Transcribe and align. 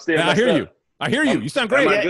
still 0.00 0.16
Yeah, 0.16 0.28
I 0.30 0.34
hear 0.34 0.48
up. 0.50 0.56
you. 0.56 0.68
I 0.98 1.08
hear 1.10 1.24
you. 1.24 1.40
You 1.40 1.48
sound 1.48 1.68
great. 1.70 1.88
Yeah, 1.88 2.02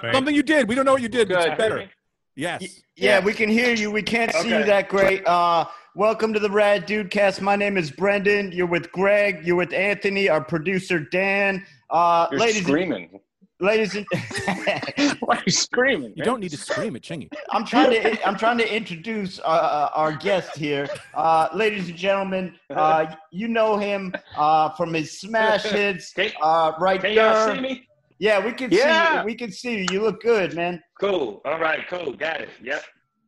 good. 0.00 0.12
Something 0.14 0.34
you 0.34 0.42
did. 0.42 0.68
We 0.68 0.74
don't 0.74 0.84
know 0.84 0.92
what 0.92 1.02
you 1.02 1.08
did, 1.08 1.28
but 1.28 1.38
Good. 1.38 1.48
it's 1.52 1.58
better. 1.58 1.90
Yes. 2.36 2.82
Yeah, 2.96 3.20
we 3.20 3.32
can 3.32 3.48
hear 3.48 3.74
you. 3.74 3.90
We 3.90 4.02
can't 4.02 4.32
see 4.32 4.48
you 4.48 4.64
that 4.64 4.88
great. 4.88 5.24
Uh, 5.26 5.66
welcome 5.94 6.32
to 6.32 6.40
the 6.40 6.50
Rad 6.50 6.84
Dude 6.86 7.10
Cast. 7.10 7.40
My 7.40 7.54
name 7.54 7.76
is 7.76 7.90
Brendan. 7.92 8.50
You're 8.50 8.66
with 8.66 8.90
Greg. 8.90 9.46
You're 9.46 9.56
with 9.56 9.72
Anthony, 9.72 10.28
our 10.28 10.42
producer 10.42 10.98
Dan. 10.98 11.64
Uh, 11.90 12.26
You're 12.32 12.40
ladies, 12.40 12.56
and, 12.58 12.66
screaming. 12.66 13.20
Ladies 13.60 13.94
and 13.94 14.04
Why 15.20 15.36
are 15.36 15.42
you 15.46 15.52
screaming? 15.52 16.12
You 16.16 16.24
don't 16.24 16.40
need 16.40 16.50
to 16.50 16.56
scream 16.56 16.96
at 16.96 17.02
Chingy. 17.02 17.32
I'm 17.50 17.64
trying 17.64 17.90
to 17.92 18.26
I'm 18.26 18.36
trying 18.36 18.58
to 18.58 18.74
introduce 18.76 19.38
uh, 19.38 19.90
our 19.94 20.12
guest 20.12 20.56
here, 20.56 20.88
uh, 21.14 21.48
ladies 21.54 21.88
and 21.88 21.96
gentlemen. 21.96 22.56
Uh, 22.68 23.14
you 23.30 23.46
know 23.46 23.76
him 23.76 24.12
uh, 24.36 24.70
from 24.70 24.92
his 24.92 25.20
smash 25.20 25.62
hits, 25.62 26.12
Can, 26.12 26.32
uh, 26.42 26.72
right 26.80 27.00
can 27.00 27.12
y'all 27.12 27.46
there. 27.46 27.54
see 27.54 27.60
me? 27.60 27.88
Yeah, 28.18 28.44
we 28.44 28.52
can 28.52 28.70
see 28.72 28.78
Yeah. 28.78 29.20
you. 29.20 29.24
We 29.24 29.34
can 29.36 29.52
see 29.52 29.78
you. 29.78 29.86
You 29.90 30.02
look 30.02 30.20
good, 30.20 30.54
man. 30.54 30.82
Cool. 31.00 31.40
All 31.44 31.58
right. 31.60 31.86
Cool. 31.88 32.12
Got 32.14 32.40
it. 32.40 32.48
Yep. 32.62 32.82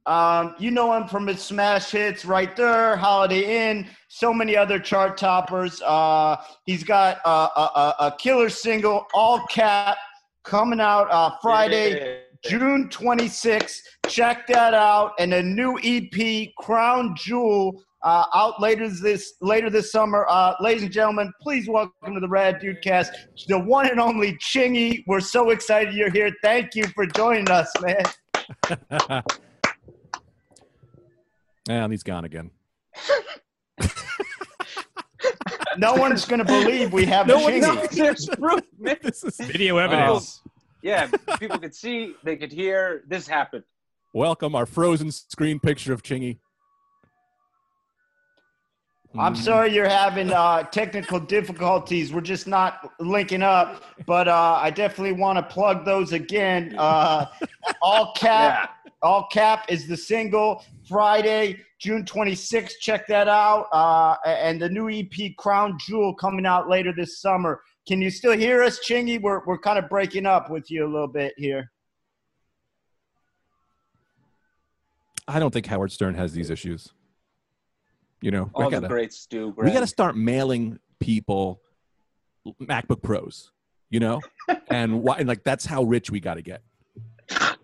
Um, 0.07 0.55
you 0.59 0.71
know 0.71 0.93
him 0.93 1.07
from 1.09 1.27
his 1.27 1.43
smash 1.43 1.91
hits 1.91 2.25
right 2.25 2.55
there, 2.57 2.97
Holidae 2.97 3.43
In, 3.45 3.89
so 4.09 4.33
many 4.33 4.57
other 4.57 4.79
chart 4.79 5.17
toppers. 5.19 5.83
Uh, 5.83 6.37
he's 6.65 6.85
got 6.85 7.19
uh, 7.25 7.49
a, 7.57 7.61
a, 7.61 7.95
a 8.07 8.17
killer 8.17 8.49
single, 8.49 9.05
All 9.15 9.45
Cap, 9.51 9.97
coming 10.47 10.81
out 10.81 11.11
uh, 11.11 11.37
Friday, 11.43 11.99
Yeah. 11.99 12.17
June 12.49 12.89
26th. 12.89 13.81
Check 14.07 14.47
that 14.47 14.73
out. 14.73 15.13
And 15.19 15.35
a 15.35 15.43
new 15.43 15.79
EP, 15.83 16.51
Crown 16.57 17.15
Jewel, 17.17 17.83
uh, 18.03 18.27
out 18.35 18.61
later 18.61 18.89
this 18.89 19.35
later 19.41 19.69
this 19.69 19.91
summer. 19.91 20.27
Uh, 20.29 20.55
ladies 20.61 20.85
and 20.85 20.93
gentlemen, 20.93 21.33
please 21.41 21.69
welcome 21.69 22.15
to 22.15 22.21
the 22.21 22.29
Rad 22.29 22.61
Dude 22.61 22.81
Cast, 22.83 23.11
the 23.49 23.59
one 23.59 23.91
and 23.91 23.99
only 23.99 24.35
Chingy. 24.35 25.03
We're 25.09 25.19
so 25.19 25.51
excited 25.51 25.93
you're 25.95 26.11
here. 26.11 26.31
Thank 26.43 26.77
you 26.77 26.85
for 26.95 27.07
joining 27.07 27.51
us, 27.51 27.73
man. 27.81 28.03
and 31.69 31.93
he's 31.93 32.05
gone 32.05 32.25
again. 32.25 32.53
No 35.79 35.95
one's 35.95 36.25
going 36.25 36.39
to 36.39 36.45
believe 36.45 36.93
we 36.93 37.05
have 37.07 37.27
No 37.27 37.39
a 37.39 37.43
one 37.43 37.53
Chingy. 37.55 37.61
knows. 37.61 37.89
There's 37.91 38.27
proof. 38.39 38.61
This 38.79 39.25
is 39.25 39.37
Video 39.39 39.77
evidence. 39.79 40.41
Yeah. 40.83 41.09
People 41.39 41.59
could 41.59 41.75
see. 41.75 42.15
They 42.23 42.37
could 42.37 42.53
hear. 42.53 43.03
This 43.09 43.27
happened. 43.27 43.65
welcome 44.13 44.55
our 44.55 44.67
frozen 44.67 45.11
screen 45.11 45.59
picture 45.61 45.93
of 45.93 46.03
Chingy. 46.03 46.39
I'm 49.19 49.35
Mm. 49.35 49.39
sorry 49.39 49.73
you're 49.75 49.89
having 49.89 50.31
uh, 50.31 50.65
technical 50.65 51.19
difficulties. 51.19 52.13
We're 52.13 52.21
just 52.21 52.47
not 52.47 52.93
linking 53.01 53.43
up, 53.43 53.83
but 54.05 54.29
uh, 54.29 54.59
I 54.61 54.69
definitely 54.71 55.13
want 55.13 55.39
to 55.39 55.43
plug 55.43 55.85
those 55.87 56.13
again. 56.13 56.75
Uh, 56.77 57.27
all 57.81 58.13
cap, 58.17 58.53
Yeah. 58.71 58.76
All 59.07 59.29
cap 59.29 59.67
is 59.69 59.87
the 59.87 59.97
single 59.97 60.65
Friday, 60.89 61.61
June 61.79 62.05
26th. 62.05 62.73
Check 62.81 63.07
that 63.07 63.29
out. 63.29 63.69
Uh, 63.73 64.17
and 64.27 64.61
the 64.61 64.69
new 64.69 64.91
EP 64.91 65.37
Crown 65.39 65.79
Jewel 65.79 66.13
coming 66.13 66.45
out 66.45 66.69
later 66.69 66.93
this 66.93 67.21
summer. 67.21 67.61
Can 67.87 68.03
you 68.03 68.11
still 68.11 68.37
hear 68.37 68.65
us, 68.65 68.81
Chingy? 68.81 69.23
We're 69.23 69.45
we're 69.47 69.59
kind 69.59 69.79
of 69.79 69.89
breaking 69.89 70.27
up 70.27 70.51
with 70.51 70.71
you 70.73 70.85
a 70.85 70.91
little 70.91 71.07
bit 71.07 71.35
here. 71.37 71.71
I 75.29 75.39
don't 75.39 75.53
think 75.53 75.67
Howard 75.67 75.93
Stern 75.93 76.15
has 76.15 76.33
these 76.33 76.51
issues. 76.51 76.93
You 78.21 78.33
know, 78.33 78.51
we 78.57 78.65
All 78.65 78.71
the 78.71 78.77
gotta, 78.77 78.89
greats 78.89 79.27
do. 79.27 79.55
we 79.57 79.71
got 79.71 79.81
to 79.81 79.87
start 79.87 80.17
mailing 80.17 80.81
people 80.99 81.61
MacBook 82.61 83.03
Pros. 83.03 83.53
You 83.89 84.01
know, 84.01 84.21
and 84.69 85.03
why? 85.03 85.19
And 85.19 85.29
like 85.29 85.45
that's 85.45 85.65
how 85.65 85.85
rich 85.85 86.11
we 86.11 86.19
got 86.19 86.35
to 86.35 86.43
get. 86.43 86.63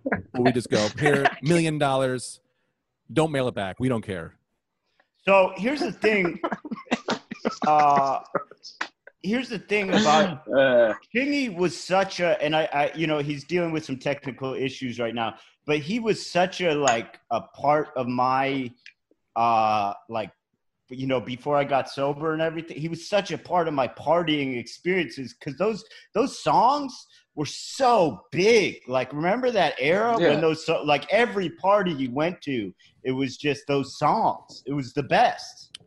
we 0.39 0.53
just 0.53 0.71
go 0.71 0.89
here, 0.99 1.27
million 1.43 1.79
dollars. 1.79 2.41
Don't 3.13 3.31
mail 3.31 3.49
it 3.49 3.55
back. 3.55 3.79
We 3.79 3.89
don't 3.89 4.05
care. 4.05 4.37
So 5.25 5.53
here's 5.57 5.81
the 5.81 5.93
thing. 5.93 6.41
Uh, 7.67 8.21
here's 9.23 9.49
the 9.49 9.59
thing 9.59 9.91
about 9.91 10.47
Uh, 10.49 10.95
Chingy 11.15 11.55
was 11.55 11.79
such 11.79 12.21
a, 12.21 12.41
and 12.43 12.55
I, 12.55 12.69
I, 12.73 12.93
you 12.95 13.07
know, 13.07 13.19
he's 13.19 13.45
dealing 13.45 13.73
with 13.73 13.85
some 13.85 13.99
technical 13.99 14.55
issues 14.55 14.99
right 14.99 15.15
now, 15.15 15.37
but 15.67 15.79
he 15.79 15.99
was 16.01 16.25
such 16.25 16.61
a 16.61 16.75
like 16.75 17.21
a 17.31 17.41
part 17.41 17.89
of 17.97 18.07
my, 18.07 18.71
uh, 19.37 19.95
like, 20.09 20.31
you 20.89 21.07
know, 21.07 21.21
before 21.21 21.57
I 21.57 21.65
got 21.65 21.89
sober 21.89 22.33
and 22.33 22.43
everything. 22.43 22.77
He 22.79 22.89
was 22.89 23.09
such 23.09 23.31
a 23.31 23.39
part 23.39 23.67
of 23.67 23.75
my 23.75 23.89
partying 23.89 24.59
experiences 24.59 25.35
because 25.35 25.59
those 25.59 25.85
those 26.15 26.39
songs 26.39 27.07
were 27.35 27.47
so 27.47 28.21
big. 28.31 28.83
Like, 28.87 29.13
remember 29.13 29.51
that 29.51 29.75
era 29.79 30.17
Yeah. 30.21 30.31
when 30.31 30.41
those, 30.41 30.69
like, 30.85 31.11
every 31.13 31.49
party 31.51 31.93
you 31.93 32.11
went 32.11 32.43
to, 32.43 32.73
it 33.05 33.13
was 33.13 33.37
just 33.37 33.67
those 33.67 33.97
songs. 33.99 34.63
It 34.67 34.73
was 34.73 34.93
the 34.93 35.03
best. 35.03 35.79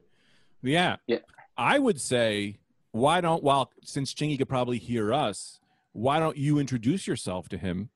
Yeah. 0.63 0.95
Yeah. 1.07 1.19
I 1.57 1.77
would 1.79 2.01
say, 2.01 2.57
why 2.91 3.21
don't, 3.21 3.43
while 3.43 3.71
since 3.83 4.13
Chingy 4.13 4.37
could 4.37 4.49
probably 4.49 4.77
hear 4.79 5.13
us, 5.13 5.59
why 5.93 6.19
don't 6.19 6.35
you 6.37 6.57
introduce 6.59 7.05
yourself 7.07 7.47
to 7.49 7.57
him 7.57 7.89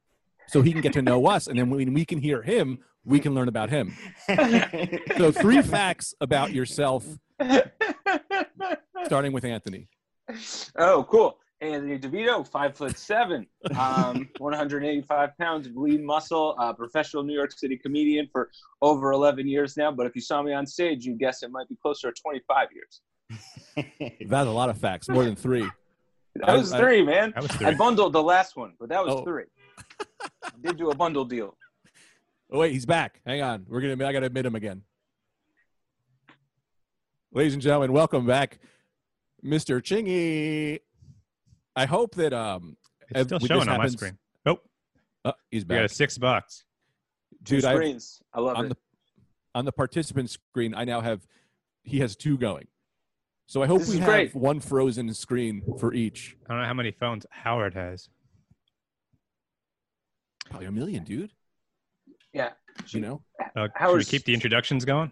so 0.48 0.62
he 0.62 0.72
can 0.72 0.82
get 0.82 0.94
to 0.94 1.02
know 1.02 1.26
us? 1.28 1.48
And 1.48 1.58
then 1.58 1.70
when 1.70 1.94
we 1.94 2.06
can 2.06 2.20
hear 2.20 2.42
him, 2.44 2.80
we 3.04 3.20
can 3.20 3.34
learn 3.34 3.48
about 3.48 3.70
him. 3.70 3.96
So, 5.18 5.32
three 5.32 5.62
facts 5.62 6.14
about 6.22 6.54
yourself, 6.54 7.06
starting 9.06 9.34
with 9.34 9.44
Anthony. 9.44 9.88
oh, 10.78 11.06
cool. 11.10 11.38
Anthony 11.62 12.00
DeVito, 12.00 12.48
five 12.48 12.76
foot 12.78 12.98
seven, 12.98 13.46
um, 13.78 14.30
185 14.38 15.38
pounds 15.38 15.68
of 15.68 15.76
lean 15.76 16.06
muscle, 16.06 16.56
uh, 16.58 16.72
professional 16.72 17.24
New 17.24 17.34
York 17.34 17.52
City 17.52 17.78
comedian 17.78 18.30
for 18.32 18.50
over 18.82 19.12
11 19.12 19.46
years 19.48 19.76
now. 19.76 19.92
But 19.92 20.06
if 20.06 20.16
you 20.16 20.22
saw 20.22 20.42
me 20.42 20.54
on 20.54 20.66
stage, 20.66 21.06
you 21.06 21.16
guess 21.16 21.44
it 21.44 21.52
might 21.52 21.68
be 21.68 21.76
closer 21.82 22.12
to 22.12 22.22
25 22.22 22.68
years. 22.74 23.02
That's 24.26 24.48
a 24.48 24.52
lot 24.52 24.70
of 24.70 24.78
facts, 24.78 25.10
more 25.10 25.26
than 25.26 25.36
three. 25.36 25.68
That 26.36 26.54
was 26.58 26.72
I- 26.72 26.78
I- 26.78 26.82
three, 26.82 27.04
man. 27.04 27.32
That 27.36 27.44
was 27.44 27.62
I 27.62 27.74
bundled 27.76 28.14
the 28.14 28.24
last 28.24 28.56
one, 28.56 28.74
but 28.80 28.88
that 28.90 29.04
was 29.04 29.16
Oh. 29.16 29.26
three. 29.26 29.44
I 30.44 30.50
did 30.64 30.78
do 30.78 30.92
a 30.92 30.96
bundle 30.96 31.26
deal. 31.26 31.58
Oh, 32.52 32.60
wait, 32.60 32.72
he's 32.72 32.86
back. 32.86 33.20
Hang 33.26 33.42
on. 33.42 33.66
We're 33.68 33.82
gonna. 33.82 34.08
I 34.08 34.14
gotta 34.14 34.26
admit 34.28 34.46
him 34.46 34.56
again. 34.56 34.82
Ladies 37.32 37.54
and 37.54 37.62
gentlemen, 37.62 37.92
welcome 37.92 38.26
back, 38.26 38.60
Mr. 39.46 39.80
Chingy. 39.82 40.80
I 41.80 41.86
hope 41.86 42.16
that 42.16 42.34
um, 42.34 42.76
It's 43.10 43.24
still 43.28 43.40
showing 43.40 43.62
on 43.62 43.68
my 43.68 43.74
happens- 43.74 43.94
screen. 43.94 44.18
Oh, 44.46 44.60
uh, 45.24 45.32
he's 45.50 45.64
we 45.66 45.70
got 45.76 45.80
a 45.80 45.84
back, 45.84 45.92
six 45.92 46.18
bucks. 46.18 46.66
Dude. 47.44 47.64
I, 47.64 47.74
screens. 47.76 48.22
I 48.34 48.42
love 48.42 48.58
on 48.58 48.66
it. 48.66 48.70
the 48.70 48.78
on 49.56 49.66
the 49.66 49.72
participant 49.72 50.30
screen, 50.30 50.74
I 50.76 50.84
now 50.84 51.00
have 51.02 51.26
he 51.84 52.00
has 52.00 52.16
two 52.18 52.38
going. 52.38 52.68
So 53.48 53.64
I 53.64 53.68
hope 53.68 53.80
This 53.80 53.90
we 53.92 53.98
have 54.00 54.10
great. 54.10 54.36
one 54.36 54.60
frozen 54.60 55.12
screen 55.14 55.64
for 55.80 55.94
each. 55.94 56.36
I 56.48 56.54
don't 56.54 56.62
know 56.62 56.68
how 56.68 56.74
many 56.74 56.92
phones 56.92 57.26
Howard 57.32 57.74
has. 57.74 58.10
Probably 60.50 60.68
a 60.68 60.72
million, 60.72 61.04
dude. 61.04 61.32
yeah. 62.34 62.50
You 62.88 63.00
know. 63.02 63.22
Uh, 63.56 63.68
should 63.80 63.96
we 63.98 64.04
keep 64.06 64.26
the 64.26 64.34
introductions 64.34 64.86
going? 64.86 65.12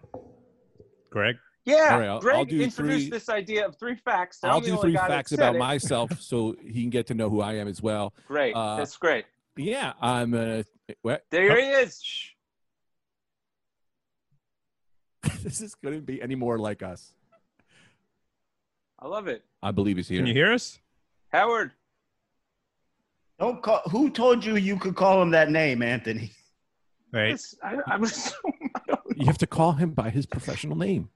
Greg? 1.10 1.36
Yeah. 1.68 1.90
All 1.92 2.00
right, 2.00 2.08
I'll- 2.08 2.20
Greg 2.22 2.36
I'll 2.38 2.46
do 2.46 2.62
introduced 2.62 3.08
three- 3.08 3.10
this 3.10 3.28
idea 3.28 3.66
of 3.66 3.76
three 3.76 3.96
facts. 3.96 4.40
I'll 4.42 4.62
do 4.62 4.78
three 4.78 4.96
facts 4.96 5.34
about 5.34 5.56
it. 5.56 5.60
myself 5.60 6.12
so 6.22 6.56
he 6.62 6.82
can 6.82 6.90
get 6.90 7.08
to 7.08 7.14
know 7.14 7.30
who 7.30 7.42
I 7.42 7.56
am 7.56 7.68
as 7.68 7.82
well. 7.82 8.14
Great. 8.28 8.56
uh, 8.56 8.78
That's 8.78 8.96
great. 8.96 9.26
Yeah, 9.58 9.92
I'm. 10.02 10.34
Uh, 10.34 10.64
what? 11.02 11.26
There 11.30 11.60
he 11.60 11.68
is. 11.68 12.02
this 15.44 15.62
is 15.62 15.76
going 15.76 15.96
to 15.96 16.02
be 16.02 16.22
any 16.22 16.36
more 16.36 16.58
like 16.58 16.82
us. 16.84 17.12
I 19.00 19.08
love 19.08 19.28
it. 19.28 19.44
I 19.62 19.72
believe 19.72 19.98
he's 19.98 20.08
here. 20.08 20.20
Can 20.20 20.28
you 20.28 20.34
hear 20.34 20.54
us? 20.54 20.80
Howard. 21.34 21.72
Don't 23.40 23.62
call. 23.62 23.82
Who 23.92 24.10
told 24.10 24.44
you 24.46 24.56
you 24.56 24.78
could 24.78 24.96
call 24.96 25.22
him 25.22 25.32
that 25.32 25.52
name, 25.52 25.82
Anthony? 25.84 26.32
Right. 27.14 27.30
Yes, 27.30 27.56
I, 27.64 27.78
I 27.86 27.98
was. 27.98 28.34
I 28.88 28.96
You 29.16 29.26
have 29.26 29.38
to 29.40 29.48
call 29.48 29.72
him 29.74 29.92
by 29.92 30.10
his 30.12 30.26
professional 30.28 30.78
name. 30.78 31.10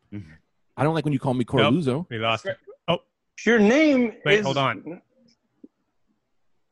I 0.82 0.84
don't 0.84 0.96
like 0.96 1.06
when 1.06 1.14
you 1.14 1.20
call 1.20 1.36
me 1.36 1.46
Corluzzo. 1.46 2.08
We 2.10 2.18
lost 2.18 2.48
it. 2.48 2.58
Your 3.46 3.60
name 3.60 4.14
Wait, 4.26 4.40
is. 4.40 4.46
hold 4.46 4.58
on. 4.58 5.00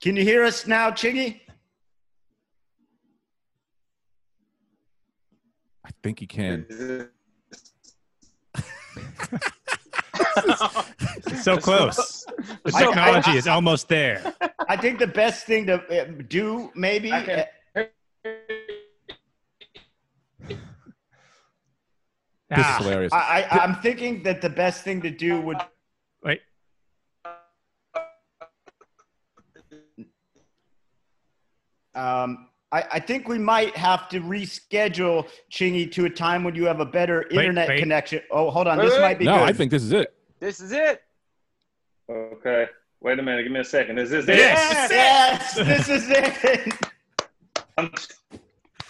Can 0.01 0.15
you 0.15 0.23
hear 0.23 0.43
us 0.43 0.65
now, 0.65 0.89
Chingy? 0.89 1.41
I 5.85 5.89
think 6.01 6.19
he 6.21 6.25
can. 6.25 6.65
It's 11.27 11.43
so 11.43 11.57
close. 11.57 12.25
The 12.63 12.71
So- 12.71 12.79
technology 12.79 13.31
is 13.37 13.45
almost 13.47 13.89
there. 13.89 14.33
I 14.67 14.75
think 14.75 14.97
the 14.97 15.07
best 15.07 15.45
thing 15.45 15.67
to 15.67 15.75
uh, 15.75 16.05
do, 16.27 16.71
maybe. 16.75 17.11
This 22.49 22.59
Ah, 22.65 22.79
is 22.79 22.85
hilarious. 22.85 23.13
I, 23.13 23.45
I, 23.51 23.59
I'm 23.59 23.75
thinking 23.75 24.23
that 24.23 24.41
the 24.41 24.49
best 24.49 24.83
thing 24.83 25.01
to 25.03 25.11
do 25.11 25.39
would. 25.41 25.57
wait. 26.23 26.41
Um, 31.95 32.47
I, 32.71 32.83
I 32.93 32.99
think 32.99 33.27
we 33.27 33.37
might 33.39 33.75
have 33.75 34.07
to 34.09 34.21
reschedule 34.21 35.27
Chingy 35.51 35.91
to 35.93 36.05
a 36.05 36.09
time 36.09 36.43
when 36.43 36.55
you 36.55 36.65
have 36.65 36.79
a 36.79 36.85
better 36.85 37.23
internet 37.29 37.69
wait. 37.69 37.79
connection. 37.79 38.21
Oh, 38.31 38.49
hold 38.51 38.67
on. 38.67 38.77
Wait, 38.77 38.85
this 38.85 38.93
wait. 38.93 39.01
might 39.01 39.19
be 39.19 39.25
No, 39.25 39.39
good. 39.39 39.49
I 39.49 39.53
think 39.53 39.71
this 39.71 39.83
is 39.83 39.91
it. 39.91 40.13
This 40.39 40.59
is 40.59 40.71
it. 40.71 41.01
Okay. 42.09 42.67
Wait 43.01 43.17
a 43.17 43.23
minute. 43.23 43.43
Give 43.43 43.51
me 43.51 43.59
a 43.59 43.63
second. 43.63 43.97
Is 43.97 44.09
this 44.11 44.27
yes, 44.27 44.89
yes, 44.91 45.53
this 45.55 45.89
is 45.89 46.09
it. 46.09 46.43
it? 46.43 46.73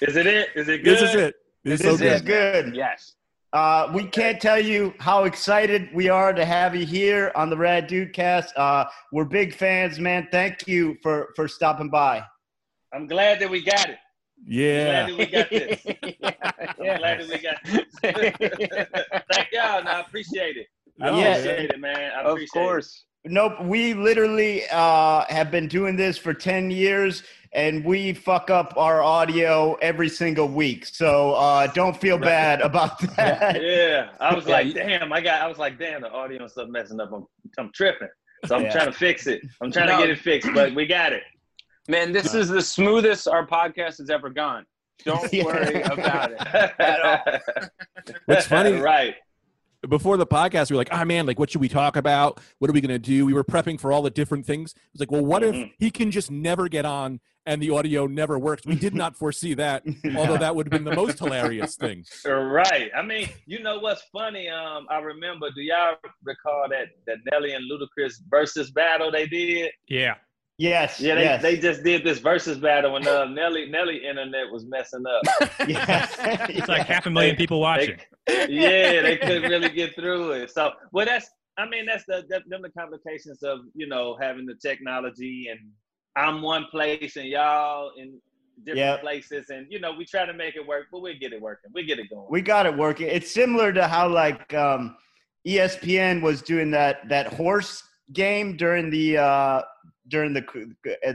Is 0.02 0.16
it 0.16 0.26
it? 0.28 0.50
Is 0.56 0.70
it 0.70 0.78
good? 0.84 0.98
This 0.98 1.02
is 1.10 1.16
it. 1.16 1.36
This, 1.66 1.82
This 1.82 1.92
is 1.94 2.00
so 2.00 2.06
is 2.06 2.22
good. 2.22 2.66
good. 2.66 2.76
Yes. 2.76 3.16
Uh, 3.52 3.90
we 3.94 4.04
can't 4.06 4.40
tell 4.40 4.60
you 4.60 4.94
how 5.00 5.24
excited 5.24 5.90
we 5.94 6.08
are 6.08 6.34
to 6.34 6.46
have 6.46 6.76
you 6.76 6.86
here 6.86 7.32
on 7.36 7.50
the 7.50 7.58
Rad 7.58 7.88
Dude 7.88 8.14
Cast. 8.14 8.56
Uh, 8.56 8.86
we're 9.12 9.26
big 9.26 9.56
fans, 9.56 10.00
man. 10.00 10.28
Thank 10.32 10.68
you 10.68 10.98
for 11.02 11.30
for 11.36 11.48
stopping 11.48 11.90
by. 11.90 12.24
I'm 12.94 13.08
glad 13.08 13.40
that 13.40 13.50
we 13.50 13.64
got 13.64 13.90
it. 13.90 13.98
Yeah. 14.46 15.08
I'm 15.08 15.16
glad 15.16 15.18
that 15.18 15.18
we 15.18 15.26
got 15.26 15.50
this. 15.50 15.86
I'm 16.80 16.98
glad 17.00 17.22
that 17.22 17.30
we 17.30 17.38
got 17.40 17.64
this. 17.66 19.24
Thank 19.34 19.48
y'all. 19.52 19.84
No, 19.84 19.92
I 19.92 20.00
appreciate 20.02 20.58
it. 20.58 20.68
I 21.02 21.10
Yeah. 21.20 21.28
appreciate 21.36 21.70
it, 21.72 21.80
man. 21.80 22.12
I 22.16 22.22
Of 22.22 22.32
appreciate 22.34 22.50
course. 22.52 23.06
Nope, 23.26 23.62
we 23.64 23.94
literally 23.96 24.64
uh, 24.72 25.26
have 25.28 25.52
been 25.52 25.68
doing 25.68 25.96
this 25.98 26.18
for 26.18 26.34
ten 26.34 26.70
years, 26.72 27.24
and 27.54 27.84
we 27.84 28.14
fuck 28.14 28.50
up 28.50 28.74
our 28.78 29.02
audio 29.02 29.74
every 29.76 30.10
single 30.10 30.48
week. 30.48 30.86
So 30.86 31.34
uh, 31.34 31.68
don't 31.68 31.96
feel 32.00 32.18
bad 32.18 32.62
about 32.62 33.00
that. 33.16 33.62
Yeah. 33.62 34.10
I 34.20 34.34
was 34.36 34.48
like, 34.48 34.74
damn, 34.74 35.12
I 35.12 35.22
got 35.22 35.42
I 35.42 35.48
was 35.48 35.58
like, 35.58 35.80
damn, 35.80 36.02
the 36.02 36.12
audio 36.12 36.42
and 36.44 36.52
stuff 36.52 36.70
messing 36.70 37.00
up. 37.00 37.12
I'm 37.12 37.26
I'm 37.58 37.72
tripping. 37.74 38.08
So 38.46 38.56
I'm 38.56 38.64
Yeah. 38.64 38.72
trying 38.72 38.86
to 38.86 38.92
fix 38.94 39.28
it. 39.28 39.42
I'm 39.62 39.72
trying 39.72 39.88
No. 39.88 39.98
to 39.98 40.04
get 40.04 40.10
it 40.12 40.20
fixed, 40.20 40.50
but 40.54 40.74
we 40.76 40.86
got 40.86 41.12
it. 41.14 41.24
Man, 41.88 42.12
this 42.12 42.34
is 42.36 42.50
the 42.50 42.62
smoothest 42.62 43.28
our 43.28 43.48
podcast 43.48 43.98
has 43.98 44.10
ever 44.10 44.30
gone. 44.30 44.66
Don't 45.06 45.32
Yeah. 45.34 45.44
worry 45.46 45.82
about 45.82 46.32
it. 46.32 47.42
What's 48.26 48.48
funny- 48.48 48.74
right. 48.74 49.16
Before 49.88 50.18
the 50.18 50.28
podcast, 50.28 50.70
we 50.70 50.76
were 50.76 50.80
like, 50.82 50.90
"Ah, 50.92 51.06
man, 51.06 51.26
like, 51.26 51.40
what 51.40 51.50
should 51.50 51.62
we 51.62 51.70
talk 51.70 51.96
about? 51.96 52.42
What 52.58 52.70
are 52.70 52.74
we 52.74 52.82
gonna 52.82 53.00
do?" 53.00 53.26
We 53.26 53.34
were 53.34 53.46
prepping 53.46 53.80
for 53.80 53.94
all 53.94 54.02
the 54.02 54.10
different 54.10 54.46
things. 54.46 54.74
It 54.74 54.82
was 54.92 55.00
like, 55.00 55.12
"Well, 55.12 55.24
what 55.24 55.42
if 55.42 55.56
Mhm. 55.56 55.72
he 55.80 55.90
can 55.90 56.12
just 56.12 56.30
never 56.30 56.68
get 56.68 56.84
on 56.86 57.22
and 57.46 57.62
the 57.62 57.70
audio 57.70 58.06
never 58.06 58.38
works?" 58.38 58.66
We 58.66 58.76
did 58.76 58.94
not 58.94 59.16
foresee 59.16 59.54
that, 59.54 59.84
although 60.18 60.38
that 60.38 60.54
would 60.54 60.66
have 60.66 60.72
been 60.72 60.84
the 60.84 60.96
most 60.96 61.20
hilarious 61.20 61.78
thing. 61.78 62.04
Right. 62.26 62.92
I 62.94 63.02
mean, 63.02 63.30
you 63.46 63.64
know 63.64 63.80
what's 63.80 64.04
funny? 64.12 64.50
Um, 64.50 64.86
I 64.90 64.98
remember. 65.00 65.50
Do 65.56 65.62
y'all 65.62 65.96
recall 66.24 66.68
that 66.70 66.88
that 67.08 67.20
Nelly 67.32 67.54
and 67.54 67.64
Ludacris 67.72 68.16
versus 68.30 68.72
battle 68.72 69.12
they 69.12 69.28
did? 69.28 69.72
Yeah. 69.88 70.16
Yes, 70.60 71.00
Yeah, 71.00 71.16
they, 71.16 71.24
yes. 71.24 71.42
they 71.42 71.58
just 71.58 71.84
did 71.84 72.04
this 72.04 72.20
versus 72.20 72.60
battle 72.60 72.94
when 72.94 73.08
uh, 73.08 73.26
Nelly 73.26 73.66
Nelly 73.66 74.06
internet 74.06 74.52
was 74.52 74.66
messing 74.66 75.04
up. 75.08 75.50
yeah. 75.68 76.46
It's 76.50 76.68
like 76.68 76.86
half 76.86 77.08
a 77.08 77.10
million 77.10 77.36
people 77.36 77.60
watching. 77.60 77.98
yeah, 78.28 79.02
they 79.02 79.18
couldn't 79.22 79.50
really 79.50 79.70
get 79.70 79.96
through 79.96 80.32
it. 80.34 80.52
So, 80.52 80.74
well, 80.92 81.06
that's 81.08 81.28
I 81.58 81.68
mean, 81.68 81.86
that's 81.88 82.06
the 82.06 82.24
that, 82.30 82.44
them 82.48 82.62
the 82.62 82.70
complications 82.70 83.42
of 83.42 83.62
you 83.74 83.88
know 83.88 84.16
having 84.22 84.46
the 84.46 84.56
technology 84.56 85.48
and 85.52 85.60
I'm 86.16 86.42
one 86.42 86.66
place 86.72 87.16
and 87.16 87.28
y'all 87.28 87.92
in 87.98 88.20
different 88.66 88.78
Yep. 88.78 89.02
places, 89.02 89.50
and 89.50 89.66
you 89.70 89.80
know 89.80 89.94
we 89.94 90.04
try 90.06 90.26
to 90.26 90.34
make 90.34 90.56
it 90.56 90.66
work, 90.68 90.88
but 90.92 91.02
we 91.02 91.18
get 91.18 91.32
it 91.34 91.42
working. 91.42 91.72
We 91.74 91.84
get 91.86 91.98
it 92.00 92.10
going. 92.10 92.28
we 92.30 92.42
got 92.42 92.66
it 92.66 92.76
working. 92.76 93.08
It's 93.08 93.32
similar 93.32 93.72
to 93.74 93.88
how 93.88 94.10
like 94.10 94.54
um, 94.54 94.98
ESPN 95.48 96.22
was 96.22 96.42
doing 96.42 96.72
that 96.72 97.08
that 97.10 97.28
horse 97.28 97.84
game 98.14 98.58
during 98.58 98.90
the 98.90 99.18
uh, 99.18 99.62
during 100.10 100.34
the 100.34 100.44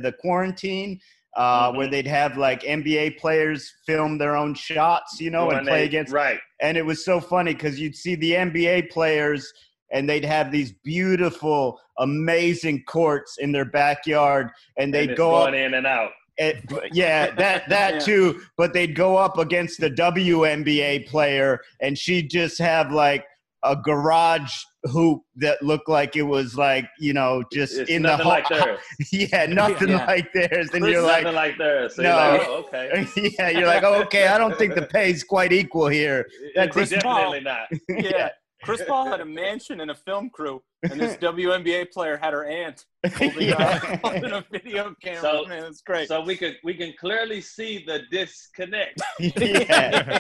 the 0.03 0.13
quarantine. 0.21 1.01
Uh, 1.37 1.73
Mhm. 1.73 1.77
Where 1.77 1.87
they'd 1.89 2.07
have 2.07 2.37
like 2.37 2.63
NBA 2.63 3.19
players 3.19 3.69
film 3.87 4.19
their 4.19 4.37
own 4.37 4.55
shots, 4.55 5.21
you 5.21 5.31
know, 5.31 5.47
When 5.47 5.57
and 5.59 5.67
play 5.67 5.81
they- 5.81 5.87
against 5.87 6.13
right. 6.13 6.39
and 6.61 6.77
it 6.77 6.87
was 6.87 7.05
so 7.05 7.21
funny 7.21 7.53
because 7.55 7.81
you'd 7.81 7.97
see 7.97 8.15
the 8.15 8.37
NBA 8.37 8.83
players 8.83 9.53
and 9.93 10.09
they'd 10.09 10.25
have 10.25 10.53
these 10.53 10.73
beautiful, 10.85 11.81
amazing 11.99 12.85
courts 12.85 13.37
in 13.39 13.51
their 13.51 13.65
backyard, 13.65 14.47
and 14.79 14.85
And 14.85 14.95
they'd 14.95 15.11
it's 15.11 15.19
go 15.19 15.35
up. 15.35 15.53
in 15.55 15.75
and 15.75 15.87
out. 15.89 16.13
It, 16.37 16.59
yeah, 16.93 17.31
that 17.35 17.69
that 17.69 17.95
Yeah. 17.95 17.99
too. 17.99 18.41
But 18.57 18.73
they'd 18.73 18.95
go 18.95 19.17
up 19.17 19.37
against 19.37 19.81
the 19.81 19.91
WNBA 19.91 21.01
player, 21.09 21.61
and 21.81 21.99
she'd 21.99 22.31
just 22.31 22.59
have 22.61 22.93
like 22.93 23.25
a 23.65 23.75
garage 23.75 24.53
hoop 24.87 25.23
that 25.37 25.63
looked 25.63 25.89
like 25.89 26.15
it 26.17 26.23
was 26.23 26.57
like 26.57 26.87
you 26.99 27.13
know 27.13 27.43
just 27.53 27.79
It's 27.79 27.91
in 27.91 28.03
the 28.03 28.09
nothing 28.09 28.25
whole. 28.25 28.33
like 28.33 28.49
theirs. 28.51 28.79
yeah, 29.13 29.47
nothing 29.47 29.89
Yeah. 29.89 30.07
like 30.07 30.33
theirs, 30.33 30.69
and 30.75 30.85
It's 30.85 30.93
you're 30.93 31.03
nothing 31.07 31.25
like. 31.25 31.35
like 31.35 31.59
theirs. 31.59 31.95
So 31.97 32.03
No. 32.03 32.09
you're 32.11 32.39
like, 32.39 32.49
oh, 32.49 32.55
okay. 32.69 33.07
yeah, 33.39 33.49
you're 33.51 33.67
like, 33.67 33.83
oh, 33.83 33.95
okay. 34.03 34.27
I 34.29 34.39
don't 34.39 34.57
think 34.59 34.75
the 34.75 34.83
pay's 34.87 35.25
quite 35.25 35.53
equal 35.53 35.89
here. 35.89 36.27
That's 36.55 36.77
It's 36.77 36.91
definitely 36.91 37.41
not. 37.41 37.69
Yeah. 37.89 38.29
Chris 38.65 38.83
Paul 38.87 39.07
had 39.07 39.21
a 39.21 39.25
mansion 39.25 39.81
and 39.81 39.91
a 39.91 39.95
film 39.95 40.31
crew, 40.31 40.63
and 40.83 41.01
this 41.01 41.17
WNBA 41.21 41.91
player 41.93 42.17
had 42.17 42.33
her 42.33 42.45
aunt 42.45 42.85
holding, 43.17 43.49
Yeah. 43.49 43.81
a, 43.93 43.97
holding 44.09 44.33
a 44.33 44.45
video 44.51 44.95
camera. 45.03 45.21
So- 45.21 45.45
Man, 45.47 45.65
it's 45.65 45.83
great. 45.83 46.09
So 46.09 46.23
we 46.23 46.37
could 46.37 46.57
we 46.65 46.75
can 46.75 46.93
clearly 46.99 47.41
see 47.41 47.85
the 47.87 48.03
disconnect. 48.11 49.01
yeah. 49.19 50.19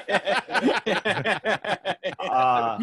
Uh, 2.19 2.79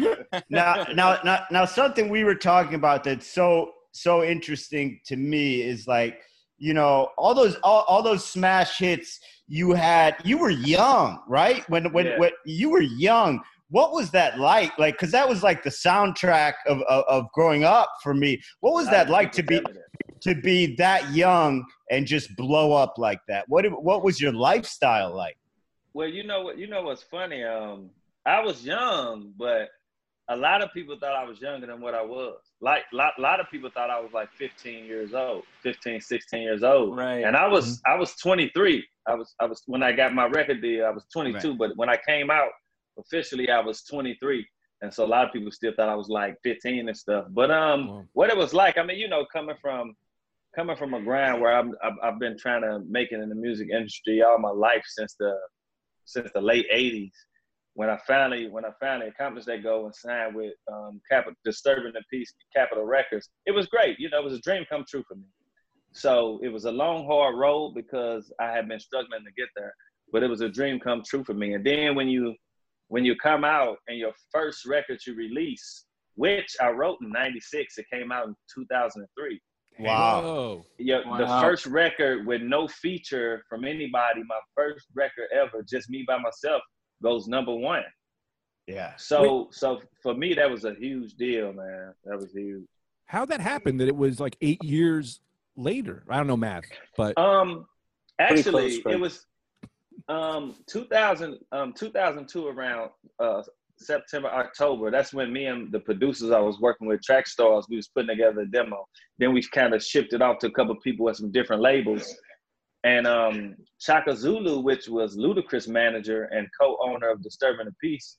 now, 0.48 0.84
now, 0.94 1.18
now, 1.24 1.44
now, 1.50 1.64
something 1.64 2.08
we 2.08 2.24
were 2.24 2.34
talking 2.34 2.74
about 2.74 3.04
that's 3.04 3.26
so 3.26 3.72
so 3.92 4.22
interesting 4.24 5.00
to 5.06 5.16
me 5.16 5.60
is 5.62 5.86
like, 5.86 6.20
you 6.58 6.74
know, 6.74 7.08
all 7.18 7.34
those 7.34 7.56
all, 7.62 7.84
all 7.88 8.02
those 8.02 8.24
smash 8.24 8.78
hits 8.78 9.20
you 9.48 9.72
had. 9.72 10.16
You 10.24 10.38
were 10.38 10.50
young, 10.50 11.20
right? 11.28 11.68
When 11.68 11.92
when 11.92 12.06
Yeah. 12.06 12.18
when 12.18 12.30
you 12.46 12.70
were 12.70 12.80
young. 12.82 13.40
What 13.72 13.92
was 13.92 14.10
that 14.10 14.38
like? 14.38 14.78
Like, 14.78 14.94
because 14.94 15.10
that 15.12 15.26
was 15.26 15.42
like 15.42 15.62
the 15.62 15.70
soundtrack 15.70 16.52
of, 16.66 16.82
of 16.82 17.04
of 17.08 17.32
growing 17.32 17.64
up 17.64 17.88
for 18.02 18.12
me. 18.12 18.40
What 18.60 18.74
was 18.74 18.86
that 18.90 19.08
like 19.08 19.32
to 19.32 19.42
be 19.42 19.56
People 19.56 19.72
tell 19.72 19.80
me 19.80 19.80
that. 20.08 20.20
to 20.22 20.40
be 20.42 20.74
that 20.76 21.14
young 21.14 21.64
and 21.90 22.06
just 22.06 22.36
blow 22.36 22.72
up 22.72 22.94
like 22.98 23.20
that? 23.28 23.46
What 23.48 23.64
what 23.82 24.04
was 24.04 24.20
your 24.20 24.32
lifestyle 24.32 25.14
like? 25.14 25.38
Well, 25.94 26.08
you 26.08 26.22
know 26.22 26.42
what? 26.42 26.58
You 26.58 26.66
know 26.68 26.82
what's 26.82 27.02
funny? 27.02 27.44
Um, 27.44 27.88
I 28.26 28.40
was 28.40 28.62
young, 28.62 29.32
but 29.38 29.70
a 30.28 30.36
lot 30.36 30.62
of 30.62 30.70
people 30.72 30.98
thought 30.98 31.14
I 31.14 31.24
was 31.24 31.40
younger 31.40 31.66
than 31.66 31.80
what 31.80 31.94
I 31.94 32.02
was. 32.02 32.40
Like, 32.60 32.82
lot, 32.92 33.14
a 33.18 33.20
lot 33.20 33.40
of 33.40 33.46
people 33.50 33.70
thought 33.70 33.90
I 33.90 33.98
was 34.00 34.12
like 34.12 34.30
15 34.32 34.84
years 34.84 35.14
old, 35.14 35.44
15, 35.62 36.00
16 36.00 36.42
years 36.42 36.62
old. 36.62 36.96
Right. 36.96 37.24
And 37.24 37.36
I 37.36 37.48
was, 37.48 37.80
I 37.86 37.96
was 37.96 38.14
23. 38.16 38.86
I 39.08 39.14
was, 39.14 39.34
I 39.40 39.46
was 39.46 39.62
when 39.66 39.82
I 39.82 39.92
got 39.92 40.14
my 40.14 40.26
record 40.26 40.62
deal, 40.62 40.86
I 40.86 40.90
was 40.90 41.04
22. 41.12 41.54
But 41.54 41.72
when 41.76 41.88
I 41.88 41.98
came 42.06 42.30
out 42.30 42.50
officially, 42.98 43.50
I 43.50 43.60
was 43.60 43.82
23. 43.84 44.46
And 44.82 44.92
so 44.92 45.04
a 45.04 45.06
lot 45.06 45.26
of 45.26 45.32
people 45.32 45.52
still 45.52 45.72
thought 45.76 45.88
I 45.88 45.94
was 45.94 46.08
like 46.08 46.36
15 46.42 46.88
and 46.88 46.96
stuff. 46.96 47.26
But 47.30 47.50
um, 47.50 47.88
Wow. 47.88 48.04
what 48.14 48.30
it 48.30 48.36
was 48.36 48.52
like, 48.52 48.78
I 48.78 48.82
mean, 48.82 48.98
you 48.98 49.08
know, 49.08 49.24
coming 49.32 49.56
from 49.60 49.94
coming 50.54 50.76
from 50.76 50.92
a 50.92 51.00
ground 51.00 51.40
where 51.40 51.54
I'm, 51.56 51.72
I've, 51.82 51.94
I've 52.02 52.18
been 52.18 52.36
trying 52.36 52.60
to 52.60 52.80
make 52.86 53.10
it 53.10 53.20
in 53.20 53.30
the 53.30 53.34
music 53.34 53.68
industry 53.70 54.22
all 54.22 54.38
my 54.38 54.50
life 54.50 54.82
since 54.86 55.14
the 55.18 55.34
since 56.04 56.30
the 56.34 56.40
late 56.40 56.66
'80s. 56.72 57.12
When 57.74 57.88
I 57.88 57.98
finally 58.06 58.48
when 58.50 58.64
I 58.66 58.70
finally 58.80 59.08
accomplished 59.08 59.46
that 59.46 59.62
goal 59.62 59.86
and 59.86 59.94
signed 59.94 60.34
with 60.34 60.52
um, 60.70 61.00
Capitol 61.10 61.34
Disturbing 61.44 61.92
the 61.94 62.02
Peace 62.10 62.34
Capitol 62.54 62.84
Records, 62.84 63.30
it 63.46 63.52
was 63.52 63.66
great. 63.66 63.98
You 63.98 64.10
know, 64.10 64.18
it 64.18 64.24
was 64.24 64.34
a 64.34 64.40
dream 64.40 64.64
come 64.68 64.84
true 64.86 65.04
for 65.08 65.14
me. 65.14 65.24
So 65.92 66.40
it 66.42 66.48
was 66.48 66.64
a 66.64 66.72
long, 66.72 67.06
hard 67.06 67.36
road 67.36 67.74
because 67.74 68.32
I 68.40 68.50
had 68.50 68.68
been 68.68 68.80
struggling 68.80 69.24
to 69.24 69.32
get 69.40 69.48
there, 69.56 69.74
but 70.12 70.22
it 70.22 70.28
was 70.28 70.40
a 70.40 70.48
dream 70.48 70.80
come 70.80 71.02
true 71.06 71.22
for 71.24 71.34
me. 71.34 71.54
And 71.54 71.64
then 71.64 71.94
when 71.94 72.08
you 72.08 72.34
when 72.92 73.06
you 73.06 73.16
come 73.16 73.42
out 73.42 73.78
and 73.88 73.96
your 73.98 74.12
first 74.30 74.66
record 74.66 75.00
you 75.06 75.14
release, 75.14 75.86
which 76.14 76.54
I 76.60 76.68
wrote 76.68 76.98
in 77.00 77.10
'96, 77.10 77.78
it 77.78 77.86
came 77.90 78.12
out 78.12 78.26
in 78.26 78.34
2003 78.54 79.40
Wow. 79.78 80.20
Whoa. 80.22 80.66
your, 80.76 81.02
the 81.16 81.26
first 81.40 81.64
record 81.64 82.26
with 82.26 82.42
no 82.42 82.68
feature 82.68 83.42
from 83.48 83.64
anybody, 83.64 84.22
my 84.26 84.38
first 84.54 84.86
record 84.94 85.28
ever, 85.32 85.64
just 85.66 85.88
me 85.88 86.04
by 86.06 86.18
myself, 86.18 86.60
goes 87.02 87.26
number 87.26 87.54
one. 87.54 87.84
Yeah. 88.66 88.92
So, 88.96 89.48
so 89.52 89.80
for 90.02 90.12
me, 90.14 90.34
that 90.34 90.50
was 90.50 90.66
a 90.66 90.74
huge 90.74 91.14
deal, 91.14 91.54
man. 91.54 91.94
That 92.04 92.18
was 92.18 92.32
huge. 92.32 92.66
How'd 93.06 93.30
that 93.30 93.40
happened 93.40 93.80
that 93.80 93.88
it 93.88 93.96
was 93.96 94.20
like 94.20 94.36
eight 94.42 94.62
years 94.62 95.20
later? 95.56 96.04
I 96.10 96.18
don't 96.18 96.26
know 96.26 96.36
math, 96.36 96.64
but 96.98 97.16
Um, 97.16 97.64
actually, 98.18 98.82
close, 98.82 98.94
it 98.94 99.00
was 99.00 99.26
um 100.08 100.56
2000 100.66 101.38
um 101.52 101.72
2002 101.72 102.48
around 102.48 102.90
uh 103.20 103.42
September 103.78 104.28
October. 104.28 104.90
That's 104.90 105.12
when 105.12 105.32
me 105.32 105.46
and 105.46 105.72
the 105.72 105.80
producers 105.80 106.30
I 106.30 106.40
was 106.40 106.60
working 106.60 106.86
with, 106.86 107.02
Track 107.02 107.26
Stars, 107.26 107.66
we 107.68 107.76
was 107.76 107.88
putting 107.88 108.08
together 108.08 108.42
a 108.42 108.46
demo. 108.46 108.86
Then 109.18 109.32
we 109.32 109.42
kind 109.42 109.74
of 109.74 109.82
shipped 109.82 110.12
it 110.12 110.22
off 110.22 110.38
to 110.38 110.46
a 110.46 110.52
couple 110.52 110.74
people 110.76 111.08
at 111.08 111.16
some 111.16 111.32
different 111.32 111.62
labels. 111.62 112.14
And 112.84 113.06
um, 113.06 113.56
Chaka 113.80 114.16
Zulu, 114.16 114.60
which 114.60 114.88
was 114.88 115.16
Ludacris' 115.16 115.68
manager 115.68 116.24
and 116.24 116.48
co-owner 116.60 117.10
of 117.10 117.22
Disturbing 117.22 117.66
the 117.66 117.74
Peace, 117.80 118.18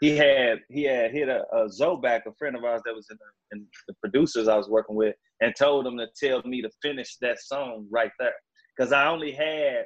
he 0.00 0.16
had 0.16 0.60
he 0.70 0.84
had 0.84 1.12
hit 1.12 1.28
a, 1.28 1.44
a 1.52 1.68
Zobak, 1.68 2.26
a 2.26 2.32
friend 2.38 2.56
of 2.56 2.64
ours 2.64 2.82
that 2.84 2.94
was 2.94 3.08
in 3.10 3.18
the, 3.18 3.56
in 3.56 3.66
the 3.88 3.94
producers 4.00 4.48
I 4.48 4.56
was 4.56 4.68
working 4.68 4.96
with, 4.96 5.14
and 5.40 5.54
told 5.58 5.86
him 5.86 5.98
to 5.98 6.08
tell 6.18 6.42
me 6.44 6.62
to 6.62 6.70
finish 6.80 7.16
that 7.20 7.40
song 7.40 7.86
right 7.90 8.10
there, 8.18 8.32
because 8.76 8.92
I 8.92 9.06
only 9.06 9.32
had 9.32 9.84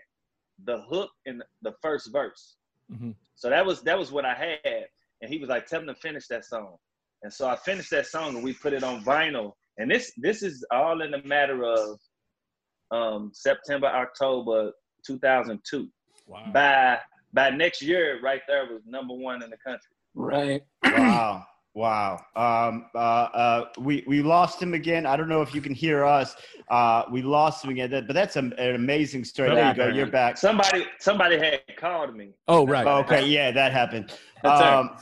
the 0.65 0.81
hook 0.83 1.11
in 1.27 1.43
the 1.63 1.73
first 1.83 2.13
verse. 2.13 2.57
Mhm. 2.91 3.15
So 3.35 3.51
that 3.51 3.65
was 3.65 3.83
that 3.83 3.99
was 3.99 4.11
what 4.13 4.25
I 4.25 4.35
had, 4.35 4.87
and 5.21 5.31
he 5.31 5.39
was 5.39 5.49
like, 5.49 5.67
"Tell 5.67 5.81
him 5.81 5.87
to 5.87 5.95
finish 5.95 6.27
that 6.29 6.45
song." 6.45 6.79
And 7.23 7.33
so 7.33 7.49
I 7.49 7.57
finished 7.57 7.91
that 7.91 8.07
song, 8.07 8.35
and 8.37 8.45
we 8.45 8.53
put 8.55 8.73
it 8.73 8.83
on 8.85 9.03
vinyl. 9.05 9.55
And 9.79 9.91
this 9.91 10.13
this 10.17 10.43
is 10.43 10.65
all 10.71 11.03
in 11.03 11.11
the 11.11 11.23
matter 11.23 11.65
of 11.65 12.01
um, 12.91 13.31
September 13.35 13.89
October 13.89 14.73
2002. 15.07 15.91
Wow. 16.27 16.51
By 16.53 17.01
by 17.33 17.51
next 17.51 17.83
year, 17.83 18.21
right 18.23 18.43
there 18.47 18.67
was 18.67 18.83
number 18.87 19.15
one 19.15 19.43
in 19.43 19.51
the 19.51 19.59
country. 19.59 19.91
Right. 20.15 20.63
wow. 20.85 21.45
Wow. 21.77 22.25
Um, 22.35 22.87
uh, 22.95 22.99
uh, 22.99 23.65
we, 23.79 24.03
we 24.07 24.23
lost 24.23 24.63
him 24.63 24.73
again. 24.73 25.05
I 25.05 25.15
don't 25.15 25.29
know 25.29 25.43
if 25.43 25.55
you 25.55 25.61
can 25.61 25.75
hear 25.75 26.07
us. 26.07 26.35
Uh, 26.71 27.03
we 27.13 27.21
lost 27.21 27.63
him 27.63 27.71
again, 27.71 27.91
but 27.91 28.15
that's 28.15 28.37
a, 28.37 28.39
an 28.39 28.75
amazing 28.75 29.25
story. 29.25 29.55
There 29.55 29.69
you 29.69 29.75
go. 29.75 29.87
You're 29.89 30.07
back. 30.07 30.39
Somebody 30.39 30.87
somebody 30.99 31.37
had 31.37 31.61
called 31.77 32.17
me. 32.17 32.31
Oh, 32.49 32.67
right. 32.67 32.87
Okay. 32.87 33.27
Yeah, 33.27 33.51
that 33.51 33.73
happened. 33.73 34.11
Um, 34.43 34.97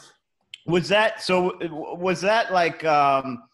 was 0.66 0.88
that, 0.88 1.22
so 1.22 1.56
was 1.96 2.20
that 2.22 2.52
like, 2.52 2.84
um, 2.84 3.44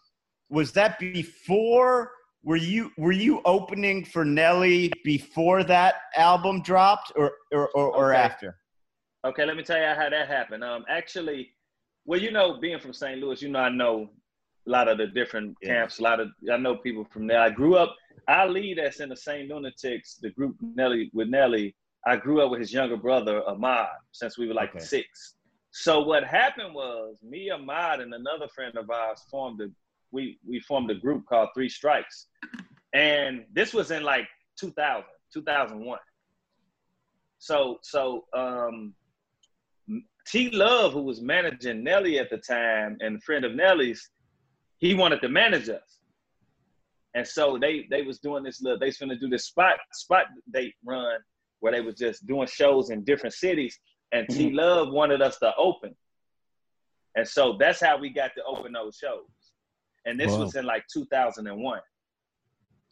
was 0.49 0.73
that 0.73 0.99
before, 0.99 2.13
were 2.43 2.57
you, 2.57 2.91
were 2.97 3.13
you 3.13 3.43
opening 3.45 4.03
for 4.03 4.25
Nelly 4.25 4.91
before 5.05 5.63
that 5.65 5.97
album 6.17 6.63
dropped 6.63 7.13
or, 7.17 7.33
or, 7.53 7.69
or, 7.75 7.95
or 7.95 8.15
Okay. 8.15 8.23
after? 8.23 8.57
Okay, 9.27 9.45
let 9.45 9.59
me 9.59 9.63
tell 9.63 9.77
you 9.77 9.85
how 9.95 10.09
that 10.09 10.27
happened. 10.27 10.65
Um, 10.65 10.87
actually, 10.89 11.51
well, 12.05 12.21
you 12.21 12.31
know, 12.31 12.59
being 12.61 12.81
from 12.81 12.93
St. 12.93 13.21
Louis, 13.21 13.43
you 13.43 13.49
know, 13.49 13.61
I 13.61 13.69
know 13.69 14.11
a 14.67 14.71
lot 14.71 14.89
of 14.89 14.99
the 14.99 15.07
different 15.07 15.57
Yeah. 15.63 15.69
camps. 15.75 15.99
A 15.99 16.03
lot 16.03 16.21
of 16.21 16.29
I 16.53 16.57
know 16.57 16.77
people 16.77 17.05
from 17.05 17.27
there. 17.27 17.41
I 17.41 17.51
grew 17.51 17.77
up. 17.77 17.97
I 18.29 18.47
lead 18.47 18.79
that's 18.79 19.01
in 19.01 19.09
the 19.09 19.17
St. 19.17 19.49
Lunatics, 19.49 20.17
the 20.17 20.31
group 20.31 20.57
Nelly 20.61 21.11
with 21.13 21.29
Nelly. 21.29 21.75
I 22.07 22.17
grew 22.17 22.41
up 22.41 22.51
with 22.51 22.61
his 22.61 22.73
younger 22.73 22.97
brother 22.97 23.43
Ahmad 23.47 23.89
since 24.13 24.39
we 24.39 24.47
were 24.49 24.55
like 24.55 24.71
Okay. 24.71 24.79
six. 24.81 25.37
So 25.73 26.01
what 26.01 26.25
happened 26.25 26.75
was 26.75 27.17
me, 27.23 27.51
Ahmad, 27.51 28.01
and 28.01 28.13
another 28.15 28.49
friend 28.49 28.77
of 28.77 28.91
ours 28.91 29.23
formed 29.31 29.61
a 29.61 29.69
we 30.13 30.39
we 30.47 30.59
formed 30.61 30.91
a 30.91 30.95
group 30.95 31.25
called 31.27 31.51
Three 31.55 31.69
Strikes, 31.69 32.27
and 32.93 33.45
this 33.53 33.73
was 33.73 33.91
in 33.93 34.03
like 34.03 34.27
2000, 34.59 35.05
2001. 35.33 35.99
So 37.39 37.79
so 37.83 38.27
um, 38.35 38.95
T 40.27 40.51
Love, 40.51 40.93
who 40.93 41.03
was 41.03 41.21
managing 41.21 41.83
Nelly 41.83 42.19
at 42.19 42.31
the 42.31 42.39
time 42.39 42.97
and 43.01 43.17
a 43.17 43.21
friend 43.21 43.45
of 43.45 43.55
Nelly's, 43.55 44.11
he 44.79 44.95
wanted 44.95 45.21
to 45.23 45.29
manage 45.29 45.69
us. 45.69 45.99
And 47.15 47.27
so 47.27 47.59
they 47.59 47.87
they 47.91 48.03
was 48.03 48.19
doing 48.19 48.45
this 48.45 48.63
little, 48.63 48.79
they 48.79 48.87
was 48.87 48.99
gonna 48.99 49.19
do 49.19 49.29
this 49.29 49.47
spot 49.47 49.79
spot 49.93 50.27
date 50.53 50.75
run 50.85 51.21
where 51.61 51.73
they 51.73 51.81
was 51.81 51.97
just 51.97 52.27
doing 52.27 52.47
shows 52.47 52.91
in 52.91 53.05
different 53.05 53.35
cities. 53.35 53.79
And 54.13 54.29
T 54.29 54.47
mm-hmm. 54.47 54.57
Love 54.57 54.93
wanted 54.93 55.23
us 55.23 55.39
to 55.39 55.53
open. 55.57 55.95
And 57.17 57.27
so 57.27 57.57
that's 57.59 57.81
how 57.81 57.99
we 57.99 58.11
got 58.11 58.33
to 58.37 58.45
open 58.45 58.73
those 58.73 58.97
shows. 58.97 59.27
And 60.07 60.19
this 60.19 60.33
Wow. 60.33 60.41
was 60.41 60.55
in 60.57 60.65
like 60.65 60.85
2001. 60.93 61.81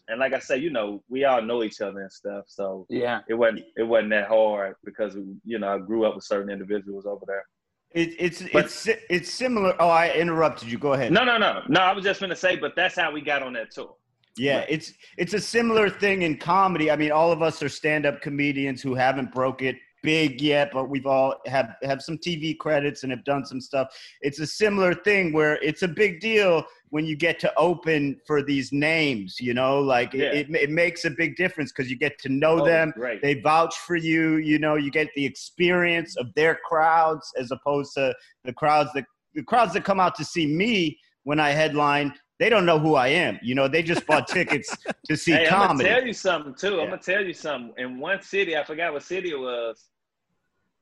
And 0.09 0.19
like 0.19 0.33
I 0.33 0.39
say, 0.39 0.57
you 0.57 0.71
know, 0.71 1.03
we 1.09 1.25
all 1.25 1.43
know 1.43 1.63
each 1.63 1.81
other 1.81 2.01
and 2.01 2.11
stuff. 2.13 2.45
So 2.49 2.87
Yeah. 2.89 3.21
it 3.29 3.35
wasn't 3.35 3.65
it 3.77 3.83
wasn't 3.83 4.11
that 4.11 4.29
hard 4.29 4.75
because 4.85 5.17
you 5.45 5.59
know 5.59 5.75
I 5.75 5.79
grew 5.79 6.07
up 6.07 6.15
with 6.15 6.25
certain 6.25 6.51
individuals 6.51 7.07
over 7.07 7.25
there. 7.27 7.45
It, 7.93 8.15
it's, 8.19 8.43
But- 8.53 8.67
it's, 8.67 8.87
it's 9.09 9.33
similar. 9.33 9.75
Oh, 9.81 9.89
I 9.89 10.13
interrupted 10.13 10.71
you. 10.71 10.77
Go 10.79 10.93
ahead. 10.93 11.11
No, 11.11 11.25
no, 11.25 11.39
no, 11.39 11.63
no. 11.69 11.81
I 11.81 11.93
was 11.93 12.05
just 12.05 12.21
gonna 12.21 12.37
say, 12.37 12.57
but 12.57 12.75
that's 12.77 12.97
how 12.97 13.11
we 13.13 13.21
got 13.21 13.43
on 13.43 13.53
that 13.55 13.71
tour. 13.71 13.95
Yeah, 14.37 14.59
Right. 14.59 14.67
it's 14.71 14.93
it's 15.17 15.35
a 15.35 15.41
similar 15.41 15.91
thing 15.91 16.23
in 16.23 16.37
comedy. 16.39 16.91
I 16.91 16.97
mean, 16.97 17.13
all 17.13 17.33
of 17.33 17.43
us 17.43 17.63
are 17.63 17.69
stand-up 17.69 18.21
comedians 18.23 18.81
who 18.83 18.95
haven't 18.95 19.33
broke 19.33 19.63
it 19.63 19.77
big 20.03 20.41
yet, 20.41 20.71
but 20.73 20.89
we've 20.89 21.07
all 21.07 21.37
have 21.47 21.75
have 21.83 22.03
some 22.03 22.19
TV 22.19 22.57
credits 22.57 23.03
and 23.03 23.13
have 23.13 23.25
done 23.25 23.45
some 23.45 23.61
stuff. 23.61 23.89
It's 24.21 24.41
a 24.41 24.47
similar 24.47 24.95
thing 24.95 25.33
where 25.33 25.57
it's 25.63 25.83
a 25.83 25.89
big 25.89 26.21
deal 26.21 26.65
when 26.91 27.05
you 27.05 27.17
get 27.17 27.39
to 27.41 27.53
open 27.59 28.19
for 28.27 28.43
these 28.43 28.73
names. 28.73 29.37
You 29.41 29.55
know, 29.55 29.79
like 29.81 30.13
Yeah. 30.15 30.33
it, 30.33 30.51
it 30.55 30.71
makes 30.71 31.05
a 31.05 31.11
big 31.11 31.37
difference 31.37 31.73
because 31.73 31.91
you 31.91 31.97
get 31.99 32.19
to 32.21 32.29
know 32.29 32.61
Oh, 32.61 32.65
them. 32.65 32.93
Great. 32.97 33.21
They 33.23 33.35
vouch 33.35 33.77
for 33.77 33.97
you. 33.97 34.37
You 34.37 34.59
know, 34.59 34.77
you 34.77 34.91
get 34.91 35.09
the 35.15 35.25
experience 35.27 36.17
of 36.17 36.33
their 36.35 36.59
crowds 36.65 37.31
as 37.39 37.51
opposed 37.51 37.95
to 37.95 38.15
the 38.45 38.53
crowds 38.53 38.91
that 38.95 39.05
the 39.35 39.43
crowds 39.43 39.73
that 39.75 39.85
come 39.85 40.01
out 40.01 40.15
to 40.17 40.25
see 40.25 40.47
me 40.47 40.99
when 41.25 41.39
I 41.39 41.51
headline. 41.51 42.15
They 42.39 42.49
don't 42.49 42.65
know 42.67 42.79
who 42.79 42.95
I 42.95 43.09
am. 43.09 43.39
You 43.43 43.55
know, 43.57 43.67
they 43.69 43.83
just 43.83 44.07
bought 44.07 44.29
tickets 44.29 44.77
to 45.09 45.17
see 45.17 45.33
hey, 45.33 45.49
I'm 45.49 45.77
gonna 45.77 45.85
tell 45.85 46.07
you 46.07 46.13
something 46.13 46.55
too. 46.55 46.77
Yeah. 46.77 46.83
I'm 46.83 46.89
gonna 46.91 47.03
tell 47.03 47.25
you 47.25 47.33
something. 47.35 47.73
In 47.79 47.99
one 47.99 48.23
city, 48.23 48.57
I 48.57 48.65
forgot 48.65 48.93
what 48.93 49.03
city 49.03 49.31
it 49.31 49.39
was, 49.39 49.89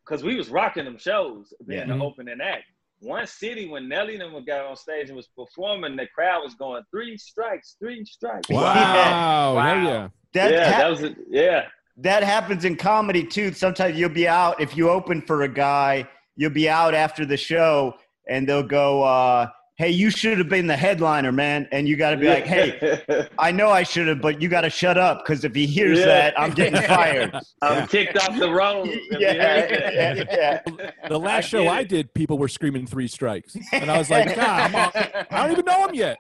because 0.05 0.23
we 0.23 0.37
was 0.37 0.49
rocking 0.51 0.85
them 0.85 0.99
shows, 0.99 1.53
being 1.67 1.89
Yeah. 1.89 1.97
the 1.97 2.03
opening 2.03 2.39
act. 2.43 2.65
One 3.01 3.27
city, 3.27 3.69
when 3.69 3.89
Nelly 3.89 4.15
and 4.15 4.23
them 4.35 4.45
got 4.45 4.65
on 4.67 4.77
stage 4.77 5.09
and 5.09 5.17
was 5.17 5.29
performing, 5.29 5.97
the 5.97 6.07
crowd 6.15 6.43
was 6.43 6.55
going 6.55 6.83
three 6.91 7.17
strikes, 7.19 7.77
three 7.79 8.05
strikes. 8.05 8.49
Wow. 8.49 8.63
Yeah. 8.75 9.05
Hell 9.45 9.55
Wow. 9.55 9.75
yeah. 9.85 10.09
that, 10.33 10.53
yeah, 10.53 10.73
ha- 10.73 10.79
that 10.79 10.91
was 10.91 11.03
it. 11.03 11.17
Yeah. 11.29 11.67
that 11.99 12.23
happens 12.23 12.65
in 12.65 12.77
comedy 12.77 13.25
too. 13.25 13.53
Sometimes 13.53 13.99
you'll 13.99 14.09
be 14.11 14.29
out 14.29 14.61
if 14.61 14.77
you 14.77 14.89
open 14.91 15.21
for 15.23 15.43
a 15.43 15.49
guy, 15.49 16.07
you'll 16.37 16.51
be 16.51 16.69
out 16.69 16.95
after 16.95 17.25
the 17.27 17.37
show, 17.37 17.95
and 18.29 18.47
they'll 18.49 18.63
go, 18.63 19.03
uh, 19.03 19.47
"Hey, 19.77 19.91
you 19.91 20.11
should 20.11 20.39
have 20.39 20.49
been 20.49 20.67
the 20.67 20.77
headliner, 20.77 21.33
man." 21.33 21.69
And 21.73 21.87
you 21.89 21.97
got 21.97 22.11
to 22.11 22.17
be 22.17 22.29
like, 22.29 22.45
"Hey, 22.45 23.29
I 23.39 23.53
know 23.53 23.71
I 23.71 23.83
should 23.83 24.09
have, 24.09 24.21
but 24.21 24.41
you 24.43 24.49
got 24.49 24.63
to 24.63 24.71
shut 24.71 24.97
up 24.99 25.25
because 25.25 25.45
if 25.45 25.55
he 25.55 25.67
hears 25.67 25.99
Yeah. 25.99 26.07
that, 26.07 26.41
I'm 26.41 26.53
getting 26.53 26.81
fired." 26.89 27.35
I'm 27.63 27.87
kicked 27.89 28.17
off 28.19 28.39
the 28.39 28.51
road. 28.53 28.89
yeah, 29.19 29.91
yeah, 29.93 30.25
yeah. 30.31 30.61
The 31.09 31.19
last 31.19 31.37
I 31.37 31.41
show 31.49 31.63
get 31.65 31.73
I 31.75 31.85
did, 31.85 32.15
people 32.15 32.39
were 32.39 32.49
screaming 32.49 32.87
three 32.87 33.09
strikes. 33.09 33.57
And 33.73 33.91
I 33.91 33.99
was 33.99 34.11
like, 34.11 34.35
God, 34.35 34.39
I'm 34.39 34.75
on, 34.75 34.91
I 35.31 35.43
don't 35.43 35.53
even 35.53 35.65
know 35.65 35.89
him 35.89 35.95
yet. 35.95 36.19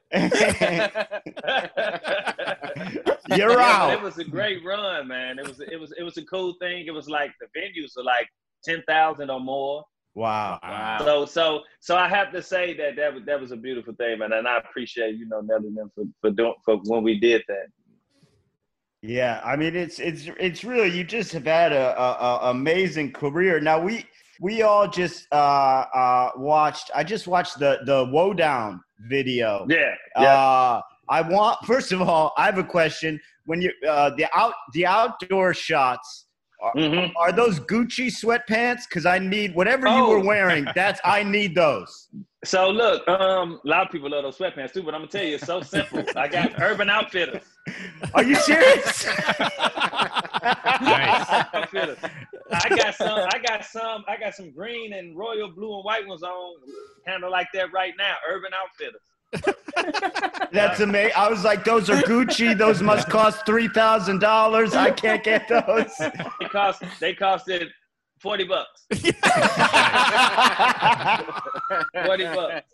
You're 3.36 3.60
out. 3.60 3.92
It 3.92 4.02
was 4.02 4.18
a 4.18 4.24
great 4.24 4.64
run, 4.64 5.08
man. 5.08 5.38
It 5.38 5.46
was 5.46 5.60
it 5.60 5.78
was 5.80 5.92
it 5.98 6.02
was 6.02 6.16
a 6.16 6.24
cool 6.24 6.54
thing. 6.60 6.86
It 6.86 6.92
was 6.92 7.08
like 7.08 7.32
the 7.40 7.46
venues 7.58 7.96
are 7.98 8.04
like 8.04 8.28
ten 8.64 8.82
thousand 8.88 9.30
or 9.30 9.40
more. 9.40 9.84
Wow. 10.16 10.58
Wow. 10.62 10.96
So 11.00 11.26
so 11.26 11.60
so 11.80 11.94
I 11.94 12.08
have 12.08 12.32
to 12.32 12.40
say 12.40 12.74
that 12.78 12.96
that 12.96 13.14
was 13.14 13.24
that 13.26 13.38
was 13.38 13.52
a 13.52 13.56
beautiful 13.56 13.94
thing, 13.94 14.18
man. 14.18 14.32
And 14.32 14.48
I 14.48 14.56
appreciate 14.56 15.16
you 15.16 15.28
know 15.28 15.42
Nelly 15.42 15.68
and 15.68 15.76
them 15.76 15.92
for 15.94 16.04
for 16.22 16.30
doing 16.30 16.54
for 16.64 16.78
when 16.84 17.02
we 17.02 17.20
did 17.20 17.42
that. 17.48 17.66
Yeah, 19.02 19.42
I 19.44 19.56
mean 19.56 19.76
it's 19.76 19.98
it's 19.98 20.30
it's 20.40 20.64
really 20.64 20.88
you 20.96 21.04
just 21.04 21.32
have 21.32 21.44
had 21.44 21.72
a, 21.72 22.00
a, 22.00 22.12
a 22.46 22.50
amazing 22.50 23.12
career. 23.12 23.60
Now 23.60 23.78
we 23.78 24.06
we 24.40 24.62
all 24.62 24.88
just 24.88 25.26
uh 25.32 25.84
uh 25.94 26.30
watched. 26.36 26.90
I 26.94 27.04
just 27.04 27.26
watched 27.26 27.58
the 27.58 27.80
the 27.84 28.08
Woe 28.10 28.32
Down 28.32 28.80
video. 29.10 29.66
Yeah, 29.68 29.94
yeah. 30.18 30.34
Uh, 30.34 30.80
I 31.10 31.20
want 31.20 31.58
first 31.66 31.92
of 31.92 32.00
all, 32.00 32.32
I 32.38 32.46
have 32.46 32.56
a 32.56 32.64
question. 32.64 33.20
When 33.44 33.60
you 33.60 33.70
uh 33.86 34.10
the 34.16 34.28
out 34.34 34.54
the 34.72 34.86
outdoor 34.86 35.52
shots. 35.52 36.25
Mhm. 36.74 37.12
Are 37.16 37.32
those 37.32 37.60
Gucci 37.60 38.06
sweatpants? 38.08 38.88
Because 38.88 39.06
I 39.06 39.18
need 39.18 39.54
whatever 39.54 39.86
you 39.88 40.06
were 40.06 40.18
Oh. 40.18 40.24
wearing. 40.24 40.66
That's 40.74 41.00
I 41.04 41.22
need 41.22 41.54
those. 41.54 42.08
So 42.44 42.70
look, 42.70 43.06
um, 43.08 43.60
a 43.64 43.68
lot 43.68 43.86
of 43.86 43.92
people 43.92 44.10
love 44.10 44.22
those 44.24 44.38
sweatpants 44.38 44.72
too, 44.72 44.82
but 44.82 44.94
I'm 44.94 45.00
gonna 45.02 45.10
tell 45.10 45.24
you, 45.24 45.34
it's 45.36 45.46
so 45.46 45.60
simple. 45.74 46.04
I 46.16 46.28
got 46.28 46.60
Urban 46.60 46.88
Outfitters. 46.90 47.42
Are 48.14 48.22
you 48.22 48.34
serious? 48.36 49.06
Nice. 50.80 51.26
Outfitters. 51.54 51.98
I 52.52 52.68
got 52.76 52.94
some. 52.94 53.28
I 53.32 53.38
got 53.44 53.64
some. 53.64 54.04
I 54.06 54.16
got 54.16 54.34
some 54.34 54.50
green 54.52 54.92
and 54.92 55.16
royal 55.16 55.48
blue 55.50 55.74
and 55.74 55.84
white 55.84 56.06
ones 56.06 56.22
on, 56.22 56.54
kind 57.06 57.24
of 57.24 57.30
like 57.30 57.48
that 57.54 57.72
right 57.72 57.94
now. 57.98 58.14
Urban 58.28 58.52
Outfitters. 58.54 59.00
That's 60.52 60.80
amazing. 60.80 61.12
I 61.16 61.28
was 61.28 61.44
like, 61.44 61.64
those 61.64 61.90
are 61.90 62.00
Gucci. 62.02 62.56
Those 62.56 62.80
must 62.82 63.08
cost 63.08 63.44
three 63.46 63.68
thousand 63.68 64.20
dollars. 64.20 64.74
I 64.74 64.90
can't 64.90 65.22
get 65.22 65.48
those. 65.48 65.92
They 66.40 66.46
cost. 66.48 66.82
They 67.00 67.14
costed 67.14 67.68
forty 68.20 68.44
bucks. 68.44 68.86
Forty 72.04 72.24
bucks. 72.24 72.72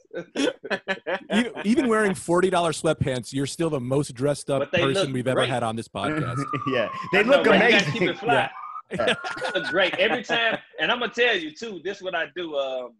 You- 1.32 1.52
even 1.64 1.88
wearing 1.88 2.12
$40 2.12 2.50
sweatpants, 2.50 3.32
you're 3.32 3.46
still 3.46 3.70
the 3.70 3.80
most 3.80 4.14
dressed 4.14 4.50
up 4.50 4.70
person 4.70 5.12
we've 5.12 5.26
ever 5.26 5.40
great. 5.40 5.48
had 5.50 5.62
on 5.62 5.74
this 5.76 5.88
podcast. 5.88 6.42
yeah, 6.68 6.88
they 7.12 7.20
I 7.20 7.22
look 7.22 7.46
right? 7.46 7.72
You 7.72 7.78
gotta 7.78 7.84
Keep 7.92 8.02
amazing. 8.02 8.08
it 8.08 8.18
fly. 8.18 8.50
They 8.90 9.14
look 9.60 9.68
great 9.70 9.94
every 9.94 10.22
time. 10.22 10.58
And 10.78 10.92
I'm 10.92 10.98
gonna 11.00 11.12
tell 11.12 11.34
you 11.36 11.50
too. 11.52 11.80
This 11.82 11.96
is 11.98 12.02
what 12.02 12.14
I 12.14 12.26
do. 12.36 12.54
Um, 12.56 12.92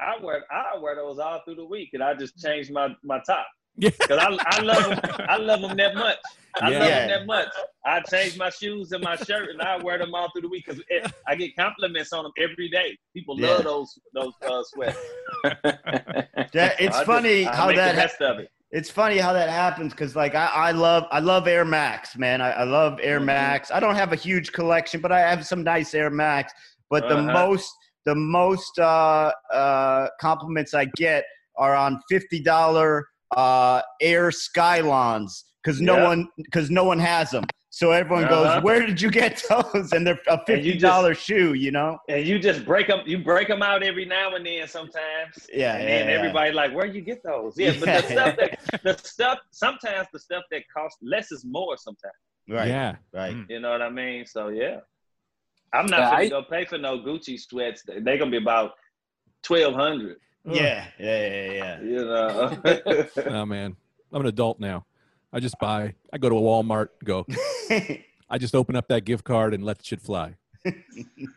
I 0.00 0.22
wear 0.22 0.44
I 0.52 0.78
wear 0.78 0.94
those 0.96 1.18
all 1.18 1.40
through 1.44 1.56
the 1.56 1.64
week, 1.64 1.90
and 1.94 2.02
I 2.02 2.14
just 2.14 2.38
change 2.38 2.70
my 2.70 2.94
my 3.02 3.20
top 3.26 3.46
because 3.78 4.18
I, 4.18 4.36
I 4.46 4.60
love 4.62 4.84
them. 4.84 5.00
I 5.28 5.36
love 5.36 5.60
them 5.60 5.76
that 5.76 5.94
much. 5.94 6.16
I 6.60 6.70
Yeah. 6.70 6.78
love 6.78 6.88
them 6.88 7.08
that 7.08 7.26
much. 7.26 7.48
I 7.84 8.00
change 8.00 8.38
my 8.38 8.48
shoes 8.50 8.92
and 8.92 9.02
my 9.04 9.16
shirt, 9.16 9.50
and 9.50 9.60
I 9.60 9.76
wear 9.76 9.98
them 9.98 10.14
all 10.14 10.30
through 10.32 10.42
the 10.42 10.48
week 10.48 10.64
because 10.66 10.82
I 11.26 11.34
get 11.34 11.54
compliments 11.56 12.12
on 12.12 12.24
them 12.24 12.32
every 12.38 12.68
day. 12.70 12.96
People 13.14 13.38
Yeah. 13.38 13.48
love 13.52 13.64
those 13.64 13.98
those 14.14 14.32
uh, 14.48 14.62
sweats. 14.64 14.98
That, 16.52 16.76
it's 16.80 16.96
just- 16.96 17.04
funny 17.06 17.46
I 17.46 17.54
how 17.54 17.72
that 17.72 17.94
the 18.18 18.24
ha- 18.24 18.32
of 18.32 18.38
it. 18.40 18.50
It's 18.72 18.90
funny 18.90 19.18
how 19.18 19.32
that 19.32 19.48
happens 19.48 19.92
because, 19.92 20.16
like, 20.16 20.34
I, 20.34 20.46
I 20.46 20.70
love 20.72 21.04
I 21.12 21.20
love 21.20 21.46
Air 21.46 21.64
Max, 21.64 22.16
man. 22.16 22.40
I, 22.40 22.50
I 22.50 22.64
love 22.64 22.98
Air 23.02 23.20
Mhm. 23.20 23.26
Max. 23.26 23.70
I 23.70 23.78
don't 23.80 23.94
have 23.94 24.12
a 24.12 24.16
huge 24.16 24.52
collection, 24.52 25.00
but 25.00 25.12
I 25.12 25.20
have 25.20 25.46
some 25.46 25.62
nice 25.62 25.94
Air 25.94 26.10
Max. 26.10 26.52
But 26.90 27.08
the 27.08 27.16
Uh-huh. 27.16 27.32
most 27.32 27.72
the 28.06 28.14
most 28.14 28.78
uh, 28.78 29.30
uh, 29.52 30.08
compliments 30.20 30.72
I 30.72 30.86
get 30.96 31.24
are 31.58 31.74
on 31.74 32.00
fifty 32.08 32.40
dollar 32.40 33.06
uh, 33.36 33.82
Air 34.00 34.30
Skylons 34.30 35.44
because 35.62 35.80
no 35.80 35.96
Yeah. 35.96 36.04
one 36.04 36.28
because 36.38 36.70
no 36.70 36.84
one 36.84 36.98
has 37.00 37.30
them. 37.30 37.44
So 37.70 37.90
everyone 37.90 38.24
Uh-huh. 38.24 38.54
goes, 38.54 38.62
"Where 38.62 38.86
did 38.86 39.02
you 39.02 39.10
get 39.10 39.42
those?" 39.50 39.92
And 39.92 40.06
they're 40.06 40.20
a 40.28 40.38
fifty 40.46 40.78
dollar 40.78 41.12
shoe, 41.14 41.52
you 41.54 41.72
know? 41.72 41.98
And 42.08 42.26
you 42.26 42.38
just 42.38 42.64
break 42.64 42.86
them. 42.86 43.00
You 43.04 43.18
break 43.18 43.48
them 43.48 43.62
out 43.62 43.82
every 43.82 44.06
now 44.06 44.34
and 44.36 44.46
then 44.46 44.66
sometimes. 44.68 45.34
Yeah, 45.52 45.74
and 45.76 45.82
yeah, 45.82 45.98
then 45.98 46.08
yeah. 46.08 46.14
everybody 46.14 46.52
like, 46.52 46.72
where 46.74 46.86
you 46.86 47.02
get 47.02 47.22
those? 47.22 47.58
Yeah, 47.58 47.72
but 47.80 47.86
the 47.86 48.02
stuff 48.14 48.36
that 48.36 48.82
the 48.84 48.96
stuff 49.02 49.38
sometimes 49.50 50.06
the 50.12 50.20
stuff 50.20 50.44
that 50.52 50.62
costs 50.74 50.98
less 51.02 51.32
is 51.32 51.44
more 51.44 51.76
sometimes. 51.76 52.14
Right, 52.48 52.68
Yeah. 52.68 52.94
right. 53.12 53.36
You 53.48 53.58
know 53.60 53.72
what 53.72 53.82
I 53.82 53.90
mean? 53.90 54.24
So 54.24 54.48
yeah. 54.48 54.76
I'm 55.76 55.86
not 55.86 56.12
gonna 56.12 56.28
go 56.28 56.42
pay 56.42 56.64
for 56.64 56.78
no 56.78 56.98
Gucci 56.98 57.38
sweats. 57.38 57.82
They're 57.86 58.18
gonna 58.18 58.30
be 58.30 58.36
about 58.36 58.72
twelve 59.42 59.74
hundred. 59.74 60.18
Yeah, 60.44 60.86
yeah, 60.98 61.26
yeah, 61.28 61.52
yeah. 61.52 61.80
You 61.80 62.04
know. 62.04 63.06
Oh 63.26 63.46
man, 63.46 63.76
I'm 64.12 64.20
an 64.20 64.26
adult 64.28 64.60
now. 64.60 64.84
I 65.32 65.40
just 65.40 65.58
buy. 65.58 65.94
I 66.12 66.18
go 66.18 66.28
to 66.28 66.36
a 66.36 66.40
Walmart. 66.40 66.88
Go. 67.04 67.26
I 68.30 68.38
just 68.38 68.54
open 68.54 68.76
up 68.76 68.88
that 68.88 69.04
gift 69.04 69.24
card 69.24 69.54
and 69.54 69.64
let 69.64 69.78
the 69.78 69.84
shit 69.84 70.00
fly. 70.00 70.34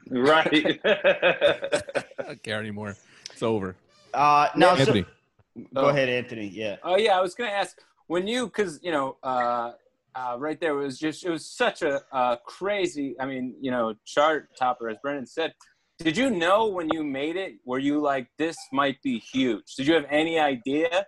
right. 0.09 0.79
I 0.85 1.93
don't 2.25 2.43
care 2.43 2.59
anymore. 2.59 2.95
It's 3.31 3.43
over. 3.43 3.75
uh, 4.13 4.49
now, 4.55 4.75
so, 4.75 4.81
Anthony. 4.81 5.05
go 5.73 5.89
ahead, 5.89 6.09
Anthony. 6.09 6.47
Yeah. 6.47 6.77
Oh 6.83 6.97
yeah, 6.97 7.17
I 7.17 7.21
was 7.21 7.35
gonna 7.35 7.51
ask 7.51 7.81
when 8.07 8.27
you 8.27 8.45
because 8.45 8.79
you 8.83 8.91
know 8.91 9.17
uh, 9.23 9.73
uh, 10.19 10.35
right 10.37 10.59
there 10.59 10.75
was 10.75 10.99
just 10.99 11.25
it 11.25 11.29
was 11.29 11.45
such 11.47 11.81
a 11.81 12.01
uh, 12.11 12.35
crazy. 12.45 13.15
I 13.19 13.25
mean, 13.25 13.55
you 13.61 13.71
know, 13.71 13.93
chart 14.05 14.49
topper 14.57 14.89
as 14.89 14.97
Brendan 15.01 15.25
said. 15.25 15.53
Did 15.99 16.15
you 16.17 16.29
know 16.29 16.67
when 16.67 16.87
you 16.93 17.03
made 17.03 17.35
it? 17.35 17.53
Were 17.65 17.79
you 17.79 17.99
like 17.99 18.27
this 18.37 18.55
might 18.71 19.01
be 19.01 19.19
huge? 19.19 19.75
Did 19.75 19.87
you 19.87 19.93
have 19.95 20.05
any 20.09 20.39
idea? 20.39 21.05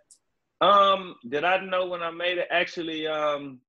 Um, 0.59 1.15
did 1.27 1.43
I 1.43 1.57
know 1.63 1.87
when 1.87 2.03
I 2.03 2.11
made 2.11 2.37
it? 2.37 2.47
Actually, 2.51 3.07
um, 3.07 3.59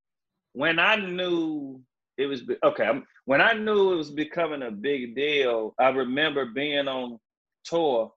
when 0.53 0.79
I 0.79 0.97
knew 0.97 1.81
it 2.19 2.27
was 2.27 2.43
okay, 2.65 2.85
I'm- 2.85 3.07
when 3.25 3.41
I 3.41 3.53
knew 3.53 3.93
it 3.93 3.97
was 3.97 4.11
becoming 4.11 4.63
a 4.63 4.71
big 4.71 5.15
deal, 5.15 5.75
I 5.79 5.89
remember 5.91 6.47
being 6.47 6.89
on 6.89 7.19
tour. 7.65 8.13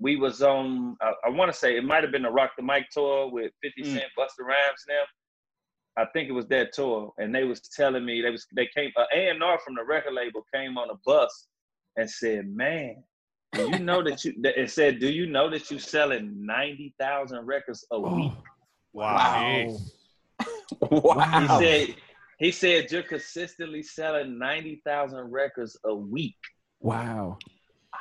We 0.00 0.16
was 0.16 0.42
on, 0.42 0.96
I, 1.00 1.12
I 1.26 1.28
want 1.30 1.50
to 1.52 1.56
say 1.56 1.76
it 1.76 1.84
might 1.84 2.02
have 2.02 2.12
been 2.12 2.22
the 2.28 2.30
Rock 2.30 2.50
the 2.56 2.64
Mic 2.64 2.84
tour 2.90 3.30
with 3.30 3.52
50 3.62 3.82
Mm. 3.82 3.86
Cent, 3.94 4.04
Busta 4.18 4.42
Rhymes. 4.44 4.82
Now, 4.88 5.02
I 5.98 6.04
think 6.12 6.28
it 6.28 6.32
was 6.32 6.46
that 6.48 6.72
tour, 6.74 7.12
and 7.18 7.34
they 7.34 7.44
was 7.44 7.60
telling 7.60 8.04
me 8.04 8.20
they 8.20 8.30
was 8.30 8.46
they 8.54 8.66
came 8.74 8.92
uh, 8.96 9.04
A 9.14 9.28
and 9.30 9.42
R 9.42 9.58
from 9.58 9.74
the 9.74 9.84
record 9.84 10.12
label 10.12 10.44
came 10.54 10.76
on 10.76 10.90
a 10.90 10.94
bus 11.06 11.46
and 11.96 12.08
said, 12.10 12.46
"Man, 12.54 13.02
do 13.54 13.70
you 13.70 13.78
know 13.78 14.02
that 14.02 14.24
you?" 14.24 14.34
that- 14.42 14.60
It 14.60 14.70
said, 14.70 15.00
"Do 15.00 15.08
you 15.10 15.26
know 15.26 15.48
that 15.50 15.70
you 15.70 15.78
selling 15.78 16.44
ninety 16.44 16.94
thousand 17.00 17.46
records 17.46 17.86
a 17.90 17.98
week?" 18.00 18.32
Wow. 18.92 19.78
Wow. 20.90 21.40
He 21.40 21.46
said, 21.64 21.96
"He 22.38 22.50
said 22.50 22.92
you're 22.92 23.02
consistently 23.02 23.82
selling 23.82 24.38
ninety 24.38 24.82
thousand 24.84 25.30
records 25.30 25.78
a 25.84 25.94
week." 25.94 26.36
Wow. 26.80 27.38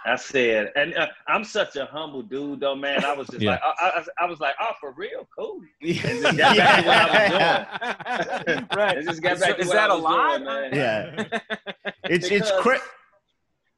I 0.05 0.15
said, 0.15 0.71
and 0.75 0.93
uh, 0.95 1.07
I'm 1.27 1.43
such 1.43 1.75
a 1.75 1.85
humble 1.85 2.21
dude, 2.21 2.59
though, 2.59 2.75
man. 2.75 3.03
I 3.05 3.13
was 3.13 3.27
just 3.27 3.41
Yeah. 3.41 3.51
like, 3.51 3.61
I, 3.63 3.89
I, 4.19 4.23
I 4.23 4.25
was 4.25 4.39
like, 4.39 4.55
oh, 4.59 4.71
for 4.79 4.91
real, 4.91 5.27
cool. 5.37 5.61
yeah. 5.81 6.01
just 6.01 6.37
got 6.37 6.37
back 6.37 6.77
to 6.81 6.87
what 6.87 6.97
I 6.97 8.55
was 8.55 8.63
right. 8.77 8.97
It 8.97 9.05
just 9.05 9.21
got 9.21 9.33
Is- 9.33 9.39
back 9.41 9.55
to 9.55 9.61
is 9.61 9.67
what 9.67 9.73
that 9.75 9.89
I 9.89 9.93
a 9.93 9.95
was 9.95 10.03
lie, 10.03 10.37
doing, 10.37 10.45
man? 10.45 10.71
man. 10.71 11.27
Yeah. 11.31 11.39
It's 12.07 12.27
it's 12.29 12.49
Because- 12.51 12.61
cra- 12.63 12.81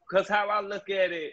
Because 0.08 0.28
how 0.28 0.48
I 0.48 0.60
look 0.60 0.88
at 0.90 1.12
it, 1.12 1.32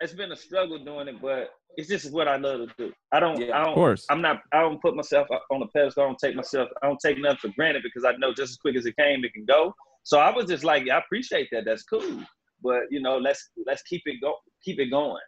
it's 0.00 0.12
been 0.12 0.32
a 0.32 0.36
struggle 0.36 0.78
doing 0.84 1.08
it, 1.08 1.20
but 1.22 1.50
it's 1.76 1.88
just 1.88 2.12
what 2.12 2.26
I 2.28 2.36
love 2.36 2.68
to 2.68 2.74
do. 2.76 2.92
I 3.12 3.20
don't, 3.20 3.40
Yeah. 3.40 3.56
I 3.56 3.60
Of 3.60 3.66
don't, 3.66 3.74
course. 3.74 4.06
I'm 4.10 4.20
not, 4.20 4.42
I 4.52 4.60
don't 4.60 4.80
put 4.82 4.94
myself 4.96 5.28
on 5.50 5.62
a 5.62 5.66
pedestal. 5.68 6.02
I 6.04 6.06
don't 6.06 6.18
take 6.18 6.34
myself, 6.36 6.68
I 6.82 6.86
don't 6.88 6.98
take 7.00 7.18
nothing 7.18 7.38
for 7.38 7.48
granted 7.56 7.82
because 7.84 8.04
I 8.04 8.16
know 8.18 8.32
just 8.34 8.50
as 8.52 8.56
quick 8.58 8.76
as 8.76 8.86
it 8.86 8.96
came, 8.96 9.24
it 9.24 9.32
can 9.32 9.44
go. 9.44 9.74
So 10.02 10.18
I 10.18 10.30
was 10.34 10.46
just 10.46 10.64
like, 10.64 10.88
I 10.90 10.98
appreciate 10.98 11.48
that. 11.52 11.64
That's 11.64 11.82
cool. 11.84 12.22
But 12.64 12.80
you 12.90 13.00
know, 13.00 13.18
let's 13.18 13.50
let's 13.66 13.82
keep 13.82 14.02
it 14.06 14.20
go, 14.20 14.34
keep 14.64 14.80
it 14.80 14.90
going. 14.90 15.20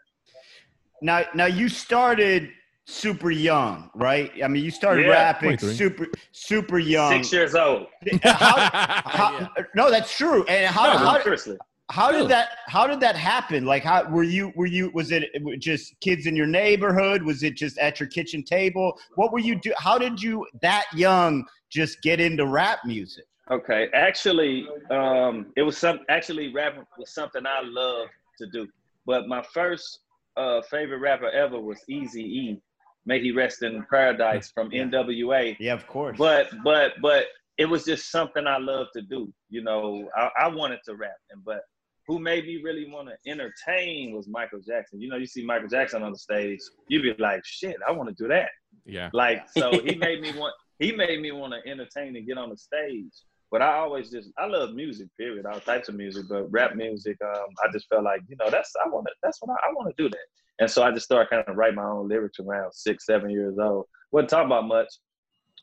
now 1.03 1.23
now 1.35 1.45
you 1.47 1.69
started 1.69 2.51
super 2.87 3.31
young, 3.31 3.91
right? 3.95 4.31
I 4.43 4.49
mean, 4.49 4.65
you 4.65 4.71
started 4.71 5.05
Yeah. 5.07 5.13
rapping 5.13 5.57
23. 5.59 5.75
super 5.75 6.07
super 6.33 6.79
young. 6.79 7.13
Six 7.13 7.33
years 7.33 7.55
old. 7.55 7.87
How- 8.23 8.71
how- 9.19 9.49
No, 9.75 9.91
that's 9.91 10.17
true. 10.17 10.45
And 10.47 10.73
how 10.75 10.93
No, 10.93 10.99
how, 10.99 11.23
seriously. 11.23 11.59
how 11.91 12.11
did 12.13 12.29
that 12.29 12.49
how 12.69 12.87
did 12.87 13.01
that 13.01 13.17
happen? 13.17 13.67
Like 13.67 13.83
how 13.83 14.09
were 14.09 14.23
you 14.23 14.53
were 14.57 14.67
you 14.67 14.91
was 14.95 15.11
it 15.13 15.25
just 15.59 15.99
kids 16.01 16.27
in 16.27 16.35
your 16.37 16.47
neighborhood? 16.47 17.23
Was 17.23 17.43
it 17.43 17.55
just 17.57 17.77
at 17.79 18.01
your 18.01 18.09
kitchen 18.09 18.43
table? 18.43 18.99
What 19.17 19.33
were 19.33 19.41
you 19.41 19.57
do? 19.57 19.73
How 19.79 19.99
did 19.99 20.23
you 20.23 20.47
that 20.63 20.87
young 20.95 21.45
just 21.71 22.01
get 22.03 22.21
into 22.21 22.47
rap 22.47 22.79
music? 22.87 23.25
Okay, 23.51 23.89
actually, 23.95 24.67
um, 24.91 25.53
it 25.57 25.63
was 25.63 25.79
some. 25.79 26.01
Actually, 26.09 26.53
rapping 26.53 26.85
was 26.99 27.15
something 27.15 27.47
I 27.47 27.61
love 27.63 28.09
to 28.39 28.47
do. 28.51 28.67
But 29.07 29.29
my 29.29 29.43
first 29.55 30.01
uh, 30.37 30.63
favorite 30.63 30.99
rapper 30.99 31.31
ever 31.31 31.61
was 31.61 31.79
Easy 31.89 32.23
E. 32.23 32.61
May 33.05 33.21
he 33.21 33.31
rest 33.31 33.63
in 33.63 33.87
paradise 33.89 34.51
from 34.51 34.73
Yeah. 34.73 34.85
NWA. 34.85 35.57
Yeah, 35.61 35.75
of 35.75 35.87
course. 35.87 36.19
But 36.19 36.49
but 36.65 36.95
but 37.01 37.27
it 37.57 37.67
was 37.67 37.85
just 37.85 38.11
something 38.11 38.47
I 38.49 38.59
love 38.59 38.89
to 38.95 39.03
do. 39.03 39.33
You 39.49 39.63
know, 39.63 40.09
I, 40.17 40.31
I 40.41 40.49
wanted 40.49 40.81
to 40.87 40.97
rap, 40.97 41.17
and 41.31 41.45
but 41.45 41.61
who 42.09 42.19
made 42.19 42.47
me 42.47 42.61
really 42.65 42.91
want 42.91 43.09
to 43.09 43.31
entertain 43.31 44.13
was 44.15 44.27
Michael 44.29 44.61
Jackson. 44.61 45.01
You 45.01 45.09
know, 45.09 45.17
you 45.17 45.27
see 45.27 45.45
Michael 45.45 45.69
Jackson 45.69 46.03
on 46.03 46.13
the 46.13 46.19
stage, 46.19 46.61
you'd 46.89 47.03
be 47.03 47.15
like, 47.21 47.45
shit, 47.45 47.77
I 47.87 47.91
want 47.93 48.09
to 48.09 48.15
do 48.15 48.29
that. 48.29 48.49
Yeah. 48.85 49.11
Like, 49.13 49.49
so 49.57 49.71
he 49.81 49.95
made 50.07 50.21
me 50.21 50.33
want 50.37 50.55
he 50.79 50.93
made 50.93 51.21
me 51.21 51.33
want 51.33 51.55
to 51.55 51.71
entertain 51.71 52.15
and 52.17 52.27
get 52.27 52.39
on 52.39 52.51
the 52.51 52.57
stage. 52.57 53.13
But 53.51 53.63
I 53.63 53.77
always 53.77 54.11
just 54.11 54.31
I 54.39 54.47
love 54.47 54.75
music, 54.75 55.09
period, 55.19 55.47
all 55.47 55.61
types 55.61 55.89
of 55.89 55.95
music, 55.95 56.25
but 56.29 56.51
rap 56.51 56.75
music, 56.75 57.17
um, 57.25 57.47
I 57.65 57.71
just 57.73 57.87
felt 57.89 58.03
like, 58.05 58.21
you 58.29 58.37
know, 58.41 58.51
that's 58.51 58.73
I 58.85 58.89
want 58.89 59.07
to 59.07 59.13
that's 59.23 59.39
what 59.41 59.53
I, 59.57 59.69
I 59.69 59.73
want 59.73 59.95
to 59.97 60.03
do 60.03 60.09
that. 60.11 60.27
And 60.59 60.71
so 60.71 60.83
I 60.83 60.91
just 60.91 61.05
started 61.05 61.31
kind 61.31 61.45
of 61.47 61.57
write 61.57 61.75
my 61.75 61.85
own 61.85 62.09
lyrics 62.09 62.39
around 62.41 62.73
six, 62.75 63.07
seven 63.07 63.31
years 63.31 63.57
old. 63.61 63.85
Wasn't 64.11 64.31
talking 64.31 64.47
about 64.47 64.67
much. 64.67 64.89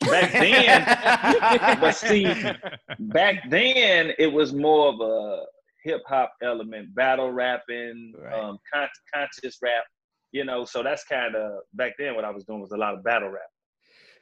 Back 0.02 0.32
then, 0.32 1.78
but 1.82 1.92
see, 1.96 2.26
back 3.00 3.50
then 3.50 4.14
it 4.18 4.32
was 4.32 4.54
more 4.54 4.90
of 4.90 5.00
a 5.02 5.44
hip 5.84 6.02
hop 6.08 6.34
element, 6.42 6.94
battle 6.96 7.32
rapping, 7.32 8.14
Right. 8.18 8.34
um, 8.34 8.58
con- 8.74 8.88
conscious 9.14 9.58
rap. 9.62 9.84
You 10.32 10.46
know, 10.46 10.66
so 10.66 10.82
that's 10.84 11.04
kind 11.06 11.36
of 11.36 11.60
back 11.74 11.94
then 12.00 12.16
what 12.16 12.26
I 12.26 12.32
was 12.32 12.44
doing 12.46 12.60
was 12.62 12.72
a 12.72 12.78
lot 12.78 12.94
of 12.96 13.04
battle 13.04 13.30
rap. 13.30 13.42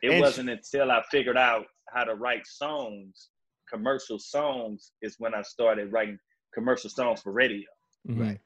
It 0.04 0.12
And- 0.12 0.22
wasn't 0.22 0.50
until 0.50 0.92
I 0.92 1.04
figured 1.12 1.38
out 1.38 1.66
how 1.94 2.04
to 2.04 2.16
write 2.16 2.46
songs, 2.48 3.30
commercial 3.72 4.20
songs, 4.20 4.92
is 5.02 5.16
when 5.20 5.34
I 5.34 5.42
started 5.42 5.92
writing 5.92 6.20
commercial 6.54 6.90
songs 6.90 7.22
for 7.22 7.32
radio. 7.32 7.70
Mhm. 8.08 8.20
Right. 8.20 8.42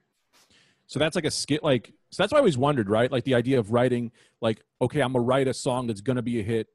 So 0.88 1.00
that's 1.00 1.16
like 1.16 1.26
a 1.26 1.32
skit. 1.32 1.64
Like 1.64 1.92
so 2.12 2.24
that's 2.24 2.32
why 2.32 2.38
I 2.38 2.42
always 2.42 2.58
wondered, 2.58 2.90
right? 2.90 3.12
Like 3.12 3.24
the 3.24 3.36
idea 3.36 3.60
of 3.60 3.72
writing, 3.72 4.12
like, 4.42 4.62
okay, 4.82 5.02
I'm 5.02 5.14
gonna 5.14 5.26
write 5.26 5.48
a 5.48 5.54
song 5.54 5.88
that's 5.88 6.02
gonna 6.02 6.22
be 6.22 6.40
a 6.40 6.44
hit. 6.44 6.68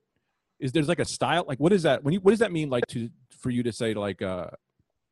Is 0.59 0.73
there's 0.73 0.89
like 0.89 0.99
a 0.99 1.05
style? 1.05 1.45
Like, 1.47 1.59
what 1.61 1.73
is 1.73 1.85
that? 1.85 2.03
When 2.05 2.13
you 2.13 2.21
what 2.21 2.33
does 2.33 2.41
that 2.41 2.53
mean? 2.53 2.69
Like 2.71 2.87
to 2.89 3.09
for 3.31 3.51
you 3.51 3.63
to 3.63 3.73
say 3.73 3.95
like, 3.95 4.21
uh, 4.21 4.49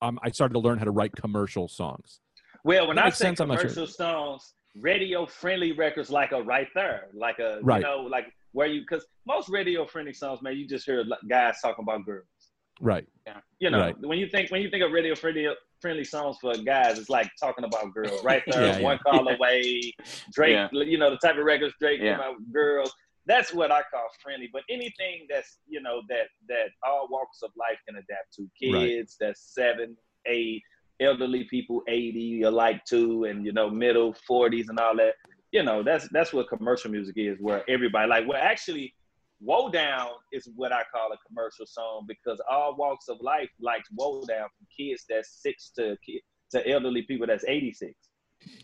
um, 0.03 0.19
I 0.23 0.31
started 0.31 0.55
to 0.55 0.61
learn 0.61 0.79
how 0.79 0.85
to 0.85 0.91
write 0.91 1.13
commercial 1.13 1.69
songs. 1.69 2.21
Well, 2.65 2.89
when 2.89 2.99
I 2.99 3.05
makes 3.05 3.19
say 3.19 3.27
sense, 3.27 3.41
I'm 3.41 3.49
not 3.49 3.61
sure. 3.61 3.71
commercial 3.71 3.87
songs, 3.87 4.53
radio 4.77 5.27
friendly 5.27 5.73
records 5.73 6.11
like 6.11 6.33
a 6.33 6.43
right 6.43 6.69
there, 6.75 7.09
like 7.15 7.39
a 7.39 7.61
Right. 7.63 7.81
you 7.81 7.87
know, 7.87 8.01
like 8.03 8.27
where 8.53 8.67
you 8.67 8.81
because 8.81 9.07
most 9.27 9.49
radio 9.49 9.87
friendly 9.87 10.13
songs, 10.13 10.43
man, 10.43 10.57
you 10.57 10.67
just 10.67 10.85
hear 10.85 11.05
guys 11.29 11.61
talking 11.63 11.85
about 11.85 12.05
girls. 12.05 12.27
Right. 12.81 13.07
Yeah. 13.27 13.41
You 13.59 13.71
know, 13.71 13.81
Right. 13.81 13.99
when 14.01 14.19
you 14.19 14.29
think 14.29 14.51
when 14.51 14.63
you 14.63 14.71
think 14.71 14.83
of 14.85 14.93
radio 14.93 15.15
friendly 15.15 15.49
friendly 15.81 16.05
songs 16.05 16.37
for 16.41 16.55
guys, 16.57 16.99
it's 16.99 17.11
like 17.11 17.29
talking 17.41 17.65
about 17.65 17.93
girls. 17.93 18.23
Right 18.25 18.43
there, 18.51 18.67
Yeah, 18.67 18.79
yeah. 18.79 18.83
one 18.83 18.99
call 18.99 19.29
away, 19.29 19.93
Drake. 20.33 20.53
Yeah. 20.53 20.69
You 20.73 20.99
know 20.99 21.11
the 21.11 21.19
type 21.19 21.37
of 21.37 21.45
records 21.45 21.75
Drake 21.81 22.01
Yeah. 22.03 22.17
about 22.17 22.37
girls. 22.53 22.93
That's 23.27 23.53
what 23.53 23.71
I 23.71 23.83
call 23.93 24.07
friendly. 24.23 24.49
But 24.53 24.63
anything 24.71 25.27
that's 25.29 25.59
you 25.67 25.81
know 25.83 26.01
that 26.09 26.29
that 26.49 26.71
all 26.87 27.09
walks 27.11 27.43
of 27.43 27.51
life 27.57 27.79
can 27.87 27.97
adapt 27.97 28.33
to. 28.37 28.73
Right. 28.73 28.89
Kids 28.89 29.17
that's 29.21 29.53
seven, 29.55 29.97
eight, 30.27 30.63
elderly 31.01 31.45
people 31.45 31.83
eighty 31.89 32.43
alike 32.43 32.85
too, 32.87 33.25
and 33.25 33.45
you 33.45 33.53
know 33.53 33.69
middle 33.71 34.15
forties 34.27 34.69
and 34.69 34.79
all 34.79 34.97
that. 34.97 35.15
You 35.53 35.63
know 35.63 35.83
that's 35.83 36.09
that's 36.11 36.33
what 36.33 36.49
commercial 36.49 36.91
music 36.91 37.17
is, 37.19 37.39
where 37.41 37.63
everybody 37.71 38.09
like. 38.09 38.27
Well, 38.29 38.41
actually, 38.41 38.95
Woe 39.41 39.71
Down 39.71 40.11
is 40.33 40.49
what 40.57 40.73
I 40.73 40.83
call 40.93 41.13
a 41.13 41.17
commercial 41.27 41.67
song 41.67 42.05
because 42.09 42.41
all 42.51 42.77
walks 42.77 43.09
of 43.09 43.19
life 43.21 43.51
likes 43.61 43.89
Woe 43.95 44.25
Down 44.27 44.49
from 44.57 44.67
kids 44.77 45.05
that's 45.09 45.41
six 45.43 45.71
to 45.77 45.97
to 46.51 46.69
elderly 46.69 47.03
people 47.03 47.27
that's 47.27 47.45
86. 47.47 47.93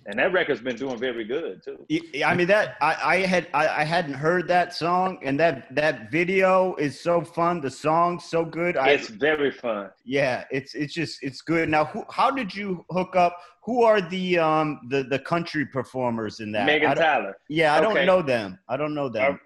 and 0.06 0.18
that 0.18 0.32
record's 0.32 0.60
been 0.60 0.76
doing 0.76 0.96
very 0.96 1.24
good 1.24 1.60
too. 1.64 1.84
I 2.24 2.34
mean 2.34 2.46
that 2.46 2.76
I, 2.80 2.96
I 3.04 3.16
had 3.26 3.48
I, 3.52 3.68
I 3.82 3.84
hadn't 3.84 4.14
heard 4.14 4.48
that 4.48 4.74
song 4.74 5.18
and 5.22 5.38
that 5.40 5.72
that 5.74 6.10
video 6.10 6.74
is 6.76 6.98
so 7.00 7.22
fun. 7.22 7.60
The 7.60 7.70
song's 7.70 8.24
so 8.24 8.44
good. 8.44 8.76
I, 8.76 8.90
It's 8.90 9.08
very 9.08 9.50
fun. 9.50 9.90
yeah, 10.04 10.44
it's 10.50 10.74
it's 10.74 10.94
just 10.94 11.22
it's 11.22 11.40
good. 11.40 11.68
Now, 11.68 11.84
who, 11.86 12.04
how 12.10 12.30
did 12.30 12.54
you 12.54 12.84
hook 12.90 13.16
up? 13.16 13.36
Who 13.64 13.82
are 13.82 14.00
the 14.00 14.38
um 14.38 14.80
the 14.90 15.02
the 15.04 15.18
country 15.18 15.66
performers 15.66 16.40
in 16.40 16.52
that? 16.52 16.66
Megan 16.66 16.96
Tyler. 16.96 17.36
Yeah, 17.48 17.74
I 17.74 17.80
don't 17.80 18.06
know 18.06 18.22
them. 18.22 18.58
I 18.68 18.76
don't 18.76 18.94
know 18.94 19.08
them. 19.08 19.40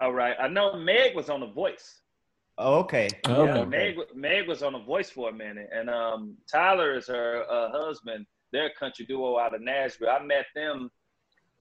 All 0.00 0.12
right, 0.12 0.36
I 0.40 0.48
know 0.48 0.76
Meg 0.76 1.14
was 1.14 1.28
on 1.28 1.40
The 1.40 1.46
Voice. 1.46 2.00
Oh, 2.58 2.78
okay. 2.80 3.08
Oh, 3.26 3.44
Yeah, 3.44 3.58
okay. 3.60 3.94
Meg, 3.94 3.96
Meg 4.14 4.48
was 4.48 4.62
on 4.62 4.72
The 4.72 4.78
Voice 4.80 5.10
for 5.10 5.28
a 5.28 5.32
minute, 5.32 5.68
and 5.74 5.90
um, 5.90 6.36
Tyler 6.50 6.96
is 6.96 7.06
her 7.08 7.44
uh, 7.50 7.70
husband. 7.70 8.26
They're 8.52 8.66
a 8.66 8.74
country 8.74 9.04
duo 9.06 9.38
out 9.38 9.54
of 9.54 9.60
Nashville. 9.60 10.08
I 10.08 10.22
met 10.22 10.46
them. 10.54 10.90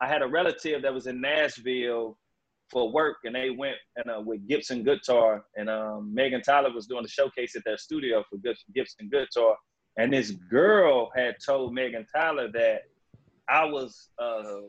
I 0.02 0.08
had 0.08 0.22
a 0.22 0.28
relative 0.28 0.82
that 0.82 0.94
was 0.94 1.08
in 1.08 1.20
Nashville 1.22 2.18
for 2.70 2.92
work, 2.92 3.18
and 3.26 3.36
they 3.36 3.50
went 3.50 3.76
and 3.98 4.10
uh, 4.10 4.22
with 4.22 4.48
Gibson 4.48 4.84
Guitar, 4.84 5.44
and 5.58 5.70
um, 5.70 6.14
Megan 6.14 6.42
Tyler 6.42 6.72
was 6.72 6.88
doing 6.88 7.04
a 7.04 7.10
showcase 7.10 7.56
at 7.56 7.64
their 7.66 7.78
studio 7.78 8.24
for 8.30 8.38
Gibson 8.74 9.10
Guitar, 9.10 9.58
and 9.98 10.14
this 10.14 10.32
girl 10.32 11.12
had 11.16 11.36
told 11.46 11.74
Megan 11.74 12.06
Tyler 12.16 12.50
that 12.54 12.84
I 13.50 13.66
was 13.66 14.10
uh, 14.20 14.62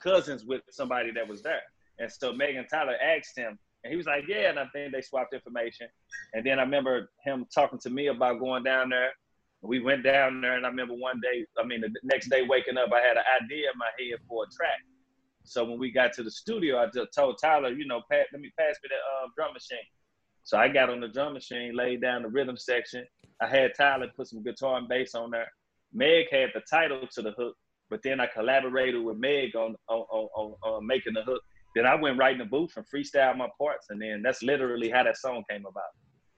cousins 0.00 0.44
with 0.44 0.62
somebody 0.70 1.12
that 1.12 1.28
was 1.28 1.42
there, 1.42 1.62
and 2.02 2.10
so 2.12 2.32
Megan 2.32 2.66
Tyler 2.68 2.96
asked 3.00 3.38
him, 3.38 3.56
and 3.84 3.90
he 3.90 3.96
was 3.96 4.06
like, 4.06 4.24
"Yeah," 4.28 4.50
and 4.50 4.58
I 4.58 4.66
think 4.72 4.92
they 4.92 5.00
swapped 5.00 5.32
information. 5.32 5.86
And 6.34 6.44
then 6.44 6.58
I 6.58 6.62
remember 6.62 7.10
him 7.24 7.46
talking 7.54 7.78
to 7.80 7.90
me 7.90 8.08
about 8.08 8.40
going 8.40 8.64
down 8.64 8.90
there. 8.90 9.10
We 9.62 9.78
went 9.78 10.02
down 10.02 10.40
there, 10.40 10.56
and 10.56 10.66
I 10.66 10.68
remember 10.68 10.94
one 10.94 11.20
day, 11.20 11.46
I 11.56 11.64
mean, 11.64 11.80
the 11.80 11.94
next 12.02 12.28
day 12.28 12.42
waking 12.42 12.76
up, 12.76 12.90
I 12.92 13.00
had 13.00 13.16
an 13.16 13.22
idea 13.42 13.70
in 13.72 13.78
my 13.78 13.90
head 13.98 14.18
for 14.28 14.42
a 14.42 14.46
track. 14.48 14.80
So 15.44 15.64
when 15.64 15.78
we 15.78 15.92
got 15.92 16.12
to 16.14 16.24
the 16.24 16.30
studio, 16.30 16.78
I 16.78 16.86
just 16.86 17.14
told 17.14 17.38
Tyler, 17.40 17.70
you 17.70 17.86
know, 17.86 18.02
Pat, 18.10 18.26
let 18.32 18.40
me 18.40 18.50
pass 18.58 18.76
me 18.82 18.88
the 18.90 18.96
uh, 18.96 19.28
drum 19.36 19.52
machine. 19.52 19.86
So 20.44 20.58
I 20.58 20.68
got 20.68 20.90
on 20.90 21.00
the 21.00 21.08
drum 21.08 21.34
machine, 21.34 21.76
laid 21.76 22.00
down 22.02 22.22
the 22.22 22.28
rhythm 22.28 22.56
section. 22.56 23.04
I 23.40 23.46
had 23.46 23.72
Tyler 23.76 24.08
put 24.16 24.28
some 24.28 24.42
guitar 24.42 24.78
and 24.78 24.88
bass 24.88 25.14
on 25.14 25.30
there. 25.30 25.48
Meg 25.92 26.26
had 26.30 26.50
the 26.54 26.62
title 26.68 27.06
to 27.12 27.22
the 27.22 27.32
hook, 27.32 27.54
but 27.90 28.00
then 28.02 28.18
I 28.18 28.26
collaborated 28.26 29.02
with 29.02 29.18
Meg 29.18 29.54
on 29.54 29.76
on, 29.88 29.98
on, 30.10 30.28
on, 30.34 30.54
on 30.62 30.86
making 30.86 31.14
the 31.14 31.22
hook. 31.22 31.42
Then 31.74 31.86
I 31.86 31.94
went 31.94 32.18
right 32.18 32.32
in 32.32 32.38
the 32.38 32.44
booth 32.44 32.76
and 32.76 32.84
freestyled 32.86 33.36
my 33.36 33.48
parts, 33.58 33.86
and 33.90 34.00
then 34.00 34.22
that's 34.22 34.42
literally 34.42 34.90
how 34.90 35.02
that 35.04 35.16
song 35.16 35.44
came 35.48 35.64
about. 35.66 35.82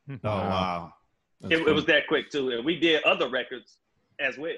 Oh 0.23 0.29
wow. 0.29 0.93
That's 1.41 1.55
It, 1.55 1.69
it 1.69 1.73
was 1.73 1.87
that 1.87 2.07
quick 2.09 2.31
too, 2.31 2.51
and 2.51 2.65
we 2.65 2.79
did 2.79 3.03
other 3.05 3.29
records 3.29 3.79
as 4.21 4.37
well. 4.37 4.53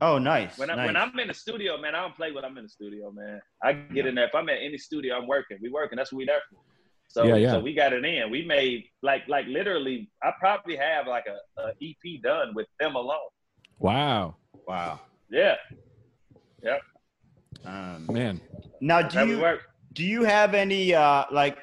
Oh, 0.00 0.18
nice. 0.18 0.58
When 0.58 0.70
I 0.70 0.74
nice. 0.74 0.86
when 0.86 0.96
I'm 0.96 1.18
in 1.18 1.28
the 1.28 1.34
studio, 1.34 1.78
man, 1.78 1.94
I 1.94 2.02
don't 2.02 2.16
play 2.16 2.32
when 2.32 2.44
I'm 2.44 2.56
in 2.58 2.64
the 2.64 2.68
studio, 2.68 3.10
man. 3.10 3.40
I 3.62 3.72
get 3.72 4.06
in 4.06 4.14
there. 4.16 4.26
If 4.26 4.34
I'm 4.34 4.48
at 4.48 4.58
any 4.60 4.76
studio, 4.76 5.16
I'm 5.16 5.26
working. 5.26 5.58
We 5.62 5.70
working. 5.70 5.96
That's 5.96 6.12
what 6.12 6.18
we 6.18 6.24
there 6.26 6.42
for. 6.50 6.58
So 7.08 7.24
Yeah, 7.24 7.36
yeah. 7.36 7.52
so 7.52 7.60
we 7.60 7.74
got 7.74 7.92
it 7.92 8.04
in. 8.04 8.30
We 8.30 8.44
made 8.44 8.84
like 9.02 9.26
like 9.28 9.46
literally. 9.46 10.10
I 10.22 10.32
probably 10.38 10.76
have 10.76 11.06
like 11.06 11.26
a, 11.26 11.62
a 11.62 11.68
EP 11.80 12.22
done 12.22 12.54
with 12.54 12.66
them 12.80 12.96
alone. 12.96 13.30
Wow, 13.78 14.36
wow. 14.66 15.00
Yeah, 15.30 15.56
Um, 17.64 18.06
man. 18.10 18.40
Now, 18.84 19.00
do 19.00 19.26
you 19.26 19.58
do 19.94 20.04
you 20.04 20.24
have 20.24 20.54
any 20.54 20.94
uh 20.94 21.24
like 21.32 21.56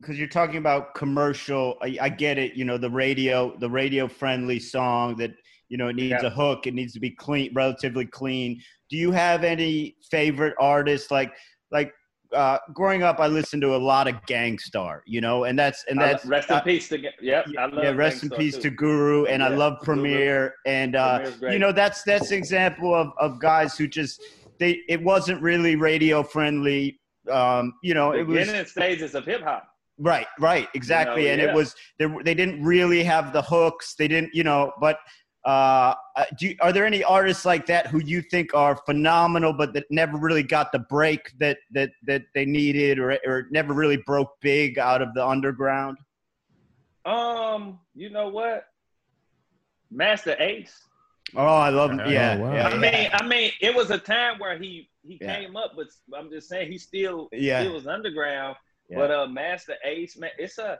because 0.00 0.18
you're 0.18 0.28
talking 0.28 0.56
about 0.58 0.94
commercial 0.94 1.76
I, 1.82 1.98
I 2.00 2.08
get 2.10 2.38
it 2.38 2.54
you 2.54 2.64
know 2.64 2.78
the 2.78 2.90
radio 2.90 3.56
the 3.58 3.70
radio 3.70 4.06
friendly 4.06 4.60
song 4.60 5.16
that 5.16 5.32
you 5.68 5.78
know 5.78 5.88
it 5.88 5.96
needs 5.96 6.22
Yeah. 6.22 6.28
a 6.28 6.30
hook 6.30 6.66
it 6.66 6.74
needs 6.74 6.92
to 6.92 7.00
be 7.00 7.10
clean 7.10 7.50
relatively 7.54 8.04
clean 8.06 8.60
do 8.90 8.96
you 8.96 9.12
have 9.12 9.44
any 9.44 9.96
favorite 10.10 10.54
artists 10.60 11.10
like 11.10 11.32
like 11.72 11.92
uh 12.34 12.58
growing 12.74 13.02
up 13.02 13.18
i 13.18 13.26
listened 13.26 13.62
to 13.62 13.74
a 13.74 13.82
lot 13.92 14.06
of 14.06 14.14
Gang 14.26 14.58
Starr 14.58 15.02
you 15.06 15.20
know 15.20 15.44
and 15.44 15.58
that's 15.58 15.84
and 15.88 15.98
I- 16.00 16.06
that's 16.06 16.26
rest 16.26 16.50
in 16.50 16.56
uh, 16.56 16.60
peace 16.60 16.88
to 16.90 16.98
yep. 17.22 17.46
I 17.58 17.66
love 17.66 17.84
yeah, 17.84 17.90
rest 17.90 18.22
in 18.22 18.30
peace 18.30 18.56
too. 18.56 18.62
to 18.62 18.70
Guru, 18.70 19.24
and 19.26 19.42
I 19.42 19.48
Yeah, 19.48 19.56
love 19.56 19.74
Guru. 19.84 20.02
Premier, 20.02 20.54
and 20.66 20.96
uh, 20.96 21.18
you 21.48 21.58
know 21.58 21.72
that's 21.72 22.02
that's 22.02 22.30
an 22.30 22.36
example 22.38 22.94
of, 22.94 23.08
of 23.18 23.40
guys 23.40 23.76
who 23.78 23.86
just 23.88 24.22
they 24.58 24.80
it 24.88 25.02
wasn't 25.02 25.40
really 25.42 25.76
radio 25.76 26.22
friendly. 26.22 27.00
Um, 27.30 27.74
you 27.82 27.94
know, 27.94 28.12
it 28.12 28.26
was 28.26 28.38
beginning 28.38 28.66
stages 28.66 29.14
of 29.14 29.24
hip 29.24 29.42
hop. 29.42 29.66
right, 29.98 30.26
right, 30.38 30.68
exactly, 30.74 31.24
know, 31.24 31.30
and 31.30 31.42
yeah. 31.42 31.48
it 31.48 31.54
was 31.54 31.74
they, 31.98 32.06
they 32.24 32.34
didn't 32.34 32.62
really 32.62 33.02
have 33.02 33.32
the 33.32 33.42
hooks. 33.42 33.94
They 33.98 34.08
didn't, 34.08 34.34
you 34.34 34.44
know, 34.44 34.72
but. 34.80 34.98
Uh, 35.46 35.94
uh, 36.16 36.24
do 36.38 36.46
you, 36.46 36.56
are 36.62 36.72
there 36.72 36.86
any 36.86 37.04
artists 37.04 37.44
like 37.44 37.66
that 37.66 37.86
who 37.88 37.98
you 37.98 38.22
think 38.22 38.54
are 38.54 38.80
phenomenal, 38.86 39.52
but 39.52 39.74
that 39.74 39.84
never 39.90 40.16
really 40.16 40.42
got 40.42 40.72
the 40.72 40.78
break 40.78 41.20
that 41.38 41.58
that 41.70 41.90
that 42.06 42.22
they 42.34 42.46
needed, 42.46 42.98
or 42.98 43.18
or 43.26 43.46
never 43.50 43.74
really 43.74 43.98
broke 44.06 44.30
big 44.40 44.78
out 44.78 45.02
of 45.02 45.12
the 45.12 45.22
underground? 45.22 45.98
Um, 47.04 47.78
you 47.94 48.08
know 48.08 48.28
what? 48.28 48.68
Masta 49.90 50.42
Ace. 50.42 50.88
Oh, 51.36 51.44
I 51.46 51.70
love 51.70 51.90
him. 51.90 52.00
Oh, 52.00 52.08
Yeah, 52.08 52.36
wow. 52.36 52.54
yeah, 52.54 52.68
I 52.68 52.76
mean, 52.78 53.08
I 53.12 53.26
mean, 53.26 53.50
it 53.60 53.74
was 53.74 53.90
a 53.90 53.98
time 53.98 54.38
where 54.38 54.58
he 54.58 54.88
he 55.02 55.18
Yeah. 55.20 55.36
came 55.40 55.56
up, 55.56 55.72
but 55.76 55.88
I'm 56.16 56.30
just 56.30 56.48
saying 56.48 56.70
he 56.72 56.78
still 56.78 57.28
Yeah. 57.32 57.62
he 57.62 57.68
was 57.68 57.86
underground. 57.86 58.56
Yeah. 58.88 58.98
But 58.98 59.10
uh, 59.10 59.26
Masta 59.26 59.74
Ace, 59.84 60.16
man, 60.16 60.30
it's 60.38 60.58
a 60.58 60.78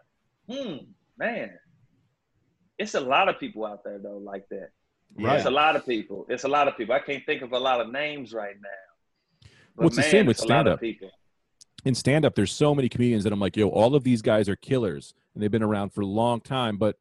hmm, 0.51 0.77
man. 1.19 1.59
It's 2.79 2.95
a 2.95 3.01
lot 3.01 3.29
of 3.29 3.39
people 3.39 3.65
out 3.65 3.85
there 3.85 3.99
though 3.99 4.19
like 4.19 4.49
that. 4.51 4.71
Right. 5.17 5.37
It's 5.37 5.47
a 5.47 5.51
lot 5.51 5.77
of 5.77 5.87
people. 5.87 6.27
It's 6.29 6.45
a 6.45 6.49
lot 6.49 6.69
of 6.69 6.77
people. 6.77 6.95
I 6.95 6.99
can't 7.01 7.25
think 7.25 7.43
of 7.43 7.53
a 7.53 7.59
lot 7.59 7.81
of 7.81 7.91
names 7.91 8.33
right 8.33 8.57
now. 8.61 9.49
But 9.77 9.83
Well, 9.83 9.87
it's 9.89 9.97
the 9.97 10.03
same 10.03 10.27
with 10.27 10.37
it's 10.39 10.45
a 10.45 10.49
lot 10.49 10.67
of 10.67 10.79
stand-up. 10.79 10.81
people. 10.81 11.11
in 11.85 11.95
stand 11.95 12.25
up, 12.25 12.35
there's 12.35 12.51
so 12.53 12.75
many 12.75 12.89
comedians 12.89 13.25
that 13.25 13.33
I'm 13.33 13.41
like, 13.41 13.57
yo, 13.57 13.69
all 13.69 13.95
of 13.95 14.05
these 14.05 14.23
guys 14.23 14.49
are 14.49 14.57
killers 14.57 15.15
and 15.35 15.43
they've 15.43 15.51
been 15.51 15.63
around 15.63 15.91
for 15.91 16.01
a 16.01 16.07
long 16.07 16.41
time. 16.41 16.79
But 16.79 16.97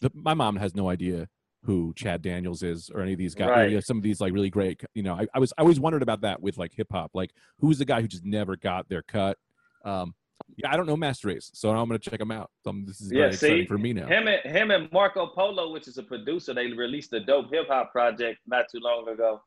the, 0.00 0.10
my 0.14 0.34
mom 0.34 0.56
has 0.56 0.74
no 0.74 0.88
idea 0.90 1.28
who 1.64 1.92
Chad 1.94 2.22
Daniels 2.22 2.62
is 2.62 2.90
or 2.90 3.00
any 3.02 3.12
of 3.12 3.18
these 3.18 3.34
guys. 3.34 3.50
Right. 3.50 3.70
You 3.70 3.76
know, 3.76 3.80
some 3.80 3.96
of 3.96 4.02
these 4.02 4.20
like 4.20 4.32
really 4.32 4.50
great, 4.50 4.82
you 4.94 5.02
know, 5.02 5.14
I, 5.14 5.26
I 5.34 5.38
was 5.38 5.52
I 5.56 5.62
always 5.62 5.78
wondered 5.78 6.02
about 6.02 6.22
that 6.22 6.42
with 6.42 6.58
like 6.58 6.72
hip 6.74 6.88
hop. 6.90 7.12
Like, 7.14 7.30
who's 7.58 7.78
the 7.78 7.84
guy 7.84 8.00
who 8.00 8.08
just 8.08 8.24
never 8.24 8.56
got 8.56 8.88
their 8.88 9.02
cut? 9.02 9.38
Um, 9.84 10.14
yeah, 10.56 10.72
I 10.72 10.76
don't 10.76 10.86
know 10.86 10.96
Masta 10.96 11.30
Ace, 11.30 11.50
so 11.54 11.70
I'm 11.70 11.86
gonna 11.88 11.98
check 11.98 12.20
him 12.20 12.32
out. 12.32 12.50
Um, 12.66 12.84
this 12.84 13.00
is 13.00 13.08
very 13.08 13.22
Yeah, 13.22 13.26
exciting 13.28 13.62
see, 13.62 13.66
for 13.66 13.78
me 13.78 13.92
now. 13.92 14.06
Him 14.06 14.26
and 14.26 14.40
him 14.44 14.70
and 14.70 14.90
Marco 14.92 15.28
Polo, 15.28 15.72
which 15.72 15.86
is 15.86 15.98
a 15.98 16.02
producer, 16.02 16.52
they 16.52 16.66
released 16.66 17.12
a 17.12 17.20
dope 17.20 17.52
hip 17.52 17.68
hop 17.68 17.92
project 17.92 18.40
not 18.46 18.66
too 18.70 18.80
long 18.80 19.08
ago. 19.08 19.40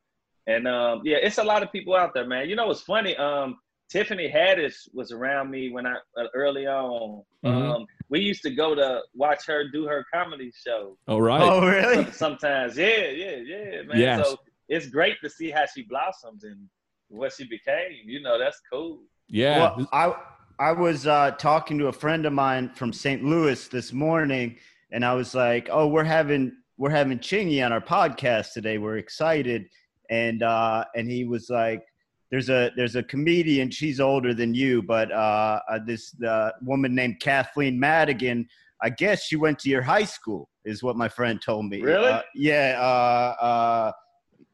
And 0.46 0.66
um, 0.66 1.02
yeah, 1.04 1.18
it's 1.20 1.38
a 1.38 1.44
lot 1.44 1.62
of 1.62 1.70
people 1.70 1.94
out 1.94 2.14
there, 2.14 2.26
man. 2.26 2.48
You 2.48 2.56
know 2.56 2.68
what's 2.68 2.80
funny? 2.80 3.16
Um, 3.16 3.58
Tiffany 3.90 4.30
Haddish 4.30 4.88
was 4.94 5.12
around 5.12 5.50
me 5.50 5.70
when 5.70 5.86
I 5.86 5.96
uh, 6.16 6.24
early 6.34 6.66
on. 6.66 7.22
Mhm. 7.44 7.76
Um, 7.76 7.86
we 8.08 8.20
used 8.20 8.42
to 8.42 8.50
go 8.50 8.74
to 8.74 9.00
watch 9.14 9.46
her 9.46 9.68
do 9.68 9.86
her 9.86 10.04
comedy 10.12 10.52
show. 10.64 10.96
All 11.08 11.20
right. 11.22 11.42
Oh, 11.42 11.66
really? 11.66 12.10
Sometimes, 12.12 12.76
yeah, 12.76 13.08
yeah, 13.08 13.36
yeah, 13.36 13.82
man. 13.82 13.98
Yes. 13.98 14.26
So 14.26 14.38
it's 14.68 14.86
great 14.86 15.16
to 15.22 15.30
see 15.30 15.50
how 15.50 15.64
she 15.66 15.82
blossomed 15.82 16.42
and 16.42 16.68
what 17.08 17.32
she 17.32 17.44
became. 17.44 17.92
You 18.04 18.20
know, 18.22 18.38
that's 18.38 18.60
cool. 18.72 19.00
yeah. 19.28 19.58
Well, 19.76 19.88
I 19.92 20.14
I 20.58 20.72
was 20.72 21.06
uh, 21.06 21.32
talking 21.32 21.78
to 21.78 21.88
a 21.88 21.92
friend 21.92 22.24
of 22.26 22.32
mine 22.32 22.70
from 22.74 22.92
St. 22.92 23.22
Louis 23.22 23.68
this 23.68 23.92
morning, 23.92 24.56
and 24.92 25.04
I 25.04 25.14
was 25.14 25.34
like, 25.34 25.68
"Oh, 25.70 25.88
we're 25.88 26.04
having 26.04 26.52
we're 26.78 26.90
having 26.90 27.18
Chingy 27.18 27.64
on 27.64 27.72
our 27.72 27.80
podcast 27.80 28.52
today. 28.52 28.78
We're 28.78 28.98
excited." 28.98 29.68
And 30.08 30.42
uh, 30.42 30.84
and 30.94 31.10
he 31.10 31.24
was 31.24 31.50
like, 31.50 31.82
"There's 32.30 32.48
a 32.48 32.70
there's 32.76 32.96
a 32.96 33.02
comedian. 33.02 33.70
She's 33.70 34.00
older 34.00 34.34
than 34.34 34.54
you, 34.54 34.82
but 34.82 35.10
uh, 35.12 35.60
uh, 35.68 35.78
this 35.86 36.14
uh, 36.22 36.50
woman 36.62 36.94
named 36.94 37.20
Kathleen 37.20 37.78
Madigan. 37.78 38.46
I 38.82 38.90
guess 38.90 39.24
she 39.24 39.36
went 39.36 39.58
to 39.60 39.70
your 39.70 39.80
high 39.80 40.04
school, 40.04 40.50
is 40.66 40.82
what 40.82 40.96
my 40.96 41.08
friend 41.08 41.40
told 41.40 41.64
me. 41.66 41.80
Really? 41.80 42.10
Uh, 42.10 42.22
yeah. 42.34 42.76
Uh, 42.78 43.44
uh, 43.44 43.92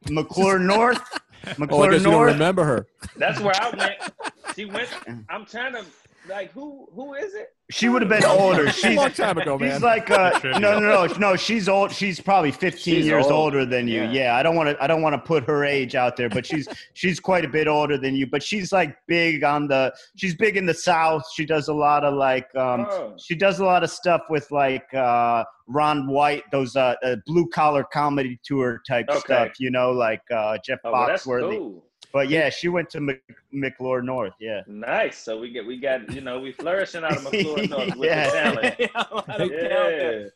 McCluer 0.07 0.61
North. 0.65 1.01
oh, 1.13 1.19
I 1.45 1.53
McCluer 1.55 1.91
guess 1.91 2.05
you 2.05 2.11
don't 2.11 2.23
remember 2.23 2.65
her. 2.65 2.87
That's 3.17 3.41
where 3.41 3.55
I 3.61 3.71
went. 3.71 4.13
She 4.55 4.65
went. 4.67 4.89
I'm 5.29 5.45
trying 5.45 5.73
to 5.73 5.85
like 6.29 6.53
who 6.53 6.87
who 6.95 7.15
is 7.15 7.35
it? 7.35 7.49
She 7.71 7.89
would 7.89 8.03
have 8.03 8.09
been 8.09 8.25
older. 8.25 8.71
She's 8.73 8.85
a 8.85 8.89
She's 8.89 8.97
long 8.97 9.11
time 9.13 9.39
ago, 9.39 9.59
man. 9.59 9.73
She's 9.73 9.83
like 9.83 10.11
uh, 10.11 10.39
no, 10.45 10.79
no, 10.79 10.81
no, 10.81 11.07
no. 11.19 11.37
She's 11.37 11.69
old. 11.69 11.91
She's 11.91 12.21
probably 12.21 12.53
15 12.53 12.79
She's 12.79 13.07
years 13.07 13.25
old. 13.25 13.33
older 13.33 13.65
than 13.67 13.89
you. 13.89 14.03
Yeah. 14.03 14.11
Yeah, 14.13 14.37
I 14.37 14.43
don't 14.43 14.55
want 14.55 14.69
to. 14.69 14.83
I 14.83 14.87
don't 14.87 15.01
want 15.03 15.15
to 15.15 15.19
put 15.19 15.45
her 15.45 15.65
age 15.65 15.95
out 15.95 16.17
there, 16.17 16.29
but 16.29 16.45
she's 16.47 16.69
she's 16.95 17.19
quite 17.19 17.45
a 17.45 17.49
bit 17.49 17.67
older 17.69 17.97
than 17.99 18.15
you. 18.15 18.27
But 18.27 18.43
she's 18.43 18.73
like 18.73 18.97
big 19.09 19.43
on 19.43 19.69
the. 19.69 19.93
She's 20.17 20.35
big 20.35 20.57
in 20.57 20.67
the 20.67 20.75
South. 20.75 21.23
She 21.35 21.45
does 21.47 21.69
a 21.69 21.75
lot 21.75 22.05
of 22.05 22.15
like. 22.15 22.55
Um, 22.55 22.87
Oh. 22.91 23.15
she 23.19 23.35
does 23.35 23.59
a 23.61 23.65
lot 23.65 23.83
of 23.83 23.91
stuff 23.91 24.23
with 24.29 24.51
like 24.51 24.93
uh, 24.95 25.45
Ron 25.67 26.09
White, 26.09 26.43
those 26.53 26.77
uh, 26.77 26.95
uh, 27.03 27.17
blue 27.27 27.49
collar 27.49 27.85
comedy 27.85 28.39
tour 28.45 28.81
type 28.87 29.07
Okay. 29.09 29.19
stuff. 29.21 29.49
You 29.59 29.71
know, 29.71 29.93
like 29.93 30.21
uh, 30.35 30.59
Jeff 30.65 30.81
Oh, 30.85 30.93
well, 30.93 31.07
that's 31.07 31.25
Foxworthy. 31.27 31.57
cool. 31.59 31.85
But 32.13 32.29
yeah, 32.29 32.51
she 32.51 32.69
went 32.69 32.91
to 32.91 33.01
Mc, 33.01 33.23
McCluer 33.55 34.05
North. 34.05 34.35
Yeah. 34.39 34.61
Nice. 34.67 35.19
So 35.19 35.39
we 35.39 35.51
get 35.51 35.67
we 35.67 35.79
got 35.79 36.13
you 36.13 36.21
know 36.21 36.39
we 36.41 36.53
flourishing 36.53 37.05
out 37.05 37.17
of 37.17 37.23
McCluer 37.25 37.69
North 37.69 37.97
with 37.97 38.09
Yeah. 38.11 38.27
the 38.31 38.61
talent. 38.61 38.75
Yeah, 38.81 38.89
a 38.95 39.15
lot 39.15 39.29
of 39.29 39.37
talent 39.37 39.51
there. 39.51 40.21
Yeah. 40.23 40.29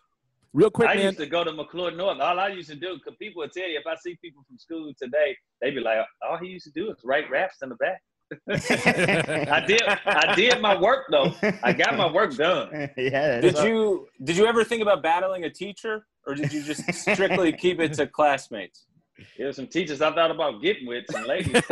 Real 0.55 0.71
quick, 0.71 0.89
I 0.89 0.95
man. 0.95 1.05
used 1.05 1.19
to 1.19 1.27
go 1.27 1.45
to 1.45 1.53
McCluer 1.53 1.95
North. 1.95 2.19
All 2.19 2.41
I 2.41 2.49
used 2.49 2.71
to 2.71 2.77
do, 2.77 2.95
because 2.95 3.15
people 3.19 3.41
would 3.43 3.53
tell 3.53 3.69
you, 3.69 3.79
if 3.79 3.87
I 3.87 3.95
see 3.97 4.17
people 4.23 4.43
from 4.49 4.59
school 4.59 4.91
today, 4.99 5.37
they'd 5.61 5.73
be 5.73 5.81
like, 5.81 5.99
all 6.27 6.39
he 6.39 6.47
used 6.49 6.65
to 6.65 6.71
do 6.73 6.91
is 6.91 6.97
write 7.05 7.29
raps 7.31 7.59
in 7.63 7.69
the 7.69 7.75
back. 7.75 8.01
I 8.49 9.65
did. 9.67 9.83
I 9.83 10.35
did 10.35 10.61
my 10.61 10.81
work 10.81 11.05
though. 11.11 11.33
I 11.63 11.73
got 11.73 11.97
my 11.97 12.11
work 12.11 12.35
done. 12.37 12.71
yeah. 12.97 13.41
Did 13.41 13.55
that's- 13.55 13.65
you 13.65 14.09
did 14.25 14.37
you 14.37 14.47
ever 14.47 14.65
think 14.65 14.81
about 14.83 15.03
battling 15.03 15.45
a 15.45 15.51
teacher, 15.51 16.07
or 16.27 16.35
did 16.35 16.53
you 16.53 16.63
just 16.63 16.91
strictly 16.93 17.53
keep 17.53 17.79
it 17.81 17.93
to 17.95 18.07
classmates? 18.07 18.87
There 19.39 19.47
were 19.47 19.53
some 19.53 19.67
teachers 19.67 20.03
I 20.03 20.15
thought 20.15 20.31
about 20.31 20.61
getting 20.63 20.87
with, 20.87 21.05
some 21.11 21.25
ladies. 21.25 21.53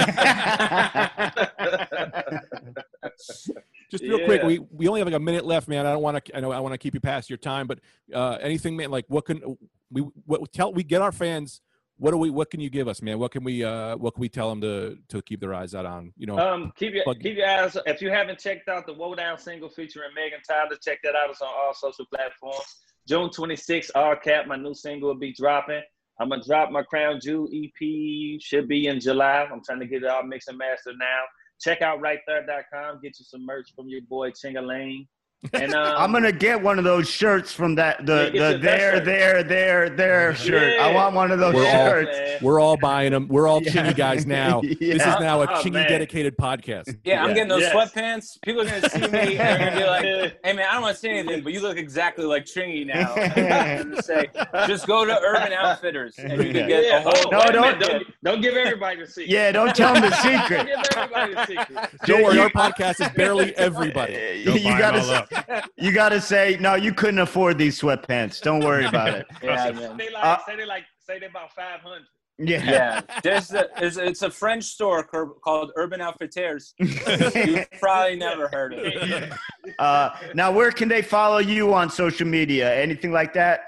Just 3.91 4.03
real 4.05 4.25
quick, 4.25 4.43
we 4.43 4.59
we 4.71 4.89
only 4.89 5.01
have 5.01 5.07
like 5.07 5.15
a 5.15 5.21
minute 5.21 5.45
left, 5.45 5.69
man. 5.69 5.87
I 5.87 5.93
don't 5.93 6.03
want 6.03 6.25
to. 6.25 6.37
I 6.37 6.41
know 6.41 6.53
I 6.53 6.61
want 6.61 6.73
to 6.73 6.79
keep 6.79 6.95
you 6.95 7.01
past 7.01 7.29
your 7.31 7.37
time, 7.37 7.67
but 7.67 7.81
uh, 8.13 8.39
anything, 8.41 8.77
man. 8.77 8.91
Like, 8.91 9.05
what 9.09 9.25
can 9.27 9.57
we 9.91 10.03
what 10.27 10.53
tell 10.53 10.73
we 10.73 10.83
get 10.83 11.03
our 11.03 11.13
fans? 11.13 11.61
What 11.97 12.11
do 12.11 12.17
we? 12.17 12.31
What 12.31 12.51
can 12.51 12.61
you 12.61 12.71
give 12.71 12.89
us, 12.89 13.03
man? 13.03 13.19
What 13.19 13.31
can 13.31 13.45
we? 13.45 13.63
uh 13.63 13.97
What 13.97 14.15
can 14.15 14.21
we 14.21 14.29
tell 14.29 14.49
them 14.49 14.61
to 14.63 14.97
to 15.11 15.23
keep 15.23 15.41
their 15.41 15.55
eyes 15.55 15.75
out 15.75 15.87
on? 15.87 16.13
You 16.17 16.27
know, 16.27 16.39
Um, 16.39 16.73
keep 16.77 16.95
your 16.95 17.05
Plug- 17.05 17.21
keep 17.21 17.37
your 17.37 17.47
eyes. 17.49 17.77
If 17.87 18.01
you 18.03 18.11
haven't 18.11 18.39
checked 18.41 18.69
out 18.69 18.87
the 18.87 18.95
Woe 18.95 19.15
Down 19.15 19.39
single 19.39 19.69
featuring 19.69 20.11
Megan 20.15 20.41
Tyler, 20.49 20.77
check 20.83 20.99
that 21.05 21.15
out. 21.15 21.31
It's 21.31 21.41
on 21.43 21.49
all 21.55 21.75
social 21.75 22.07
platforms. 22.07 22.65
June 23.07 23.29
26th, 23.29 23.91
R 23.95 24.17
Cap, 24.17 24.47
my 24.47 24.57
new 24.57 24.75
single 24.75 25.09
will 25.11 25.15
be 25.19 25.33
dropping. 25.35 25.83
I'm 26.21 26.29
gonna 26.29 26.43
drop 26.45 26.71
my 26.71 26.83
Crown 26.83 27.21
Jewel 27.21 27.49
EP. 27.53 28.41
Should 28.41 28.69
be 28.69 28.87
in 28.87 29.01
July. 29.01 29.49
I'm 29.51 29.63
trying 29.65 29.81
to 29.81 29.87
get 29.87 30.03
it 30.03 30.09
all 30.09 30.23
mixed 30.23 30.49
and 30.49 30.59
mastered 30.59 30.97
now. 30.99 31.23
Check 31.61 31.83
out 31.83 32.01
rightthird.com. 32.01 33.01
Get 33.03 33.19
you 33.19 33.25
some 33.25 33.45
merch 33.45 33.71
from 33.75 33.89
your 33.89 34.03
boy 34.03 34.31
Chingaling. 34.31 35.07
And 35.53 35.75
um, 35.75 35.95
I'm 35.97 36.13
gonna 36.13 36.33
get 36.33 36.61
one 36.63 36.79
of 36.79 36.85
those 36.85 37.09
shirts 37.09 37.53
from 37.53 37.75
that 37.77 38.07
the 38.07 38.31
Yeah, 38.33 38.53
the 38.53 38.59
there 38.59 39.01
there 39.01 39.43
there 39.43 39.91
there 39.91 40.35
shirt. 40.35 40.81
I 40.81 40.93
want 40.93 41.15
one 41.15 41.31
of 41.31 41.39
those 41.39 41.55
We're 41.55 41.71
shirts. 41.71 42.17
man. 42.17 42.39
we're 42.43 42.61
all 42.61 42.77
buying 42.77 43.13
them. 43.13 43.29
We're 43.29 43.47
all 43.49 43.63
Yeah. 43.63 43.73
Chingy 43.73 43.97
guys 43.97 44.27
now. 44.27 44.61
This 44.63 44.79
is 44.81 44.99
now 45.21 45.43
a 45.43 45.45
Oh, 45.45 45.63
Chingy 45.63 45.73
man. 45.75 45.89
dedicated 45.89 46.37
podcast. 46.37 46.97
Yeah, 47.05 47.23
I'm 47.23 47.35
getting 47.35 47.49
those 47.49 47.61
Yes. 47.63 47.75
sweatpants. 47.75 48.41
People 48.43 48.63
are 48.63 48.65
gonna 48.67 48.89
see 48.91 49.01
me 49.01 49.07
and 49.07 49.39
they're 49.39 49.59
gonna 49.59 49.77
be 49.77 49.85
like, 49.85 50.37
"Hey 50.45 50.53
man, 50.53 50.67
I 50.69 50.73
don't 50.75 50.83
want 50.83 50.95
to 50.95 51.01
say 51.01 51.11
anything, 51.11 51.43
but 51.43 51.53
you 51.53 51.61
look 51.61 51.77
exactly 51.77 52.25
like 52.25 52.45
Chingy 52.45 52.87
now." 52.87 53.15
And 53.15 53.53
I'm 53.53 53.91
gonna 53.91 54.03
say, 54.03 54.29
just 54.67 54.87
go 54.87 55.05
to 55.05 55.19
Urban 55.21 55.53
Outfitters 55.53 56.19
and 56.19 56.33
you 56.43 56.53
can 56.53 56.69
get 56.69 56.85
Yeah, 56.85 56.99
a 56.99 57.03
whole. 57.03 57.31
No, 57.31 57.45
don't- 57.51 57.81
don't 57.81 58.05
don't 58.23 58.41
give 58.41 58.55
everybody 58.55 59.01
the 59.01 59.07
secret. 59.07 59.29
Yeah, 59.29 59.53
don't 59.53 59.75
tell 59.77 59.93
them 59.95 60.03
the 60.03 60.11
Don't 60.11 60.23
secret. 60.23 60.67
give 60.67 60.97
everybody 60.97 61.35
the 61.35 61.47
secret. 61.47 61.91
Don't 62.07 62.23
worry, 62.25 62.35
You- 62.37 62.43
our 62.43 62.51
podcast 62.51 63.01
is 63.01 63.09
barely 63.15 63.55
everybody. 63.57 64.45
Go 64.45 64.55
you 64.55 64.65
buy 64.65 64.71
'em 64.73 64.79
gotta 64.79 65.27
all 65.35 65.43
say, 65.47 65.53
up. 65.55 65.71
you 65.77 65.93
gotta 65.93 66.21
say 66.21 66.57
no. 66.61 66.75
You 66.75 66.93
couldn't 66.93 67.21
afford 67.21 67.59
these 67.59 67.81
sweatpants. 67.81 68.41
Don't 68.41 68.61
worry 68.65 68.85
about 68.93 69.09
it. 69.09 69.27
Yeah, 69.43 69.71
man. 69.73 69.97
They 69.97 70.11
like 70.11 70.25
Uh, 70.25 70.39
say 70.47 70.57
they 70.57 70.67
like 70.67 70.85
say 70.99 71.19
they 71.19 71.27
about 71.27 71.53
five 71.53 71.81
hundred. 71.81 72.05
Yeah. 72.39 72.65
Yeah, 72.65 73.01
there's 73.23 73.53
a, 73.53 73.69
it's, 73.81 73.97
it's 73.97 74.23
a 74.23 74.31
French 74.31 74.65
store 74.65 75.05
called 75.05 75.71
Urban 75.77 76.01
Outfitters. 76.01 76.75
You've 76.79 77.67
probably 77.79 78.17
never 78.17 78.49
heard 78.49 78.75
of 78.75 78.81
it. 78.85 79.33
Uh, 79.79 80.11
now, 80.35 80.53
where 80.53 80.71
can 80.71 80.89
they 80.89 81.01
follow 81.01 81.39
you 81.39 81.73
on 81.73 81.89
social 81.91 82.27
media? 82.27 82.75
Anything 82.75 83.13
like 83.13 83.33
that? 83.33 83.61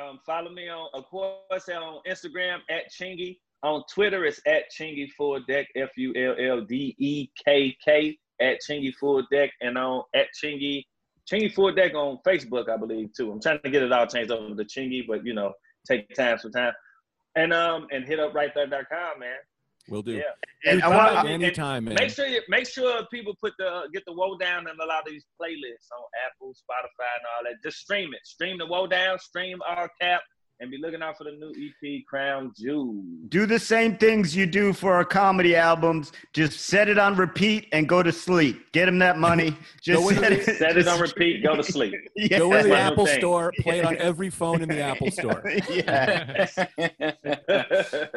Um, 0.00 0.20
follow 0.24 0.50
me 0.50 0.68
on, 0.68 0.88
of 0.94 1.04
course, 1.06 1.68
on 1.68 2.00
Instagram 2.08 2.58
at 2.70 2.92
Chingy. 2.92 3.38
On 3.64 3.82
Twitter, 3.92 4.24
it's 4.24 4.40
at 4.46 4.64
Chingy 4.72 5.10
Full 5.16 5.40
Dekk, 5.50 5.66
F 5.74 5.90
U 5.96 6.14
L 6.14 6.36
L 6.38 6.60
D 6.60 6.94
E 6.98 7.28
K 7.44 7.76
K, 7.84 8.16
at 8.40 8.58
Chingy 8.60 8.94
Full 8.94 9.22
Dekk, 9.32 9.50
and 9.60 9.76
on 9.78 10.02
at 10.14 10.26
Chingy, 10.42 10.84
Chingy 11.30 11.52
Full 11.52 11.72
Dekk 11.72 11.94
on 11.94 12.18
Facebook, 12.26 12.68
I 12.68 12.76
believe, 12.76 13.12
too. 13.14 13.32
I'm 13.32 13.40
trying 13.40 13.60
to 13.64 13.70
get 13.70 13.82
it 13.82 13.92
all 13.92 14.06
changed 14.06 14.30
over 14.30 14.54
to 14.54 14.64
Chingy, 14.64 15.06
but, 15.06 15.24
you 15.24 15.34
know, 15.34 15.52
take 15.86 16.14
time 16.14 16.38
for 16.38 16.50
time. 16.50 16.72
And 17.34 17.52
um 17.52 17.86
and 17.90 18.04
hit 18.04 18.18
up 18.18 18.32
rightthird.com, 18.32 19.20
man. 19.20 19.36
We'll 19.88 20.02
do. 20.02 20.12
Yeah. 20.12 20.22
And 20.64 20.82
I 20.82 20.88
follow 20.88 21.14
want- 21.14 21.28
and 21.28 21.42
Anytime, 21.44 21.84
man. 21.84 21.94
Make 21.94 22.10
sure 22.10 22.26
you 22.26 22.40
make 22.48 22.66
sure 22.66 23.04
people 23.12 23.36
put 23.40 23.52
the 23.58 23.88
get 23.92 24.04
the 24.06 24.12
woe 24.12 24.36
down 24.36 24.66
and 24.66 24.80
a 24.80 24.86
lot 24.86 25.00
of 25.00 25.12
these 25.12 25.24
playlists 25.40 25.90
on 25.96 26.04
Apple, 26.26 26.48
Spotify, 26.54 27.12
and 27.18 27.26
all 27.36 27.44
that. 27.44 27.62
Just 27.62 27.78
stream 27.78 28.12
it. 28.14 28.26
Stream 28.26 28.58
the 28.58 28.66
woe 28.66 28.86
down. 28.86 29.18
Stream 29.18 29.58
our 29.66 29.90
cap, 30.00 30.22
and 30.58 30.70
be 30.70 30.78
looking 30.78 31.02
out 31.02 31.18
for 31.18 31.24
the 31.24 31.32
new 31.32 31.50
EP, 31.50 32.04
Crown 32.06 32.52
Jewel. 32.56 33.02
Do 33.28 33.44
the 33.44 33.58
same 33.58 33.96
things 33.98 34.34
you 34.34 34.46
do 34.46 34.72
for 34.72 34.94
our 34.94 35.04
comedy 35.04 35.54
albums. 35.54 36.12
Just 36.32 36.60
set 36.60 36.88
it 36.88 36.98
on 36.98 37.14
repeat 37.14 37.68
and 37.72 37.86
go 37.86 38.02
to 38.02 38.10
sleep. 38.10 38.72
Get 38.72 38.86
them 38.86 38.98
that 39.00 39.18
money. 39.18 39.54
Just 39.82 40.02
Go 40.02 40.10
set, 40.20 40.32
it, 40.32 40.44
Set 40.44 40.70
it 40.76 40.84
just- 40.84 40.88
on 40.88 41.00
repeat. 41.00 41.42
Go 41.44 41.56
to 41.56 41.62
sleep. 41.62 41.94
Yeah. 42.16 42.38
Go 42.38 42.52
into 42.54 42.68
the 42.68 42.68
That's 42.68 42.68
my 42.68 42.86
new 42.86 42.92
Apple 42.92 43.06
store, 43.06 43.52
play 43.60 43.80
it 43.80 43.84
on 43.84 43.96
every 43.98 44.30
phone 44.30 44.62
in 44.62 44.68
the 44.68 44.80
Apple 44.80 45.10
store. 45.10 45.42
yeah. 45.70 46.46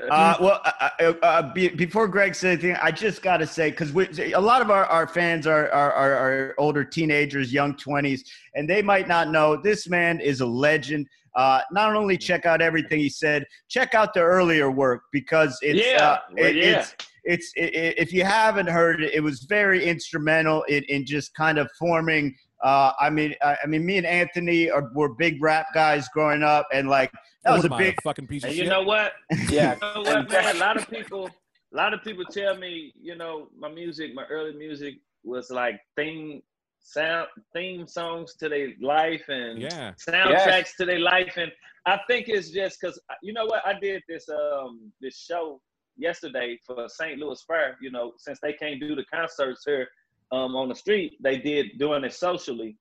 Uh, 0.09 0.35
well, 0.39 0.61
uh, 0.65 0.89
uh, 0.99 1.13
uh, 1.21 1.53
be, 1.53 1.67
before 1.69 2.07
Greg 2.07 2.35
says 2.35 2.59
anything, 2.63 2.77
I 2.81 2.91
just 2.91 3.21
got 3.21 3.37
to 3.37 3.47
say 3.47 3.69
because 3.71 3.91
a 3.93 4.39
lot 4.39 4.61
of 4.61 4.71
our, 4.71 4.85
our 4.85 5.07
fans 5.07 5.45
are, 5.45 5.69
are, 5.71 5.91
are, 5.93 6.13
are 6.13 6.55
older 6.57 6.83
teenagers, 6.83 7.51
young 7.53 7.75
twenties, 7.75 8.23
and 8.55 8.69
they 8.69 8.81
might 8.81 9.07
not 9.07 9.29
know 9.29 9.55
this 9.57 9.87
man 9.89 10.19
is 10.19 10.41
a 10.41 10.45
legend. 10.45 11.07
Uh, 11.35 11.61
not 11.71 11.95
only 11.95 12.17
check 12.17 12.45
out 12.45 12.61
everything 12.61 12.99
he 12.99 13.09
said, 13.09 13.45
check 13.67 13.93
out 13.93 14.13
the 14.13 14.21
earlier 14.21 14.71
work 14.71 15.03
because 15.11 15.57
it's 15.61 15.85
Yeah, 15.85 16.03
uh, 16.03 16.17
well, 16.33 16.45
it- 16.45 16.55
yeah. 16.55 16.79
it's 16.79 16.95
it's 17.25 17.53
it, 17.55 17.75
it- 17.75 17.99
if 17.99 18.13
you 18.13 18.23
haven't 18.23 18.67
heard 18.67 19.01
it, 19.03 19.13
it 19.13 19.19
was 19.21 19.41
very 19.43 19.85
instrumental 19.85 20.63
in, 20.63 20.83
in 20.85 21.05
just 21.05 21.33
kind 21.35 21.57
of 21.57 21.69
forming. 21.77 22.35
Uh, 22.63 22.91
I 22.99 23.09
mean, 23.09 23.35
I, 23.41 23.57
I 23.63 23.67
mean, 23.67 23.85
me 23.85 23.97
and 23.97 24.05
Anthony 24.05 24.69
are 24.69 24.89
were 24.93 25.13
big 25.15 25.41
rap 25.41 25.67
guys 25.73 26.07
growing 26.13 26.43
up, 26.43 26.67
and 26.73 26.89
like 26.89 27.11
that 27.43 27.51
was 27.51 27.63
What 27.63 27.71
a 27.71 27.75
am 27.75 27.79
I, 27.81 27.83
big. 27.85 28.01
fucking 28.03 28.27
piece 28.27 28.43
of 28.43 28.49
and 28.49 28.57
you 28.57 28.63
shit. 28.65 28.69
know 28.71 28.83
what? 28.83 29.13
Yeah, 29.49 29.75
You 29.75 29.79
know 29.81 30.01
what, 30.01 30.29
man? 30.29 30.55
A 30.55 30.59
lot 30.67 30.75
of 30.77 30.89
people, 30.89 31.29
a 31.73 31.75
lot 31.75 31.93
of 31.93 32.03
people 32.03 32.25
tell 32.25 32.57
me, 32.57 32.93
you 32.99 33.15
know, 33.15 33.47
my 33.57 33.69
music, 33.69 34.13
my 34.13 34.25
early 34.25 34.53
music 34.53 34.95
was 35.23 35.49
like 35.49 35.79
theme 35.95 36.41
sound, 36.81 37.27
theme 37.53 37.87
songs 37.87 38.35
to 38.35 38.49
their 38.49 38.69
life 38.81 39.23
and 39.27 39.61
yeah. 39.61 39.93
soundtracks 40.07 40.75
to 40.77 40.85
their 40.85 40.99
life, 40.99 41.33
and 41.37 41.51
I 41.85 41.99
think 42.07 42.27
it's 42.29 42.49
just 42.51 42.79
because 42.79 42.99
you 43.21 43.33
know 43.33 43.45
what 43.45 43.65
I 43.65 43.79
did 43.79 44.01
this 44.07 44.27
um 44.29 44.91
this 45.01 45.17
show 45.17 45.61
yesterday 45.97 46.57
for 46.65 46.87
St. 46.87 47.19
Louis 47.19 47.41
Fair. 47.47 47.77
You 47.81 47.91
know, 47.91 48.13
since 48.17 48.39
they 48.41 48.53
can't 48.53 48.79
do 48.79 48.95
the 48.95 49.05
concerts 49.13 49.63
here 49.65 49.87
um 50.31 50.55
on 50.55 50.69
the 50.69 50.75
street, 50.75 51.17
they 51.21 51.37
did 51.37 51.77
doing 51.77 52.03
it 52.03 52.13
socially, 52.13 52.77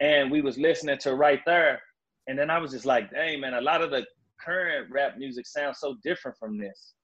and 0.00 0.30
we 0.30 0.40
was 0.40 0.58
listening 0.58 0.98
to 0.98 1.14
right 1.14 1.40
there, 1.46 1.80
and 2.26 2.38
then 2.38 2.50
I 2.50 2.58
was 2.58 2.72
just 2.72 2.86
like, 2.86 3.10
dang 3.10 3.40
man, 3.40 3.54
a 3.54 3.60
lot 3.60 3.82
of 3.82 3.90
the 3.90 4.04
current 4.40 4.90
rap 4.90 5.18
music 5.18 5.46
sounds 5.46 5.78
so 5.78 5.96
different 6.02 6.36
from 6.38 6.58
this, 6.58 6.94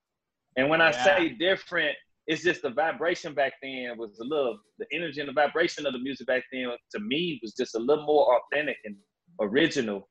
and 0.56 0.68
when 0.68 0.80
I 0.80 0.90
Yeah. 0.90 1.04
say 1.04 1.28
different. 1.30 1.96
It's 2.28 2.42
just 2.42 2.60
the 2.62 2.70
vibration 2.70 3.32
back 3.34 3.54
then 3.62 3.96
was 3.96 4.18
a 4.20 4.24
little, 4.24 4.58
the 4.78 4.86
energy 4.92 5.20
and 5.20 5.28
the 5.30 5.32
vibration 5.32 5.86
of 5.86 5.94
the 5.94 5.98
music 5.98 6.26
back 6.26 6.44
then 6.52 6.68
to 6.92 7.00
me 7.00 7.40
was 7.42 7.54
just 7.54 7.74
a 7.74 7.78
little 7.78 8.04
more 8.04 8.38
authentic 8.38 8.76
and 8.84 8.94
original. 9.40 10.06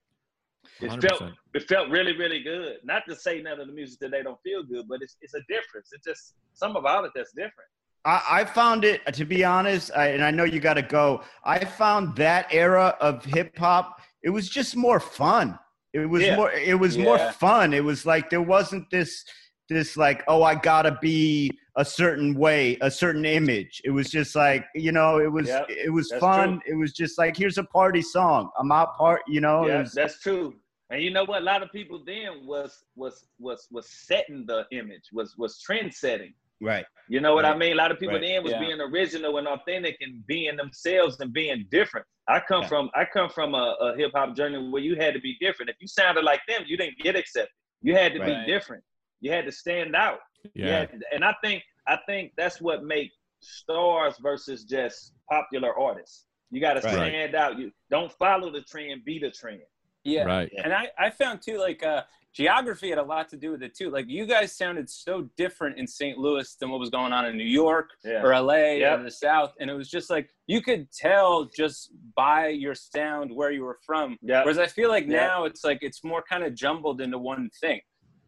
It 0.82 0.89
felt 1.01 1.21
100%. 1.21 1.34
it 1.53 1.63
felt 1.69 1.89
really 1.89 2.17
really 2.17 2.41
good. 2.43 2.77
Not 2.84 3.03
to 3.08 3.15
say 3.15 3.41
none 3.41 3.60
of 3.62 3.67
the 3.67 3.73
music 3.73 3.99
today 3.99 4.21
don't 4.23 4.39
feel 4.43 4.63
good, 4.63 4.86
but 4.89 4.99
it's 5.01 5.15
it's 5.21 5.34
a 5.36 5.41
difference. 5.47 5.89
It's 5.93 6.06
just 6.06 6.34
some 6.53 6.75
about 6.75 7.06
it 7.06 7.12
that's 7.15 7.32
different. 7.32 7.69
I, 8.03 8.21
I 8.30 8.45
found 8.45 8.84
it 8.84 9.01
to 9.13 9.23
be 9.25 9.43
honest, 9.45 9.91
I, 9.95 10.08
and 10.10 10.23
I 10.23 10.32
know 10.32 10.43
you 10.43 10.60
got 10.60 10.73
to 10.73 10.82
go. 10.82 11.21
I 11.45 11.63
found 11.63 12.15
that 12.17 12.47
era 12.51 12.97
of 12.99 13.23
hip 13.25 13.58
hop. 13.58 14.01
It 14.23 14.30
was 14.32 14.49
just 14.49 14.75
more 14.75 14.99
fun. 14.99 15.58
It 15.93 16.06
was 16.10 16.23
Yeah. 16.23 16.36
more. 16.36 16.51
It 16.51 16.77
was 16.77 16.97
more 16.97 17.17
fun. 17.17 17.73
It 17.73 17.84
was 17.84 18.06
like 18.06 18.30
there 18.30 18.41
wasn't 18.41 18.89
this 18.89 19.23
this 19.69 19.97
like 19.97 20.23
oh 20.27 20.43
I 20.43 20.56
gotta 20.56 20.97
be 21.01 21.51
a 21.75 21.86
certain 21.86 22.34
way, 22.36 22.77
a 22.82 22.89
certain 22.89 23.25
image. 23.25 23.82
It 23.86 23.91
was 23.91 24.10
just 24.10 24.36
like 24.36 24.65
you 24.75 24.91
know 24.91 25.19
it 25.19 25.32
was 25.32 25.47
Yep, 25.47 25.67
it 25.69 25.91
was 25.93 26.10
that's 26.10 26.19
fun. 26.21 26.62
It 26.67 26.75
was 26.75 26.93
just 26.93 27.17
like 27.17 27.36
here's 27.38 27.58
a 27.58 27.63
party 27.63 28.01
song. 28.01 28.49
I'm 28.60 28.71
out 28.71 28.95
part. 28.97 29.21
You 29.27 29.41
know. 29.41 29.65
it 29.65 29.69
yeah, 29.69 29.80
was- 29.82 29.93
that's 29.93 30.19
true. 30.21 30.56
And 30.89 31.01
you 31.01 31.12
know 31.12 31.25
what? 31.25 31.41
A 31.41 31.45
lot 31.45 31.63
of 31.63 31.71
people 31.71 32.01
then 32.06 32.45
was 32.45 32.86
was 32.95 33.27
was 33.39 33.67
was 33.71 33.89
setting 33.89 34.45
the 34.47 34.65
image, 34.71 35.10
was 35.12 35.36
was 35.38 35.60
trend 35.60 35.93
setting. 35.93 36.34
right. 36.62 36.86
You 37.10 37.19
know 37.21 37.36
what 37.36 37.45
I 37.45 37.56
mean? 37.56 37.73
A 37.73 37.75
lot 37.75 37.91
of 37.91 37.99
people 37.99 38.15
Right. 38.15 38.21
then 38.27 38.43
was 38.43 38.53
Yeah. 38.53 38.60
being 38.60 38.82
original 38.82 39.38
and 39.38 39.47
authentic 39.47 39.97
and 40.01 40.25
being 40.27 40.56
themselves 40.58 41.19
and 41.19 41.32
being 41.32 41.65
different. 41.71 42.06
I 42.30 42.39
come 42.39 42.62
Yeah. 42.63 42.67
from 42.69 42.89
I 42.95 43.03
come 43.06 43.30
from 43.30 43.53
a, 43.53 43.75
a 43.82 43.95
hip 43.97 44.12
hop 44.15 44.36
journey 44.36 44.58
where 44.71 44.82
you 44.82 44.95
had 44.95 45.13
to 45.13 45.19
be 45.19 45.38
different. 45.39 45.69
If 45.69 45.75
you 45.82 45.88
sounded 45.88 46.23
like 46.23 46.41
them, 46.47 46.63
you 46.65 46.75
didn't 46.77 46.97
get 46.99 47.15
accepted. 47.17 47.51
You 47.82 47.93
had 47.93 48.13
to 48.13 48.19
Right. 48.19 48.45
be 48.45 48.51
different. 48.51 48.84
You 49.21 49.32
had 49.32 49.45
to 49.45 49.51
stand 49.51 49.95
out. 49.95 50.19
Yeah. 50.53 50.86
Yeah, 50.91 50.99
and 51.13 51.23
I 51.25 51.34
think 51.43 51.63
I 51.88 51.97
think 52.06 52.34
that's 52.38 52.62
what 52.62 52.84
make 52.84 53.12
stars 53.41 54.15
versus 54.21 54.63
just 54.63 55.13
popular 55.30 55.77
artists. 55.77 56.25
You 56.51 56.62
got 56.62 56.73
to 56.73 56.82
Right. 56.82 56.93
stand 56.93 57.36
out. 57.36 57.58
You 57.58 57.71
don't 57.89 58.12
follow 58.13 58.51
the 58.51 58.62
trend, 58.62 59.03
be 59.06 59.19
the 59.19 59.32
trend. 59.32 59.62
yeah. 60.03 60.23
Right. 60.23 60.49
And 60.63 60.73
I, 60.73 60.89
I 60.97 61.10
found 61.10 61.41
too, 61.41 61.58
like 61.58 61.84
uh, 61.84 62.03
geography 62.34 62.89
had 62.89 62.97
a 62.97 63.03
lot 63.03 63.27
to 63.30 63.36
do 63.38 63.51
with 63.51 63.62
it 63.63 63.75
too. 63.75 63.89
Like 63.89 64.06
you 64.08 64.25
guys 64.25 64.56
sounded 64.56 64.89
so 64.89 65.30
different 65.36 65.77
in 65.77 65.86
St. 65.88 66.17
Louis 66.17 66.56
than 66.60 66.69
what 66.69 66.80
was 66.80 66.89
going 66.89 67.12
on 67.12 67.25
in 67.25 67.36
New 67.38 67.43
York 67.43 67.89
Yeah. 68.06 68.21
or 68.23 68.34
LA 68.34 68.77
Yep. 68.77 68.99
or 68.99 69.03
the 69.03 69.12
South, 69.12 69.53
and 69.60 69.69
it 69.69 69.73
was 69.73 69.89
just 69.89 70.10
like 70.10 70.30
you 70.45 70.62
could 70.62 70.89
tell 70.91 71.45
just 71.45 71.91
by 72.15 72.47
your 72.49 72.75
sound 72.75 73.36
where 73.36 73.51
you 73.51 73.63
were 73.63 73.80
from. 73.86 74.17
Yeah. 74.21 74.43
Whereas 74.43 74.60
I 74.60 74.67
feel 74.67 74.88
like 74.89 75.06
Yeah. 75.08 75.27
now 75.27 75.43
it's 75.45 75.63
like 75.65 75.80
it's 75.82 76.03
more 76.03 76.23
kind 76.30 76.43
of 76.43 76.53
jumbled 76.56 77.01
into 77.01 77.17
one 77.17 77.49
thing. 77.60 77.82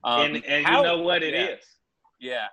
Um, 0.03 0.21
and 0.35 0.45
and 0.45 0.65
how- 0.65 0.77
you 0.77 0.83
know 0.87 0.97
what 1.01 1.23
it 1.23 1.33
is. 1.33 1.59
yeah. 2.19 2.31
yeah. 2.31 2.47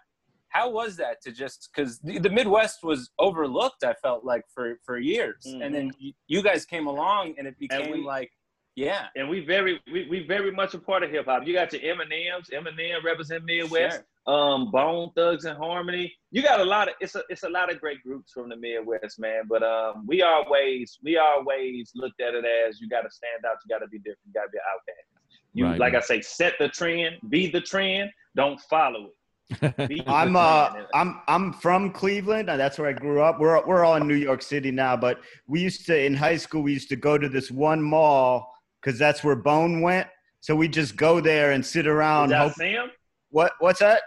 How 0.49 0.71
was 0.71 0.97
that 0.97 1.21
to 1.23 1.33
just 1.33 1.69
because 1.75 1.99
the, 1.99 2.19
the 2.19 2.31
Midwest 2.31 2.83
was 2.83 3.11
overlooked? 3.19 3.85
I 3.85 3.95
felt 4.01 4.25
like 4.25 4.43
for 4.55 4.79
for 4.87 4.97
years, 4.99 5.45
and 5.45 5.75
then 5.75 5.93
you, 5.99 6.13
you 6.29 6.43
guys 6.43 6.65
came 6.65 6.87
along, 6.87 7.35
and 7.37 7.47
it 7.47 7.59
became 7.59 7.91
we- 7.91 8.03
like, 8.05 8.31
yeah, 8.75 9.07
And 9.17 9.29
we 9.29 9.41
very 9.45 9.81
we, 9.93 10.07
we 10.09 10.27
very 10.27 10.51
much 10.51 10.73
a 10.75 10.79
part 10.79 11.03
of 11.03 11.11
hip 11.11 11.27
hop. 11.27 11.47
You 11.47 11.53
got 11.53 11.73
your 11.75 11.83
Eminems, 11.83 12.51
Eminem 12.53 13.03
represent 13.05 13.45
Midwest. 13.45 14.03
Sure. 14.27 14.35
um 14.35 14.71
Bone 14.71 15.11
Thugs 15.17 15.45
and 15.45 15.59
Harmony. 15.59 16.15
You 16.31 16.43
got 16.43 16.61
a 16.61 16.65
lot 16.65 16.89
of 16.89 16.95
it's 17.01 17.15
a 17.17 17.23
it's 17.29 17.43
a 17.43 17.49
lot 17.51 17.71
of 17.71 17.79
great 17.81 18.03
groups 18.03 18.33
from 18.33 18.49
the 18.49 18.57
Midwest, 18.57 19.19
man. 19.19 19.43
But 19.49 19.63
um 19.63 20.07
we 20.07 20.23
always 20.23 20.99
we 21.03 21.19
always 21.19 21.91
looked 21.95 22.21
at 22.23 22.35
it 22.35 22.45
as 22.67 22.81
you 22.81 22.89
gotta 22.89 23.11
stand 23.11 23.45
out, 23.47 23.57
you 23.65 23.69
gotta 23.75 23.89
be 23.89 23.99
different, 23.99 24.21
you 24.27 24.33
gotta 24.33 24.49
be 24.51 24.59
outcast. 24.73 25.16
You 25.57 25.65
Right. 25.65 25.81
like 25.81 25.95
I 25.95 26.01
say, 26.01 26.21
set 26.21 26.53
the 26.59 26.69
trend, 26.69 27.17
be 27.31 27.51
the 27.51 27.63
trend, 27.63 28.11
don't 28.37 28.61
follow 28.61 29.09
it. 29.09 30.05
I'm 30.07 30.37
uh. 30.37 30.71
I'm 30.93 31.21
I'm 31.29 31.53
from 31.55 31.93
Cleveland. 31.93 32.51
and 32.51 32.61
That's 32.61 32.79
where 32.79 32.89
I 32.89 32.93
grew 32.93 33.23
up. 33.23 33.41
We're 33.41 33.65
we're 33.67 33.85
all 33.85 33.97
in 33.97 34.07
New 34.07 34.17
York 34.17 34.43
City 34.43 34.71
now, 34.71 34.97
but 34.97 35.21
we 35.47 35.61
used 35.61 35.87
to 35.87 35.99
in 35.99 36.15
high 36.15 36.37
school 36.37 36.63
we 36.63 36.73
used 36.75 36.91
to 36.91 36.97
go 36.97 37.17
to 37.17 37.29
this 37.29 37.51
one 37.51 37.81
mall 37.81 38.53
because 38.83 38.99
that's 38.99 39.25
where 39.25 39.37
Bone 39.37 39.81
went. 39.81 40.09
So 40.41 40.55
we 40.55 40.69
just 40.69 40.95
go 40.97 41.21
there 41.21 41.53
and 41.53 41.65
sit 41.65 41.87
around. 41.87 42.29
Did 42.29 42.35
y'all 42.35 42.49
Hope, 42.49 42.57
see 42.59 42.71
him? 42.71 42.91
what 43.31 43.53
what's 43.61 43.81
that? 43.81 44.03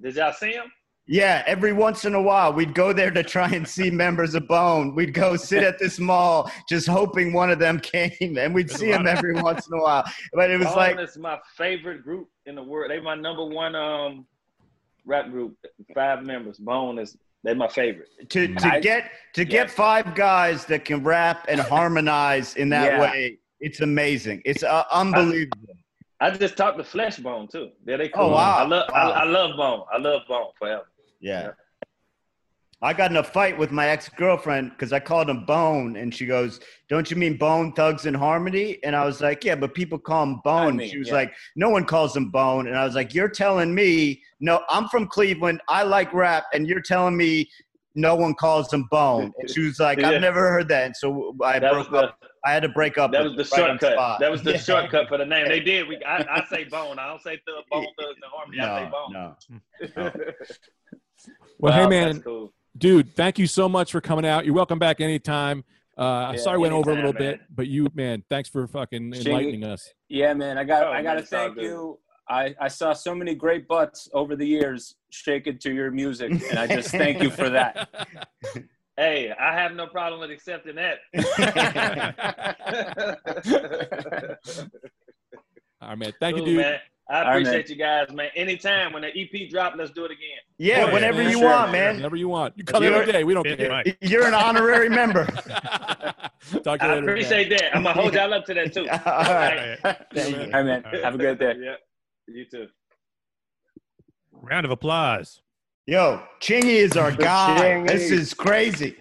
Did 0.00 0.14
y'all 0.14 0.32
see 0.32 0.52
him? 0.52 0.66
Yeah, 1.06 1.42
every 1.46 1.72
once 1.74 2.06
in 2.06 2.14
a 2.14 2.22
while 2.22 2.52
we'd 2.52 2.74
go 2.74 2.92
there 2.94 3.10
to 3.10 3.22
try 3.22 3.48
and 3.50 3.68
see 3.68 3.90
members 3.90 4.34
of 4.34 4.48
Bone. 4.48 4.94
We'd 4.94 5.12
go 5.12 5.36
sit 5.36 5.62
at 5.62 5.78
this 5.78 5.98
mall 5.98 6.50
just 6.68 6.86
hoping 6.88 7.32
one 7.34 7.50
of 7.50 7.58
them 7.58 7.78
came, 7.94 8.38
and 8.38 8.54
we'd 8.54 8.70
see 8.70 8.90
them 8.90 9.06
every 9.06 9.34
once 9.34 9.66
in 9.68 9.78
a 9.78 9.82
while. 9.82 10.04
But 10.32 10.50
it 10.50 10.56
was 10.58 10.68
Bone 10.68 10.76
like 10.76 10.98
is 10.98 11.18
my 11.18 11.38
favorite 11.56 12.02
group 12.02 12.28
in 12.46 12.54
the 12.54 12.62
world. 12.62 12.90
They 12.90 13.00
my 13.00 13.14
number 13.16 13.44
one 13.44 13.74
um 13.74 14.26
rap 15.04 15.30
group. 15.30 15.56
Five 15.94 16.24
members. 16.24 16.56
Bone 16.58 16.98
is 16.98 17.16
they 17.42 17.52
my 17.52 17.68
favorite. 17.68 18.08
to 18.30 18.54
to 18.54 18.68
I- 18.74 18.80
get 18.80 19.10
to 19.34 19.44
get 19.44 19.68
yeah. 19.68 19.74
five 19.74 20.14
guys 20.14 20.64
that 20.66 20.86
can 20.86 21.04
rap 21.04 21.44
and 21.48 21.60
harmonize 21.60 22.56
in 22.56 22.70
that 22.70 22.92
Yeah. 22.92 23.00
way 23.02 23.38
it's 23.60 23.80
amazing 23.80 24.42
it's 24.44 24.62
uh, 24.62 24.82
unbelievable 24.90 25.76
I 26.20 26.30
just 26.30 26.56
talked 26.56 26.78
to 26.78 26.84
Flesh 26.84 27.18
Bone 27.18 27.46
too. 27.48 27.70
There 27.84 27.98
they 27.98 28.08
Oh, 28.12 28.18
cool. 28.18 28.30
wow. 28.30 28.56
I 28.58 28.64
love 28.64 28.88
Wow. 28.90 29.10
I, 29.10 29.20
I 29.20 29.24
love 29.24 29.56
Bone. 29.56 29.82
I 29.92 29.98
love 29.98 30.22
Bone 30.26 30.46
forever. 30.58 30.84
Yeah 31.24 31.50
i 32.82 32.92
got 32.92 33.10
in 33.10 33.16
a 33.16 33.24
fight 33.24 33.56
with 33.56 33.70
my 33.70 33.88
ex-girlfriend 33.88 34.70
because 34.70 34.92
i 34.92 35.00
called 35.00 35.28
him 35.30 35.44
bone 35.46 35.96
and 35.96 36.14
she 36.14 36.26
goes 36.26 36.60
don't 36.90 37.10
you 37.10 37.16
mean 37.16 37.36
bone 37.38 37.72
thugs 37.72 38.04
and 38.04 38.14
harmony 38.16 38.78
and 38.84 38.94
i 38.94 39.04
was 39.06 39.20
like 39.22 39.42
yeah 39.42 39.54
but 39.54 39.72
people 39.74 39.98
call 39.98 40.22
him 40.24 40.40
bone 40.44 40.74
I 40.74 40.76
mean, 40.76 40.90
she 40.90 40.98
was 40.98 41.08
yeah. 41.08 41.14
like 41.14 41.32
no 41.56 41.70
one 41.70 41.84
calls 41.86 42.14
him 42.14 42.30
bone 42.30 42.66
and 42.68 42.76
i 42.76 42.84
was 42.84 42.94
like 42.94 43.14
you're 43.14 43.28
telling 43.30 43.74
me 43.74 44.22
no 44.40 44.60
i'm 44.68 44.86
from 44.88 45.06
cleveland 45.06 45.60
i 45.68 45.82
like 45.82 46.12
rap 46.12 46.44
and 46.52 46.68
you're 46.68 46.82
telling 46.82 47.16
me 47.16 47.48
no 47.94 48.14
one 48.16 48.34
calls 48.34 48.70
him 48.72 48.86
bone 48.90 49.32
and 49.38 49.48
she 49.48 49.60
was 49.64 49.78
like 49.80 49.98
Yeah. 49.98 50.10
i've 50.10 50.20
never 50.20 50.40
heard 50.50 50.68
that 50.68 50.84
and 50.86 50.96
so 50.96 51.34
i 51.42 51.58
That 51.58 51.72
broke 51.72 51.90
the 51.90 51.98
up 52.08 52.18
i 52.44 52.52
had 52.52 52.64
to 52.64 52.68
break 52.68 52.98
up 52.98 53.12
that 53.12 53.24
was 53.24 53.32
the 53.36 53.48
right 53.56 53.66
shortcut. 53.68 53.92
spot. 53.94 54.20
That 54.20 54.30
was 54.30 54.42
the 54.42 54.50
Yeah. 54.58 54.58
shortcut 54.58 55.08
for 55.08 55.16
the 55.16 55.24
name. 55.24 55.48
They 55.48 55.60
did. 55.60 55.88
We 55.88 55.96
I, 56.04 56.16
I 56.40 56.44
say 56.50 56.64
Bone. 56.64 56.98
I 56.98 57.06
don't 57.08 57.22
say 57.22 57.40
Thug 57.46 57.64
Bone 57.70 57.86
Thugs 57.98 58.18
and 58.22 58.30
Harmony. 58.30 58.60
I 58.60 58.84
say 58.84 58.90
no, 58.90 59.36
Bone. 59.94 60.12
no. 60.12 60.12
well, 61.58 61.72
Wow, 61.72 61.82
hey 61.82 61.88
man, 61.88 62.20
cool. 62.22 62.52
dude, 62.76 63.14
thank 63.14 63.38
you 63.38 63.46
so 63.46 63.68
much 63.68 63.92
for 63.92 64.00
coming 64.00 64.26
out. 64.26 64.44
You're 64.44 64.54
welcome 64.54 64.78
back 64.78 65.00
anytime. 65.00 65.64
Uh, 65.96 66.32
Yeah, 66.34 66.40
sorry, 66.40 66.58
we 66.58 66.62
went 66.62 66.74
over 66.74 66.90
a 66.90 66.94
little 66.94 67.10
anytime, 67.10 67.32
bit, 67.32 67.40
but 67.54 67.68
you, 67.68 67.86
man, 67.94 68.24
thanks 68.28 68.48
for 68.48 68.66
fucking 68.66 69.12
Chingy. 69.12 69.26
enlightening 69.26 69.64
us. 69.64 69.88
yeah, 70.08 70.34
man. 70.34 70.58
I 70.58 70.64
got 70.64 70.88
Oh, 70.88 70.92
I 70.92 71.02
got 71.02 71.14
to 71.14 71.22
thank 71.22 71.56
you. 71.60 71.98
I 72.28 72.54
I 72.60 72.68
saw 72.68 72.92
so 72.94 73.14
many 73.14 73.34
great 73.34 73.68
butts 73.68 74.08
over 74.14 74.34
the 74.34 74.46
years 74.46 74.94
shaking 75.10 75.58
to 75.58 75.72
your 75.72 75.90
music, 75.90 76.30
and 76.50 76.58
I 76.58 76.66
just 76.66 76.90
thank 76.90 77.22
you 77.22 77.30
for 77.30 77.50
that. 77.50 77.88
Hey, 78.96 79.32
I 79.32 79.52
have 79.60 79.72
no 79.72 79.88
problem 79.88 80.20
with 80.20 80.30
accepting 80.30 80.76
that. 80.76 80.98
All 85.80 85.88
right, 85.88 85.98
man. 85.98 86.12
Thank 86.20 86.36
Cool, 86.36 86.48
you, 86.48 86.54
dude. 86.54 86.64
man. 86.64 86.78
I 87.10 87.18
All 87.18 87.24
right, 87.24 87.30
appreciate 87.42 87.68
you 87.68 87.76
guys, 87.76 88.10
man. 88.12 88.30
Anytime 88.34 88.94
when 88.94 89.02
the 89.02 89.08
EP 89.08 89.50
drop, 89.50 89.74
let's 89.76 89.90
do 89.90 90.06
it 90.06 90.10
again. 90.10 90.38
Yeah, 90.56 90.84
Sure, 90.84 90.92
whenever 90.94 91.18
man. 91.18 91.30
you 91.30 91.38
Sure, 91.38 91.44
want, 91.50 91.70
man. 91.72 91.84
man. 91.84 91.96
Whenever 91.96 92.16
you 92.16 92.28
want. 92.28 92.54
You 92.56 92.64
come 92.64 92.82
You're- 92.82 92.96
every 92.96 93.12
day. 93.12 93.24
We 93.24 93.34
don't 93.34 93.46
Hit 93.46 93.58
care. 93.58 93.68
Mike. 93.68 93.98
You're 94.00 94.26
an 94.26 94.32
honorary 94.32 94.88
member. 94.88 95.26
Talk 95.26 95.42
to 95.44 96.30
you 96.50 96.62
I 96.62 96.62
later. 96.62 96.80
man. 96.80 97.02
appreciate 97.02 97.50
that. 97.50 97.76
I'm 97.76 97.82
gonna 97.82 98.00
hold 98.00 98.14
y'all 98.14 98.32
up 98.32 98.46
to 98.46 98.54
that 98.54 98.72
too. 98.72 98.88
All 98.88 98.96
right. 98.96 99.76
All 99.84 99.90
right. 99.90 99.96
Thank 100.14 100.34
you. 100.36 100.42
All 100.44 100.50
right, 100.50 100.64
man. 100.64 100.82
Have 101.02 101.14
a 101.14 101.18
good 101.18 101.38
day. 101.38 101.54
Yeah. 101.60 101.74
You 102.26 102.46
too. 102.50 102.68
Round 104.32 104.64
of 104.64 104.70
applause. 104.72 105.42
Yo, 105.86 106.22
Chingy 106.40 106.76
is 106.76 106.96
our 106.96 107.12
guy. 107.12 107.58
Chingy. 107.60 107.86
This 107.88 108.10
is 108.10 108.32
crazy. 108.32 108.92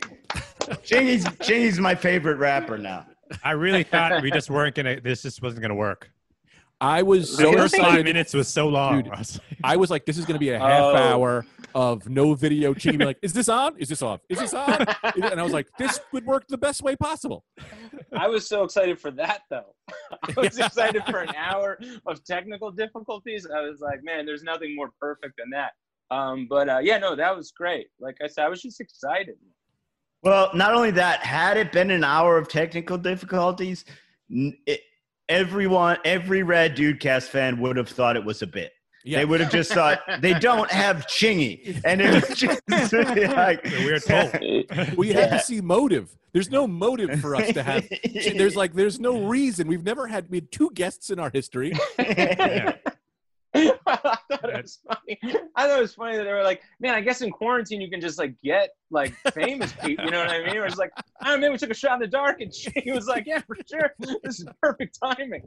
Chingy's 0.84 1.24
Chingy's 1.40 1.80
my 1.80 1.96
favorite 1.96 2.36
rapper 2.38 2.78
now. 2.78 3.06
I 3.44 3.52
really 3.52 3.84
thought 3.84 4.22
we 4.22 4.30
just 4.32 4.50
weren't 4.50 4.76
gonna. 4.76 5.00
This 5.00 5.22
just 5.22 5.42
wasn't 5.42 5.62
gonna 5.62 5.76
work. 5.76 6.10
I 6.84 7.02
was 7.02 7.32
The 7.38 7.44
so 7.44 7.54
first 7.54 7.76
five 7.76 7.86
excited. 7.86 8.06
minutes 8.06 8.34
was 8.34 8.48
so 8.50 8.68
long. 8.68 9.04
Dude. 9.04 9.08
I 9.14 9.18
was 9.20 9.38
like, 9.40 9.58
I 9.64 9.78
was 9.78 9.90
like, 9.90 10.06
this 10.06 10.18
is 10.18 10.26
going 10.26 10.36
to 10.36 10.40
be 10.40 10.50
a 10.50 10.60
half 10.60 10.82
Oh. 10.82 10.96
hour 10.96 11.46
of 11.74 12.08
no 12.10 12.34
video. 12.34 12.74
Chingy 12.74 13.00
be 13.00 13.06
like, 13.06 13.18
is 13.22 13.32
this 13.34 13.48
on? 13.50 13.76
Is 13.78 13.88
this 13.88 14.02
off? 14.02 14.20
Is 14.30 14.38
this 14.40 14.54
on? 14.54 14.86
And 15.16 15.40
I 15.40 15.44
was 15.44 15.54
like, 15.54 15.68
this 15.80 16.00
would 16.12 16.26
work 16.26 16.46
the 16.50 16.58
best 16.58 16.84
way 16.84 16.96
possible. 16.96 17.46
I 18.16 18.28
was 18.28 18.48
so 18.48 18.64
excited 18.64 19.00
for 19.00 19.12
that 19.12 19.42
though. 19.50 19.74
I 20.24 20.34
was 20.36 20.58
excited 20.60 21.04
for 21.06 21.20
an 21.20 21.34
hour 21.36 21.80
of 22.06 22.24
technical 22.26 22.70
difficulties. 22.70 23.48
I 23.48 23.62
was 23.62 23.80
like, 23.80 24.04
man, 24.04 24.26
there's 24.26 24.44
nothing 24.44 24.76
more 24.76 24.92
perfect 25.00 25.36
than 25.38 25.50
that. 25.52 25.72
Um, 26.12 26.48
but 26.50 26.68
uh, 26.70 26.80
yeah, 26.84 26.98
no, 26.98 27.16
that 27.16 27.36
was 27.36 27.52
great. 27.52 27.88
Like 28.00 28.18
I 28.22 28.28
said, 28.28 28.44
I 28.46 28.50
was 28.50 28.62
just 28.62 28.82
excited. 28.82 29.36
Well, 30.22 30.52
not 30.54 30.74
only 30.74 30.92
that, 30.92 31.22
had 31.22 31.58
it 31.58 31.72
been 31.72 31.92
an 31.92 32.04
hour 32.04 32.38
of 32.38 32.48
technical 32.50 32.98
difficulties, 32.98 33.84
it, 34.30 34.82
everyone, 35.34 35.98
every 36.06 36.44
Rad 36.44 36.76
Dude 36.76 37.00
Cast 37.00 37.30
fan 37.30 37.60
would 37.60 37.76
have 37.78 37.90
thought 37.90 38.16
it 38.16 38.24
was 38.24 38.42
a 38.42 38.48
bit. 38.48 38.72
Yeah. 39.06 39.18
They 39.20 39.26
would 39.26 39.42
have 39.42 39.52
just 39.52 39.74
thought 39.74 40.00
they 40.22 40.34
don't 40.34 40.72
have 40.72 41.06
Chingy, 41.08 41.82
and 41.84 42.00
it 42.02 42.14
was 42.14 42.38
just 42.38 42.62
like 42.70 43.60
It's 43.66 43.74
a 43.74 43.86
weird 43.86 44.04
pull. 44.06 44.96
we 44.98 45.10
had 45.10 45.32
Yeah. 45.32 45.38
to 45.38 45.44
see 45.44 45.60
motive. 45.60 46.16
There's 46.32 46.50
no 46.50 46.66
motive 46.68 47.20
for 47.20 47.36
us 47.36 47.52
to 47.54 47.62
have. 47.62 47.88
There's 48.36 48.56
like, 48.56 48.74
there's 48.74 49.00
no 49.00 49.26
reason. 49.26 49.68
We've 49.68 49.84
never 49.84 50.08
had. 50.08 50.30
We 50.30 50.38
had 50.38 50.52
two 50.52 50.72
guests 50.74 51.10
in 51.10 51.20
our 51.20 51.30
history. 51.30 51.74
Yeah. 52.00 52.76
I 54.54 54.60
thought 54.60 54.60
it 54.60 54.64
was 54.64 54.80
funny. 54.88 55.20
I 55.56 55.68
thought 55.68 55.78
it 55.78 55.82
was 55.82 55.94
funny 55.96 56.18
that 56.18 56.24
they 56.24 56.34
were 56.34 56.44
like, 56.44 56.62
man, 56.80 56.94
I 56.96 57.02
guess 57.02 57.22
in 57.22 57.32
quarantine 57.32 57.82
you 57.82 57.90
can 57.90 58.02
just 58.02 58.18
like 58.20 58.34
get 58.44 58.70
like 58.92 59.14
famous 59.34 59.74
people. 59.84 60.06
You 60.06 60.12
know 60.12 60.20
what 60.20 60.30
I 60.30 60.40
mean? 60.44 60.56
It 60.56 60.64
was 60.64 60.78
like, 60.78 60.92
I 61.22 61.26
don't 61.32 61.36
know, 61.36 61.48
maybe 61.48 61.52
we 61.54 61.58
took 61.58 61.70
a 61.72 61.74
shot 61.74 61.96
in 61.96 62.00
the 62.00 62.08
dark, 62.08 62.42
and 62.42 62.54
she 62.54 62.72
was 62.92 63.08
like, 63.08 63.26
yeah, 63.26 63.40
for 63.40 63.56
sure, 63.70 63.92
this 64.24 64.40
is 64.40 64.46
perfect 64.62 64.98
timing. 65.04 65.44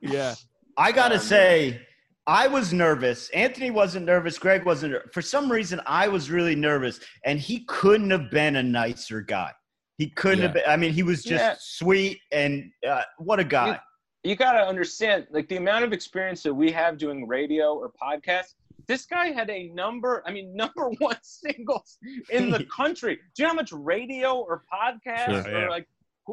Yeah. 0.00 0.34
I 0.76 0.90
gotta 0.92 1.14
man. 1.16 1.22
say, 1.24 1.80
I 2.26 2.46
was 2.48 2.72
nervous. 2.72 3.28
Anthony 3.30 3.70
wasn't 3.70 4.06
nervous. 4.06 4.38
Greg 4.38 4.64
wasn't. 4.64 4.92
ner- 4.94 5.04
For 5.12 5.20
some 5.22 5.52
reason, 5.52 5.80
I 5.86 6.08
was 6.08 6.30
really 6.30 6.54
nervous, 6.56 6.98
and 7.24 7.38
he 7.38 7.64
couldn't 7.66 8.10
have 8.10 8.30
been 8.30 8.56
a 8.56 8.62
nicer 8.62 9.20
guy. 9.20 9.52
He 9.98 10.08
couldn't 10.10 10.40
have. 10.42 10.54
Been, 10.54 10.64
I 10.66 10.76
mean, 10.76 10.92
he 10.92 11.02
was 11.04 11.22
just 11.22 11.42
Yeah. 11.44 11.54
sweet 11.60 12.18
and 12.32 12.70
uh, 12.88 13.02
what 13.18 13.38
a 13.40 13.44
guy. 13.44 13.78
You 14.24 14.34
got 14.36 14.52
to 14.52 14.66
understand 14.66 15.26
like 15.30 15.48
the 15.48 15.56
amount 15.56 15.84
of 15.84 15.92
experience 15.92 16.42
that 16.42 16.54
we 16.54 16.70
have 16.72 16.96
doing 16.98 17.26
radio 17.28 17.74
or 17.74 17.92
podcasts 18.02 18.54
this 18.86 19.06
guy 19.06 19.26
had 19.26 19.48
a 19.50 19.68
number 19.68 20.22
i 20.26 20.32
mean 20.32 20.54
number 20.62 20.90
one 20.98 21.16
singles 21.22 21.98
in 22.30 22.50
the 22.50 22.64
country 22.76 23.16
do 23.34 23.42
you 23.42 23.44
know 23.44 23.50
how 23.50 23.54
much 23.54 23.72
radio 23.72 24.34
or 24.38 24.62
podcast 24.72 25.44
Sure, 25.44 25.54
or 25.56 25.60
yeah. 25.62 25.68
like 25.68 25.86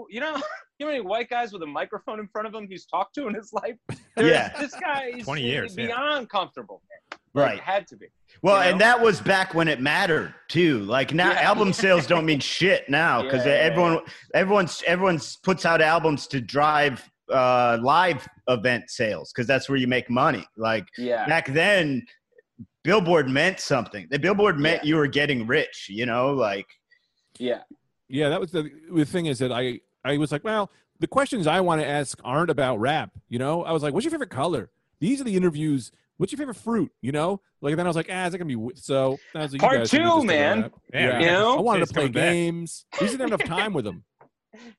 you 0.09 0.19
know 0.19 0.35
you 0.39 0.39
know 0.79 0.87
how 0.87 0.87
many 0.87 1.01
white 1.01 1.29
guys 1.29 1.51
with 1.53 1.61
a 1.63 1.67
microphone 1.67 2.19
in 2.19 2.27
front 2.27 2.47
of 2.47 2.53
him 2.55 2.65
he's 2.67 2.85
talked 2.85 3.13
to 3.15 3.27
in 3.27 3.33
his 3.35 3.51
life 3.53 3.75
There's- 4.15 4.31
Yeah. 4.55 4.59
this 4.61 4.73
guy 4.75 5.11
is 5.17 5.25
20 5.25 5.41
years, 5.43 5.75
yeah. 5.77 5.87
beyond 5.87 6.29
comfortable 6.29 6.81
man. 6.89 7.19
Like, 7.33 7.49
Right. 7.49 7.59
had 7.61 7.87
to 7.87 7.95
be 7.97 8.07
Well, 8.41 8.57
you 8.57 8.63
know? 8.65 8.71
and 8.71 8.81
that 8.81 8.99
was 9.01 9.21
back 9.21 9.53
when 9.53 9.67
it 9.69 9.79
mattered 9.79 10.33
too. 10.49 10.79
Like 10.79 11.13
now, 11.13 11.31
Yeah. 11.31 11.41
album 11.41 11.71
sales 11.71 12.07
don't 12.07 12.25
mean 12.25 12.39
shit 12.39 12.89
now 12.89 13.21
because 13.21 13.45
Yeah, 13.45 13.53
yeah, 13.53 13.59
everyone, 13.59 13.99
everyone's, 14.33 14.83
everyone's 14.87 15.35
puts 15.37 15.65
out 15.65 15.81
albums 15.81 16.25
to 16.27 16.41
drive 16.41 17.07
uh, 17.31 17.77
live 17.81 18.27
event 18.47 18.89
sales 18.89 19.31
because 19.31 19.47
that's 19.47 19.69
where 19.69 19.77
you 19.77 19.87
make 19.87 20.09
money. 20.09 20.45
Like 20.57 20.87
yeah 20.97 21.25
back 21.27 21.47
then, 21.53 22.05
Billboard 22.83 23.29
meant 23.29 23.59
something. 23.59 24.07
The 24.09 24.19
Billboard 24.19 24.59
meant 24.59 24.83
Yeah. 24.83 24.89
you 24.89 24.95
were 24.97 25.07
getting 25.07 25.45
rich. 25.47 25.87
You 25.89 26.05
know, 26.05 26.31
like 26.33 26.67
yeah 27.37 27.61
Yeah. 28.09 28.29
That 28.29 28.39
was 28.41 28.51
the 28.51 28.69
the 28.91 29.05
thing 29.05 29.27
is 29.27 29.39
that 29.39 29.51
I 29.51 29.79
I 30.03 30.17
was 30.17 30.31
like, 30.31 30.43
well, 30.43 30.71
the 30.99 31.07
questions 31.07 31.47
I 31.47 31.59
want 31.61 31.81
to 31.81 31.87
ask 31.87 32.19
aren't 32.23 32.49
about 32.49 32.79
rap. 32.79 33.11
You 33.29 33.39
know, 33.39 33.63
I 33.63 33.71
was 33.71 33.83
like, 33.83 33.93
what's 33.93 34.03
your 34.03 34.11
favorite 34.11 34.29
color? 34.31 34.69
these 34.99 35.19
are 35.19 35.23
the 35.23 35.35
interviews. 35.35 35.91
What's 36.17 36.31
your 36.31 36.37
favorite 36.37 36.57
fruit? 36.57 36.91
You 37.01 37.11
know, 37.11 37.41
like 37.61 37.75
then 37.75 37.87
I 37.87 37.89
was 37.89 37.95
like, 37.95 38.07
ah, 38.11 38.25
is 38.25 38.33
that 38.33 38.37
gonna 38.37 38.47
be 38.47 38.53
w-" 38.53 38.75
so? 38.75 39.17
I 39.33 39.39
was 39.39 39.51
like, 39.53 39.61
you 39.61 39.67
Part 39.67 39.77
guys 39.79 39.89
two, 39.89 40.23
man. 40.23 40.69
Yeah, 40.93 40.99
Yeah. 40.99 41.19
You 41.19 41.25
know? 41.25 41.57
I 41.57 41.61
wanted 41.61 41.79
He's 41.79 41.87
to 41.87 41.93
play 41.95 42.03
coming 42.03 42.11
back. 42.13 42.31
games. 42.33 42.85
We 42.93 43.07
just 43.07 43.17
didn't 43.17 43.31
have 43.31 43.39
enough 43.41 43.57
time 43.59 43.73
with 43.73 43.87
him. 43.87 44.03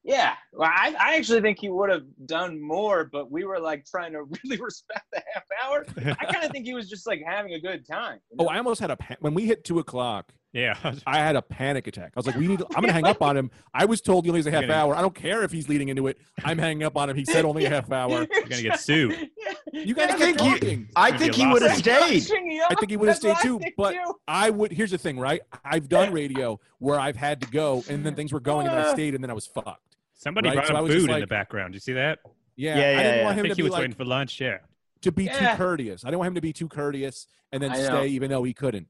Yeah, 0.04 0.34
well, 0.52 0.70
I, 0.72 0.94
I 1.00 1.16
actually 1.16 1.40
think 1.40 1.58
he 1.58 1.70
would 1.70 1.88
have 1.90 2.04
done 2.26 2.60
more, 2.60 3.08
but 3.10 3.30
we 3.30 3.44
were 3.44 3.58
like 3.58 3.86
trying 3.86 4.12
to 4.12 4.22
really 4.44 4.60
respect 4.60 5.04
the 5.12 5.22
half 5.32 5.44
hour. 5.64 5.86
I 6.20 6.24
kind 6.32 6.44
of 6.44 6.50
think 6.50 6.66
he 6.66 6.74
was 6.74 6.88
just 6.88 7.06
like 7.06 7.22
having 7.26 7.54
a 7.54 7.60
good 7.60 7.86
time. 7.86 8.18
you 8.30 8.36
Oh. 8.38 8.46
I 8.48 8.58
almost 8.58 8.80
had 8.80 8.90
a 8.90 8.96
pa- 8.96 9.16
when 9.20 9.34
we 9.34 9.46
hit 9.46 9.64
two 9.64 9.78
o'clock. 9.78 10.32
Yeah. 10.52 10.76
I 11.06 11.18
had 11.18 11.34
a 11.36 11.42
panic 11.42 11.86
attack. 11.86 12.12
I 12.14 12.18
was 12.18 12.26
like, 12.26 12.36
"We 12.36 12.46
need. 12.46 12.60
I'm 12.74 12.82
gonna 12.82 12.92
hang 12.92 13.06
up 13.06 13.22
on 13.22 13.36
him." 13.36 13.50
I 13.74 13.86
was 13.86 14.00
told 14.00 14.24
he 14.24 14.30
only 14.30 14.40
has 14.40 14.46
a 14.46 14.50
half 14.50 14.62
gonna- 14.62 14.74
hour. 14.74 14.94
I 14.94 15.00
don't 15.00 15.14
care 15.14 15.42
if 15.44 15.50
he's 15.52 15.68
leading 15.68 15.88
into 15.88 16.06
it. 16.08 16.18
I'm 16.44 16.58
hanging 16.58 16.82
up 16.82 16.96
on 16.96 17.08
him. 17.08 17.16
He 17.16 17.24
said 17.24 17.44
only 17.44 17.64
a 17.64 17.70
half 17.70 17.90
hour. 17.92 18.26
You're 18.30 18.42
gonna 18.48 18.62
get 18.62 18.78
sued. 18.80 19.30
You 19.72 19.94
guys 19.94 20.10
I 20.10 20.16
think 20.32 20.40
he- 20.62 20.86
I 20.94 21.16
think 21.16 21.34
he 21.34 21.46
would 21.46 21.62
have 21.62 21.76
stayed. 21.78 22.24
I 22.68 22.74
think 22.74 22.90
he 22.90 22.96
would 22.96 23.08
have 23.08 23.16
stayed 23.16 23.36
too. 23.42 23.60
But. 23.76 23.96
I 24.28 24.50
would. 24.50 24.72
Here's 24.72 24.90
the 24.90 24.98
thing, 24.98 25.18
right? 25.18 25.40
I've 25.64 25.88
done 25.88 26.12
radio 26.12 26.60
where 26.78 27.00
I've 27.00 27.16
had 27.16 27.40
to 27.42 27.46
go, 27.48 27.82
and 27.88 28.04
then 28.04 28.14
things 28.14 28.32
were 28.32 28.40
going, 28.40 28.66
and 28.66 28.76
then 28.76 28.84
I 28.84 28.88
Uh. 28.90 28.92
stayed, 28.92 29.14
and 29.14 29.22
then 29.24 29.30
I 29.30 29.34
was 29.34 29.46
fucked. 29.46 29.96
Somebody 30.14 30.48
Right, 30.48 30.54
brought 30.56 30.66
so 30.68 30.74
I 30.74 30.78
him 30.78 30.84
was 30.84 30.92
just 30.92 31.06
food 31.06 31.14
in 31.14 31.20
the 31.20 31.26
background. 31.26 31.74
You 31.74 31.80
see 31.80 31.94
that? 31.94 32.20
Yeah, 32.56 32.76
Yeah, 32.76 32.76
I 32.76 32.78
yeah, 32.78 33.02
didn't 33.02 33.16
yeah. 33.18 33.24
want 33.24 33.32
I 33.36 33.38
him 33.40 33.42
think 33.44 33.54
to 33.54 33.56
he 33.56 33.62
be 33.62 33.62
was 33.64 33.72
like 33.72 33.80
waiting 33.80 33.96
for 33.96 34.04
lunch. 34.04 34.40
Yeah. 34.40 34.58
to 35.00 35.10
be 35.12 35.24
Yeah. 35.24 35.50
too 35.52 35.56
courteous. 35.56 36.04
I 36.04 36.08
didn't 36.08 36.18
want 36.18 36.28
him 36.28 36.34
to 36.36 36.40
be 36.42 36.52
too 36.52 36.68
courteous 36.68 37.26
and 37.50 37.62
then 37.62 37.72
I 37.72 37.76
know. 37.78 37.84
stay, 37.84 38.06
even 38.08 38.30
though 38.30 38.44
he 38.44 38.52
couldn't. 38.54 38.86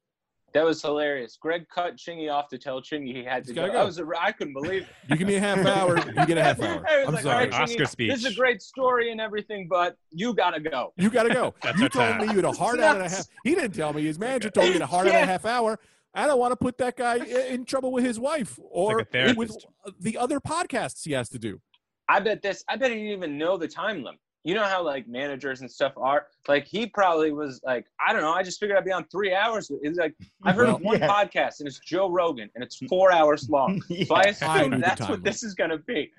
That 0.55 0.65
was 0.65 0.83
hilarious. 0.83 1.37
Greg 1.41 1.67
cut 1.69 1.97
Chingy 1.97 2.31
off 2.31 2.49
to 2.49 2.59
tell 2.59 2.81
Chingy 2.83 3.15
he 3.17 3.25
had 3.25 3.45
to 3.47 3.55
go. 3.55 3.71
go. 3.71 3.81
I 3.81 3.85
was 3.85 4.01
I 4.21 4.33
couldn't 4.33 4.53
believe 4.53 4.83
it. 4.83 4.89
You 5.09 5.17
give 5.17 5.27
me 5.27 5.37
a 5.37 5.41
half 5.41 5.65
hour, 5.65 5.97
you 5.99 6.27
get 6.27 6.37
a 6.37 6.43
half 6.43 6.61
hour. 6.61 6.85
I 6.89 6.99
was 6.99 7.09
I'm 7.09 7.15
like, 7.15 7.23
sorry. 7.23 7.45
"All 7.45 7.51
right, 7.51 7.63
Oscar 7.63 7.85
Chingy, 7.85 7.89
speech. 7.89 8.11
This 8.11 8.25
is 8.25 8.33
a 8.33 8.37
great 8.37 8.61
story 8.63 9.11
and 9.11 9.21
everything, 9.21 9.67
but 9.69 9.97
you 10.11 10.35
gotta 10.35 10.61
go. 10.61 10.93
You 10.97 11.11
got 11.11 11.25
to 11.25 11.31
go. 11.33 11.55
You 11.79 11.89
told 11.89 12.11
time. 12.13 12.21
me 12.21 12.27
you 12.29 12.37
had 12.37 12.45
a 12.45 12.53
hard 12.53 12.81
out 12.81 12.97
and 12.97 13.07
a 13.07 13.09
half. 13.09 13.27
He 13.45 13.55
didn't 13.55 13.73
tell 13.73 13.93
me. 13.93 14.03
His 14.03 14.19
manager 14.19 14.51
told 14.51 14.67
me 14.67 14.73
he 14.73 14.79
had 14.79 14.83
a 14.83 14.87
hard 14.87 15.09
out 15.09 15.15
and 15.15 15.25
a 15.25 15.33
half 15.33 15.47
hour. 15.47 15.79
I 16.15 16.27
don't 16.27 16.39
want 16.39 16.53
to 16.53 16.57
put 16.57 16.77
that 16.79 16.97
guy 16.97 17.17
in 17.17 17.65
trouble 17.65 17.91
with 17.93 18.05
his 18.05 18.21
wife 18.21 18.59
or 18.63 19.07
like 19.15 19.37
with 19.37 19.57
the 19.99 20.19
other 20.19 20.39
podcasts 20.41 21.05
he 21.05 21.13
has 21.13 21.29
to 21.31 21.39
do. 21.39 21.61
I 22.09 22.21
bet 22.21 22.43
this. 22.43 22.63
I 22.69 22.77
bet 22.77 22.91
he 22.91 22.97
didn't 22.97 23.13
even 23.13 23.39
know 23.39 23.57
the 23.57 23.69
time 23.69 24.03
limit. 24.03 24.21
You 24.45 24.55
know 24.55 24.65
how 24.65 24.83
like 24.83 25.07
managers 25.07 25.61
and 25.61 25.71
stuff 25.71 25.93
are. 25.97 26.27
Like 26.49 26.67
he 26.67 26.87
probably 26.87 27.31
was 27.33 27.61
like, 27.65 27.87
I 28.05 28.13
don't 28.13 28.23
know. 28.23 28.33
I 28.33 28.43
just 28.43 28.59
figured 28.59 28.77
I'd 28.77 28.85
be 28.85 28.91
on 28.91 29.05
three 29.05 29.33
hours. 29.33 29.71
It's 29.83 29.99
like 29.99 30.15
I've 30.43 30.57
heard 30.57 30.69
of 30.69 30.81
one 30.81 30.99
yeah. 30.99 31.09
podcast 31.09 31.61
and 31.61 31.69
it's 31.69 31.79
Joe 31.79 32.11
Rogan 32.11 32.51
and 32.55 32.65
it's 32.65 32.77
four 32.89 33.13
hours 33.13 33.49
long. 33.49 33.81
So 34.07 34.15
I 34.17 34.25
Yeah. 34.27 34.49
I 34.49 34.59
assume 34.59 34.81
that's 34.81 35.01
what 35.03 35.11
limit. 35.11 35.25
this 35.25 35.43
is 35.45 35.55
gonna 35.55 35.79
be. 35.79 36.11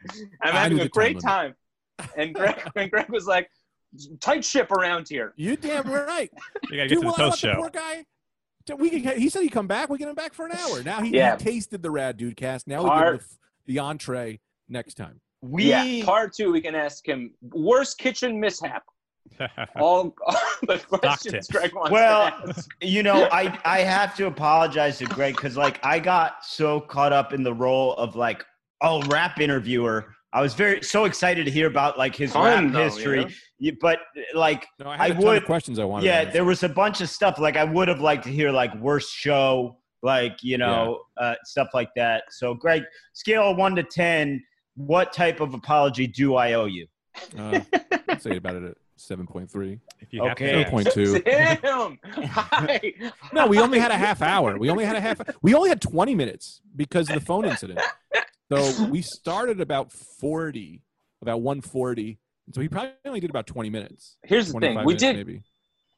I'm 0.42 0.56
I 0.56 0.60
having 0.60 0.80
a 0.80 0.88
great 0.88 1.20
time 1.20 1.54
time. 2.00 2.10
And 2.18 2.34
Greg, 2.34 2.56
and 2.76 2.90
Greg 2.90 3.10
was 3.10 3.28
like, 3.28 3.50
tight 4.20 4.44
ship 4.44 4.72
around 4.72 5.08
here. 5.10 5.34
You 5.36 5.56
damn 5.56 5.92
right. 5.92 6.32
You 6.70 6.78
gotta 6.78 6.90
get 6.90 6.90
Dude, 6.90 7.02
to 7.02 7.08
the 7.08 7.14
I 7.14 7.16
post 7.18 7.44
want 7.44 7.56
the 7.56 7.62
poor 7.62 7.70
guy. 7.70 8.06
We 8.78 9.02
can, 9.02 9.20
he 9.20 9.28
said 9.30 9.42
he'd 9.44 9.50
come 9.50 9.68
back. 9.68 9.90
We 9.90 9.98
get 9.98 10.08
him 10.08 10.16
back 10.16 10.34
for 10.34 10.46
an 10.46 10.54
hour. 10.54 10.82
Now 10.84 11.02
he, 11.02 11.12
Yeah. 11.12 11.38
he 11.38 11.44
tasted 11.44 11.84
the 11.84 11.92
rad 11.92 12.16
dude 12.18 12.38
cast. 12.38 12.66
Now 12.68 12.84
we 12.84 12.90
give 12.90 13.14
him 13.16 13.20
the, 13.68 13.74
the 13.74 13.80
entree 13.80 14.40
next 14.70 14.94
time. 14.96 15.20
We 15.44 15.66
yeah. 15.66 16.06
Part 16.06 16.34
two, 16.34 16.52
we 16.54 16.62
can 16.62 16.74
ask 16.74 17.06
him 17.08 17.32
worst 17.52 17.98
kitchen 17.98 18.40
mishap. 18.40 18.84
All, 19.76 20.14
all 20.26 20.36
the 20.68 20.78
questions. 20.78 21.48
Greg 21.48 21.74
wants 21.74 21.92
Well, 21.92 22.30
to 22.32 22.50
ask. 22.50 22.70
you 22.82 23.04
know, 23.04 23.28
I 23.32 23.58
I 23.66 23.80
have 23.80 24.16
to 24.18 24.28
apologize 24.28 24.98
to 25.00 25.06
Greg 25.06 25.36
because 25.36 25.58
like 25.58 25.80
I 25.84 26.00
got 26.00 26.46
so 26.46 26.80
caught 26.80 27.12
up 27.14 27.34
in 27.34 27.44
the 27.44 27.54
role 27.54 27.94
of 27.96 28.16
like 28.16 28.44
oh 28.82 29.02
rap 29.08 29.40
interviewer. 29.42 30.14
I 30.34 30.42
was 30.42 30.54
very 30.54 30.82
so 30.84 31.06
excited 31.06 31.46
to 31.46 31.52
hear 31.52 31.68
about 31.68 31.98
like 31.98 32.16
his 32.16 32.32
Fun, 32.34 32.66
rap 32.66 32.74
though, 32.74 32.80
you 32.80 32.84
history, 32.86 33.26
know? 33.60 33.72
But 33.82 34.00
like 34.34 34.66
No, 34.80 34.88
I 34.90 34.94
I 34.94 34.98
had 35.08 35.12
a 35.12 35.14
ton 35.16 35.24
would- 35.26 35.38
of 35.40 35.46
questions 35.46 35.78
I 35.80 35.84
wanted. 35.86 36.06
yeah, 36.06 36.26
to 36.26 36.32
there 36.32 36.46
was 36.46 36.64
a 36.64 36.70
bunch 36.70 37.02
of 37.02 37.10
stuff 37.10 37.38
like 37.40 37.58
I 37.58 37.64
would 37.64 37.88
have 37.88 38.02
liked 38.02 38.24
to 38.26 38.30
hear 38.30 38.52
like 38.52 38.74
worst 38.76 39.12
show, 39.14 39.78
like 40.04 40.38
you 40.44 40.58
know 40.58 41.02
uh, 41.18 41.36
stuff 41.44 41.70
like 41.74 41.90
that. 41.96 42.24
So 42.30 42.54
Greg, 42.54 42.84
scale 43.14 43.52
of 43.52 43.58
one 43.58 43.76
to 43.76 43.84
ten, 43.84 44.44
what 44.76 45.14
type 45.14 45.40
of 45.40 45.54
apology 45.54 46.08
do 46.08 46.36
I 46.36 46.54
owe 46.54 46.66
you? 46.66 46.88
Uh, 47.38 47.60
I'd 48.10 48.22
say 48.22 48.38
about 48.38 48.56
it 48.56 48.64
at 48.64 48.78
seven 48.96 49.28
point 49.28 49.50
three. 49.52 49.80
if 50.00 50.12
you 50.14 50.24
Okay. 50.24 50.46
to 50.48 50.52
Seven 50.52 50.64
ask. 50.64 50.72
point 50.72 50.92
two. 50.92 51.20
Damn. 51.26 52.00
Hi. 52.32 52.94
No, 53.34 53.48
we 53.48 53.60
only 53.60 53.80
had 53.80 53.92
a 53.92 53.98
half 53.98 54.22
hour. 54.22 54.58
We 54.58 54.70
only 54.70 54.86
had 54.86 54.96
a 54.96 55.02
half. 55.02 55.22
We 55.42 55.54
only 55.54 55.70
had 55.70 55.82
twenty 55.82 56.16
minutes 56.16 56.62
because 56.76 57.10
of 57.10 57.16
the 57.16 57.22
phone 57.22 57.46
incident. 57.46 57.80
So 58.52 58.86
we 58.88 59.02
started 59.02 59.62
about 59.62 59.92
forty, 59.92 60.82
about 61.22 61.42
one 61.42 61.62
forty. 61.62 62.20
So 62.54 62.62
he 62.62 62.68
probably 62.68 62.92
only 63.06 63.20
did 63.20 63.30
about 63.30 63.48
twenty 63.48 63.70
minutes. 63.70 64.18
Here's 64.24 64.48
the 64.48 64.54
25 64.54 64.76
thing. 64.78 64.86
We 64.86 64.96
did 64.96 65.16
maybe. 65.16 65.44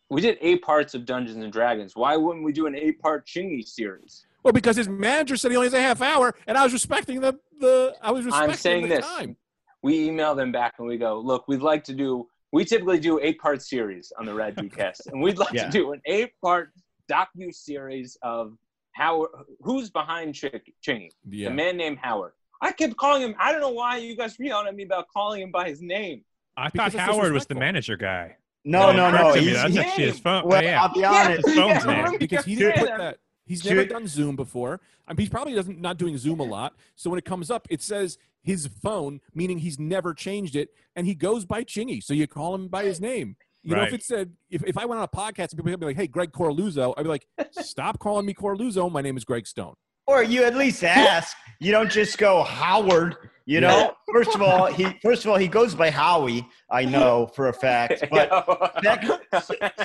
we 0.09 0.21
did 0.21 0.37
eight 0.41 0.61
parts 0.61 0.93
of 0.93 1.05
Dungeons 1.05 1.43
and 1.43 1.51
Dragons. 1.51 1.95
Why 1.95 2.15
wouldn't 2.17 2.43
we 2.45 2.51
do 2.51 2.67
an 2.67 2.75
eight 2.75 2.99
part 3.01 3.25
Chingy 3.25 3.65
series? 3.65 4.25
Well, 4.45 4.53
because 4.53 4.77
his 4.77 4.87
manager 4.87 5.35
said 5.37 5.49
he 5.49 5.57
only 5.57 5.65
has 5.67 5.73
a 5.73 5.81
half 5.81 6.03
hour, 6.03 6.35
and 6.45 6.55
I 6.55 6.63
was 6.63 6.71
respecting 6.71 7.19
the 7.19 7.37
the. 7.59 7.95
I 7.99 8.11
was 8.11 8.25
respecting 8.25 8.51
I'm 8.51 8.55
saying 8.55 8.81
the 8.83 8.95
this. 8.97 9.05
time. 9.05 9.35
We 9.81 10.05
email 10.05 10.35
them 10.35 10.51
back 10.51 10.75
and 10.77 10.87
we 10.87 10.97
go, 10.97 11.19
look, 11.19 11.47
we'd 11.47 11.61
like 11.63 11.83
to 11.85 11.93
do. 11.95 12.27
We 12.51 12.63
typically 12.63 12.99
do 12.99 13.19
eight 13.21 13.39
part 13.39 13.63
series 13.63 14.13
on 14.19 14.25
the 14.27 14.33
Rad 14.35 14.55
Dude 14.57 14.71
Cast, 14.75 15.07
and 15.07 15.19
we'd 15.19 15.39
like 15.39 15.51
Yeah. 15.53 15.65
to 15.65 15.71
do 15.71 15.93
an 15.93 16.01
eight 16.05 16.31
part 16.43 16.69
docu 17.11 17.51
series 17.53 18.17
of 18.21 18.55
how 18.93 19.27
who's 19.61 19.89
behind 19.89 20.35
Chick, 20.35 20.71
Chingy, 20.87 21.09
Yeah. 21.27 21.49
the 21.49 21.55
man 21.55 21.75
named 21.75 21.97
Howard. 21.97 22.33
I 22.61 22.71
kept 22.71 22.95
calling 22.97 23.23
him. 23.23 23.33
I 23.39 23.51
don't 23.51 23.61
know 23.61 23.71
why 23.71 23.97
you 23.97 24.15
guys 24.15 24.37
were 24.37 24.45
yelling 24.45 24.67
at 24.67 24.75
me 24.75 24.83
about 24.83 25.07
calling 25.11 25.41
him 25.41 25.51
by 25.51 25.67
his 25.67 25.81
name. 25.81 26.23
I 26.55 26.69
Because 26.69 26.93
thought 26.93 27.01
it's 27.01 27.17
Howard 27.17 27.33
was 27.33 27.47
the 27.47 27.55
manager 27.55 27.97
guy. 27.97 28.37
No, 28.63 28.91
Yeah, 28.91 28.95
no, 28.95 29.11
no. 29.11 29.33
He's, 29.33 29.53
That's 29.55 29.75
actually 29.75 30.05
his 30.05 30.19
phone. 30.19 30.47
well, 30.47 30.59
oh, 30.61 30.63
yeah. 30.65 30.81
I'll 30.83 30.93
be 30.93 31.03
honest. 31.03 31.45
His 31.47 31.55
phone's 31.55 31.85
Yeah, 31.85 32.11
because 32.19 32.45
he 32.45 32.55
didn't 32.55 32.77
put 32.79 32.97
that. 32.97 33.17
He's 33.45 33.61
Should- 33.61 33.75
never 33.75 33.85
done 33.85 34.07
Zoom 34.07 34.35
before. 34.35 34.81
I 35.07 35.13
mean, 35.13 35.19
he's 35.19 35.29
probably 35.29 35.53
doesn't 35.53 35.79
not 35.79 35.97
doing 35.97 36.17
Zoom 36.17 36.39
a 36.39 36.43
lot. 36.43 36.75
So 36.95 37.09
when 37.09 37.19
it 37.19 37.25
comes 37.25 37.51
up, 37.51 37.67
it 37.69 37.81
says 37.81 38.17
his 38.41 38.67
phone, 38.67 39.21
meaning 39.33 39.59
he's 39.59 39.79
never 39.79 40.13
changed 40.13 40.55
it, 40.55 40.69
and 40.95 41.05
he 41.05 41.13
goes 41.15 41.45
by 41.45 41.63
Chingy. 41.63 42.03
So 42.03 42.13
you 42.13 42.27
call 42.27 42.55
him 42.55 42.67
by 42.67 42.83
his 42.85 42.99
name. 42.99 43.35
You 43.63 43.75
know, 43.75 43.81
if 43.81 43.93
it 43.93 44.03
said 44.03 44.33
if, 44.51 44.63
if 44.63 44.77
I 44.77 44.85
went 44.85 44.99
on 44.99 45.05
a 45.05 45.07
podcast 45.07 45.51
and 45.51 45.57
people 45.57 45.71
would 45.71 45.79
be 45.79 45.85
like, 45.87 45.95
"Hey, 45.95 46.05
Greg 46.05 46.31
Corluzzo," 46.31 46.93
I'd 46.97 47.03
be 47.03 47.09
like, 47.09 47.25
"Stop 47.51 47.97
calling 47.99 48.25
me 48.25 48.33
Corluzzo. 48.35 48.91
My 48.91 49.01
name 49.01 49.17
is 49.17 49.25
Greg 49.25 49.47
Stone." 49.47 49.73
or 50.07 50.21
you 50.23 50.43
at 50.43 50.55
least 50.55 50.83
ask. 50.83 51.35
You 51.59 51.71
don't 51.71 51.89
just 51.91 52.19
go 52.19 52.43
Howard. 52.43 53.15
You 53.47 53.61
know, 53.61 53.93
first 54.11 54.33
of 54.33 54.41
all, 54.41 54.65
he 54.65 54.97
first 55.03 55.23
of 55.23 55.29
all 55.31 55.37
he 55.37 55.47
goes 55.47 55.75
by 55.75 55.91
Howie. 55.91 56.47
I 56.71 56.83
know 56.83 57.27
for 57.35 57.49
a 57.49 57.53
fact. 57.53 58.03
But 58.11 58.83
second, 58.83 59.19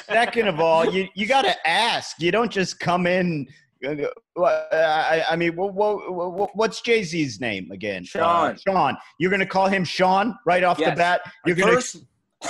second 0.05 0.49
of 0.49 0.61
all, 0.61 0.91
you 0.91 1.09
you 1.15 1.27
got 1.27 1.43
to 1.43 1.69
ask. 1.69 2.21
You 2.23 2.33
don't 2.33 2.51
just 2.51 2.81
come 2.81 3.07
in. 3.07 3.47
uh, 3.87 4.07
I, 4.73 5.25
I 5.31 5.37
mean, 5.37 5.57
what, 5.57 5.75
what, 5.75 6.51
what's 6.57 6.81
Jay 6.81 7.03
Z's 7.03 7.41
name 7.41 7.71
again? 7.71 8.05
Sean. 8.05 8.53
Uh, 8.53 8.57
Sean. 8.57 8.97
You're 9.19 9.31
gonna 9.31 9.45
call 9.47 9.69
him 9.69 9.85
Sean 9.85 10.39
right 10.47 10.65
off 10.65 10.79
the 10.79 10.93
bat. 10.93 11.21
You're 11.45 11.57
gonna. 11.57 11.73
First, 11.73 12.05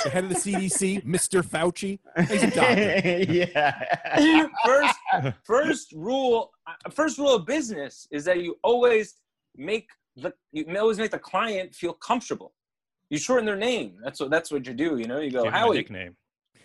The 0.04 0.10
head 0.10 0.24
of 0.24 0.30
the 0.30 0.36
CDC, 0.36 1.04
Mr. 1.04 1.42
Fauci. 1.42 1.98
He's 2.28 2.44
a 2.44 2.50
doctor. 2.52 3.32
yeah. 3.32 4.46
first, 4.64 4.94
first 5.42 5.92
rule, 5.92 6.52
uh, 6.68 6.90
first 6.90 7.18
rule 7.18 7.34
of 7.34 7.44
business 7.46 8.06
is 8.12 8.24
that 8.26 8.38
you 8.40 8.56
always 8.62 9.16
make 9.56 9.88
the 10.16 10.32
you 10.52 10.64
always 10.78 10.98
make 10.98 11.10
the 11.10 11.18
client 11.18 11.74
feel 11.74 11.92
comfortable. 11.92 12.52
You 13.08 13.18
shorten 13.18 13.44
their 13.44 13.56
name. 13.56 13.96
That's 14.02 14.20
what 14.20 14.30
that's 14.30 14.50
what 14.50 14.66
you 14.66 14.74
do. 14.74 14.98
You 14.98 15.06
know, 15.06 15.18
you 15.20 15.30
go 15.30 15.44
Give 15.44 15.52
him 15.52 15.54
a 15.54 15.58
Howie, 15.58 15.76
nickname. 15.78 16.16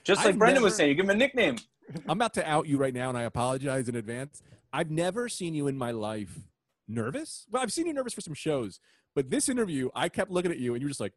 just 0.03 0.23
like 0.23 0.33
I've 0.33 0.39
Brendan 0.39 0.63
was 0.63 0.75
saying. 0.75 0.89
You 0.89 0.95
give 0.95 1.05
him 1.05 1.11
a 1.11 1.15
nickname. 1.15 1.57
I'm 2.07 2.17
about 2.17 2.33
to 2.35 2.47
out 2.47 2.67
you 2.67 2.77
right 2.77 2.93
now, 2.93 3.09
and 3.09 3.17
I 3.17 3.23
apologize 3.23 3.89
in 3.89 3.95
advance. 3.95 4.41
I've 4.73 4.91
never 4.91 5.29
seen 5.29 5.53
you 5.53 5.67
in 5.67 5.77
my 5.77 5.91
life 5.91 6.39
nervous. 6.87 7.45
Well, 7.49 7.61
I've 7.63 7.71
seen 7.71 7.87
you 7.87 7.93
nervous 7.93 8.13
for 8.13 8.21
some 8.21 8.33
shows, 8.33 8.79
but 9.15 9.29
this 9.29 9.49
interview, 9.49 9.89
I 9.95 10.09
kept 10.09 10.31
looking 10.31 10.51
at 10.51 10.57
you, 10.59 10.73
and 10.73 10.81
you 10.81 10.85
were 10.85 10.89
just 10.91 10.99
like, 10.99 11.13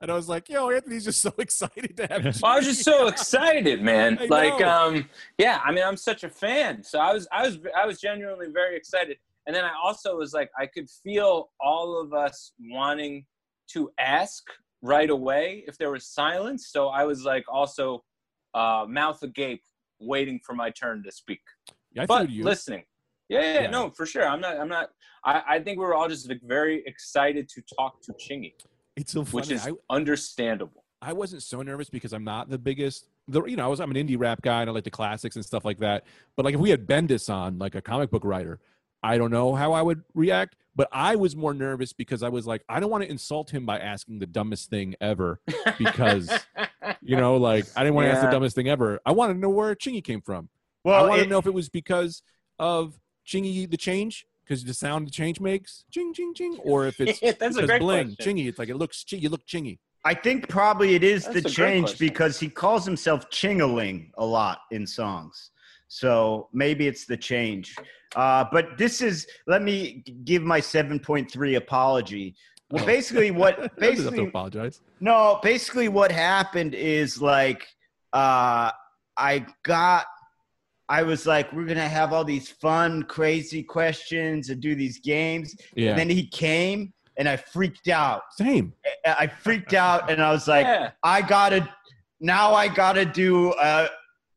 and 0.00 0.10
I 0.10 0.14
was 0.14 0.28
like, 0.28 0.48
"Yo, 0.48 0.70
Anthony's 0.70 1.04
just 1.04 1.20
so 1.20 1.32
excited 1.38 1.96
to 1.96 2.06
have 2.06 2.24
you." 2.24 2.32
Well, 2.42 2.52
I 2.52 2.56
was 2.56 2.66
just 2.66 2.82
so 2.82 3.08
excited, 3.08 3.82
man. 3.82 4.18
I 4.20 4.26
like, 4.26 4.58
know. 4.58 4.68
um, 4.68 5.08
yeah. 5.38 5.60
I 5.64 5.72
mean, 5.72 5.84
I'm 5.84 5.96
such 5.96 6.24
a 6.24 6.28
fan, 6.28 6.82
so 6.82 6.98
I 6.98 7.12
was, 7.12 7.28
I 7.30 7.46
was, 7.46 7.58
I 7.76 7.86
was 7.86 8.00
genuinely 8.00 8.48
very 8.52 8.76
excited. 8.76 9.18
And 9.46 9.54
then 9.56 9.64
I 9.64 9.72
also 9.82 10.16
was 10.16 10.32
like, 10.32 10.50
I 10.58 10.66
could 10.66 10.88
feel 11.02 11.50
all 11.60 12.00
of 12.00 12.12
us 12.14 12.52
wanting 12.60 13.24
to 13.72 13.90
ask 13.98 14.42
right 14.82 15.10
away 15.10 15.64
if 15.66 15.76
there 15.78 15.90
was 15.90 16.06
silence. 16.06 16.68
So 16.70 16.88
I 16.88 17.04
was 17.04 17.24
like, 17.24 17.44
also, 17.48 18.04
uh, 18.54 18.84
mouth 18.88 19.22
agape, 19.22 19.62
waiting 20.00 20.38
for 20.44 20.54
my 20.54 20.70
turn 20.70 21.02
to 21.04 21.10
speak. 21.12 21.40
Yeah, 21.92 22.02
I 22.02 22.06
but 22.06 22.30
you. 22.30 22.44
listening. 22.44 22.84
Yeah, 23.28 23.40
yeah, 23.40 23.60
Yeah. 23.62 23.70
no, 23.70 23.90
for 23.90 24.04
sure. 24.06 24.26
I'm 24.26 24.40
not. 24.40 24.58
I'm 24.58 24.68
not. 24.68 24.90
I, 25.24 25.42
I 25.48 25.58
think 25.60 25.78
we 25.78 25.84
were 25.84 25.94
all 25.94 26.08
just 26.08 26.28
like 26.28 26.40
very 26.44 26.82
excited 26.86 27.48
to 27.50 27.62
talk 27.78 28.02
to 28.02 28.12
Chingy, 28.12 28.52
It's 28.96 29.12
so 29.12 29.24
funny. 29.24 29.34
which 29.36 29.50
is 29.52 29.66
I, 29.66 29.72
understandable. 29.88 30.84
I 31.00 31.12
wasn't 31.12 31.42
so 31.42 31.62
nervous 31.62 31.88
because 31.88 32.12
I'm 32.12 32.24
not 32.24 32.50
the 32.50 32.58
biggest. 32.58 33.06
The, 33.28 33.42
you 33.44 33.56
know, 33.56 33.64
I 33.64 33.68
was 33.68 33.80
I'm 33.80 33.90
an 33.90 33.96
indie 33.96 34.18
rap 34.18 34.42
guy 34.42 34.60
and 34.60 34.68
I 34.70 34.72
like 34.72 34.84
the 34.84 34.90
classics 34.90 35.36
and 35.36 35.44
stuff 35.44 35.64
like 35.64 35.78
that. 35.78 36.04
But 36.36 36.44
like 36.44 36.54
if 36.54 36.60
we 36.60 36.70
had 36.70 36.86
Bendis 36.86 37.32
on, 37.32 37.58
like 37.58 37.74
a 37.74 37.80
comic 37.80 38.10
book 38.10 38.24
writer, 38.24 38.60
I 39.02 39.18
don't 39.18 39.30
know 39.30 39.54
how 39.54 39.72
I 39.72 39.82
would 39.82 40.02
react. 40.14 40.56
But 40.74 40.88
I 40.90 41.16
was 41.16 41.36
more 41.36 41.52
nervous 41.52 41.92
because 41.92 42.22
I 42.22 42.30
was 42.30 42.46
like, 42.46 42.62
I 42.66 42.80
don't 42.80 42.88
want 42.88 43.04
to 43.04 43.10
insult 43.10 43.50
him 43.50 43.66
by 43.66 43.78
asking 43.78 44.20
the 44.20 44.26
dumbest 44.26 44.70
thing 44.70 44.94
ever 45.02 45.38
because 45.78 46.30
You 47.02 47.16
know, 47.16 47.36
like 47.36 47.66
I 47.76 47.82
didn't 47.82 47.94
want 47.94 48.06
to 48.06 48.12
ask 48.12 48.22
the 48.24 48.30
dumbest 48.30 48.54
thing 48.56 48.68
ever. 48.68 48.98
I 49.04 49.12
wanted 49.12 49.34
to 49.34 49.38
know 49.40 49.50
where 49.50 49.74
Chingy 49.74 50.02
came 50.02 50.20
from. 50.22 50.48
Well, 50.84 51.04
I 51.04 51.08
wanted 51.08 51.22
it- 51.22 51.24
to 51.24 51.30
know 51.30 51.38
if 51.38 51.46
it 51.46 51.54
was 51.54 51.68
because 51.68 52.22
of 52.58 52.98
Chingy 53.26 53.70
the 53.70 53.76
change, 53.76 54.26
because 54.44 54.64
the 54.64 54.74
sound 54.74 55.06
the 55.06 55.10
change 55.10 55.40
makes, 55.40 55.84
ching 55.90 56.12
ching 56.14 56.32
ching, 56.34 56.56
or 56.64 56.86
if 56.86 57.00
it's 57.00 57.20
That's 57.38 57.40
a 57.40 57.48
because 57.48 57.66
great 57.66 57.80
bling, 57.80 58.14
question. 58.16 58.36
chingy. 58.36 58.48
It's 58.48 58.58
like 58.58 58.68
it 58.68 58.76
looks, 58.76 59.04
chi- 59.08 59.18
you 59.18 59.28
look 59.28 59.46
chingy. 59.46 59.78
I 60.04 60.14
think 60.14 60.48
probably 60.48 60.96
it 60.96 61.04
is 61.04 61.24
That's 61.26 61.42
the 61.42 61.48
change 61.50 61.98
because 61.98 62.40
he 62.40 62.48
calls 62.48 62.84
himself 62.84 63.30
Chingaling 63.30 64.10
a 64.18 64.24
lot 64.26 64.62
in 64.72 64.84
songs. 64.86 65.51
So 66.02 66.48
maybe 66.54 66.86
it's 66.86 67.04
the 67.04 67.18
change. 67.18 67.76
Uh, 68.16 68.46
but 68.50 68.78
this 68.78 69.02
is, 69.02 69.26
let 69.46 69.60
me 69.60 70.02
give 70.24 70.42
my 70.42 70.58
7.3 70.58 71.56
apology. 71.56 72.34
Well, 72.70 72.82
Oh. 72.82 72.86
basically, 72.86 73.30
what 73.30 73.56
Doesn't 73.58 73.70
have 73.70 73.76
to 73.76 73.80
basically 73.96 74.26
apologize. 74.28 74.80
No, 75.00 75.38
basically 75.42 75.88
what 75.90 76.10
happened 76.10 76.74
is 76.74 77.20
like 77.20 77.66
uh 78.14 78.70
I 79.18 79.44
got 79.64 80.06
I 80.88 81.02
was 81.02 81.26
like, 81.26 81.52
we're 81.52 81.66
gonna 81.66 81.86
have 82.00 82.14
all 82.14 82.24
these 82.24 82.48
fun, 82.48 83.02
crazy 83.02 83.62
questions 83.62 84.48
and 84.48 84.62
do 84.62 84.74
these 84.74 84.98
games. 84.98 85.54
Yeah, 85.76 85.90
And 85.90 85.98
then 85.98 86.08
he 86.08 86.26
came 86.26 86.94
and 87.18 87.28
I 87.28 87.36
freaked 87.36 87.88
out. 87.88 88.22
same. 88.38 88.72
I 89.04 89.14
I 89.24 89.26
freaked 89.26 89.74
out 89.74 90.10
and 90.10 90.22
I 90.22 90.30
was 90.32 90.48
like, 90.48 90.64
yeah. 90.64 90.92
I 91.04 91.20
gotta 91.20 91.68
now 92.20 92.54
I 92.54 92.68
gotta 92.68 93.04
do 93.04 93.52
a 93.60 93.88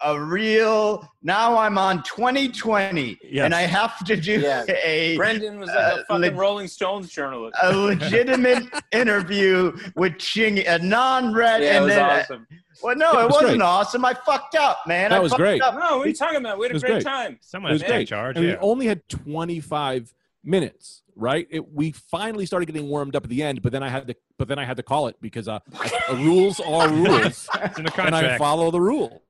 a 0.02 0.20
real 0.20 1.08
now 1.24 1.58
I'm 1.58 1.78
on 1.78 2.04
2020 2.04 3.18
Yes. 3.24 3.46
and 3.46 3.56
I 3.56 3.62
have 3.62 4.04
to 4.06 4.16
do 4.16 4.41
Yeah. 4.41 4.66
a 4.84 5.16
Brendan 5.16 5.60
was 5.60 5.70
like 5.70 5.78
Uh, 5.78 5.96
a 6.02 6.06
fucking 6.06 6.22
leg- 6.22 6.36
Rolling 6.36 6.68
Stones 6.68 7.10
journalist. 7.12 7.58
a 7.62 7.76
legitimate 7.76 8.64
interview 8.91 9.76
with 9.96 10.18
Ching, 10.18 10.60
a 10.68 10.78
non-red, 10.80 11.62
yeah, 11.64 11.68
it 11.68 11.76
and 11.78 11.86
was 11.86 11.93
then 11.96 12.20
awesome. 12.22 12.48
Well, 12.84 12.96
no, 12.98 13.12
It 13.20 13.22
it, 13.22 13.26
was 13.28 13.34
wasn't 13.36 13.50
great. 13.52 13.62
awesome. 13.62 14.04
I 14.06 14.14
fucked 14.14 14.56
up, 14.56 14.80
man. 14.86 15.12
That 15.12 15.18
I 15.18 15.20
was 15.20 15.32
fucked 15.32 15.39
great. 15.39 15.62
Up. 15.62 15.76
No, 15.76 15.98
what 15.98 16.06
are 16.06 16.10
you 16.10 16.14
talking 16.14 16.38
about? 16.38 16.60
We 16.60 16.68
had 16.68 16.76
It 16.76 16.78
a 16.84 16.86
great 16.86 16.91
great. 16.96 17.04
time. 17.06 17.38
Someone 17.41 17.72
It 17.72 17.76
was 17.76 17.82
has 17.84 17.88
to 17.89 17.93
take 17.93 18.00
great. 18.00 18.08
charge. 18.10 18.36
And 18.36 18.46
Yeah. 18.46 18.52
we 18.54 18.58
only 18.60 18.86
had 18.86 19.08
25 19.08 20.14
minutes, 20.43 21.02
right? 21.16 21.48
It, 21.50 21.72
we 21.74 21.91
finally 21.91 22.46
started 22.46 22.66
getting 22.66 22.88
warmed 22.89 23.16
up 23.16 23.24
at 23.24 23.30
the 23.30 23.41
end, 23.43 23.62
but 23.62 23.72
then 23.72 23.82
I 23.82 23.89
had 23.89 24.08
to, 24.08 24.16
but 24.38 24.48
then 24.50 24.60
I 24.60 24.66
had 24.66 24.76
to 24.78 24.84
call 24.84 25.08
it 25.08 25.16
because 25.22 25.48
uh, 25.48 25.60
uh, 26.10 26.16
rules 26.16 26.60
are 26.60 26.89
rules, 26.89 27.48
it's 27.64 27.78
in 27.80 27.86
the 27.86 28.02
and 28.04 28.14
I 28.14 28.38
follow 28.38 28.72
the 28.72 28.82
rules. 28.82 29.22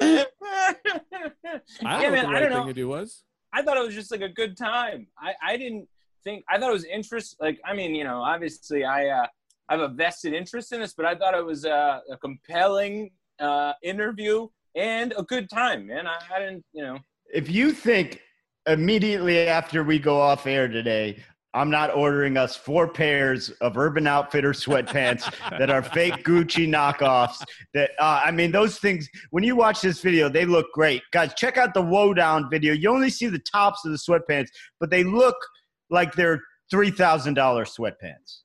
I 0.00 0.24
don't 0.42 1.62
yeah, 1.82 2.00
know 2.00 2.10
man, 2.10 2.12
what 2.12 2.26
the 2.26 2.32
right 2.32 2.40
don't 2.40 2.50
thing 2.50 2.50
know. 2.50 2.66
to 2.66 2.72
do 2.74 2.88
was. 2.88 3.22
I 3.52 3.62
thought 3.62 3.76
it 3.76 3.84
was 3.84 3.94
just 3.94 4.10
like 4.10 4.20
a 4.20 4.28
good 4.28 4.56
time. 4.56 5.06
I, 5.18 5.34
I 5.42 5.56
didn't 5.56 5.88
think 6.24 6.44
I 6.50 6.58
thought 6.58 6.70
it 6.70 6.74
was 6.74 6.84
interest. 6.84 7.36
Like 7.40 7.60
I 7.64 7.74
mean, 7.74 7.94
you 7.94 8.04
know, 8.04 8.20
obviously 8.22 8.84
I 8.84 9.08
uh, 9.08 9.26
I 9.68 9.74
have 9.74 9.80
a 9.80 9.88
vested 9.88 10.32
interest 10.34 10.72
in 10.72 10.80
this, 10.80 10.94
but 10.94 11.06
I 11.06 11.14
thought 11.14 11.34
it 11.34 11.44
was 11.44 11.64
a, 11.64 12.02
a 12.10 12.16
compelling 12.18 13.10
uh, 13.40 13.72
interview 13.82 14.48
and 14.74 15.14
a 15.16 15.22
good 15.22 15.48
time, 15.50 15.86
man. 15.86 16.06
I, 16.06 16.16
I 16.34 16.38
didn't, 16.38 16.64
you 16.72 16.82
know. 16.82 16.98
If 17.32 17.50
you 17.50 17.72
think 17.72 18.20
immediately 18.66 19.48
after 19.48 19.82
we 19.82 19.98
go 19.98 20.20
off 20.20 20.46
air 20.46 20.68
today, 20.68 21.22
I'm 21.56 21.70
not 21.70 21.94
ordering 21.94 22.36
us 22.36 22.54
four 22.54 22.86
pairs 22.86 23.48
of 23.62 23.78
Urban 23.78 24.06
Outfitter 24.06 24.52
sweatpants 24.52 25.24
that 25.58 25.70
are 25.70 25.82
fake 25.82 26.22
Gucci 26.22 26.68
knockoffs. 26.68 27.42
That 27.72 27.92
uh, 27.98 28.20
I 28.26 28.30
mean, 28.30 28.52
those 28.52 28.78
things. 28.78 29.08
When 29.30 29.42
you 29.42 29.56
watch 29.56 29.80
this 29.80 30.02
video, 30.02 30.28
they 30.28 30.44
look 30.44 30.66
great, 30.74 31.02
guys. 31.12 31.32
Check 31.34 31.56
out 31.56 31.72
the 31.72 31.80
Woe 31.80 32.12
Down 32.12 32.50
video. 32.50 32.74
You 32.74 32.90
only 32.90 33.08
see 33.08 33.28
the 33.28 33.38
tops 33.38 33.86
of 33.86 33.92
the 33.92 33.96
sweatpants, 33.96 34.48
but 34.78 34.90
they 34.90 35.02
look 35.02 35.36
like 35.88 36.12
they're 36.12 36.42
three 36.70 36.90
thousand 36.90 37.34
dollars 37.34 37.74
sweatpants. 37.74 38.40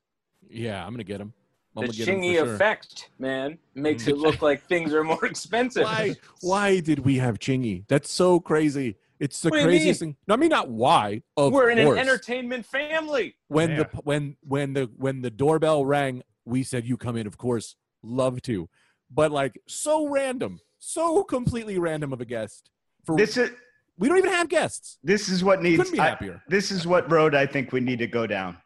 Yeah, 0.48 0.82
I'm 0.84 0.92
gonna 0.94 1.04
get 1.04 1.18
them. 1.18 1.34
I'm 1.76 1.82
The 1.82 1.86
gonna 1.88 1.96
get 1.98 2.08
'em 2.08 2.20
chingy 2.20 2.34
sure. 2.36 2.54
effect, 2.54 3.10
man, 3.18 3.58
makes 3.74 4.06
it 4.06 4.16
look 4.16 4.40
like 4.40 4.62
things 4.62 4.94
are 4.94 5.04
more 5.04 5.24
expensive. 5.26 5.84
Why? 5.84 6.14
Why 6.40 6.80
did 6.80 7.00
we 7.00 7.16
have 7.18 7.38
chingy? 7.38 7.84
That's 7.88 8.10
so 8.10 8.40
crazy. 8.40 8.96
It's 9.22 9.40
the 9.40 9.50
What 9.50 9.58
do 9.58 9.62
you 9.62 9.68
craziest 9.68 10.00
thing. 10.00 10.16
No, 10.26 10.34
I 10.34 10.36
mean 10.36 10.48
not 10.48 10.68
why. 10.68 11.22
Of 11.36 11.52
We're 11.52 11.70
in 11.70 11.78
course. 11.86 11.96
an 11.96 12.00
entertainment 12.08 12.66
family. 12.66 13.36
when 13.46 13.70
Yeah. 13.70 13.76
the 13.84 13.84
when 14.02 14.36
when 14.42 14.72
the 14.72 14.90
when 14.96 15.22
the 15.22 15.30
doorbell 15.30 15.86
rang, 15.86 16.24
we 16.44 16.64
said 16.64 16.84
you 16.84 16.96
come 16.96 17.16
in. 17.16 17.28
Of 17.28 17.38
course, 17.38 17.76
love 18.02 18.42
to, 18.42 18.68
but 19.12 19.30
like 19.30 19.60
so 19.68 20.08
random, 20.08 20.58
so 20.80 21.22
completely 21.22 21.78
random 21.78 22.12
of 22.12 22.20
a 22.20 22.24
guest. 22.24 22.68
For 23.04 23.16
This 23.16 23.36
is 23.36 23.52
we 23.96 24.08
don't 24.08 24.18
even 24.18 24.32
have 24.32 24.48
guests. 24.48 24.98
this 25.04 25.28
is 25.28 25.44
what 25.44 25.62
needs. 25.62 25.76
Couldn't 25.78 25.92
be 25.92 26.00
I- 26.00 26.08
happier. 26.08 26.42
this 26.48 26.72
is 26.72 26.84
what 26.84 27.08
road 27.08 27.36
I 27.36 27.46
think 27.46 27.70
we 27.70 27.78
need 27.78 28.00
to 28.00 28.08
go 28.08 28.26
down. 28.26 28.56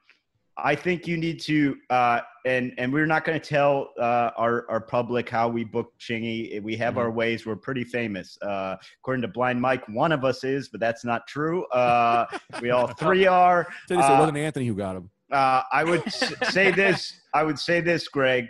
I 0.59 0.75
think 0.75 1.07
you 1.07 1.17
need 1.19 1.41
to, 1.43 1.77
uh, 1.91 2.21
and 2.47 2.73
and 2.79 2.91
we're 2.93 3.05
not 3.07 3.25
going 3.25 3.39
to 3.39 3.47
tell 3.47 3.91
uh, 4.01 4.31
our 4.39 4.65
our 4.71 4.81
public 4.81 5.29
how 5.29 5.49
we 5.49 5.65
book 5.65 5.93
Chingy. 6.01 6.63
We 6.63 6.77
have 6.77 6.95
Mm-hmm. 6.95 6.99
our 7.03 7.11
ways. 7.11 7.45
We're 7.45 7.57
pretty 7.57 7.85
famous, 7.85 8.39
uh, 8.41 8.77
according 9.01 9.23
to 9.23 9.29
Blind 9.29 9.61
Mike. 9.61 9.87
One 9.89 10.13
of 10.13 10.25
us 10.25 10.45
is, 10.45 10.69
but 10.69 10.81
that's 10.81 11.05
not 11.05 11.27
true. 11.27 11.67
Uh, 11.67 12.25
we 12.63 12.71
all 12.71 12.87
three 12.87 13.27
are. 13.45 13.67
So 13.87 13.97
they 13.97 14.01
said 14.03 14.13
Uh, 14.13 14.15
it 14.17 14.21
wasn't 14.21 14.39
Anthony 14.39 14.67
who 14.67 14.75
got 14.75 14.97
him. 14.97 15.11
Uh, 15.31 15.63
I 15.73 15.85
would 15.85 16.11
say 16.11 16.71
this. 16.71 17.21
I 17.35 17.43
would 17.43 17.59
say 17.59 17.81
this, 17.83 18.09
Greg. 18.09 18.47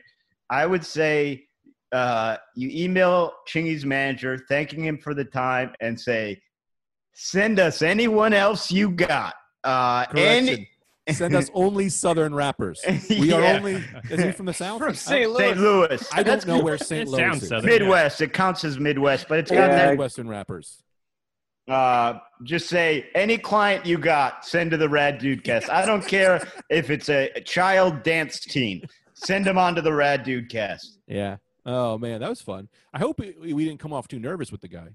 I 0.49 0.65
would 0.67 0.85
say 0.85 1.49
uh, 1.91 2.37
you 2.55 2.69
email 2.73 3.33
Chingy's 3.49 3.85
manager, 3.85 4.39
thanking 4.49 4.85
him 4.85 4.99
for 4.99 5.13
the 5.13 5.25
time, 5.25 5.73
and 5.81 5.99
say, 6.01 6.41
"Send 7.15 7.59
us 7.59 7.83
anyone 7.83 8.33
else 8.33 8.71
you 8.71 8.91
got." 8.91 9.35
Uh, 9.65 10.05
Correction. 10.07 10.49
any- 10.55 10.69
Send 11.11 11.35
us 11.35 11.51
only 11.55 11.89
Southern 11.89 12.35
rappers. 12.35 12.81
We 13.09 13.33
are 13.33 13.41
Yeah. 13.41 13.57
only. 13.59 13.85
Is 14.11 14.23
he 14.23 14.33
from 14.33 14.47
the 14.47 14.53
South? 14.55 14.79
From 14.81 14.95
St. 14.95 15.31
Louis. 15.31 15.39
St. 15.51 15.59
Louis. 15.59 16.09
I 16.13 16.23
don't 16.23 16.47
know 16.47 16.61
where 16.61 16.79
St. 16.79 17.03
It 17.09 17.11
Louis 17.11 17.21
sounds 17.21 17.43
is. 17.45 17.49
Southern. 17.51 17.67
Midwest. 17.71 18.21
It 18.21 18.33
counts 18.33 18.65
as 18.65 18.79
Midwest, 18.79 19.27
but 19.29 19.39
it's 19.39 19.51
got 19.51 19.59
Only 19.65 19.71
Yeah. 19.77 19.77
that. 19.85 19.91
Midwestern 19.91 20.29
rappers. 20.29 20.83
Uh, 21.69 22.19
just 22.45 22.69
say 22.69 23.07
any 23.15 23.37
client 23.39 23.85
you 23.85 23.99
got, 23.99 24.45
send 24.47 24.71
to 24.71 24.77
the 24.77 24.89
Rad 24.89 25.19
Dude 25.19 25.43
Cast. 25.43 25.69
I 25.69 25.85
don't 25.85 26.07
care 26.07 26.47
if 26.71 26.91
it's 26.91 27.09
a, 27.09 27.31
a 27.35 27.41
child 27.41 28.05
dance 28.05 28.39
team. 28.41 28.83
Send 29.15 29.45
them 29.47 29.59
on 29.59 29.75
to 29.75 29.83
the 29.83 29.93
Rad 29.93 30.23
Dude 30.23 30.49
Cast. 30.49 30.99
Yeah. 31.09 31.39
Oh 31.65 31.99
man, 31.99 32.21
that 32.21 32.29
was 32.29 32.41
fun. 32.41 32.69
I 32.95 32.99
hope 33.01 33.19
we, 33.19 33.35
we 33.53 33.65
didn't 33.65 33.81
come 33.81 33.93
off 33.93 34.07
too 34.07 34.21
nervous 34.21 34.53
with 34.53 34.61
the 34.61 34.69
guy. 34.69 34.89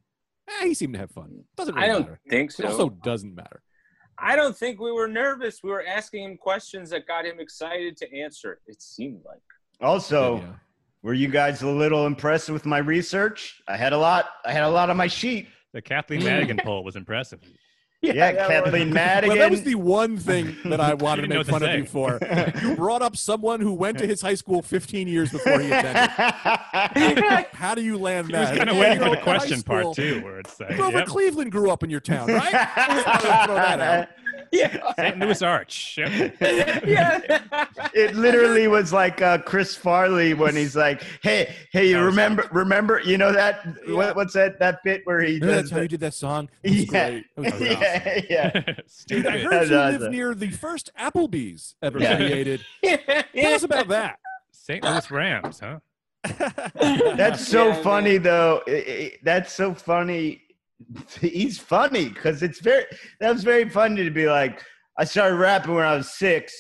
Eh, 0.61 0.67
he 0.67 0.73
seemed 0.73 0.93
to 0.93 0.99
have 0.99 1.11
fun. 1.11 1.43
Doesn't 1.57 1.75
really 1.75 1.85
I 1.89 1.91
don't 1.91 2.01
matter. 2.03 2.19
think 2.29 2.51
It 2.51 2.53
so. 2.53 2.65
also 2.67 2.89
doesn't 2.89 3.35
matter. 3.35 3.61
I 4.21 4.35
don't 4.35 4.55
think 4.55 4.79
we 4.79 4.91
were 4.91 5.07
nervous. 5.07 5.61
We 5.63 5.71
were 5.71 5.83
asking 5.85 6.23
him 6.23 6.37
questions 6.37 6.89
that 6.91 7.07
got 7.07 7.25
him 7.25 7.39
excited 7.39 7.97
to 7.97 8.15
answer. 8.19 8.59
It 8.67 8.81
seemed 8.81 9.21
like. 9.25 9.41
Also, 9.81 10.37
Yeah. 10.37 10.53
were 11.01 11.13
you 11.13 11.27
guys 11.27 11.63
a 11.63 11.67
little 11.69 12.05
impressed 12.05 12.49
with 12.49 12.65
my 12.65 12.77
research? 12.77 13.61
I 13.67 13.77
had 13.77 13.93
a 13.93 13.97
lot. 13.97 14.25
I 14.45 14.51
had 14.51 14.63
a 14.63 14.69
lot 14.69 14.89
on 14.89 14.97
my 14.97 15.07
sheet. 15.07 15.47
The 15.73 15.81
Kathleen 15.81 16.23
Madigan 16.25 16.59
poll 16.63 16.83
was 16.83 16.95
impressive. 16.95 17.39
Yeah, 18.03 18.13
that 18.13 18.47
Kathleen 18.47 18.87
was- 18.87 18.93
Madigan. 18.95 19.29
Well, 19.29 19.37
that 19.37 19.51
was 19.51 19.61
the 19.61 19.75
one 19.75 20.17
thing 20.17 20.57
that 20.65 20.81
I 20.81 20.93
wanted 20.95 21.21
to 21.21 21.27
make 21.27 21.37
what 21.37 21.45
to 21.45 21.51
fun 21.51 21.63
of 21.63 21.75
you 21.77 21.85
for. 21.85 22.19
You 22.63 22.75
brought 22.75 23.03
up 23.03 23.15
someone 23.15 23.61
who 23.61 23.73
went 23.73 23.99
to 23.99 24.07
his 24.07 24.21
high 24.21 24.33
school 24.33 24.63
15 24.63 25.07
years 25.07 25.31
before 25.31 25.59
he 25.59 25.67
attended. 25.67 26.09
How 27.53 27.75
do 27.75 27.83
you 27.83 27.99
land 27.99 28.27
He 28.29 28.33
was 28.33 28.49
kind 28.57 28.71
of 28.71 28.77
waiting 28.77 29.03
for 29.03 29.11
the 29.11 29.17
question 29.17 29.61
part 29.61 29.93
too, 29.95 30.21
where 30.23 30.39
it's 30.39 30.59
like, 30.59 30.77
Grover 30.77 30.99
yep, 30.99 31.07
Cleveland 31.07 31.51
grew 31.51 31.69
up 31.69 31.83
in 31.83 31.91
your 31.91 31.99
town, 31.99 32.27
right? 32.27 34.07
Just 34.51 34.73
wanted 34.73 34.73
to 34.73 34.79
throw 34.79 34.93
that 34.97 34.97
out. 34.97 34.97
yeah. 34.97 35.09
St. 35.09 35.19
Louis 35.19 35.41
Arch. 35.41 35.97
Yeah. 35.97 37.87
it 37.93 38.15
literally 38.15 38.67
was 38.67 38.93
like 38.93 39.21
uh, 39.21 39.37
Chris 39.39 39.75
Farley 39.75 40.33
when 40.33 40.55
he's 40.55 40.75
like, 40.75 41.03
"Hey, 41.21 41.53
hey, 41.71 41.87
you 41.89 41.93
That 41.95 41.99
was 42.01 42.05
remember? 42.07 42.49
Remember? 42.51 42.99
You 43.03 43.17
know 43.17 43.31
that? 43.31 43.59
Yeah. 43.87 43.95
What, 43.95 44.15
what's 44.15 44.33
that? 44.33 44.59
That 44.59 44.79
bit 44.83 45.01
where 45.05 45.21
he 45.21 45.33
Yeah, 45.33 45.39
does? 45.39 45.55
that's 45.55 45.69
how 45.71 45.77
the- 45.77 45.81
you 45.83 45.87
did 45.89 45.99
that 46.01 46.13
song. 46.13 46.49
That 46.63 46.71
was 46.71 46.85
Yeah. 46.91 47.09
great. 47.09 47.25
That 47.35 47.41
was 47.43 47.53
great. 47.53 47.79
yeah, 47.79 48.21
yeah. 48.29 48.51
Dude, 48.61 48.67
I 48.69 48.83
Stupid. 48.87 49.23
heard 49.43 49.63
you 49.63 49.67
That's 49.69 49.99
live 50.01 50.11
near 50.11 50.33
the 50.35 50.49
first 50.51 50.91
Applebee's 50.99 51.75
ever 51.81 51.99
Yeah. 51.99 52.15
created. 52.17 52.65
Tell 52.83 53.53
us 53.53 53.63
about 53.63 53.87
that. 53.89 54.19
St. 54.51 54.83
Louis 54.83 55.11
Rams, 55.11 55.59
huh? 55.59 55.79
That's 56.75 57.47
so 57.47 57.67
Yeah, 57.69 57.73
man. 57.73 57.83
funny, 57.83 58.17
though. 58.17 58.61
I- 58.67 58.71
I- 58.71 59.11
that's 59.23 59.51
so 59.53 59.73
funny. 59.73 60.43
He's 61.19 61.57
funny 61.57 62.09
because 62.09 62.43
it's 62.43 62.59
very. 62.59 62.85
That 63.19 63.33
was 63.33 63.43
very 63.43 63.69
funny 63.69 64.03
to 64.03 64.11
be 64.11 64.27
like. 64.27 64.63
I 64.97 65.05
started 65.05 65.37
rapping 65.37 65.73
when 65.73 65.85
I 65.85 65.95
was 65.95 66.11
six. 66.13 66.53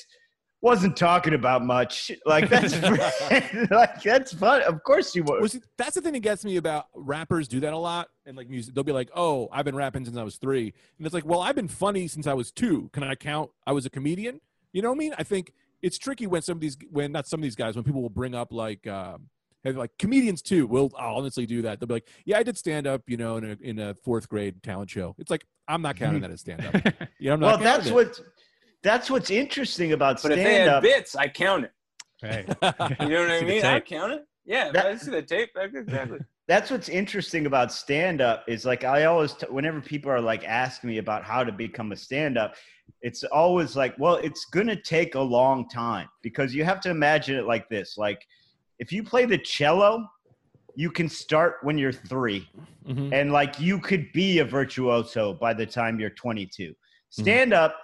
Wasn't 0.61 0.95
talking 0.95 1.33
about 1.33 1.65
much. 1.65 2.11
Like 2.25 2.49
that's 2.49 2.79
like 3.71 4.01
that's 4.03 4.33
fun. 4.33 4.61
Of 4.63 4.83
course 4.83 5.15
you 5.15 5.23
were. 5.23 5.41
Was 5.41 5.55
it, 5.55 5.63
that's 5.77 5.95
the 5.95 6.01
thing 6.01 6.13
that 6.13 6.19
gets 6.19 6.45
me 6.45 6.57
about 6.57 6.85
rappers 6.95 7.47
do 7.47 7.59
that 7.61 7.73
a 7.73 7.77
lot 7.77 8.09
and 8.25 8.37
like 8.37 8.49
music. 8.49 8.75
They'll 8.75 8.83
be 8.83 8.91
like, 8.91 9.09
"Oh, 9.15 9.49
I've 9.51 9.65
been 9.65 9.75
rapping 9.75 10.05
since 10.05 10.17
I 10.17 10.23
was 10.23 10.37
three. 10.37 10.73
and 10.97 11.05
it's 11.05 11.13
like, 11.13 11.25
"Well, 11.25 11.41
I've 11.41 11.55
been 11.55 11.67
funny 11.67 12.07
since 12.07 12.27
I 12.27 12.33
was 12.33 12.51
two. 12.51 12.89
Can 12.93 13.03
I 13.03 13.15
count? 13.15 13.49
I 13.65 13.71
was 13.71 13.85
a 13.85 13.89
comedian." 13.89 14.39
You 14.73 14.81
know 14.81 14.89
what 14.89 14.95
I 14.95 14.99
mean? 14.99 15.15
I 15.17 15.23
think 15.23 15.51
it's 15.81 15.97
tricky 15.97 16.27
when 16.27 16.41
some 16.41 16.57
of 16.57 16.61
these, 16.61 16.77
when 16.89 17.11
not 17.11 17.27
some 17.27 17.39
of 17.39 17.43
these 17.43 17.55
guys, 17.55 17.75
when 17.75 17.83
people 17.83 18.01
will 18.01 18.09
bring 18.09 18.35
up 18.35 18.51
like, 18.51 18.87
um, 18.87 19.29
hey, 19.63 19.71
like 19.71 19.91
comedians 19.99 20.41
too. 20.41 20.67
Will 20.67 20.91
I'll 20.97 21.15
honestly 21.15 21.45
do 21.45 21.61
that? 21.63 21.79
They'll 21.79 21.87
be 21.87 21.95
like, 21.95 22.09
"Yeah, 22.25 22.37
I 22.37 22.43
did 22.43 22.57
stand 22.57 22.87
up, 22.87 23.03
you 23.07 23.17
know, 23.17 23.37
in 23.37 23.45
a 23.45 23.57
in 23.61 23.79
a 23.79 23.95
fourth 24.03 24.29
grade 24.29 24.61
talent 24.63 24.89
show." 24.89 25.15
It's 25.17 25.31
like 25.31 25.45
I'm 25.67 25.81
not 25.81 25.95
counting 25.95 26.21
mm-hmm. 26.21 26.29
that 26.29 26.33
as 26.33 26.41
stand 26.41 26.65
up. 26.65 27.09
You 27.19 27.27
know, 27.29 27.33
I'm 27.33 27.39
not 27.39 27.47
well, 27.47 27.57
that's 27.59 27.87
it. 27.87 27.93
what. 27.93 28.19
That's 28.83 29.11
what's 29.11 29.29
interesting 29.29 29.93
about 29.93 30.23
But 30.23 30.31
if 30.31 30.37
they 30.37 30.43
stand 30.43 30.69
had 30.69 30.77
up. 30.77 30.83
bits, 30.83 31.15
I 31.15 31.27
count 31.27 31.65
it. 31.65 31.71
Hey. 32.19 32.45
You 32.99 33.09
know 33.09 33.21
what 33.21 33.31
I 33.31 33.41
mean? 33.43 33.63
I 33.63 33.79
count 33.79 34.13
it. 34.13 34.25
Yeah, 34.43 34.71
That- 34.71 34.87
I 34.87 34.95
see 34.95 35.11
the 35.11 35.21
tape. 35.21 35.51
Exactly. 35.55 36.17
that's 36.47 36.71
what's 36.71 36.89
interesting 36.89 37.45
about 37.45 37.71
stand 37.71 38.21
up 38.21 38.43
is 38.47 38.65
like 38.65 38.83
I 38.83 39.05
always 39.05 39.33
t- 39.33 39.45
whenever 39.49 39.79
people 39.79 40.11
are 40.11 40.19
like 40.19 40.43
asking 40.43 40.89
me 40.89 40.97
about 40.97 41.23
how 41.23 41.43
to 41.43 41.51
become 41.51 41.91
a 41.91 41.95
stand 41.95 42.37
up 42.37 42.55
it's 43.01 43.23
always 43.23 43.75
like 43.75 43.95
well 43.97 44.15
it's 44.15 44.45
going 44.45 44.67
to 44.67 44.75
take 44.75 45.15
a 45.15 45.21
long 45.21 45.69
time 45.69 46.09
because 46.21 46.53
you 46.53 46.65
have 46.65 46.81
to 46.81 46.89
imagine 46.89 47.37
it 47.37 47.45
like 47.45 47.69
this 47.69 47.97
like 47.97 48.27
if 48.81 48.91
you 48.91 49.03
play 49.03 49.25
the 49.25 49.37
cello 49.37 50.05
you 50.75 50.89
can 50.89 51.07
start 51.07 51.55
when 51.61 51.77
you're 51.77 51.91
3 51.93 52.49
Mhm. 52.87 53.13
and 53.13 53.31
like 53.31 53.59
you 53.59 53.79
could 53.79 54.11
be 54.11 54.39
a 54.39 54.45
virtuoso 54.45 55.33
by 55.33 55.53
the 55.53 55.65
time 55.65 55.99
you're 55.99 56.09
22 56.09 56.73
stand 57.09 57.53
up 57.53 57.75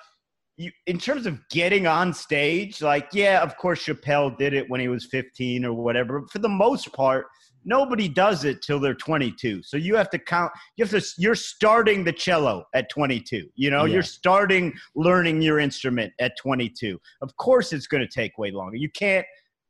you 0.58 0.72
in 0.88 0.98
terms 0.98 1.28
of 1.28 1.40
getting 1.50 1.86
on 1.86 2.12
stage 2.14 2.82
like 2.82 3.08
yeah 3.14 3.42
of 3.44 3.56
course 3.58 3.86
chappelle 3.86 4.36
did 4.38 4.54
it 4.54 4.68
when 4.70 4.80
he 4.82 4.88
was 4.88 5.06
15 5.06 5.64
or 5.66 5.74
whatever 5.74 6.22
but 6.22 6.32
for 6.32 6.40
the 6.40 6.50
most 6.50 6.92
part 6.94 7.28
nobody 7.64 8.08
does 8.08 8.44
it 8.46 8.62
till 8.64 8.80
they're 8.80 8.96
22 8.96 9.62
so 9.62 9.78
you 9.78 9.96
have 9.96 10.10
to 10.10 10.18
count 10.18 10.52
you 10.78 10.84
have 10.86 10.90
to 10.90 11.06
you're 11.20 11.36
starting 11.36 12.04
the 12.04 12.14
cello 12.14 12.66
at 12.74 12.90
22 12.90 13.48
you 13.56 13.70
know? 13.70 13.84
Yeah. 13.86 13.94
you're 13.96 14.04
starting 14.04 14.74
learning 14.96 15.42
your 15.44 15.60
instrument 15.60 16.12
at 16.20 16.36
22 16.38 17.00
of 17.22 17.36
course 17.38 17.72
it's 17.74 17.86
going 17.86 18.02
to 18.08 18.12
take 18.22 18.38
way 18.40 18.50
longer. 18.50 18.78
You 18.78 18.90
can't 18.90 19.28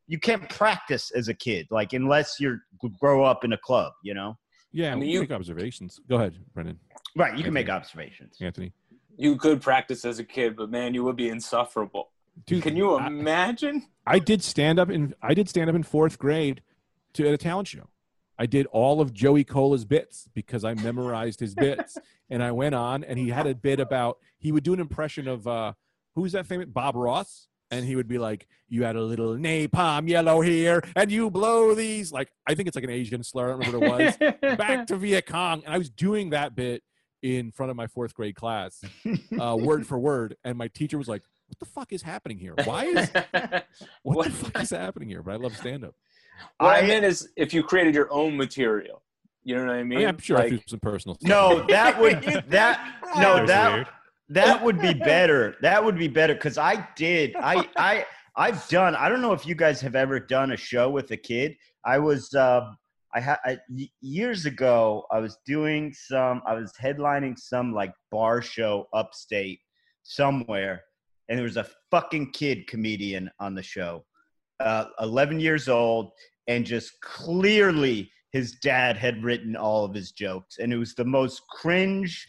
you 0.08 0.20
can't 0.20 0.48
practice 0.50 1.12
as 1.12 1.28
a 1.28 1.34
kid 1.34 1.68
like 1.72 1.94
unless 1.94 2.40
you're 2.40 2.62
grow 3.00 3.24
up 3.24 3.44
in 3.44 3.54
a 3.54 3.58
club 3.58 3.94
you 4.04 4.14
know 4.14 4.38
Yeah, 4.72 4.94
I 4.94 4.96
mean, 4.96 5.10
you- 5.10 5.22
make 5.22 5.32
observations. 5.32 6.00
Go 6.10 6.16
ahead, 6.18 6.36
Brendan. 6.54 6.80
right 7.16 7.38
you 7.38 7.44
can 7.44 7.54
make 7.54 7.70
observations 7.70 8.38
Anthony. 8.42 8.72
You 9.18 9.36
could 9.36 9.62
practice 9.62 10.06
as 10.06 10.20
a 10.20 10.24
kid, 10.24 10.56
but 10.56 10.70
man, 10.70 10.94
you 10.94 11.04
would 11.04 11.16
be 11.16 11.30
insufferable. 11.30 12.12
Dude, 12.46 12.62
Can 12.62 12.76
you 12.78 12.94
I- 12.94 13.08
imagine? 13.08 13.88
I 14.06 14.20
did 14.20 14.44
stand 14.44 14.78
up 14.80 14.90
in 14.92 15.16
I 15.22 15.34
did 15.34 15.50
stand 15.50 15.70
up 15.70 15.76
in 15.76 15.84
fourth 15.84 16.20
grade 16.20 16.62
to 17.14 17.28
at 17.28 17.34
a 17.34 17.38
talent 17.38 17.68
show. 17.68 17.88
I 18.38 18.46
did 18.46 18.68
all 18.68 19.02
of 19.02 19.12
Joey 19.14 19.44
Cola's 19.44 19.86
bits 19.86 20.30
because 20.36 20.64
I 20.64 20.76
memorized 20.76 21.40
his 21.40 21.56
bits, 21.56 21.98
and 22.30 22.44
I 22.44 22.52
went 22.52 22.76
on 22.76 23.04
and 23.04 23.18
he 23.18 23.30
had 23.30 23.48
a 23.48 23.56
bit 23.56 23.80
about 23.80 24.20
he 24.38 24.52
would 24.52 24.64
do 24.64 24.74
an 24.74 24.80
impression 24.80 25.28
of 25.28 25.48
uh, 25.48 25.74
who's 26.14 26.34
that 26.34 26.46
famous 26.46 26.68
Bob 26.70 26.96
Ross, 26.96 27.48
and 27.72 27.86
he 27.86 27.96
would 27.96 28.08
be 28.08 28.18
like, 28.18 28.48
"You 28.70 28.84
had 28.84 28.96
a 28.96 29.02
little 29.02 29.36
napalm 29.36 30.08
yellow 30.08 30.42
here, 30.42 30.82
and 30.96 31.12
you 31.12 31.30
blow 31.30 31.74
these." 31.76 32.12
Like 32.12 32.30
I 32.48 32.56
think 32.56 32.68
it's 32.68 32.76
like 32.76 32.84
an 32.84 32.90
Asian 32.90 33.24
slur. 33.24 33.46
I 33.48 33.50
don't 33.52 33.60
remember 33.60 33.80
what 33.80 34.02
it 34.02 34.40
was. 34.42 34.58
Back 34.58 34.88
to 34.88 34.98
Viet 34.98 35.26
Cong, 35.26 35.64
and 35.66 35.74
I 35.74 35.78
was 35.78 35.90
doing 35.90 36.30
that 36.32 36.56
bit 36.56 36.84
in 37.24 37.52
front 37.52 37.70
of 37.72 37.76
my 37.76 37.88
fourth 37.88 38.14
grade 38.14 38.36
class, 38.36 38.80
uh, 39.42 39.56
word 39.60 39.86
for 39.88 39.98
word, 39.98 40.36
and 40.44 40.58
my 40.58 40.68
teacher 40.70 40.98
was 40.98 41.08
like, 41.08 41.24
"What 41.48 41.60
the 41.60 41.66
fuck 41.66 41.92
is 41.94 42.02
happening 42.02 42.38
here? 42.38 42.54
Why 42.64 42.86
is 42.86 43.10
what, 43.12 43.66
What- 44.04 44.26
the 44.28 44.32
fuck 44.34 44.62
is 44.64 44.70
happening 44.70 45.10
here?" 45.10 45.24
But 45.24 45.32
I 45.34 45.36
love 45.38 45.58
stand 45.58 45.84
up. 45.84 45.96
What 46.60 46.70
I, 46.76 46.80
I- 46.80 46.88
meant 46.88 47.06
is 47.06 47.30
if 47.36 47.54
you 47.54 47.64
created 47.64 47.96
your 47.96 48.12
own 48.14 48.38
material. 48.38 49.02
You 49.44 49.56
know 49.56 49.68
what 49.68 49.76
I 49.76 49.80
I 49.80 49.84
mean? 49.84 50.00
mean, 50.00 50.08
I'm 50.10 50.18
sure 50.18 50.38
I 50.38 50.50
do 50.50 50.60
some 50.68 50.82
personal 50.82 51.16
stuff. 51.16 51.30
no 51.30 51.66
that 51.70 52.02
would 52.02 52.22
that 52.22 52.50
That 52.50 52.98
no 53.18 53.46
that 53.46 53.74
weird. 53.74 53.88
That 54.30 54.62
would 54.64 54.80
be 54.80 54.94
better. 54.94 55.56
That 55.62 55.84
would 55.84 55.98
be 55.98 56.08
better 56.08 56.34
because 56.34 56.58
i 56.58 56.88
did 56.96 57.36
i 57.38 57.68
i 57.78 58.06
i've 58.36 58.68
done 58.68 58.96
i 58.96 59.10
don't 59.10 59.22
know 59.22 59.34
if 59.34 59.46
you 59.46 59.56
guys 59.56 59.82
have 59.82 59.96
ever 59.96 60.20
done 60.20 60.52
a 60.52 60.58
show 60.58 60.90
with 60.90 61.12
a 61.12 61.18
kid. 61.18 61.56
I 61.86 62.00
was 62.00 62.34
um 62.34 62.78
i 63.14 63.20
had 63.20 63.60
years 64.02 64.46
ago 64.46 65.06
i 65.12 65.20
was 65.20 65.38
doing 65.46 65.94
some 65.94 66.42
i 66.46 66.54
was 66.54 66.74
headlining 66.82 67.38
some 67.38 67.74
like 67.74 67.94
bar 68.12 68.42
show 68.42 68.88
upstate 68.94 69.60
somewhere 70.04 70.84
and 71.30 71.38
there 71.38 71.44
was 71.44 71.58
a 71.58 71.68
fucking 71.92 72.32
kid 72.32 72.68
comedian 72.68 73.30
on 73.40 73.56
the 73.56 73.64
show 73.64 74.04
uh 74.60 74.86
11 75.02 75.40
years 75.40 75.68
old 75.68 76.12
and 76.48 76.66
just 76.66 77.00
clearly 77.02 78.10
his 78.32 78.54
dad 78.54 78.98
had 78.98 79.24
written 79.24 79.56
all 79.56 79.86
of 79.86 79.94
his 79.94 80.12
jokes 80.12 80.58
and 80.60 80.74
it 80.74 80.78
was 80.78 80.94
the 80.94 81.06
most 81.06 81.42
cringe 81.50 82.28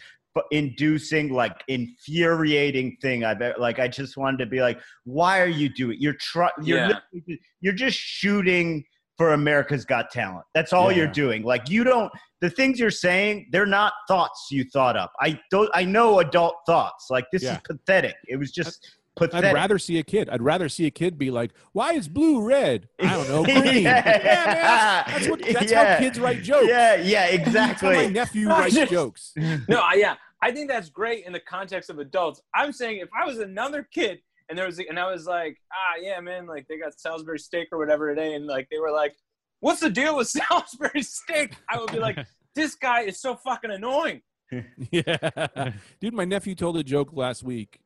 inducing 0.50 1.32
like 1.32 1.62
infuriating 1.68 2.96
thing 3.00 3.24
i've 3.24 3.40
ever 3.40 3.54
like 3.58 3.78
i 3.78 3.88
just 3.88 4.16
wanted 4.16 4.38
to 4.38 4.46
be 4.46 4.60
like 4.60 4.78
why 5.04 5.40
are 5.40 5.46
you 5.48 5.68
doing 5.68 5.96
you're 6.00 6.16
trying 6.20 6.50
you're 6.62 6.78
Yeah. 6.88 7.36
you're 7.60 7.72
just 7.72 7.98
shooting 7.98 8.84
for 9.16 9.32
america's 9.32 9.84
got 9.84 10.10
talent 10.10 10.44
that's 10.54 10.72
all 10.72 10.92
you're 10.92 11.06
doing 11.06 11.42
like 11.42 11.68
you 11.68 11.84
don't 11.84 12.10
the 12.40 12.50
things 12.50 12.78
you're 12.78 12.90
saying 12.90 13.48
they're 13.52 13.66
not 13.66 13.92
thoughts 14.06 14.48
you 14.50 14.64
thought 14.72 14.96
up 14.96 15.12
i 15.20 15.38
don't 15.50 15.70
i 15.74 15.84
know 15.84 16.20
adult 16.20 16.54
thoughts 16.66 17.06
like 17.10 17.26
this 17.32 17.42
Yeah. 17.42 17.54
is 17.54 17.60
pathetic 17.66 18.14
it 18.26 18.36
was 18.36 18.52
just 18.52 18.96
pathetic 19.16 19.48
I'd 19.50 19.54
rather 19.54 19.80
see 19.80 19.98
a 19.98 20.04
kid. 20.04 20.28
I'd 20.30 20.40
rather 20.42 20.68
see 20.68 20.86
a 20.86 20.92
kid 20.92 21.18
be 21.18 21.32
like, 21.32 21.50
"Why 21.72 21.94
is 21.94 22.06
blue 22.06 22.40
red? 22.40 22.88
I 23.00 23.08
don't 23.16 23.28
know, 23.28 23.42
green." 23.42 23.54
yeah, 23.82 24.00
man, 24.04 24.24
that's, 24.24 25.10
that's 25.10 25.28
what. 25.28 25.40
That's 25.42 25.72
Yeah. 25.72 25.94
how 25.94 25.98
kids 25.98 26.20
write 26.20 26.40
jokes. 26.44 26.68
yeah 26.68 26.94
yeah 26.94 27.24
exactly 27.26 27.96
my 27.96 28.06
nephew 28.06 28.48
writes 28.48 28.76
jokes. 28.88 29.32
no, 29.36 29.80
I- 29.80 29.94
yeah, 29.94 30.14
I 30.42 30.52
think 30.52 30.68
that's 30.68 30.88
great 30.88 31.24
in 31.26 31.32
the 31.32 31.40
context 31.40 31.90
of 31.90 31.98
adults. 31.98 32.40
I'm 32.54 32.72
saying 32.72 32.98
if 32.98 33.08
I 33.18 33.26
was 33.26 33.38
another 33.38 33.86
kid 33.92 34.20
and 34.48 34.56
there 34.58 34.66
was, 34.66 34.78
and 34.78 34.98
I 34.98 35.10
was 35.10 35.26
like, 35.26 35.56
ah, 35.72 36.00
yeah, 36.00 36.20
man, 36.20 36.46
like 36.46 36.66
they 36.68 36.78
got 36.78 36.98
Salisbury 36.98 37.38
steak 37.38 37.68
or 37.72 37.78
whatever 37.78 38.14
today, 38.14 38.34
and 38.34 38.46
like 38.46 38.68
they 38.70 38.78
were 38.78 38.92
like, 38.92 39.16
what's 39.60 39.80
the 39.80 39.90
deal 39.90 40.16
with 40.16 40.28
Salisbury 40.50 41.02
steak? 41.02 41.54
I 41.68 41.78
would 41.78 41.92
be 41.92 41.98
like, 41.98 42.18
this 42.54 42.74
guy 42.74 43.02
is 43.02 43.20
so 43.20 43.36
fucking 43.36 43.70
annoying. 43.70 44.22
Yeah, 44.90 45.72
dude, 46.00 46.14
my 46.14 46.24
nephew 46.24 46.54
told 46.54 46.78
a 46.78 46.82
joke 46.82 47.10
last 47.12 47.42
week 47.42 47.80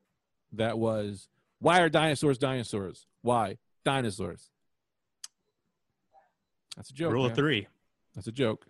that 0.53 0.79
was, 0.79 1.29
"Why 1.59 1.81
are 1.81 1.89
dinosaurs 1.89 2.39
dinosaurs? 2.39 3.09
Why 3.21 3.59
dinosaurs?" 3.85 4.49
That's 6.77 6.91
a 6.91 6.95
joke. 6.95 7.13
Rule 7.13 7.25
man. 7.25 7.33
of 7.33 7.37
three. 7.37 7.67
That's 8.15 8.29
a 8.29 8.33
joke. 8.33 8.65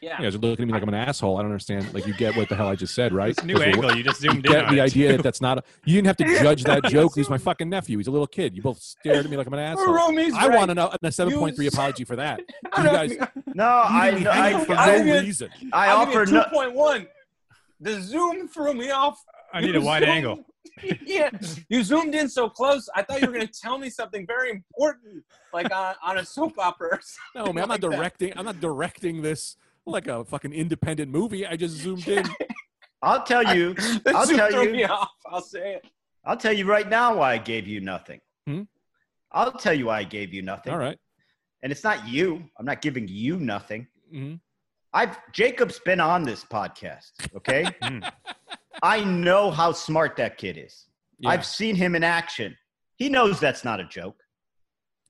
Yeah. 0.00 0.16
You 0.18 0.24
guys 0.24 0.34
are 0.36 0.38
looking 0.38 0.62
at 0.62 0.66
me 0.68 0.72
like 0.72 0.82
I'm 0.82 0.88
an 0.90 0.94
asshole. 0.94 1.36
I 1.38 1.42
don't 1.42 1.50
understand. 1.50 1.92
Like 1.92 2.06
you 2.06 2.14
get 2.14 2.36
what 2.36 2.48
the 2.48 2.54
hell 2.54 2.68
I 2.68 2.76
just 2.76 2.94
said, 2.94 3.12
right? 3.12 3.30
It's 3.30 3.42
a 3.42 3.46
new 3.46 3.58
angle. 3.60 3.96
You 3.96 4.04
just 4.04 4.22
You 4.22 4.30
zoomed 4.30 4.46
in 4.46 4.52
get 4.52 4.64
on 4.66 4.74
the 4.74 4.80
it, 4.80 4.84
idea 4.84 5.08
too. 5.10 5.16
that 5.16 5.22
that's 5.24 5.40
not. 5.40 5.58
A, 5.58 5.62
you 5.84 5.94
didn't 5.96 6.06
have 6.06 6.16
to 6.18 6.24
judge 6.40 6.62
that 6.64 6.84
joke. 6.88 7.12
He's 7.16 7.28
my 7.28 7.38
fucking 7.38 7.68
nephew. 7.68 7.98
He's 7.98 8.06
a 8.06 8.10
little 8.12 8.26
kid. 8.28 8.54
You 8.54 8.62
both 8.62 8.80
stared 8.80 9.24
at 9.24 9.30
me 9.30 9.36
like 9.36 9.46
I'm 9.48 9.54
an 9.54 9.58
asshole. 9.58 9.92
Romy's 9.92 10.34
I 10.34 10.46
right. 10.48 10.56
want 10.56 10.68
to 10.70 10.74
know 10.76 10.92
a 11.02 11.10
seven 11.12 11.34
point 11.38 11.56
three 11.56 11.64
You- 11.64 11.70
apology 11.72 12.04
for 12.04 12.14
that. 12.16 12.40
You 12.78 12.84
guys, 12.84 13.10
no 13.54 13.64
you 13.64 13.64
i 13.64 14.10
leave 14.10 14.20
me 14.20 14.26
I, 14.28 14.64
for 14.64 14.72
I- 14.74 14.98
no 14.98 15.14
I- 15.14 15.20
reason. 15.20 15.48
I 15.72 15.88
I'll 15.88 16.06
give 16.06 16.30
no 16.32 16.44
2.1. 16.44 17.06
The 17.80 18.00
zoom 18.00 18.46
threw 18.48 18.74
me 18.74 18.90
off. 18.90 19.22
I 19.52 19.60
need 19.60 19.74
You 19.74 19.80
a 19.80 19.84
wide 19.84 20.02
zoomed- 20.02 20.10
angle. 20.12 20.44
yeah, 21.04 21.30
you 21.68 21.82
zoomed 21.82 22.14
in 22.14 22.28
so 22.28 22.48
close. 22.48 22.88
I 22.94 23.02
thought 23.02 23.20
you 23.20 23.26
were 23.26 23.32
going 23.32 23.46
to 23.46 23.52
tell 23.52 23.78
me 23.78 23.90
something 23.90 24.24
very 24.28 24.50
important, 24.52 25.24
like 25.52 25.72
on, 25.74 25.94
on 26.04 26.18
a 26.18 26.24
soap 26.24 26.54
opera. 26.58 26.88
Or 26.88 27.00
No, 27.34 27.40
something 27.46 27.54
man, 27.56 27.64
I'm 27.64 27.68
not 27.68 27.68
like 27.70 27.80
that. 27.80 27.90
directing. 27.96 28.32
I'm 28.36 28.44
not 28.44 28.60
directing 28.60 29.22
this 29.22 29.56
like 29.90 30.06
a 30.08 30.24
fucking 30.24 30.52
independent 30.52 31.10
movie. 31.10 31.46
I 31.46 31.56
just 31.56 31.76
zoomed 31.76 32.06
in. 32.18 32.24
i'll 33.02 33.22
tell 33.22 33.54
you 33.56 33.74
The 34.04 34.12
I'll 34.14 34.26
tell 34.26 34.64
you- 34.64 34.72
me 34.72 34.84
off. 34.84 35.10
I'll 35.26 35.40
say 35.40 35.74
it. 35.74 35.86
I'll 36.24 36.36
tell 36.36 36.52
you 36.52 36.66
right 36.66 36.88
now 36.88 37.16
why 37.16 37.32
I 37.34 37.38
gave 37.38 37.66
you 37.66 37.80
nothing. 37.80 38.20
Hmm? 38.46 38.62
I'll 39.32 39.52
tell 39.52 39.72
you 39.74 39.86
why 39.86 40.00
I 40.00 40.04
gave 40.04 40.34
you 40.34 40.42
nothing. 40.42 40.72
All 40.72 40.78
right. 40.78 40.98
And 41.62 41.72
it's 41.72 41.84
not 41.84 42.06
you. 42.08 42.44
I'm 42.58 42.66
not 42.66 42.82
giving 42.82 43.06
you 43.08 43.36
nothing. 43.38 43.86
hmm 44.10 44.34
I've 44.92 45.18
Jacob's 45.32 45.78
been 45.80 46.00
on 46.00 46.22
this 46.22 46.44
podcast, 46.44 47.12
okay? 47.36 47.66
Hmm. 47.82 48.00
I 48.82 49.02
know 49.04 49.50
how 49.50 49.72
smart 49.72 50.16
that 50.16 50.38
kid 50.38 50.56
is. 50.56 50.86
Yeah. 51.18 51.30
I've 51.30 51.44
seen 51.44 51.74
him 51.74 51.94
in 51.96 52.04
action. 52.04 52.56
He 52.96 53.08
knows 53.08 53.38
that's 53.40 53.64
not 53.64 53.80
a 53.80 53.84
joke. 53.84 54.16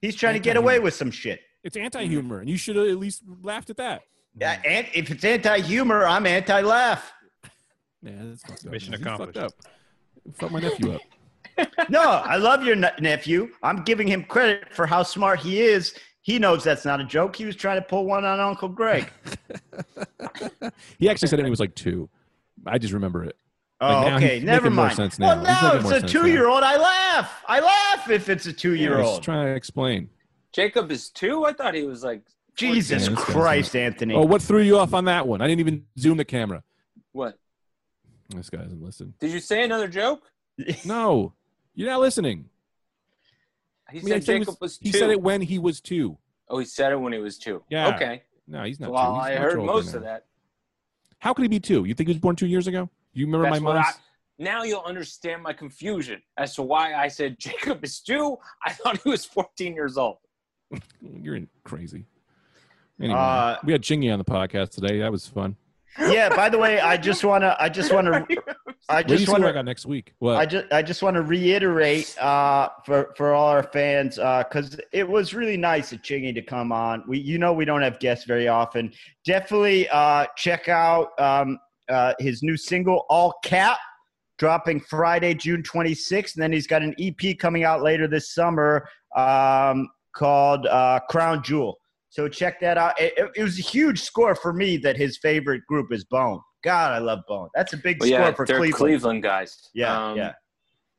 He's 0.01 0.17
trying 0.17 0.35
to 0.35 0.41
get 0.41 0.57
away 0.57 0.79
with 0.79 0.95
some 0.95 1.11
shit. 1.11 1.41
It's 1.65 1.77
anti-humor, 1.77 2.41
and 2.41 2.49
you 2.49 2.57
should 2.57 2.77
have 2.77 2.87
at 2.89 2.97
least 2.99 3.23
laughed 3.43 3.69
at 3.71 3.77
that. 3.77 4.03
Yeah, 4.41 4.61
and 4.65 4.87
if 4.95 5.11
it's 5.11 5.25
anti-humor, 5.25 6.07
I'm 6.07 6.27
anti-laugh. 6.27 7.13
Yeah, 8.03 8.13
that's 8.23 8.43
fucked 8.43 8.67
up. 8.67 8.73
Mission 8.73 8.91
man. 8.93 9.01
You 9.01 9.05
fucked 9.07 9.37
accomplished. 9.37 9.39
up. 9.39 9.53
Fuck 10.35 10.51
my 10.53 10.61
nephew 10.61 10.93
up. 10.93 11.01
No, 11.89 12.03
I 12.03 12.37
love 12.37 12.63
your 12.63 12.77
ne- 12.77 12.93
nephew. 13.01 13.49
I'm 13.65 13.83
giving 13.83 14.07
him 14.07 14.23
credit 14.23 14.73
for 14.73 14.87
how 14.87 15.03
smart 15.03 15.41
he 15.41 15.61
is. 15.61 15.93
He 16.23 16.39
knows 16.39 16.63
that's 16.63 16.85
not 16.85 17.01
a 17.01 17.05
joke. 17.05 17.35
He 17.35 17.47
was 17.47 17.57
trying 17.57 17.79
to 17.79 17.83
pull 17.83 18.05
one 18.07 18.25
on 18.25 18.39
Uncle 18.39 18.69
Greg. 18.69 19.11
He 20.99 21.09
actually 21.09 21.29
said 21.29 21.39
it 21.39 21.43
when 21.43 21.47
he 21.47 21.51
was 21.51 21.61
like 21.61 21.75
two. 21.75 22.09
I 22.67 22.79
just 22.79 22.93
remember 22.93 23.25
it. 23.25 23.37
Oh, 23.81 23.89
Like, 23.89 24.13
okay. 24.15 24.41
Never 24.41 24.63
making 24.67 24.77
more 24.77 24.85
mind. 24.87 24.97
sense 24.97 25.19
Well, 25.19 25.37
now. 25.37 25.41
He's 25.41 25.63
now 25.63 25.73
making 25.73 25.83
more 25.83 25.95
it's 25.95 26.05
a 26.05 26.09
two-year-old. 26.09 26.63
I 26.63 26.77
laugh. 26.77 27.43
I 27.49 27.61
laugh 27.61 28.11
if 28.11 28.29
it's 28.29 28.47
a 28.47 28.53
two-year-old. 28.53 29.23
trying 29.23 29.47
to 29.47 29.53
explain. 29.55 30.09
Jacob 30.53 30.91
is 30.93 31.11
two. 31.11 31.45
I 31.45 31.53
thought 31.53 31.75
he 31.75 31.85
was 31.85 32.03
like. 32.05 32.23
Jesus 32.59 33.09
Yeah, 33.09 33.15
Christ, 33.15 33.77
Anthony. 33.77 34.15
Oh, 34.15 34.23
what 34.23 34.43
threw 34.43 34.61
you 34.63 34.79
off 34.79 34.93
on 34.93 35.05
that 35.07 35.27
one? 35.27 35.41
I 35.41 35.47
didn't 35.47 35.61
even 35.61 35.85
zoom 35.99 36.17
the 36.19 36.25
camera. 36.25 36.63
What? 37.13 37.39
This 38.35 38.51
guy 38.51 38.59
doesn't 38.59 38.83
listen. 38.83 39.15
Did 39.21 39.31
you 39.31 39.41
say 39.41 39.63
another 39.65 39.89
joke? 39.89 40.23
No, 40.85 41.35
you're 41.75 41.89
not 41.89 42.01
listening. 42.01 42.47
He 43.91 44.01
I 44.01 44.03
mean, 44.03 44.13
I 44.13 44.17
said 44.17 44.25
said 44.25 44.33
Jacob 44.41 44.49
was- 44.49 44.61
was, 44.61 44.79
two. 44.79 44.89
He 44.89 44.93
said 44.93 45.11
it 45.11 45.23
when 45.23 45.41
he 45.41 45.59
was 45.59 45.81
two. 45.81 46.19
Oh, 46.49 46.59
he 46.59 46.65
said 46.65 46.93
it 46.93 46.97
when 46.97 47.13
he 47.13 47.21
was 47.21 47.39
two. 47.39 47.63
Yeah. 47.71 47.95
Okay. 47.95 48.23
No, 48.49 48.65
he's 48.65 48.81
not. 48.81 48.91
Well, 48.91 49.15
two. 49.15 49.21
He's 49.21 49.39
I 49.39 49.41
heard 49.41 49.63
most 49.63 49.93
now. 49.93 49.99
of 49.99 50.05
that. 50.05 50.25
How 51.21 51.33
could 51.33 51.43
he 51.43 51.49
be 51.49 51.61
two? 51.61 51.85
You 51.85 51.95
think 51.95 52.09
he 52.09 52.13
was 52.13 52.21
born 52.21 52.35
two 52.37 52.47
years 52.47 52.67
ago? 52.67 52.91
You 53.13 53.27
remember 53.27 53.49
That's 53.51 53.61
my 53.63 53.67
what 53.69 53.77
I, 53.77 53.83
mom's? 53.83 53.97
now 54.39 54.63
you'll 54.65 54.83
understand 54.83 55.43
my 55.43 55.53
confusion 55.53 56.21
as 56.37 56.55
to 56.57 56.63
why 56.63 56.95
I 56.95 57.07
said 57.09 57.37
Jacob 57.39 57.85
is 57.85 58.01
two. 58.01 58.37
I 58.65 58.73
thought 58.73 59.01
he 59.03 59.09
was 59.11 59.25
14 59.25 59.75
years 59.75 59.97
old. 59.97 60.19
You're 61.01 61.37
in- 61.37 61.49
crazy. 61.65 62.05
Anyway, 63.01 63.19
Uh, 63.19 63.57
we 63.65 63.73
had 63.73 63.83
Chingy 63.83 64.13
on 64.13 64.19
the 64.19 64.25
podcast 64.25 64.71
today. 64.71 64.99
That 64.99 65.13
was 65.13 65.27
fun. 65.27 65.57
yeah. 65.99 66.29
By 66.35 66.49
the 66.49 66.59
way, 66.59 66.81
I 66.81 66.97
just 66.97 67.25
want 67.25 67.43
to. 67.43 67.57
I 67.61 67.69
just 67.69 67.93
want 67.93 68.07
to. 68.29 68.43
I 68.91 68.97
What 68.99 69.07
do 69.09 69.13
you 69.15 69.19
just 69.19 69.27
see 69.27 69.33
want 69.33 69.43
what 69.43 69.49
I 69.49 69.53
to. 69.53 69.59
got 69.59 69.65
next 69.65 69.87
week? 69.87 70.15
What? 70.19 70.37
I 70.37 70.47
just 70.47 70.73
I 70.73 70.83
just 70.83 71.03
want 71.03 71.17
to 71.17 71.23
reiterate 71.23 72.17
uh, 72.21 72.69
for 72.85 73.13
for 73.17 73.33
all 73.35 73.49
our 73.49 73.63
fans 73.63 74.17
because 74.17 74.79
it 74.93 75.09
was 75.09 75.35
really 75.35 75.57
nice 75.57 75.93
of 75.93 76.03
Chingy 76.03 76.35
to 76.35 76.43
come 76.43 76.73
on. 76.73 77.03
We 77.07 77.19
you 77.19 77.39
know 77.39 77.53
we 77.53 77.65
don't 77.65 77.83
have 77.83 77.99
guests 78.01 78.25
very 78.27 78.49
often. 78.49 78.93
Definitely 79.25 79.89
uh, 79.91 80.27
check 80.37 80.69
out 80.69 81.19
um, 81.21 81.59
uh, 81.89 82.15
his 82.19 82.43
new 82.43 82.57
single 82.57 83.05
All 83.11 83.35
Cap 83.45 83.79
dropping 84.39 84.79
Friday 84.81 85.35
June 85.35 85.63
26th, 85.65 86.35
and 86.35 86.43
then 86.43 86.53
he's 86.53 86.67
got 86.69 86.81
an 86.83 86.95
EP 87.01 87.37
coming 87.39 87.65
out 87.65 87.83
later 87.83 88.07
this 88.07 88.33
summer 88.33 88.89
um, 89.17 89.89
called 90.15 90.65
uh, 90.67 91.01
Crown 91.11 91.43
Jewel. 91.43 91.77
So 92.19 92.27
check 92.27 92.59
that 92.63 92.77
out. 92.77 93.01
It, 93.01 93.15
it- 93.17 93.31
it 93.37 93.43
was 93.45 93.61
a 93.61 93.63
huge 93.63 94.01
score 94.03 94.35
for 94.35 94.53
me 94.53 94.77
that 94.79 94.97
his 94.97 95.19
favorite 95.19 95.65
group 95.69 95.93
is 95.93 96.03
Bone. 96.05 96.41
God, 96.65 96.91
I 96.91 96.99
love 96.99 97.21
Bone. 97.29 97.49
That's 97.55 97.75
a 97.75 97.77
big 97.77 98.01
Well, 98.01 98.09
score 98.09 98.19
yeah, 98.19 98.33
for 98.33 98.45
they're 98.45 98.57
Cleveland. 98.57 98.75
Cleveland. 98.77 99.23
guys. 99.23 99.69
Yeah, 99.73 100.09
Um, 100.11 100.17
yeah. 100.17 100.33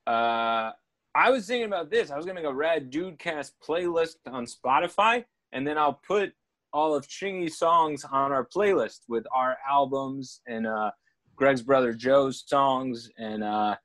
Uh, 0.07 0.71
I 1.13 1.29
was 1.29 1.45
thinking 1.45 1.65
about 1.65 1.91
this. 1.91 2.09
I 2.09 2.15
was 2.15 2.25
gonna 2.25 2.41
go 2.41 2.51
Rad 2.53 2.89
Dudecast 2.89 3.51
playlist 3.67 4.15
on 4.27 4.45
Spotify, 4.45 5.25
and 5.51 5.67
then 5.67 5.77
I'll 5.77 5.99
put 6.07 6.31
all 6.71 6.95
of 6.95 7.05
Chingy's 7.05 7.57
songs 7.57 8.05
on 8.09 8.31
our 8.31 8.47
playlist 8.47 8.99
with 9.09 9.25
our 9.35 9.57
albums 9.69 10.39
and 10.47 10.65
uh, 10.67 10.91
Greg's 11.35 11.61
brother 11.63 11.91
Joe's 11.91 12.45
songs 12.47 13.09
and 13.17 13.43
uh, 13.43 13.75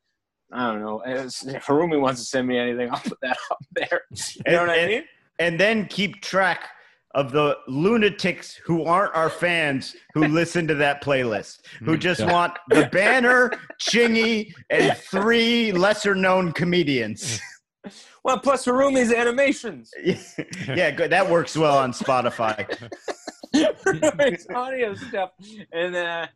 I 0.52 0.66
don't 0.70 0.80
know. 0.82 1.02
If 1.06 1.66
Harumi 1.66 2.00
wants 2.00 2.20
to 2.20 2.26
send 2.26 2.46
me 2.46 2.58
anything, 2.58 2.90
I'll 2.92 3.00
put 3.00 3.18
that 3.22 3.36
up 3.50 3.58
there. 3.72 4.02
You 4.46 4.52
know 4.52 4.60
And- 4.60 4.68
what 4.68 4.78
I 4.78 4.86
mean? 4.86 5.04
and 5.40 5.58
then 5.58 5.86
keep 5.86 6.20
track 6.22 6.68
of 7.14 7.30
the 7.32 7.56
lunatics 7.68 8.54
who 8.64 8.84
aren't 8.84 9.14
our 9.14 9.30
fans 9.30 9.94
who 10.14 10.24
listen 10.28 10.66
to 10.68 10.74
that 10.74 11.02
playlist, 11.02 11.60
who 11.80 11.96
Mm, 11.96 12.00
just 12.00 12.20
yeah. 12.20 12.32
want 12.32 12.52
the 12.68 12.88
banner, 12.92 13.52
Chingy, 13.80 14.52
and 14.70 14.96
three 14.96 15.72
lesser 15.72 16.14
known 16.14 16.52
comedians. 16.52 17.40
Well, 18.24 18.38
plus 18.38 18.64
Harumi's 18.64 19.12
animations. 19.12 19.90
yeah, 20.66 20.90
good. 20.90 21.12
That 21.12 21.28
works 21.28 21.54
well 21.54 21.76
on 21.76 21.92
Spotify. 21.92 22.64
it's 23.52 24.46
audio 24.48 24.94
stuff, 24.94 25.32
and 25.72 25.94
uh, 25.94 26.26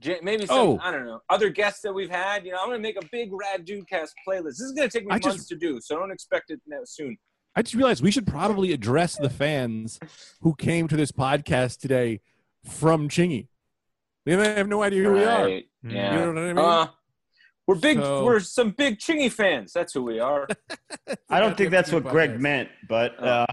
J- 0.00 0.20
maybe 0.22 0.46
some 0.46 0.56
Oh. 0.56 0.78
I 0.80 0.92
don't 0.92 1.04
know 1.06 1.20
other 1.28 1.50
guests 1.50 1.80
that 1.82 1.92
we've 1.92 2.08
had. 2.08 2.44
You 2.44 2.52
know, 2.52 2.58
I'm 2.62 2.68
gonna 2.68 2.78
make 2.78 2.96
a 3.02 3.04
big 3.10 3.30
Rad 3.32 3.66
Dudecast 3.66 4.10
playlist. 4.26 4.44
This 4.44 4.60
is 4.60 4.72
gonna 4.72 4.88
take 4.88 5.06
me 5.06 5.10
I 5.10 5.14
months 5.14 5.26
just- 5.38 5.48
to 5.48 5.56
do, 5.56 5.80
so 5.80 5.98
don't 5.98 6.12
expect 6.12 6.50
it 6.52 6.60
soon. 6.84 7.16
I 7.56 7.62
just 7.62 7.74
realized 7.74 8.02
we 8.02 8.10
should 8.10 8.26
probably 8.26 8.72
address 8.72 9.16
the 9.16 9.30
fans 9.30 9.98
who 10.42 10.54
came 10.54 10.86
to 10.88 10.96
this 10.96 11.10
podcast 11.10 11.80
today 11.80 12.20
from 12.64 13.08
Chingy. 13.08 13.48
They 14.24 14.36
may 14.36 14.54
have 14.54 14.68
no 14.68 14.82
idea 14.82 15.04
who 15.04 15.12
we 15.12 15.24
are. 15.24 15.48
Yeah. 15.48 15.62
You 15.82 16.18
know 16.20 16.28
what 16.28 16.38
I 16.38 16.46
mean? 16.52 16.58
Uh, 16.58 16.86
we're 17.66 17.74
big. 17.76 17.98
So- 17.98 18.24
We're 18.24 18.40
some 18.40 18.70
big 18.70 18.98
Chingy 18.98 19.30
fans. 19.32 19.72
That's 19.72 19.92
who 19.92 20.02
we 20.02 20.20
are. 20.20 20.46
I 21.30 21.40
don't 21.40 21.56
think 21.56 21.70
that's 21.70 21.90
what 21.92 22.04
Greg 22.04 22.40
meant, 22.40 22.68
but 22.88 23.18
uh, 23.22 23.46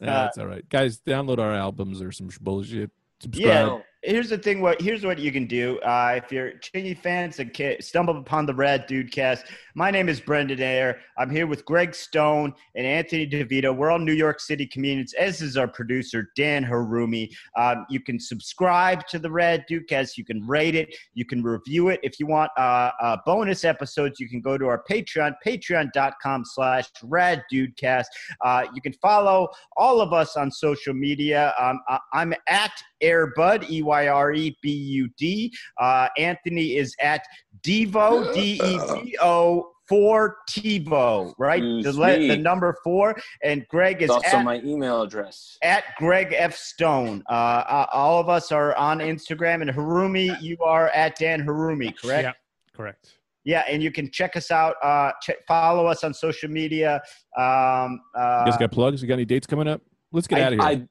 Yeah, 0.00 0.06
that's 0.06 0.38
all 0.38 0.46
right, 0.46 0.66
guys. 0.68 0.98
Download 1.00 1.38
our 1.38 1.52
albums 1.54 2.00
or 2.02 2.12
some 2.12 2.28
bullshit. 2.40 2.90
Subscribe. 3.20 3.46
Yeah. 3.46 3.78
Here's 4.04 4.30
the 4.30 4.38
thing. 4.38 4.60
What 4.60 4.80
here's 4.82 5.04
what 5.04 5.20
you 5.20 5.30
can 5.30 5.46
do. 5.46 5.78
Uh, 5.78 6.14
if 6.16 6.32
you're 6.32 6.54
Chingy 6.54 6.98
fans 6.98 7.38
and 7.38 7.56
ca- 7.56 7.78
stumble 7.80 8.18
upon 8.18 8.46
the 8.46 8.54
Rad 8.54 8.86
Dude 8.88 9.12
Cast, 9.12 9.44
my 9.76 9.92
name 9.92 10.08
is 10.08 10.20
Brendan 10.20 10.60
Eyre. 10.60 10.98
I'm 11.18 11.30
here 11.30 11.46
with 11.46 11.64
Greg 11.64 11.94
Stone 11.94 12.52
and 12.74 12.84
Anthony 12.84 13.28
DeVito. 13.28 13.72
We're 13.76 13.92
all 13.92 14.00
New 14.00 14.12
York 14.12 14.40
City 14.40 14.66
comedians, 14.66 15.14
as 15.14 15.40
is 15.40 15.56
our 15.56 15.68
producer 15.68 16.32
Dan 16.34 16.64
Harumi. 16.64 17.30
Um, 17.56 17.86
you 17.88 18.00
can 18.00 18.18
subscribe 18.18 19.06
to 19.06 19.20
the 19.20 19.30
Rad 19.30 19.64
Dude 19.68 19.86
Cast. 19.86 20.18
You 20.18 20.24
can 20.24 20.44
rate 20.48 20.74
it. 20.74 20.92
You 21.14 21.24
can 21.24 21.40
review 21.40 21.90
it. 21.90 22.00
If 22.02 22.18
you 22.18 22.26
want 22.26 22.50
uh, 22.58 22.90
uh, 23.00 23.18
bonus 23.24 23.64
episodes, 23.64 24.18
you 24.18 24.28
can 24.28 24.40
go 24.40 24.58
to 24.58 24.66
our 24.66 24.82
Patreon, 24.90 25.34
Patreon.com/slash 25.46 26.86
Rad 27.04 27.44
Dude 27.48 27.76
Cast. 27.76 28.10
Uh, 28.44 28.64
you 28.74 28.82
can 28.82 28.94
follow 28.94 29.48
all 29.76 30.00
of 30.00 30.12
us 30.12 30.36
on 30.36 30.50
social 30.50 30.92
media. 30.92 31.54
Um, 31.56 31.78
I- 31.88 32.00
I'm 32.14 32.34
at 32.48 32.72
Eyrebud, 33.00 33.68
E 33.70 33.82
Y 33.92 34.08
R 34.08 34.32
E 34.32 34.56
B 34.62 34.70
U 34.72 35.08
D. 35.18 35.52
Uh, 35.78 36.08
Anthony 36.16 36.76
is 36.76 36.94
at 37.00 37.22
Devo, 37.62 38.32
D 38.34 38.60
E 38.62 38.78
V 38.78 39.18
O. 39.20 39.68
Four 39.88 40.38
TiVo, 40.48 41.34
right? 41.38 41.60
The, 41.60 41.92
le- 41.92 42.26
the 42.28 42.36
number 42.36 42.74
four, 42.82 43.14
and 43.42 43.66
Greg 43.68 44.00
is 44.00 44.04
It's 44.04 44.14
also 44.14 44.38
at, 44.38 44.44
my 44.44 44.58
email 44.60 45.02
address. 45.02 45.58
at 45.62 45.84
Greg 45.98 46.32
F 46.34 46.54
Stone. 46.54 47.22
Uh, 47.28 47.32
uh, 47.32 47.86
all 47.92 48.18
of 48.18 48.30
us 48.30 48.52
are 48.52 48.74
on 48.76 49.00
Instagram, 49.00 49.60
and 49.60 49.70
Harumi, 49.70 50.40
you 50.40 50.56
are 50.64 50.88
at 50.90 51.18
Dan 51.18 51.44
Harumi, 51.44 51.94
correct? 52.00 52.22
Yeah. 52.22 52.32
Correct. 52.74 53.16
Yeah, 53.44 53.64
and 53.68 53.82
you 53.82 53.90
can 53.90 54.10
check 54.10 54.34
us 54.34 54.50
out. 54.50 54.76
Uh, 54.82 55.12
check, 55.20 55.36
follow 55.46 55.84
us 55.86 56.04
on 56.04 56.14
social 56.14 56.48
media. 56.48 57.02
Um, 57.36 58.00
uh, 58.16 58.44
You 58.46 58.52
guys 58.52 58.56
got 58.58 58.72
plugs? 58.72 59.02
You 59.02 59.08
got 59.08 59.14
any 59.14 59.26
dates 59.26 59.46
coming 59.46 59.68
up? 59.68 59.82
Let's 60.12 60.26
get 60.26 60.38
I, 60.38 60.42
out 60.42 60.52
of 60.54 60.58
here. 60.60 60.88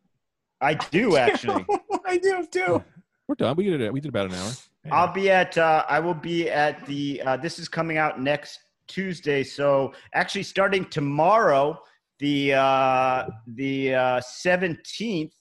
I, 0.62 0.70
I 0.70 0.74
do 0.92 1.16
actually. 1.16 1.66
I 2.12 2.18
do 2.18 2.46
too. 2.52 2.84
We're 3.28 3.36
done. 3.36 3.56
We 3.56 3.70
did 3.70 3.80
it. 3.80 3.94
We 3.94 4.02
did 4.02 4.10
about 4.10 4.32
an 4.32 4.34
hour. 4.34 4.52
I'll 4.92 5.14
be 5.14 5.32
at. 5.32 5.58
Uh, 5.58 5.86
I 5.88 6.02
will 6.02 6.14
be 6.14 6.50
at 6.50 6.86
the. 6.86 7.22
Uh, 7.22 7.38
this 7.38 7.58
is 7.58 7.70
coming 7.70 7.98
out 7.98 8.20
next 8.20 8.60
Tuesday. 8.88 9.44
So 9.46 9.94
actually, 10.14 10.44
starting 10.44 10.84
tomorrow, 10.86 11.82
the 12.20 12.56
uh, 12.56 13.28
the 13.48 14.22
seventeenth, 14.28 15.34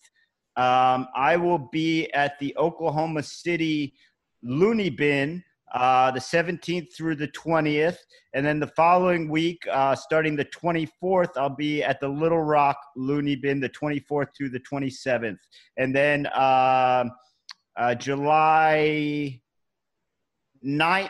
um, 0.57 1.09
I 1.17 1.37
will 1.37 1.69
be 1.73 2.09
at 2.13 2.39
the 2.39 2.57
Oklahoma 2.57 3.25
City 3.25 3.95
Loony 4.45 4.91
Bin. 4.91 5.43
Uh, 5.73 6.11
the 6.11 6.21
17th 6.21 6.95
through 6.97 7.15
the 7.15 7.29
20th. 7.29 7.97
And 8.35 8.45
then 8.45 8.59
the 8.59 8.67
following 8.69 9.29
week, 9.29 9.63
uh, 9.71 9.95
starting 9.95 10.37
the 10.37 10.45
24th, 10.47 11.37
I'll 11.37 11.55
be 11.55 11.83
at 11.83 12.01
the 12.01 12.09
Little 12.09 12.43
Rock 12.43 12.77
Loony 12.97 13.37
Bin, 13.37 13.61
the 13.61 13.69
24th 13.69 14.29
through 14.37 14.51
the 14.51 14.61
27th. 14.61 15.39
And 15.77 15.95
then 15.95 16.27
um 16.35 17.11
uh, 17.77 17.95
July 17.95 19.41
9th 20.65 21.09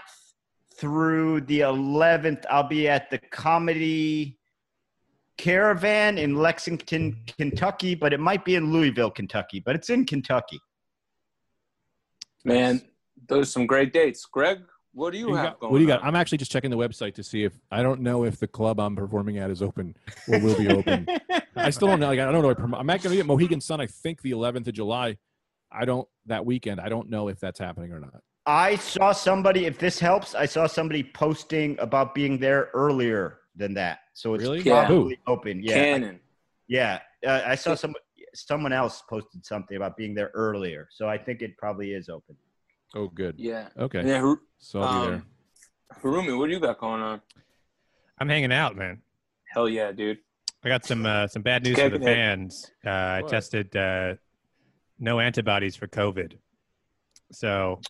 through 0.76 1.40
the 1.42 1.60
11th, 1.60 2.44
I'll 2.48 2.68
be 2.68 2.88
at 2.88 3.10
the 3.10 3.18
Comedy 3.18 4.38
Caravan 5.36 6.18
in 6.18 6.36
Lexington, 6.36 7.16
Kentucky, 7.38 7.94
but 7.94 8.12
it 8.12 8.20
might 8.20 8.44
be 8.44 8.54
in 8.54 8.72
Louisville, 8.72 9.10
Kentucky, 9.10 9.60
but 9.60 9.74
it's 9.74 9.90
in 9.90 10.04
Kentucky. 10.04 10.60
Man, 12.44 12.80
those 13.28 13.48
are 13.48 13.50
some 13.50 13.66
great 13.66 13.92
dates. 13.92 14.24
Greg, 14.26 14.58
what 14.92 15.12
do 15.12 15.18
you, 15.18 15.28
You 15.28 15.34
have 15.34 15.44
got- 15.52 15.60
going 15.60 15.72
what 15.72 15.78
do 15.78 15.82
you 15.82 15.88
got? 15.88 16.00
on? 16.02 16.08
I'm 16.08 16.16
actually 16.16 16.38
just 16.38 16.50
checking 16.50 16.70
the 16.70 16.76
website 16.76 17.14
to 17.14 17.22
see 17.22 17.44
if 17.44 17.52
I 17.70 17.82
don't 17.82 18.00
know 18.00 18.24
if 18.24 18.38
the 18.38 18.48
club 18.48 18.80
I'm 18.80 18.96
performing 18.96 19.38
at 19.38 19.50
is 19.50 19.62
open 19.62 19.96
or 20.28 20.38
will 20.40 20.56
be 20.56 20.68
open. 20.68 21.06
I 21.56 21.70
still 21.70 21.88
don't 21.88 22.00
know. 22.00 22.08
Like, 22.08 22.18
I 22.20 22.30
don't 22.32 22.42
know. 22.42 22.50
if 22.50 22.58
I'm 22.58 22.70
not 22.70 22.86
going 22.86 23.00
to 23.00 23.08
be 23.10 23.20
at 23.20 23.26
Mohegan 23.26 23.60
Sun. 23.60 23.80
I 23.80 23.86
think 23.86 24.22
the 24.22 24.32
11th 24.32 24.66
of 24.68 24.74
July. 24.74 25.16
I 25.72 25.84
don't 25.84 26.08
that 26.26 26.44
weekend. 26.44 26.80
I 26.80 26.88
don't 26.88 27.08
know 27.08 27.28
if 27.28 27.38
that's 27.38 27.58
happening 27.60 27.92
or 27.92 28.00
not. 28.00 28.22
I 28.46 28.74
saw 28.76 29.12
somebody, 29.12 29.66
if 29.66 29.78
this 29.78 30.00
helps, 30.00 30.34
I 30.34 30.46
saw 30.46 30.66
somebody 30.66 31.04
posting 31.04 31.78
about 31.78 32.12
being 32.14 32.38
there 32.40 32.70
earlier 32.74 33.38
than 33.54 33.74
that. 33.74 34.00
So 34.14 34.34
it's 34.34 34.42
Really? 34.42 34.62
Yeah. 34.62 34.86
probably 34.86 35.18
open. 35.28 35.62
Yeah. 35.62 35.74
Canon. 35.74 36.18
Yeah. 36.66 36.98
Uh, 37.24 37.42
I 37.46 37.54
saw 37.54 37.74
some 37.76 37.94
someone 38.34 38.72
else 38.72 39.02
posted 39.08 39.44
something 39.44 39.76
about 39.76 39.96
being 39.96 40.14
there 40.14 40.30
earlier. 40.34 40.88
So 40.90 41.08
I 41.08 41.18
think 41.18 41.42
it 41.42 41.56
probably 41.58 41.92
is 41.92 42.08
open. 42.08 42.34
Oh, 42.94 43.08
good. 43.08 43.36
Yeah. 43.38 43.68
Okay. 43.78 44.02
Yeah. 44.06 44.20
Har- 44.20 44.40
So 44.58 44.80
I'll 44.80 45.00
be 45.02 45.06
there. 45.06 45.14
um, 45.16 45.26
Harumi, 46.02 46.38
what 46.38 46.46
do 46.46 46.52
you 46.52 46.60
got 46.60 46.78
going 46.78 47.00
on? 47.02 47.20
I'm 48.18 48.28
hanging 48.28 48.52
out, 48.52 48.76
man. 48.76 49.00
Hell 49.52 49.68
yeah, 49.68 49.92
dude. 49.92 50.18
I 50.64 50.68
got 50.68 50.84
some 50.84 51.06
uh, 51.06 51.26
some 51.26 51.42
bad 51.42 51.64
news 51.64 51.78
for 51.78 51.88
the 51.88 51.98
fans. 52.00 52.70
Uh, 52.84 52.90
I 52.90 53.22
tested 53.26 53.74
uh, 53.74 54.14
no 54.98 55.18
antibodies 55.20 55.74
for 55.76 55.86
COVID. 55.86 56.34
So 57.32 57.80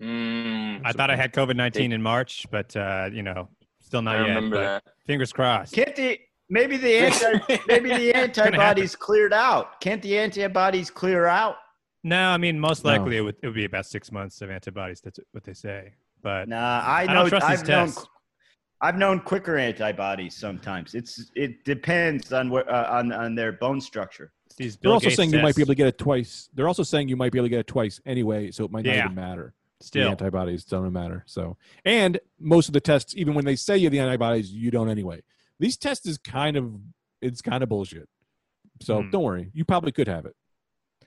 Mm, 0.00 0.80
I 0.82 0.92
thought 0.92 1.10
I 1.10 1.16
had 1.16 1.34
COVID 1.34 1.56
nineteen 1.56 1.92
in 1.92 2.00
March, 2.02 2.46
but 2.50 2.74
uh, 2.74 3.10
you 3.12 3.22
know, 3.22 3.48
still 3.80 4.00
I 4.00 4.02
not 4.02 4.12
yet. 4.20 4.28
remember 4.28 4.56
but 4.56 4.62
that. 4.62 4.82
Fingers 5.06 5.30
crossed. 5.32 5.74
Can't 5.74 5.94
the 5.94 6.18
maybe 6.48 6.78
the 6.78 6.96
anti 6.96 7.58
maybe 7.68 7.90
the 7.90 8.14
antibodies 8.14 8.96
cleared 8.96 9.34
out? 9.34 9.78
Can't 9.82 10.00
the 10.00 10.18
antibodies 10.18 10.90
clear 10.90 11.26
out? 11.26 11.56
No, 12.02 12.28
I 12.28 12.38
mean 12.38 12.58
most 12.58 12.84
No. 12.84 12.92
likely 12.92 13.16
it 13.18 13.20
would 13.20 13.36
it 13.42 13.46
would 13.46 13.54
be 13.54 13.64
about 13.64 13.86
six 13.86 14.10
months 14.10 14.40
of 14.42 14.50
antibodies. 14.50 15.00
That's 15.00 15.18
what 15.32 15.44
they 15.44 15.54
say. 15.54 15.92
But 16.22 16.48
Nah, 16.48 16.82
I 16.84 17.02
I 17.02 17.06
know. 17.06 17.12
don't 17.14 17.28
trust 17.28 17.48
these 17.48 17.60
I've 17.60 17.68
known. 17.68 17.86
tests. 17.86 18.06
I've 18.82 18.96
known 18.96 19.20
quicker 19.20 19.58
antibodies 19.58 20.34
sometimes. 20.34 20.94
It's 20.94 21.30
it 21.34 21.64
depends 21.64 22.32
on 22.32 22.48
where 22.48 22.68
uh, 22.70 22.98
on 22.98 23.12
on 23.12 23.34
their 23.34 23.52
bone 23.52 23.80
structure. 23.80 24.32
these 24.56 24.76
They're 24.76 24.92
also 24.92 25.06
Gates 25.06 25.16
saying 25.16 25.32
you 25.32 25.40
might 25.40 25.54
be 25.54 25.62
able 25.62 25.72
to 25.72 25.74
get 25.74 25.86
it 25.86 25.98
twice. 25.98 26.48
They're 26.54 26.68
also 26.68 26.82
saying 26.82 27.08
you 27.08 27.16
might 27.16 27.32
be 27.32 27.38
able 27.38 27.46
to 27.46 27.50
get 27.50 27.60
it 27.60 27.66
twice 27.66 28.00
anyway, 28.06 28.50
so 28.50 28.64
it 28.64 28.70
might 28.70 28.84
not 28.84 28.94
Yeah. 28.94 29.04
even 29.04 29.14
matter. 29.14 29.54
The 29.78 29.84
still. 29.84 30.10
antibodies 30.10 30.64
don't 30.64 30.92
matter. 30.92 31.24
So, 31.26 31.56
and 31.86 32.20
most 32.38 32.68
of 32.68 32.74
the 32.74 32.80
tests, 32.80 33.14
even 33.16 33.32
when 33.34 33.46
they 33.46 33.56
say 33.56 33.78
you 33.78 33.84
have 33.86 33.92
the 33.92 33.98
antibodies, 34.00 34.50
you 34.52 34.70
don't 34.70 34.90
anyway. 34.90 35.22
These 35.58 35.76
tests 35.78 36.06
is 36.06 36.18
kind 36.18 36.56
of 36.56 36.72
it's 37.22 37.42
kind 37.42 37.62
of 37.62 37.68
bullshit. 37.68 38.08
So 38.80 39.02
Hmm. 39.02 39.10
don't 39.10 39.22
worry, 39.22 39.50
you 39.52 39.64
probably 39.66 39.92
could 39.92 40.08
have 40.08 40.24
it. 40.24 40.34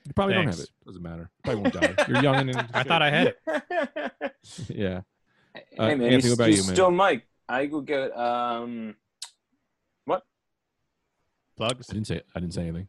You 0.06 0.14
probably 0.14 0.36
don't 0.36 0.48
have 0.48 0.60
it. 0.60 0.70
Doesn't 0.86 1.02
matter. 1.02 1.30
Probably 1.44 1.62
won't 1.62 1.74
die. 1.74 2.06
You're 2.08 2.22
young 2.22 2.50
and 2.50 2.58
I 2.74 2.84
thought 2.84 3.02
I 3.02 3.10
had 3.10 3.28
it. 3.28 3.40
yeah. 4.70 5.02
hey 5.54 5.64
Uh, 5.78 5.88
man, 5.88 6.02
Anthony, 6.02 6.24
you, 6.24 6.30
what 6.30 6.34
about 6.34 6.50
you 6.50 6.56
you, 6.58 6.64
man? 6.64 6.76
still 6.76 6.92
Mike. 6.92 7.28
I 7.48 7.66
go 7.68 7.82
get 7.82 8.18
um. 8.18 8.96
What? 10.06 10.24
Plugs. 11.56 11.90
I 11.90 11.94
didn't 11.94 12.08
say. 12.08 12.22
I 12.36 12.40
didn't 12.40 12.54
say 12.54 12.64
anything. 12.64 12.88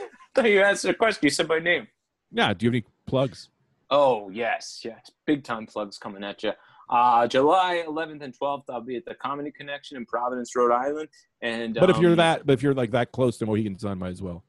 I 0.00 0.06
thought 0.34 0.50
you 0.50 0.62
answered 0.62 0.90
a 0.90 0.94
question. 0.94 1.20
You 1.22 1.30
said 1.30 1.48
my 1.48 1.58
name. 1.58 1.86
Yeah. 2.32 2.52
Do 2.52 2.66
you 2.66 2.70
have 2.70 2.74
any 2.74 2.84
plugs? 3.06 3.48
Oh 3.88 4.30
yes, 4.30 4.80
yes, 4.84 5.10
big 5.26 5.44
time 5.44 5.66
plugs 5.66 5.96
coming 5.96 6.24
at 6.24 6.42
you. 6.42 6.52
Uh, 6.88 7.26
July 7.26 7.82
11th 7.86 8.22
and 8.22 8.38
12th, 8.38 8.62
I'll 8.70 8.80
be 8.80 8.96
at 8.96 9.04
the 9.04 9.14
Comedy 9.14 9.50
Connection 9.50 9.96
in 9.96 10.06
Providence, 10.06 10.54
Rhode 10.54 10.72
Island. 10.72 11.08
And 11.42 11.74
But 11.74 11.90
if 11.90 11.98
you're 11.98 12.12
um, 12.12 12.16
that, 12.18 12.46
but 12.46 12.52
if 12.52 12.62
you're 12.62 12.74
like 12.74 12.92
that 12.92 13.10
close 13.10 13.38
to 13.38 13.46
Mohegan 13.46 13.76
Sun, 13.78 13.98
might 13.98 14.10
as 14.10 14.22
well. 14.22 14.44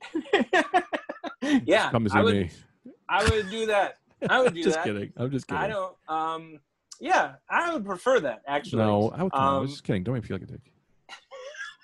Yeah, 1.65 1.89
Come 1.91 2.03
to 2.03 2.09
see 2.09 2.17
I 2.17 2.21
would, 2.23 2.35
me. 2.35 2.49
I 3.09 3.23
would 3.29 3.49
do 3.49 3.65
that. 3.67 3.97
I 4.29 4.41
would 4.41 4.53
do 4.55 4.63
just 4.63 4.75
that. 4.75 4.85
kidding. 4.85 5.11
I'm 5.17 5.31
just 5.31 5.47
kidding. 5.47 5.63
I 5.63 5.67
don't. 5.67 5.95
Um, 6.07 6.59
yeah, 6.99 7.33
I 7.49 7.73
would 7.73 7.85
prefer 7.85 8.19
that 8.21 8.41
actually. 8.47 8.83
No, 8.83 9.09
I, 9.11 9.23
would, 9.23 9.33
no, 9.33 9.39
I 9.39 9.57
was 9.59 9.61
Um, 9.61 9.67
just 9.67 9.83
kidding. 9.83 10.03
Don't 10.03 10.15
make 10.15 10.23
me 10.23 10.27
feel 10.27 10.37
like 10.37 10.49
a 10.49 10.51
dick. 10.51 10.71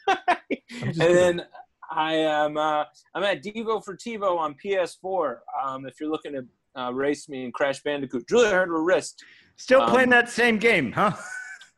and 0.82 0.94
kidding. 0.96 1.16
then 1.16 1.46
I 1.92 2.14
am 2.16 2.58
uh, 2.58 2.86
I'm 3.14 3.24
at 3.24 3.44
Devo 3.44 3.84
for 3.84 3.96
TiVo 3.96 4.38
on 4.38 4.56
PS4. 4.64 5.38
Um, 5.64 5.86
if 5.86 6.00
you're 6.00 6.10
looking 6.10 6.34
to 6.34 6.46
uh, 6.82 6.92
race 6.92 7.30
me 7.30 7.46
in 7.46 7.52
Crash 7.52 7.82
Bandicoot, 7.84 8.26
really 8.32 8.50
hurt 8.50 8.70
her 8.70 8.82
wrist. 8.82 9.24
Still 9.58 9.82
Um, 9.84 9.92
playing 9.92 10.10
that 10.10 10.30
same 10.30 10.58
game, 10.58 10.92
huh? 10.92 11.12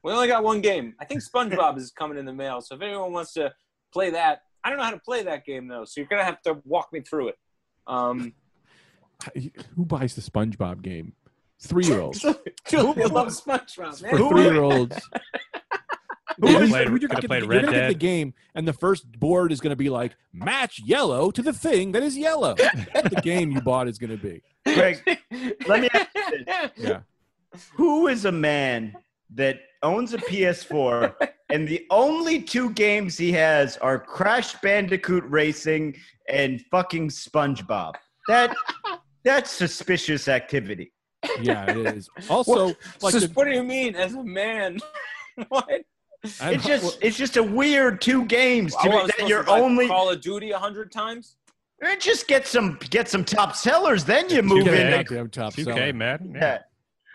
We 0.03 0.11
only 0.11 0.27
got 0.27 0.43
one 0.43 0.61
game. 0.61 0.93
I 0.99 1.05
think 1.05 1.23
SpongeBob 1.23 1.77
is 1.79 1.89
coming 1.89 2.19
in 2.19 2.25
the 2.25 2.31
mail. 2.33 2.61
So 2.61 2.75
if 2.75 2.81
anyone 2.83 3.11
wants 3.11 3.33
to 3.33 3.51
play 3.91 4.11
that, 4.11 4.41
I 4.63 4.69
don't 4.69 4.77
know 4.77 4.83
how 4.83 4.91
to 4.91 4.99
play 4.99 5.23
that 5.23 5.45
game 5.47 5.67
though. 5.67 5.83
So 5.83 5.99
you're 5.99 6.07
gonna 6.07 6.23
have 6.23 6.43
to 6.43 6.59
walk 6.63 6.89
me 6.93 7.01
through 7.01 7.29
it. 7.29 7.35
Um, 7.87 8.33
Who 9.75 9.85
buys 9.85 10.15
the 10.15 10.21
SpongeBob 10.21 10.81
game? 10.81 11.13
Three 11.61 11.85
year 11.85 11.99
olds. 12.01 12.25
Julia 12.67 13.07
loves 13.11 13.41
SpongeBob. 13.41 13.99
For 14.09 14.17
Man. 14.19 14.29
three 14.29 14.43
year 14.43 14.61
olds. 14.61 14.97
Could've 16.41 16.69
played- 16.69 16.87
could've 16.87 17.09
played 17.23 17.43
you're 17.43 17.49
Red 17.49 17.61
gonna 17.65 17.71
get 17.77 17.87
the 17.87 17.93
Dead. 17.93 17.99
game, 17.99 18.33
and 18.55 18.67
the 18.67 18.73
first 18.73 19.09
board 19.19 19.53
is 19.53 19.61
going 19.61 19.69
to 19.69 19.75
be 19.77 19.89
like 19.89 20.15
match 20.33 20.81
yellow 20.83 21.31
to 21.31 21.41
the 21.41 21.53
thing 21.53 21.93
that 21.93 22.03
is 22.03 22.17
yellow. 22.17 22.55
That's 22.93 23.09
the 23.15 23.21
game 23.23 23.51
you 23.51 23.61
bought 23.61 23.87
is 23.87 23.97
going 23.97 24.09
to 24.09 24.17
be. 24.17 24.41
Greg, 24.65 25.01
let 25.67 25.79
me 25.81 25.87
ask 25.93 26.09
you 26.15 26.43
this. 26.45 26.71
Yeah. 26.75 26.99
Who 27.75 28.07
is 28.07 28.25
a 28.25 28.33
man 28.33 28.97
that 29.33 29.59
owns 29.81 30.13
a 30.13 30.17
PS4 30.17 31.15
and 31.49 31.67
the 31.67 31.85
only 31.89 32.41
two 32.41 32.71
games 32.71 33.17
he 33.17 33.31
has 33.33 33.77
are 33.77 33.99
Crash 33.99 34.55
Bandicoot 34.61 35.23
Racing 35.27 35.95
and 36.29 36.61
fucking 36.71 37.09
SpongeBob? 37.09 37.93
That 38.27 38.55
that's 39.23 39.51
suspicious 39.51 40.27
activity. 40.27 40.91
Yeah, 41.41 41.69
it 41.71 41.77
is. 41.95 42.09
Also, 42.29 42.67
like 43.01 43.11
so 43.13 43.19
the, 43.19 43.27
what 43.33 43.45
do 43.45 43.51
you 43.51 43.63
mean 43.63 43.95
as 43.95 44.13
a 44.15 44.23
man? 44.23 44.79
what? 45.49 45.65
I- 45.69 45.83
It's 46.53 46.65
just 46.65 46.97
it's 47.01 47.17
just 47.17 47.37
a 47.37 47.43
weird 47.43 48.01
two 48.01 48.25
games 48.25 48.73
to 48.77 48.89
I 48.89 49.03
me 49.03 49.11
that 49.17 49.27
you're 49.27 49.43
to 49.43 49.51
only 49.51 49.87
Call 49.87 50.09
of 50.09 50.21
Duty 50.21 50.51
a 50.51 50.57
hundred 50.57 50.91
times. 50.91 51.35
Eh, 51.83 51.95
just 51.99 52.27
get 52.27 52.47
some 52.47 52.79
get 52.89 53.07
some 53.09 53.23
top 53.23 53.55
sellers, 53.55 54.03
then 54.05 54.29
you 54.29 54.41
move 54.41 54.63
get 54.65 54.73
a 54.73 54.97
into 54.99 55.03
goddamn 55.03 55.29
top 55.29 55.53
2K, 55.53 55.63
seller. 55.65 55.93
man. 55.93 56.31
yeah. 56.35 56.59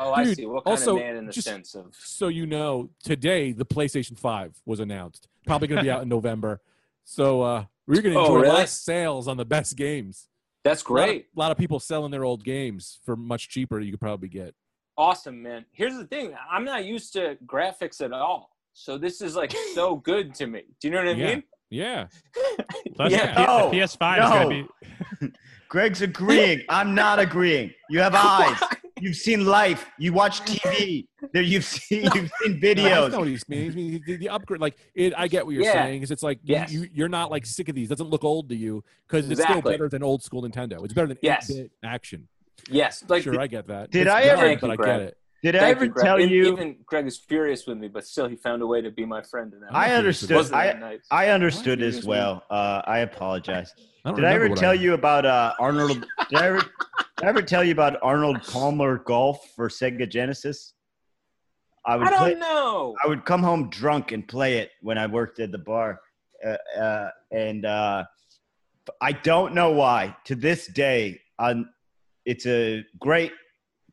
Oh, 0.02 0.12
I 0.12 0.24
Dude, 0.24 0.36
see. 0.36 0.46
What 0.46 0.64
kind 0.64 0.78
also, 0.78 0.96
of 0.96 1.02
man 1.02 1.16
in 1.16 1.26
the 1.26 1.32
just- 1.32 1.46
sense 1.46 1.74
of? 1.74 1.94
So 2.02 2.28
you 2.28 2.46
know, 2.46 2.90
today 3.04 3.52
the 3.52 3.66
PlayStation 3.66 4.18
5 4.18 4.60
was 4.66 4.80
announced. 4.80 5.28
Probably 5.46 5.68
going 5.68 5.78
to 5.78 5.84
be 5.84 5.90
out 5.90 6.02
in 6.02 6.08
November. 6.18 6.60
So 7.04 7.42
uh, 7.42 7.64
we're 7.86 8.02
going 8.02 8.14
to 8.14 8.20
Oh, 8.20 8.24
enjoy 8.26 8.40
really? 8.42 8.54
less 8.56 8.72
sales 8.72 9.28
on 9.28 9.36
the 9.36 9.44
best 9.44 9.76
games. 9.76 10.28
That's 10.64 10.82
A 10.84 10.92
lot 10.92 11.00
of- 11.00 11.06
great. 11.06 11.26
A 11.36 11.38
lot 11.38 11.52
of 11.52 11.58
people 11.58 11.80
selling 11.80 12.10
their 12.10 12.24
old 12.24 12.44
games 12.44 12.98
for 13.04 13.16
much 13.16 13.48
cheaper. 13.48 13.78
You 13.80 13.90
could 13.92 14.00
probably 14.00 14.28
get. 14.28 14.54
Awesome, 14.98 15.42
man. 15.42 15.64
Here's 15.72 15.96
the 15.96 16.06
thing. 16.06 16.34
I'm 16.50 16.64
not 16.64 16.84
used 16.84 17.12
to 17.14 17.36
graphics 17.46 18.02
at 18.04 18.12
all. 18.12 18.50
So 18.74 18.98
this 18.98 19.20
is 19.20 19.34
like 19.36 19.52
so 19.74 19.96
good 19.96 20.34
to 20.36 20.46
me. 20.46 20.62
Do 20.80 20.88
you 20.88 20.94
know 20.94 20.98
what 21.04 21.08
I 21.08 21.12
Yeah. 21.18 21.26
mean? 21.26 21.42
Yeah. 21.70 22.06
Plus, 22.96 23.12
Yeah. 23.12 23.26
the, 23.26 23.40
P- 23.40 23.46
No, 23.46 23.70
the 23.70 23.76
PS5 23.78 23.84
is 24.24 24.30
going 24.30 24.48
no. 24.48 24.66
to 25.20 25.28
be. 25.28 25.32
Greg's 25.70 26.02
agreeing. 26.02 26.60
I'm 26.68 26.94
not 26.94 27.18
agreeing. 27.18 27.72
You 27.88 28.00
have 28.00 28.14
eyes. 28.16 28.58
You've 29.00 29.16
seen 29.16 29.46
life. 29.46 29.86
You 29.98 30.12
watch 30.12 30.42
TV. 30.42 31.06
There 31.32 31.40
you've 31.42 31.64
seen 31.64 32.02
you've 32.14 32.30
seen 32.42 32.60
No, 32.60 32.68
I 32.70 32.74
know 32.74 33.08
videos. 33.08 33.16
what 33.18 33.28
he's 33.28 33.48
mean. 33.48 34.02
The, 34.06 34.16
the 34.16 34.28
upgrade, 34.28 34.60
like 34.60 34.76
it, 34.94 35.14
I 35.16 35.26
get 35.28 35.46
what 35.46 35.54
you're 35.54 35.64
Yeah. 35.64 35.72
saying. 35.84 36.02
Is 36.02 36.10
it's 36.10 36.22
like 36.22 36.38
you- 36.42 36.54
Yes. 36.56 36.72
you, 36.72 36.86
you're 36.92 37.08
not 37.08 37.30
like 37.30 37.46
sick 37.46 37.68
of 37.70 37.74
these. 37.74 37.88
Doesn't 37.88 38.10
look 38.10 38.24
old 38.24 38.48
to 38.50 38.56
you 38.56 38.84
because 39.08 39.30
it's 39.30 39.40
still 39.42 39.62
better 39.62 39.88
than 39.88 40.02
old 40.02 40.22
school 40.22 40.42
Nintendo. 40.42 40.84
It's 40.84 40.92
better 40.92 41.06
than 41.06 41.18
Yes. 41.22 41.50
8-bit 41.50 41.70
action. 41.82 42.28
Yes. 42.68 43.02
Like 43.08 43.22
sure, 43.22 43.40
I 43.40 43.46
get 43.46 43.68
that. 43.68 43.90
Did 43.90 44.02
It's 44.06 44.10
I 44.14 44.22
ever- 44.22 44.42
Thank 44.42 44.60
But 44.60 44.66
you, 44.78 44.84
I 44.84 44.86
get 44.86 45.00
it. 45.00 45.16
Did 45.42 45.56
I 45.56 45.70
ever 45.70 45.86
you, 45.86 45.90
Greg. 45.90 46.04
tell 46.04 46.16
And 46.16 46.30
you? 46.30 46.52
Even 46.52 46.76
Greg 46.84 47.06
is 47.06 47.18
furious 47.18 47.66
with 47.66 47.78
me, 47.78 47.88
but 47.88 48.06
still 48.06 48.28
he 48.28 48.36
found 48.36 48.60
a 48.60 48.66
way 48.66 48.82
to 48.82 48.90
be 48.90 49.06
my 49.06 49.22
friend 49.22 49.52
in 49.54 49.60
that. 49.60 49.74
I 49.74 49.90
I 49.90 49.94
understood. 49.94 50.52
I 50.52 50.66
that 50.66 50.80
nice? 50.80 51.06
I 51.10 51.28
understood 51.28 51.82
as 51.82 52.04
well. 52.04 52.44
Uh, 52.50 52.82
I 52.84 52.98
apologize. 52.98 53.72
I 54.04 54.12
Did 54.12 54.24
I 54.24 54.28
remember 54.28 54.44
ever 54.44 54.48
what 54.50 54.58
tell 54.58 54.74
you 54.74 54.94
about 54.94 55.24
uh, 55.24 55.54
Arnold? 55.58 56.06
Did 56.28 56.38
I 56.38 56.46
ever? 56.46 56.60
Did 56.60 57.24
I 57.24 57.26
ever 57.26 57.42
tell 57.42 57.64
you 57.64 57.72
about 57.72 57.96
Arnold 58.02 58.42
Palmer 58.42 58.98
Golf 58.98 59.52
for 59.56 59.68
Sega 59.68 60.08
Genesis? 60.08 60.74
I 61.86 61.96
would 61.96 62.06
I 62.08 62.10
don't 62.10 62.38
know. 62.38 62.94
I 63.02 63.08
would 63.08 63.24
come 63.24 63.42
home 63.42 63.70
drunk 63.70 64.12
and 64.12 64.26
play 64.26 64.58
it 64.58 64.70
when 64.82 64.98
I 64.98 65.06
worked 65.06 65.40
at 65.40 65.52
the 65.52 65.58
bar, 65.58 66.00
uh, 66.46 66.56
uh, 66.78 67.08
and 67.32 67.64
uh, 67.64 68.04
I 69.00 69.12
don't 69.12 69.54
know 69.54 69.70
why. 69.70 70.14
To 70.26 70.34
this 70.34 70.66
day, 70.66 71.18
on 71.38 71.66
it's 72.26 72.46
a 72.46 72.84
great 73.00 73.32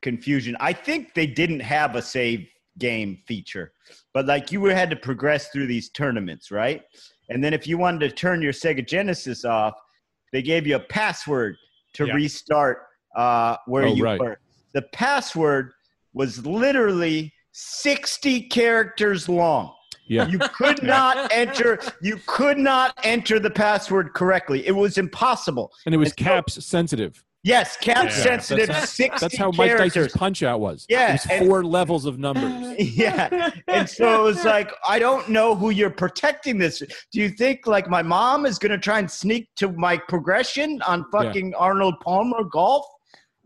confusion. 0.01 0.55
I 0.59 0.73
think 0.73 1.13
they 1.13 1.27
didn't 1.27 1.59
have 1.61 1.95
a 1.95 2.01
save 2.01 2.47
game 2.77 3.19
feature, 3.27 3.71
but 4.13 4.25
like 4.25 4.51
you 4.51 4.63
had 4.65 4.89
to 4.91 4.95
progress 4.95 5.49
through 5.49 5.67
these 5.67 5.89
tournaments, 5.89 6.51
right? 6.51 6.83
And 7.29 7.43
then 7.43 7.53
if 7.53 7.67
you 7.67 7.77
wanted 7.77 8.07
to 8.07 8.15
turn 8.15 8.41
your 8.41 8.53
Sega 8.53 8.87
Genesis 8.87 9.43
off, 9.45 9.73
they 10.31 10.41
gave 10.41 10.67
you 10.67 10.75
a 10.75 10.79
password 10.79 11.55
to 11.93 12.05
Yeah. 12.05 12.13
restart 12.13 12.83
uh, 13.15 13.57
where 13.65 13.85
Oh, 13.87 13.93
you 13.93 14.03
right. 14.03 14.19
were. 14.19 14.39
The 14.73 14.83
password 14.93 15.71
was 16.13 16.45
literally 16.45 17.33
60 17.53 18.41
characters 18.49 19.27
long. 19.27 19.73
Yeah. 20.05 20.27
You 20.27 20.37
could 20.39 20.83
not 20.95 21.31
enter 21.33 21.79
you 22.01 22.19
could 22.27 22.57
not 22.57 22.93
enter 23.03 23.39
the 23.39 23.49
password 23.49 24.13
correctly. 24.13 24.65
It 24.67 24.71
was 24.73 24.97
impossible. 24.97 25.71
And 25.85 25.95
it 25.95 25.97
was 25.97 26.09
And 26.11 26.19
so- 26.19 26.23
caps 26.25 26.65
sensitive. 26.65 27.23
Yes, 27.47 27.77
cap 27.77 28.03
Yeah, 28.05 28.09
sensitive 28.09 28.67
that's- 28.67 28.89
60 28.91 29.17
That's 29.21 29.37
how 29.37 29.51
Mike 29.51 29.69
characters. 29.69 29.93
Tyson's 29.93 30.11
punch 30.13 30.43
out 30.43 30.59
was. 30.59 30.85
Yeah, 30.89 31.09
It 31.09 31.11
was 31.13 31.25
and- 31.31 31.47
four 31.47 31.63
levels 31.63 32.05
of 32.05 32.19
numbers. 32.19 32.75
yeah. 32.97 33.51
And 33.67 33.89
so 33.89 34.19
it 34.19 34.23
was 34.23 34.43
like, 34.43 34.71
I 34.87 34.99
don't 34.99 35.29
know 35.29 35.55
who 35.55 35.69
you're 35.69 35.89
protecting 35.89 36.57
this. 36.57 36.79
Do 36.79 37.21
you 37.21 37.29
think 37.29 37.65
like 37.65 37.89
my 37.89 38.01
mom 38.01 38.45
is 38.45 38.59
going 38.59 38.71
to 38.73 38.77
try 38.77 38.99
and 38.99 39.09
sneak 39.09 39.47
to 39.55 39.71
my 39.71 39.97
progression 39.97 40.81
on 40.81 41.05
fucking 41.11 41.53
Arnold 41.55 41.95
Palmer 42.01 42.43
golf? 42.43 42.85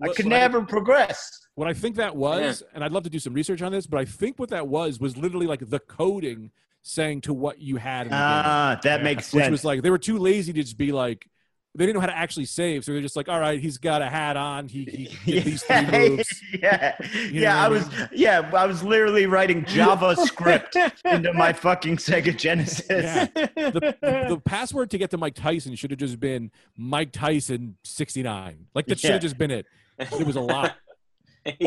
I 0.01 0.07
could 0.07 0.25
what 0.25 0.33
I- 0.33 0.39
never 0.39 0.65
progress. 0.65 1.37
What 1.55 1.67
I 1.67 1.73
think 1.73 1.95
that 1.97 2.15
was, 2.15 2.63
and 2.73 2.83
I'd 2.83 2.91
love 2.93 3.03
to 3.03 3.09
do 3.09 3.19
some 3.19 3.33
research 3.33 3.61
on 3.61 3.71
this, 3.71 3.85
but 3.85 3.99
I 3.99 4.05
think 4.05 4.39
what 4.39 4.49
that 4.49 4.67
was 4.67 4.99
was 4.99 5.15
literally 5.17 5.45
like 5.47 5.69
the 5.69 5.79
coding 5.79 6.49
saying 6.81 7.21
to 7.21 7.33
what 7.33 7.61
you 7.61 7.75
had 7.75 8.07
in 8.07 8.11
the 8.11 8.15
game. 8.15 8.21
Ah, 8.23 8.79
that 8.83 8.99
Yeah. 8.99 9.03
makes 9.03 9.31
Which 9.31 9.43
sense. 9.43 9.51
was 9.51 9.63
like 9.65 9.83
they 9.83 9.91
were 9.91 9.99
too 9.99 10.17
lazy 10.17 10.53
to 10.53 10.61
just 10.63 10.77
be 10.77 10.91
like 10.91 11.27
they 11.73 11.85
didn't 11.85 11.95
know 11.95 12.01
how 12.01 12.07
to 12.07 12.17
actually 12.17 12.45
save, 12.45 12.83
so 12.83 12.91
they're 12.91 13.01
just 13.01 13.15
like, 13.15 13.29
all 13.29 13.39
right, 13.39 13.59
he's 13.59 13.77
got 13.77 14.01
a 14.01 14.05
hat 14.09 14.35
on, 14.35 14.67
he, 14.67 14.83
he 14.83 15.07
did 15.31 15.43
these 15.45 15.63
three 15.63 15.85
moves. 15.89 16.41
yeah, 16.61 16.95
know 16.99 17.05
yeah. 17.31 17.61
I 17.61 17.65
I 17.65 17.67
was, 17.69 17.89
yeah, 18.11 18.49
I 18.53 18.65
was 18.65 18.83
literally 18.83 19.25
writing 19.25 19.63
JavaScript 19.63 20.91
into 21.05 21.31
my 21.33 21.53
fucking 21.53 21.97
Sega 21.97 22.35
Genesis. 22.37 22.87
Yeah. 22.89 23.25
The, 23.35 23.95
the, 24.01 24.25
the 24.29 24.41
password 24.43 24.89
to 24.91 24.97
get 24.97 25.11
to 25.11 25.17
Mike 25.17 25.35
Tyson 25.35 25.75
should 25.75 25.91
have 25.91 25.99
just 25.99 26.19
been 26.19 26.51
Mike 26.77 27.11
Tyson 27.13 27.77
sixty 27.83 28.21
nine. 28.23 28.65
Like 28.75 28.87
that 28.87 28.99
should 28.99 29.07
Yeah. 29.09 29.13
have 29.13 29.21
just 29.21 29.37
been 29.37 29.51
it. 29.51 29.65
It 29.97 30.25
was 30.25 30.35
a 30.35 30.41
lot. 30.41 30.75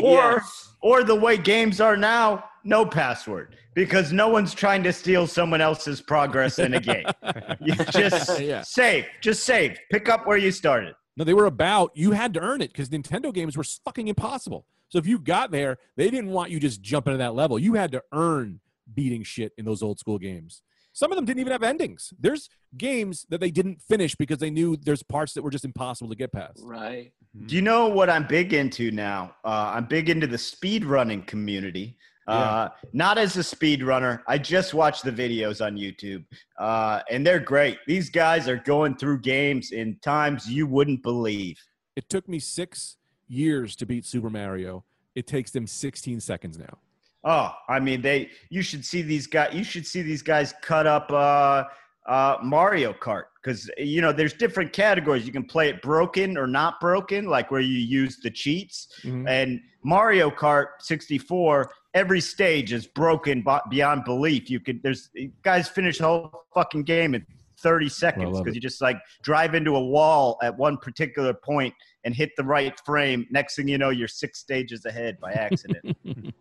Or, 0.01 0.41
or 0.81 1.03
the 1.03 1.15
way 1.15 1.35
games 1.37 1.81
are 1.81 1.97
now, 1.97 2.45
no 2.65 2.85
password 2.85 3.55
because 3.75 4.11
no 4.11 4.27
one's 4.27 4.53
trying 4.53 4.83
to 4.83 4.91
steal 4.91 5.27
someone 5.27 5.61
else's 5.61 6.01
progress 6.01 6.59
in 6.59 6.73
a 6.73 6.79
game. 6.79 7.05
You 7.61 7.75
just 7.75 8.39
Yeah. 8.41 8.61
save, 8.61 9.05
just 9.21 9.43
save, 9.43 9.77
pick 9.91 10.09
up 10.09 10.25
where 10.27 10.37
you 10.37 10.51
started. 10.51 10.93
No, 11.17 11.23
they 11.23 11.33
were 11.33 11.45
about 11.45 11.91
you 11.95 12.11
had 12.11 12.33
to 12.33 12.41
earn 12.41 12.61
it 12.61 12.71
because 12.73 12.89
Nintendo 12.89 13.33
games 13.33 13.55
were 13.55 13.63
fucking 13.85 14.07
impossible. 14.07 14.65
So 14.89 14.97
if 14.97 15.07
you 15.07 15.19
got 15.19 15.51
there, 15.51 15.77
they 15.95 16.09
didn't 16.09 16.29
want 16.31 16.51
you 16.51 16.59
just 16.59 16.81
jumping 16.81 17.13
to 17.13 17.17
that 17.17 17.33
level. 17.35 17.57
You 17.57 17.73
had 17.75 17.91
to 17.93 18.03
earn 18.11 18.59
beating 18.93 19.23
shit 19.23 19.53
in 19.57 19.65
those 19.65 19.81
old 19.81 19.99
school 19.99 20.17
games. 20.19 20.61
Some 20.93 21.11
of 21.11 21.15
them 21.17 21.25
didn't 21.25 21.39
even 21.41 21.51
have 21.51 21.63
endings. 21.63 22.13
There's 22.19 22.49
games 22.77 23.25
that 23.29 23.41
they 23.41 23.51
didn't 23.51 23.81
finish 23.81 24.15
because 24.15 24.37
they 24.37 24.49
knew 24.49 24.77
there's 24.77 25.03
parts 25.03 25.33
that 25.33 25.41
were 25.41 25.49
just 25.49 25.65
impossible 25.65 26.09
to 26.09 26.15
get 26.15 26.31
past. 26.31 26.61
right. 26.63 27.11
Do 27.47 27.55
you 27.55 27.61
know 27.61 27.87
what 27.89 28.09
I'm 28.09 28.25
big 28.25 28.53
into 28.53 28.91
now? 28.91 29.35
Uh, 29.43 29.73
I'm 29.75 29.85
big 29.87 30.09
into 30.09 30.25
the 30.25 30.37
speed 30.37 30.85
running 30.85 31.21
community. 31.23 31.97
Uh, 32.27 32.69
not 32.91 33.17
as 33.17 33.37
a 33.37 33.43
speed 33.43 33.83
runner. 33.83 34.23
I 34.27 34.37
just 34.37 34.73
watch 34.73 35.01
the 35.01 35.11
videos 35.11 35.63
on 35.63 35.75
YouTube, 35.75 36.25
uh, 36.57 37.01
and 37.09 37.25
they're 37.25 37.39
great. 37.39 37.77
These 37.87 38.09
guys 38.09 38.47
are 38.47 38.57
going 38.57 38.95
through 38.97 39.19
games 39.19 39.71
in 39.71 39.97
times 40.01 40.49
you 40.49 40.65
wouldn't 40.65 41.03
believe. 41.03 41.59
It 41.95 42.09
took 42.09 42.27
me 42.27 42.39
six 42.39 42.97
years 43.27 43.75
to 43.77 43.85
beat 43.85 44.05
Super 44.05 44.29
Mario. 44.29 44.83
It 45.13 45.27
takes 45.27 45.51
them 45.51 45.67
16 45.67 46.19
seconds 46.19 46.57
now. 46.57 46.79
Oh, 47.23 47.53
I 47.69 47.79
mean, 47.79 48.01
they. 48.01 48.29
You 48.49 48.61
should 48.61 48.85
see 48.85 49.01
these 49.01 49.27
guys. 49.27 49.53
You 49.53 49.63
should 49.63 49.85
see 49.85 50.01
these 50.01 50.21
guys 50.21 50.53
cut 50.61 50.85
up 50.85 51.11
uh, 51.11 51.63
uh, 52.05 52.37
Mario 52.43 52.93
Kart 52.93 53.23
because 53.41 53.69
you 53.77 53.99
know 54.01 54.11
there's 54.11 54.33
different 54.33 54.73
categories. 54.73 55.25
You 55.25 55.31
can 55.31 55.43
play 55.45 55.69
it 55.69 55.81
broken 55.81 56.37
or 56.37 56.45
not 56.45 56.79
broken, 56.79 57.25
like 57.25 57.49
where 57.49 57.61
you 57.61 57.79
use 57.79 58.19
the 58.21 58.29
cheats. 58.29 58.89
Mhm. 59.03 59.27
And 59.27 59.59
Mario 59.83 60.29
Kart 60.29 60.67
64, 60.81 61.71
every 61.95 62.21
stage 62.21 62.73
is 62.73 62.85
broken 62.85 63.43
beyond 63.69 64.03
belief. 64.03 64.49
You 64.49 64.59
could. 64.59 64.83
There's 64.83 65.09
guys 65.41 65.67
finish 65.67 65.97
the 65.97 66.03
whole 66.03 66.43
fucking 66.53 66.83
game 66.83 67.15
in 67.15 67.25
30 67.59 67.89
seconds 67.89 68.39
because 68.39 68.53
you 68.53 68.61
just 68.61 68.81
like 68.81 68.97
drive 69.23 69.55
into 69.55 69.75
a 69.75 69.83
wall 69.83 70.37
at 70.43 70.55
one 70.55 70.77
particular 70.77 71.33
point 71.33 71.73
and 72.03 72.13
hit 72.13 72.31
the 72.37 72.43
right 72.43 72.79
frame. 72.85 73.25
Next 73.31 73.55
thing 73.55 73.67
you 73.67 73.79
know, 73.79 73.89
you're 73.89 74.07
six 74.07 74.39
stages 74.39 74.85
ahead 74.85 75.19
by 75.19 75.31
accident. 75.31 75.97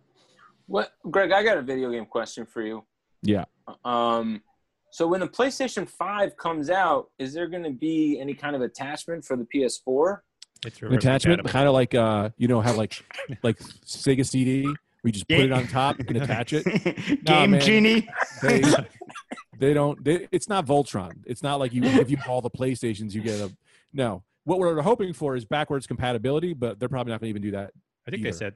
What, 0.67 0.93
Greg? 1.11 1.31
I 1.31 1.43
got 1.43 1.59
a 1.59 1.63
video 1.63 1.91
game 1.91 2.07
question 2.07 2.47
for 2.47 2.63
you. 2.63 2.85
Yeah. 3.23 3.45
Um, 3.85 4.43
so 4.91 5.07
when 5.07 5.21
the 5.21 5.29
PlayStation 5.29 5.89
Five 5.89 6.37
comes 6.37 6.71
out, 6.71 7.09
is 7.19 7.35
there 7.35 7.49
going 7.49 7.65
to 7.65 7.71
be 7.71 8.19
any 8.19 8.33
kind 8.33 8.57
of 8.57 8.63
attachment 8.63 9.25
for 9.25 9.37
the 9.37 9.45
PS4? 9.45 10.21
It's 10.65 10.81
An 10.81 10.95
attachment, 10.95 11.47
kind 11.47 11.69
of 11.69 11.75
like 11.75 11.95
uh, 11.95 12.31
you 12.39 12.49
know, 12.49 12.63
how 12.63 12.75
like 12.75 13.05
like 13.43 13.59
Sega 13.59 14.27
CD. 14.27 14.67
We 15.05 15.13
just 15.13 15.29
put 15.29 15.39
it 15.41 15.53
on 15.53 15.67
top 15.69 16.01
and 16.01 16.17
attach 16.17 16.53
it. 16.55 16.65
Game 17.25 17.53
man. 17.53 17.61
Genie. 17.61 18.09
They 18.43 18.63
they 19.59 19.75
don't. 19.75 20.03
They, 20.03 20.27
it's 20.33 20.49
not 20.49 20.67
Voltron. 20.67 21.13
It's 21.27 21.43
not 21.43 21.61
like 21.61 21.73
you 21.73 21.85
if 21.85 22.11
you 22.11 22.17
call 22.17 22.41
the 22.41 22.51
PlayStations, 22.51 23.13
you 23.13 23.21
get 23.21 23.39
a 23.41 23.53
no. 23.93 24.25
What 24.45 24.59
we're 24.59 24.81
hoping 24.83 25.13
for 25.13 25.37
is 25.37 25.45
backwards 25.45 25.87
compatibility, 25.87 26.55
but 26.55 26.81
they're 26.81 26.89
probably 26.89 27.13
not 27.13 27.21
going 27.21 27.29
to 27.29 27.39
even 27.39 27.43
do 27.43 27.51
that. 27.53 27.73
I 28.07 28.11
think 28.11 28.23
they 28.23 28.33
said 28.33 28.55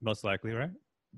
most 0.00 0.24
likely, 0.24 0.52
right? 0.52 0.70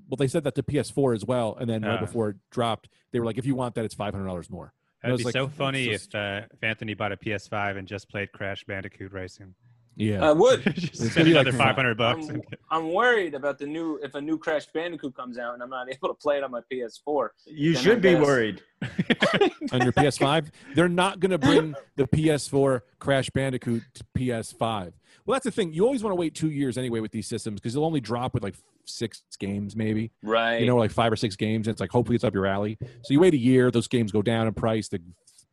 Well, 0.09 0.17
they 0.17 0.27
said 0.27 0.43
that 0.43 0.55
to 0.55 0.63
PS4 0.63 1.15
as 1.15 1.25
well, 1.25 1.55
and 1.59 1.69
then 1.69 1.81
right 1.83 1.97
Ah. 1.97 1.99
before 1.99 2.29
it 2.29 2.35
dropped, 2.51 2.89
they 3.11 3.19
were 3.19 3.25
like, 3.25 3.37
"If 3.37 3.45
you 3.45 3.55
want 3.55 3.75
that, 3.75 3.85
it's 3.85 3.95
five 3.95 4.13
hundred 4.13 4.27
dollars 4.27 4.49
more." 4.49 4.73
That'd 5.01 5.17
be 5.19 5.23
like, 5.23 5.33
so 5.33 5.47
funny 5.47 5.87
just- 5.87 6.13
if, 6.13 6.15
uh, 6.15 6.41
if 6.51 6.63
Anthony 6.63 6.93
bought 6.93 7.11
a 7.11 7.17
PS5 7.17 7.77
and 7.77 7.87
just 7.87 8.09
played 8.09 8.31
Crash 8.31 8.63
Bandicoot 8.63 9.11
Racing. 9.11 9.53
Yeah, 9.95 10.27
I 10.27 10.31
would. 10.33 10.63
just 10.75 10.95
spend 10.95 11.13
gonna 11.13 11.43
be 11.43 11.51
like 11.51 11.53
500 11.53 11.97
bucks. 11.97 12.27
I'm, 12.27 12.41
I'm 12.69 12.93
worried 12.93 13.33
about 13.33 13.57
the 13.57 13.65
new 13.65 13.99
if 14.03 14.15
a 14.15 14.21
new 14.21 14.37
Crash 14.37 14.65
Bandicoot 14.67 15.15
comes 15.15 15.37
out 15.37 15.53
and 15.53 15.63
I'm 15.63 15.69
not 15.69 15.89
able 15.93 16.09
to 16.09 16.13
play 16.13 16.37
it 16.37 16.43
on 16.43 16.51
my 16.51 16.61
PS4. 16.71 17.29
You 17.45 17.75
should 17.75 18.01
be 18.01 18.15
worried. 18.15 18.61
on 19.71 19.81
your 19.81 19.93
PS5, 19.93 20.49
they're 20.75 20.89
not 20.89 21.19
going 21.19 21.31
to 21.31 21.37
bring 21.37 21.73
the 21.95 22.05
PS4 22.05 22.81
Crash 22.99 23.29
Bandicoot 23.31 23.81
to 23.95 24.03
PS5. 24.15 24.93
Well, 25.25 25.35
that's 25.35 25.45
the 25.45 25.51
thing. 25.51 25.73
You 25.73 25.85
always 25.85 26.03
want 26.03 26.11
to 26.11 26.19
wait 26.19 26.35
two 26.35 26.51
years 26.51 26.77
anyway 26.77 26.99
with 26.99 27.11
these 27.11 27.27
systems 27.27 27.59
because 27.59 27.73
they'll 27.73 27.85
only 27.85 28.01
drop 28.01 28.33
with 28.33 28.43
like 28.43 28.55
six 28.85 29.23
games, 29.39 29.75
maybe. 29.75 30.11
Right. 30.21 30.59
you 30.59 30.67
know, 30.67 30.75
like 30.75 30.91
five 30.91 31.11
or 31.11 31.15
six 31.15 31.35
games. 31.35 31.67
And 31.67 31.73
it's 31.73 31.81
like 31.81 31.89
hopefully 31.89 32.15
it's 32.15 32.23
up 32.23 32.33
your 32.33 32.45
alley. 32.45 32.77
So 32.81 33.13
you 33.13 33.19
wait 33.19 33.33
a 33.33 33.37
year, 33.37 33.71
those 33.71 33.87
games 33.87 34.11
go 34.11 34.21
down 34.21 34.45
in 34.45 34.53
price. 34.53 34.87
The 34.87 35.01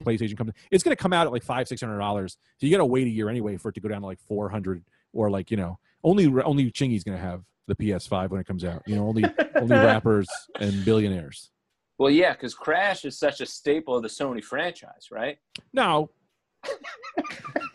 PlayStation 0.03 0.36
comes. 0.36 0.53
It's 0.70 0.82
going 0.84 0.96
to 0.96 1.00
come 1.03 1.12
out 1.12 1.26
at 1.26 1.32
like 1.32 1.42
five, 1.44 1.68
six 1.68 1.80
hundred 1.80 1.98
dollars. 1.98 2.36
So 2.59 2.66
you 2.66 2.72
got 2.72 2.78
to 2.78 2.86
wait 2.86 3.07
a 3.07 3.11
year 3.11 3.28
anyway 3.28 3.57
for 3.57 3.68
it 3.70 3.74
to 3.74 3.80
go 3.80 3.88
down 3.88 4.00
to 4.00 4.07
like 4.07 4.20
four 4.28 4.48
hundred 4.48 4.84
or 5.12 5.30
like 5.30 5.50
you 5.50 5.57
know 5.57 5.78
only 6.05 6.26
only 6.42 6.70
Chingy's 6.70 7.05
going 7.05 7.16
to 7.16 7.22
have 7.22 7.42
the 7.68 7.76
PS5 7.76 8.30
when 8.30 8.40
it 8.40 8.46
comes 8.46 8.64
out. 8.64 8.82
You 8.86 8.96
know, 8.96 9.07
only 9.07 9.24
only 9.57 9.76
rappers 9.76 10.28
and 10.59 10.84
billionaires. 10.84 11.50
well, 11.98 12.11
yeah, 12.11 12.32
because 12.32 12.55
Crash 12.55 13.05
is 13.05 13.18
such 13.18 13.40
a 13.40 13.46
staple 13.46 13.96
of 13.96 14.03
the 14.03 14.09
Sony 14.09 14.42
franchise, 14.42 15.09
right? 15.12 15.38
No. 15.72 16.11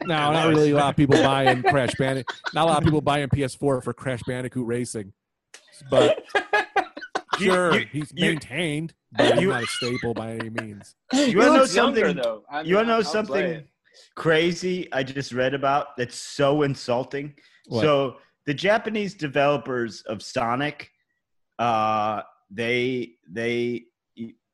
No, 0.06 0.32
not 0.32 0.48
really 0.48 0.72
a 0.72 0.76
lot 0.76 0.90
of 0.92 0.96
people 0.96 1.22
buying 1.22 1.62
Crash 1.64 1.94
Bandicoot. 1.96 2.34
Not 2.54 2.64
a 2.64 2.68
lot 2.68 2.78
of 2.78 2.84
people 2.86 3.02
buying 3.02 3.28
PS4 3.28 3.84
for 3.84 3.94
Crash 3.94 4.22
Bandicoot 4.26 4.66
Racing. 4.66 5.12
But 5.90 6.24
sure, 7.40 7.78
you- 7.80 7.88
he's 7.92 8.14
maintained, 8.14 8.94
but 9.12 9.36
you- 9.42 9.50
not 9.50 9.64
a 9.64 9.68
staple 9.68 10.14
by 10.14 10.32
any 10.34 10.50
means. 10.50 10.96
You 11.14 11.20
want 11.20 11.34
to 11.34 11.40
know 11.40 11.54
looks 11.60 11.76
younger, 11.76 12.00
something? 12.08 12.16
though. 12.24 12.44
I 12.50 12.62
You 12.62 12.76
want 12.76 12.86
to 12.86 12.90
know 12.90 12.98
I'll 12.98 13.04
something 13.04 13.64
crazy? 14.16 14.92
I 14.94 15.04
just 15.04 15.32
read 15.32 15.54
about 15.54 15.96
that's 15.98 16.16
so 16.18 16.64
insulting. 16.64 17.34
What? 17.68 17.82
So 17.82 18.18
the 18.46 18.54
Japanese 18.54 19.14
developers 19.14 20.02
of 20.04 20.22
Sonic, 20.22 20.90
uh, 21.60 22.22
they 22.50 23.14
they 23.30 23.86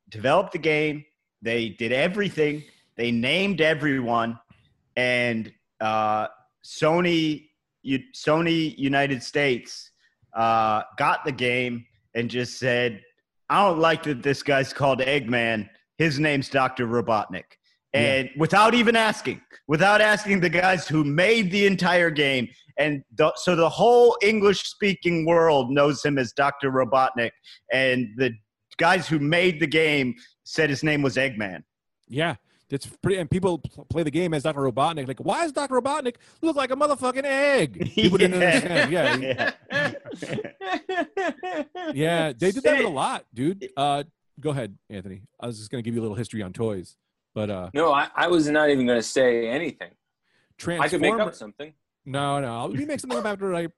developed 0.08 0.52
the 0.52 0.58
game. 0.58 1.04
They 1.42 1.68
did 1.70 1.92
everything. 1.92 2.64
They 2.96 3.10
named 3.10 3.60
everyone, 3.60 4.38
and 4.96 5.52
uh, 5.80 6.28
Sony 6.64 7.48
U- 7.82 7.98
Sony 8.14 8.76
United 8.78 9.22
States 9.22 9.90
uh, 10.34 10.82
got 10.96 11.24
the 11.24 11.32
game 11.32 11.84
and 12.14 12.30
just 12.30 12.58
said, 12.58 13.02
"I 13.48 13.68
don't 13.68 13.78
like 13.78 14.02
that 14.04 14.22
this 14.22 14.42
guy's 14.42 14.72
called 14.72 15.00
Eggman. 15.00 15.68
His 15.98 16.18
name's 16.18 16.48
Doctor 16.48 16.86
Robotnik." 16.86 17.44
And 17.92 18.28
without 18.36 18.74
even 18.74 18.96
asking, 18.96 19.40
without 19.68 20.00
asking 20.00 20.40
the 20.40 20.50
guys 20.50 20.88
who 20.88 21.04
made 21.04 21.52
the 21.52 21.64
entire 21.64 22.10
game, 22.10 22.48
and 22.76 23.04
the, 23.14 23.32
so 23.36 23.54
the 23.54 23.68
whole 23.68 24.16
English-speaking 24.20 25.26
world 25.26 25.70
knows 25.70 26.04
him 26.04 26.18
as 26.18 26.32
Doctor 26.32 26.72
Robotnik, 26.72 27.30
and 27.72 28.08
the 28.16 28.32
guys 28.78 29.06
who 29.06 29.20
made 29.20 29.60
the 29.60 29.66
game 29.68 30.14
said 30.42 30.70
his 30.70 30.82
name 30.82 31.02
was 31.02 31.14
Eggman. 31.14 31.62
Yeah, 32.08 32.34
that's 32.68 32.86
pretty. 32.86 33.18
And 33.18 33.30
people 33.30 33.58
pl- 33.58 33.86
play 33.86 34.02
the 34.02 34.10
game 34.10 34.34
as 34.34 34.42
Dr. 34.42 34.60
Robotnik. 34.60 35.08
Like, 35.08 35.20
why 35.20 35.42
does 35.42 35.52
Dr. 35.52 35.80
Robotnik 35.80 36.16
look 36.42 36.56
like 36.56 36.70
a 36.70 36.76
motherfucking 36.76 37.24
egg? 37.24 37.92
People 37.94 38.18
didn't 38.18 38.42
understand. 38.42 39.54
Yeah, 39.74 39.92
yeah, 41.92 42.32
they 42.36 42.50
did 42.52 42.62
that 42.64 42.84
a 42.84 42.88
lot, 42.88 43.24
dude. 43.34 43.68
Uh, 43.76 44.04
go 44.40 44.50
ahead, 44.50 44.76
Anthony. 44.90 45.22
I 45.40 45.46
was 45.46 45.58
just 45.58 45.70
gonna 45.70 45.82
give 45.82 45.94
you 45.94 46.00
a 46.00 46.02
little 46.02 46.16
history 46.16 46.42
on 46.42 46.52
toys, 46.52 46.96
but 47.34 47.50
uh, 47.50 47.70
No, 47.74 47.92
I, 47.92 48.08
I 48.14 48.28
was 48.28 48.48
not 48.48 48.70
even 48.70 48.86
going 48.86 48.98
to 48.98 49.02
say 49.02 49.48
anything. 49.48 49.90
I 50.68 50.88
could 50.88 51.00
make 51.00 51.14
up 51.14 51.34
something. 51.34 51.72
No, 52.06 52.40
no. 52.40 52.68
We 52.72 52.84
make 52.84 53.00
something 53.00 53.18
about 53.18 53.40
like 53.42 53.70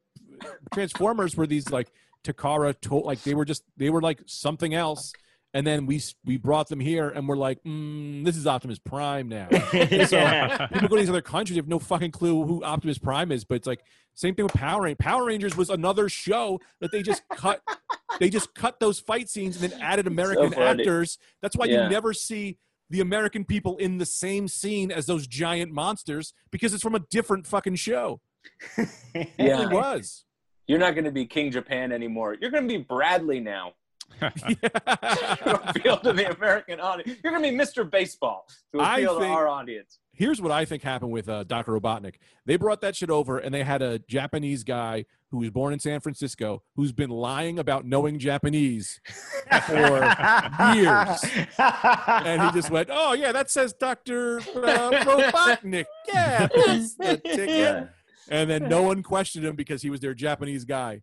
Transformers 0.75 1.37
were 1.37 1.47
these 1.47 1.71
like 1.71 1.89
Takara 2.25 2.79
to 2.83 2.97
like 2.97 3.23
they 3.23 3.35
were 3.35 3.45
just 3.45 3.63
they 3.77 3.91
were 3.91 4.03
like 4.03 4.21
something 4.27 4.75
else, 4.75 5.13
and 5.57 5.67
then 5.67 5.87
we 5.87 6.03
we 6.23 6.37
brought 6.37 6.69
them 6.69 6.81
here 6.81 7.09
and 7.09 7.27
we're 7.27 7.37
like, 7.37 7.63
mm, 7.65 8.23
this 8.27 8.37
is 8.37 8.47
Optimus 8.47 8.79
Prime 8.79 9.27
now. 9.27 9.49
Yeah. 9.73 10.67
People 10.67 10.89
go 10.89 10.97
to 10.97 11.01
these 11.01 11.09
other 11.09 11.23
countries 11.23 11.55
they 11.55 11.61
have 11.61 11.67
no 11.67 11.79
fucking 11.79 12.11
clue 12.11 12.45
who 12.45 12.63
Optimus 12.63 12.99
Prime 12.99 13.33
is, 13.33 13.45
but 13.45 13.55
it's 13.55 13.67
like 13.67 13.81
same 14.13 14.35
thing 14.35 14.45
with 14.45 14.53
Power 14.53 14.83
Rangers. 14.83 14.99
Power 15.01 15.25
Rangers 15.25 15.57
was 15.57 15.71
another 15.71 16.11
show 16.11 16.61
that 16.81 16.93
they 16.93 17.03
just 17.03 17.23
cut. 17.31 17.63
They 18.21 18.29
just 18.29 18.55
cut 18.55 18.81
those 18.81 18.99
fight 19.01 19.31
scenes 19.31 19.61
and 19.61 19.71
then 19.73 19.81
added 19.81 20.07
American 20.07 20.53
funny. 20.53 20.83
actors. 20.83 21.17
That's 21.41 21.57
why 21.57 21.67
Yeah. 21.67 21.85
you 21.85 21.89
never 21.91 22.13
see 22.13 22.59
the 22.91 23.01
American 23.01 23.47
people 23.47 23.79
in 23.79 23.97
the 23.97 24.07
same 24.07 24.49
scene 24.49 24.91
as 24.93 25.07
those 25.07 25.27
giant 25.27 25.73
monsters 25.73 26.35
because 26.51 26.75
it's 26.75 26.83
from 26.83 26.95
a 26.95 27.01
different 27.11 27.47
fucking 27.47 27.77
show. 27.77 28.21
It 29.15 29.31
really 29.39 29.67
was. 29.75 30.25
You're 30.67 30.79
not 30.79 30.95
going 30.95 31.05
to 31.05 31.13
be 31.13 31.25
King 31.25 31.51
Japan 31.51 31.93
anymore. 31.93 32.37
You're 32.39 32.51
going 32.51 32.69
to 32.69 32.79
be 32.79 32.83
Bradley 32.83 33.41
now. 33.41 33.73
to 34.21 35.61
appeal 35.69 35.99
to 35.99 36.13
the 36.13 36.35
American 36.35 36.81
audience. 36.81 37.19
You're 37.23 37.33
going 37.33 37.43
to 37.43 37.51
be 37.51 37.57
Mr. 37.57 37.89
Baseball 37.89 38.47
to 38.73 38.81
I 38.81 38.99
appeal 38.99 39.19
to 39.19 39.27
our 39.27 39.49
audience. 39.49 39.99
Here's 40.13 40.41
what 40.41 40.51
I 40.51 40.65
think 40.65 40.83
happened 40.83 41.13
with 41.13 41.29
uh, 41.29 41.45
Dr. 41.45 41.79
Robotnik. 41.79 42.15
They 42.47 42.57
brought 42.57 42.81
that 42.81 42.97
shit 42.97 43.11
over, 43.11 43.39
and 43.39 43.55
they 43.55 43.63
had 43.63 43.83
a 43.83 43.99
Japanese 43.99 44.65
guy 44.65 45.05
who 45.31 45.39
was 45.39 45.51
born 45.51 45.75
in 45.75 45.79
San 45.79 46.01
Francisco 46.01 46.63
who's 46.75 46.93
been 46.93 47.11
lying 47.11 47.59
about 47.59 47.85
knowing 47.85 48.19
Japanese 48.19 49.01
for 49.67 50.15
years. 50.75 51.25
And 51.59 52.43
he 52.43 52.51
just 52.53 52.71
went, 52.71 52.89
"Oh 52.91 53.13
yeah, 53.13 53.33
that 53.33 53.51
says 53.51 53.75
Dr. 53.75 54.39
Uh, 54.39 54.91
Robotnik. 54.91 55.85
Yeah, 56.09 56.49
that's 56.55 56.95
the 56.95 57.21
ticket." 57.23 57.49
Yeah. 57.51 57.87
And 58.31 58.49
then 58.49 58.69
no 58.69 58.83
one 58.83 59.03
questioned 59.03 59.45
him 59.45 59.55
because 59.55 59.83
he 59.83 59.91
was 59.91 60.01
their 60.01 60.15
Japanese 60.15 60.65
guy. 60.65 61.03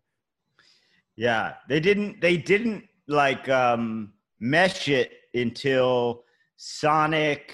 Yeah, 1.16 1.54
they 1.68 1.78
didn't. 1.78 2.20
They 2.20 2.36
didn't 2.36 2.84
like 3.08 3.48
um, 3.48 4.12
mesh 4.40 4.88
it 4.88 5.12
until 5.34 6.24
Sonic, 6.56 7.52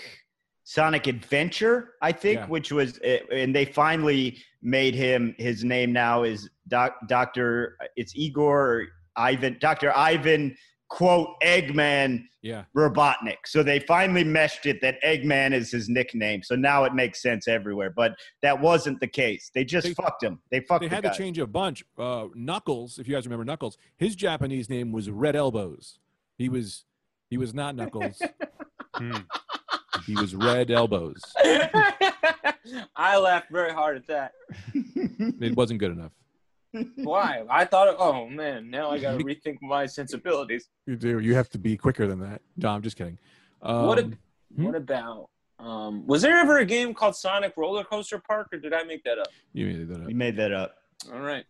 Sonic 0.64 1.06
Adventure, 1.06 1.94
I 2.02 2.12
think, 2.12 2.40
Yeah. 2.40 2.46
which 2.46 2.70
was, 2.72 2.98
eh, 3.02 3.20
and 3.32 3.54
they 3.54 3.64
finally 3.64 4.38
made 4.62 4.94
him. 4.94 5.34
His 5.38 5.64
name 5.64 5.92
now 5.92 6.22
is 6.22 6.48
Doc, 6.68 6.96
Doctor. 7.08 7.76
It's 7.96 8.14
Igor 8.16 8.60
or 8.60 8.86
Ivan. 9.16 9.56
Doctor 9.60 9.96
Ivan. 9.96 10.56
Quote 10.90 11.40
Eggman 11.42 12.24
Yeah, 12.42 12.64
Robotnik. 12.76 13.36
So 13.46 13.62
they 13.62 13.78
finally 13.80 14.24
meshed 14.24 14.66
it 14.66 14.80
that 14.82 15.00
Eggman 15.02 15.52
is 15.54 15.70
his 15.70 15.88
nickname. 15.88 16.42
So 16.42 16.56
now 16.56 16.82
it 16.84 16.94
makes 16.94 17.22
sense 17.22 17.46
everywhere. 17.48 17.90
But 17.90 18.16
that 18.42 18.60
wasn't 18.60 18.98
the 19.00 19.06
case. 19.06 19.50
They 19.54 19.64
just 19.64 19.86
They- 19.86 19.94
fucked 19.94 20.22
him. 20.22 20.40
They 20.50 20.60
fucked 20.60 20.80
they 20.82 20.88
the 20.88 20.94
had 20.96 21.04
guy. 21.04 21.10
to 21.12 21.16
change 21.16 21.38
a 21.38 21.46
bunch. 21.46 21.84
Uh, 21.96 22.26
Knuckles, 22.34 22.98
if 22.98 23.06
you 23.08 23.14
guys 23.14 23.24
remember 23.24 23.44
Knuckles, 23.44 23.78
his 23.96 24.14
Japanese 24.16 24.68
name 24.68 24.90
was 24.92 25.08
Red 25.08 25.36
Elbows. 25.36 25.98
He 26.36 26.48
was 26.48 26.84
he 27.30 27.36
was 27.38 27.54
not 27.54 27.74
Knuckles. 27.76 28.20
Hmm. 28.96 29.18
he 30.04 30.14
was 30.16 30.34
Red 30.34 30.70
Elbows. 30.70 31.22
I 31.38 32.12
I 32.96 33.16
laughed 33.18 33.46
very 33.50 33.72
hard 33.72 33.96
at 33.96 34.06
that. 34.08 34.32
It 34.74 35.56
wasn't 35.56 35.78
good 35.80 35.92
enough. 35.92 36.10
Why? 36.96 37.44
I 37.50 37.64
thought, 37.64 37.94
oh 37.98 38.28
man, 38.28 38.70
now 38.70 38.90
I 38.90 38.98
got 38.98 39.18
to 39.18 39.24
rethink 39.24 39.58
my 39.62 39.86
sensibilities. 39.86 40.68
You 40.86 40.96
do. 40.96 41.18
You 41.18 41.34
have 41.34 41.48
to 41.50 41.58
be 41.58 41.76
quicker 41.76 42.06
than 42.06 42.20
that. 42.20 42.40
No, 42.56 42.68
I'm 42.70 42.82
just 42.82 42.96
kidding. 42.96 43.18
Um, 43.62 43.86
what, 43.86 43.98
a, 43.98 44.02
hmm? 44.56 44.64
what 44.64 44.74
about? 44.74 45.28
Um, 45.58 46.06
was 46.06 46.22
there 46.22 46.36
ever 46.38 46.58
a 46.58 46.64
game 46.64 46.94
called 46.94 47.14
Sonic 47.16 47.52
Roller 47.56 47.84
Coaster 47.84 48.18
Park, 48.26 48.48
or 48.52 48.58
did 48.58 48.72
I 48.72 48.82
make 48.84 49.02
that 49.04 49.18
up? 49.18 49.28
you 49.52 49.66
made 49.66 49.88
that 49.88 50.00
up. 50.02 50.08
You 50.08 50.14
made 50.14 50.36
that 50.36 50.52
up. 50.52 50.76
All 51.12 51.20
right. 51.20 51.44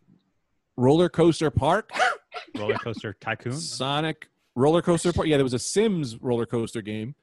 Roller 0.77 1.07
Coaster 1.09 1.51
Park, 1.51 1.91
Roller 2.57 2.75
Coaster 2.75 3.15
Tycoon. 3.21 3.53
Sonic 3.53 4.27
Roller 4.55 4.81
Coaster 4.81 5.13
Park. 5.13 5.27
Yeah, 5.27 5.37
there 5.37 5.43
was 5.45 5.53
a 5.53 5.59
Sims 5.59 6.17
roller 6.21 6.45
coaster 6.45 6.81
game, 6.81 7.13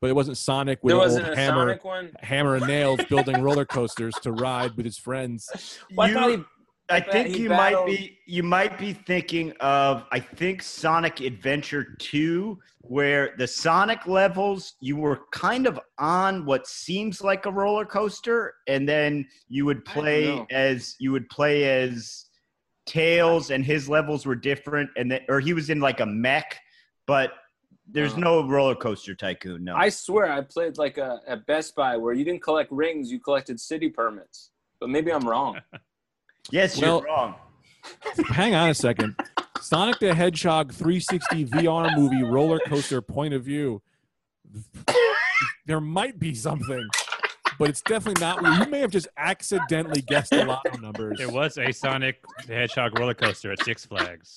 but 0.00 0.10
it 0.10 0.14
wasn't 0.14 0.36
Sonic 0.36 0.80
with 0.82 0.90
There 0.90 0.98
wasn't 0.98 1.26
old 1.28 1.32
a 1.34 1.40
hammer, 1.40 1.60
Sonic 1.68 1.84
one. 1.84 2.10
hammer 2.20 2.56
and 2.56 2.66
nails 2.66 3.00
building 3.08 3.40
roller 3.42 3.64
coasters 3.64 4.14
to 4.22 4.32
ride 4.32 4.76
with 4.76 4.84
his 4.84 4.98
friends. 4.98 5.78
Well, 5.94 6.06
I 6.06 6.08
You- 6.10 6.14
thought 6.14 6.30
he- 6.30 6.44
I 6.90 7.00
think 7.00 7.28
he 7.28 7.42
you 7.44 7.48
battled- 7.48 7.86
might 7.88 7.96
be 7.96 8.18
you 8.26 8.42
might 8.42 8.78
be 8.78 8.92
thinking 8.92 9.52
of 9.60 10.04
I 10.12 10.20
think 10.20 10.62
Sonic 10.62 11.20
Adventure 11.20 11.94
2 11.98 12.58
where 12.80 13.34
the 13.38 13.46
Sonic 13.46 14.06
levels 14.06 14.74
you 14.80 14.96
were 14.96 15.22
kind 15.32 15.66
of 15.66 15.80
on 15.98 16.44
what 16.44 16.66
seems 16.66 17.22
like 17.22 17.46
a 17.46 17.50
roller 17.50 17.86
coaster 17.86 18.54
and 18.68 18.86
then 18.86 19.26
you 19.48 19.64
would 19.64 19.84
play 19.86 20.44
as 20.50 20.94
you 20.98 21.10
would 21.12 21.28
play 21.30 21.64
as 21.82 22.26
Tails 22.86 23.50
and 23.50 23.64
his 23.64 23.88
levels 23.88 24.26
were 24.26 24.34
different 24.34 24.90
and 24.96 25.10
then 25.10 25.20
or 25.30 25.40
he 25.40 25.54
was 25.54 25.70
in 25.70 25.80
like 25.80 26.00
a 26.00 26.06
mech 26.06 26.58
but 27.06 27.32
there's 27.86 28.12
Uh, 28.14 28.18
no 28.18 28.46
roller 28.46 28.74
coaster 28.74 29.14
tycoon 29.14 29.64
no 29.64 29.74
I 29.74 29.88
swear 29.88 30.30
I 30.30 30.42
played 30.42 30.76
like 30.76 30.98
a 30.98 31.20
at 31.26 31.46
Best 31.46 31.74
Buy 31.74 31.96
where 31.96 32.12
you 32.12 32.24
didn't 32.26 32.42
collect 32.42 32.70
rings, 32.70 33.10
you 33.10 33.20
collected 33.20 33.58
city 33.58 33.88
permits. 33.88 34.50
But 34.80 34.90
maybe 34.90 35.10
I'm 35.12 35.26
wrong. 35.26 35.58
yes 36.50 36.80
Well- 36.80 36.98
you're 36.98 37.06
wrong 37.06 37.34
Hang 38.28 38.54
on 38.54 38.70
a 38.70 38.74
second. 38.74 39.14
Sonic 39.60 39.98
the 39.98 40.14
Hedgehog 40.14 40.72
360 40.72 41.44
VR 41.46 41.94
movie 41.94 42.22
roller 42.22 42.58
coaster 42.60 43.02
point 43.02 43.34
of 43.34 43.42
view. 43.44 43.82
There 45.66 45.80
might 45.82 46.18
be 46.18 46.34
something, 46.34 46.88
but 47.58 47.68
it's 47.68 47.82
definitely 47.82 48.20
not. 48.22 48.42
You 48.64 48.70
may 48.70 48.80
have 48.80 48.90
just 48.90 49.08
accidentally 49.18 50.00
guessed 50.00 50.30
the 50.30 50.46
lotto 50.46 50.78
numbers. 50.78 51.18
There 51.18 51.30
was 51.30 51.58
a 51.58 51.72
Sonic 51.72 52.22
the 52.46 52.54
Hedgehog 52.54 52.98
roller 52.98 53.12
coaster 53.14 53.52
at 53.52 53.62
Six 53.64 53.84
Flags. 53.84 54.34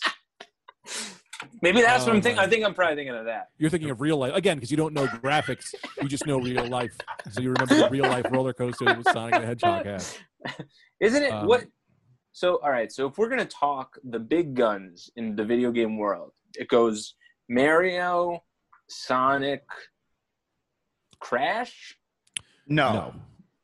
Maybe 1.61 1.81
that's 1.81 2.03
what 2.05 2.11
Oh, 2.11 2.15
I'm 2.15 2.21
thinking. 2.21 2.39
I 2.39 2.47
think 2.47 2.65
I'm 2.65 2.73
probably 2.73 2.95
thinking 2.95 3.15
of 3.15 3.25
that. 3.25 3.49
You're 3.57 3.69
thinking 3.69 3.91
of 3.91 4.01
real 4.01 4.17
life 4.17 4.33
again 4.33 4.57
because 4.57 4.71
you 4.71 4.77
don't 4.77 4.93
know 4.93 5.05
graphics. 5.07 5.73
You 6.01 6.09
just 6.09 6.25
know 6.27 6.39
real 6.39 6.65
life, 6.67 6.97
so 7.31 7.39
you 7.41 7.51
remember 7.51 7.75
the 7.75 7.89
real 7.89 8.05
life 8.09 8.25
roller 8.29 8.53
coaster 8.53 8.85
that 8.85 9.03
Sonic 9.13 9.39
the 9.39 9.47
Hedgehog 9.47 9.85
had. 9.85 10.03
Isn't 10.99 11.23
it 11.23 11.31
Um, 11.31 11.47
what? 11.47 11.65
So 12.37 12.59
all 12.61 12.69
right. 12.69 12.91
So 12.91 13.07
if 13.07 13.17
we're 13.17 13.29
gonna 13.29 13.45
talk 13.45 13.97
the 14.03 14.19
big 14.19 14.53
guns 14.53 15.09
in 15.15 15.35
the 15.35 15.43
video 15.43 15.71
game 15.71 15.97
world, 15.97 16.33
it 16.53 16.67
goes 16.67 17.15
Mario, 17.49 18.43
Sonic, 18.87 19.63
Crash. 21.19 21.97
no, 22.67 23.15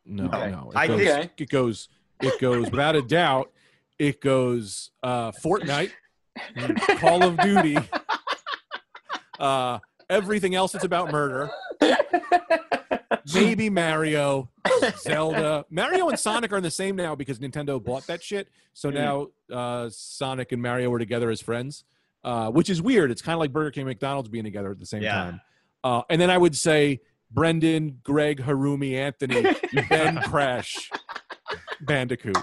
No, 0.05 0.25
no, 0.25 0.25
Okay. 0.25 0.49
no. 0.51 0.71
It 0.71 0.75
I 0.77 0.87
goes, 0.87 0.99
think- 1.05 1.31
it 1.39 1.49
goes. 1.51 1.87
It 2.19 2.41
goes 2.41 2.71
without 2.71 2.95
a 2.95 3.03
doubt. 3.03 3.51
It 3.99 4.19
goes 4.19 4.89
uh, 5.03 5.31
Fortnite, 5.33 5.91
Call 6.97 7.23
of 7.23 7.37
Duty, 7.41 7.77
uh, 9.39 9.77
everything 10.09 10.55
else 10.55 10.71
that's 10.71 10.83
about 10.83 11.11
murder. 11.11 11.51
Maybe 13.33 13.69
Mario, 13.69 14.49
Zelda. 14.97 15.65
Mario 15.69 16.09
and 16.09 16.19
Sonic 16.19 16.51
are 16.51 16.57
in 16.57 16.63
the 16.63 16.71
same 16.71 16.95
now 16.95 17.15
because 17.15 17.39
Nintendo 17.39 17.83
bought 17.83 18.07
that 18.07 18.23
shit. 18.23 18.49
So 18.73 18.89
Mm. 18.91 18.93
now 18.93 19.27
uh, 19.55 19.89
Sonic 19.91 20.51
and 20.51 20.61
Mario 20.61 20.91
are 20.91 20.99
together 20.99 21.29
as 21.29 21.41
friends, 21.41 21.83
uh, 22.23 22.49
which 22.49 22.69
is 22.69 22.81
weird. 22.81 23.11
It's 23.11 23.21
kind 23.21 23.33
of 23.35 23.39
like 23.39 23.51
Burger 23.53 23.71
King 23.71 23.81
and 23.81 23.89
McDonald's 23.89 24.29
being 24.29 24.43
together 24.43 24.71
at 24.71 24.79
the 24.79 24.85
same 24.85 25.03
Yeah. 25.03 25.13
time. 25.13 25.41
Uh, 25.83 26.01
and 26.09 26.19
then 26.19 26.29
I 26.29 26.37
would 26.37 26.55
say 26.55 27.01
Brendan, 27.31 27.99
Greg, 28.03 28.41
Harumi, 28.41 28.95
Anthony, 28.95 29.43
Ben, 29.89 30.17
Crash, 30.23 30.89
Bandicoot. 31.81 32.37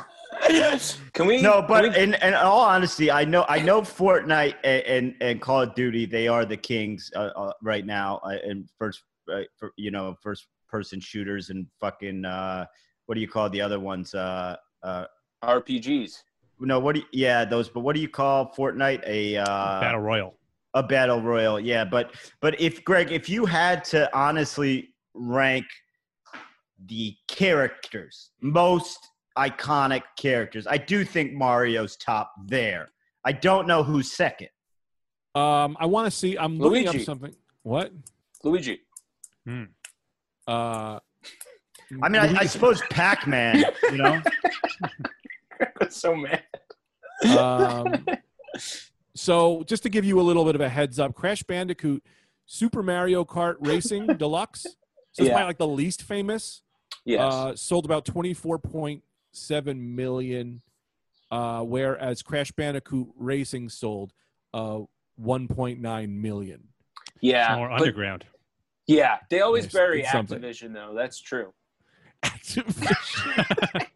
Can 1.13 1.27
we? 1.27 1.41
No, 1.43 1.59
can 1.61 1.67
but 1.69 1.83
we- 1.91 1.97
in, 1.99 2.15
in 2.15 2.35
all 2.35 2.61
honesty, 2.61 3.11
I 3.11 3.25
know 3.25 3.45
I 3.49 3.61
know 3.61 3.83
Fortnite 3.83 4.55
and, 4.65 4.83
and, 4.85 5.15
and 5.21 5.41
Call 5.41 5.63
of 5.63 5.75
Duty 5.75 6.07
they 6.07 6.27
are 6.29 6.45
the 6.45 6.57
kings 6.57 7.11
uh, 7.15 7.31
uh, 7.37 7.53
right 7.63 7.85
now 7.87 8.21
uh, 8.25 8.37
in 8.45 8.69
first 8.79 9.03
uh, 9.33 9.43
for, 9.57 9.73
you 9.77 9.91
know 9.91 10.17
first 10.23 10.47
person 10.71 11.01
shooters 11.01 11.51
and 11.51 11.67
fucking 11.81 12.25
uh, 12.25 12.67
what 13.07 13.15
do 13.17 13.21
you 13.21 13.29
call 13.29 13.51
the 13.51 13.61
other 13.61 13.81
ones? 13.81 14.15
Uh, 14.15 14.57
uh, 14.83 15.05
RPGs. 15.43 16.23
no, 16.61 16.79
what 16.79 16.95
do 16.95 17.01
you, 17.01 17.07
yeah 17.13 17.45
those? 17.45 17.69
But 17.69 17.81
what 17.81 17.95
do 17.97 18.01
you 18.01 18.09
call 18.09 18.53
Fortnite? 18.57 19.03
A 19.07 19.37
uh, 19.39 19.81
Battle 19.81 20.01
Royal. 20.01 20.35
a 20.75 20.83
battle 20.83 21.21
royal, 21.21 21.59
yeah. 21.59 21.85
But 21.85 22.15
but 22.41 22.61
if 22.61 22.85
Greg, 22.85 23.11
if 23.11 23.29
you 23.29 23.47
had 23.47 23.85
to 23.87 24.09
honestly 24.17 24.95
rank 25.15 25.67
the 26.87 27.17
characters, 27.29 28.31
most 28.41 29.09
iconic 29.37 30.03
characters, 30.17 30.67
I 30.67 30.77
do 30.79 31.05
think 31.05 31.33
Mario's 31.33 31.97
top 31.97 32.33
there. 32.47 32.91
I 33.25 33.33
don't 33.33 33.67
know 33.67 33.83
who's 33.83 34.13
second. 34.13 34.49
Um, 35.35 35.77
I 35.81 35.87
want 35.87 36.07
to 36.07 36.11
see. 36.11 36.37
I'm 36.37 36.59
looking 36.59 36.85
Luigi. 36.85 37.01
up 37.01 37.05
something. 37.05 37.35
What? 37.63 37.93
Luigi. 38.45 38.81
Uh, 40.51 40.99
I 42.03 42.09
mean, 42.09 42.21
I, 42.23 42.41
I 42.41 42.47
suppose 42.47 42.81
Pac-Man. 42.91 43.65
You 43.91 43.97
know, 43.99 44.23
so 45.91 46.15
mad. 46.17 46.43
um, 47.39 48.07
so 49.15 49.63
just 49.67 49.83
to 49.85 49.89
give 49.89 50.05
you 50.05 50.21
a 50.21 50.23
little 50.23 50.45
bit 50.45 50.55
of 50.55 50.61
a 50.61 50.69
heads 50.69 50.99
up, 50.99 51.15
Crash 51.15 51.43
Bandicoot, 51.43 52.05
Super 52.47 52.83
Mario 52.83 53.25
Kart 53.25 53.57
Racing 53.61 54.07
Deluxe. 54.19 54.63
So 54.63 55.23
it's 55.23 55.29
Yeah. 55.29 55.33
probably 55.35 55.47
like 55.47 55.59
the 55.59 55.67
least 55.69 56.03
famous. 56.03 56.63
Yes. 57.05 57.21
Uh, 57.21 57.57
sold 57.57 57.85
about 57.85 58.05
24.7 58.05 59.77
million, 59.77 60.63
uh, 61.31 61.63
whereas 61.63 62.23
Crash 62.23 62.53
Bandicoot 62.53 63.09
Racing 63.17 63.69
sold 63.69 64.13
uh, 64.55 64.81
1.9 65.21 66.09
million. 66.09 66.69
yeah. 67.21 67.57
More 67.57 67.71
underground. 67.71 68.25
Yeah. 68.91 69.19
They 69.29 69.41
always 69.41 69.67
bury 69.67 70.03
it's 70.03 70.13
something. 70.13 70.41
Activision 70.41 70.75
though. 70.75 70.93
That's 70.95 71.21
true. 71.21 71.53
Activision. 72.25 73.87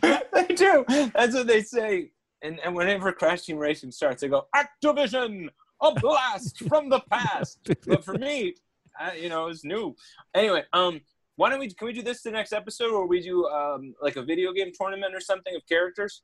they 0.32 0.54
do. 0.54 0.84
That's 1.14 1.34
what 1.34 1.46
they 1.46 1.62
say. 1.62 2.10
And 2.42 2.58
and 2.64 2.74
whenever 2.74 3.12
Crash 3.12 3.42
Team 3.42 3.58
Racing 3.58 3.90
starts, 3.90 4.22
they 4.22 4.28
go 4.28 4.46
Activision, 4.54 5.48
a 5.80 5.94
blast 6.00 6.58
from 6.68 6.88
the 6.88 7.00
past. 7.10 7.58
But 7.86 8.04
for 8.04 8.14
me, 8.14 8.54
I, 8.98 9.14
you 9.14 9.28
know, 9.28 9.48
it's 9.48 9.64
new. 9.64 9.96
Anyway, 10.34 10.64
um, 10.72 11.00
why 11.36 11.50
don't 11.50 11.60
we? 11.60 11.68
Can 11.72 11.86
we 11.86 11.92
do 11.92 12.02
this 12.02 12.22
the 12.22 12.30
next 12.30 12.52
episode, 12.52 12.92
or 12.92 13.06
we 13.06 13.20
do 13.20 13.46
um 13.46 13.94
like 14.02 14.16
a 14.16 14.22
video 14.22 14.52
game 14.52 14.72
tournament 14.78 15.14
or 15.14 15.20
something 15.20 15.54
of 15.54 15.66
characters? 15.68 16.22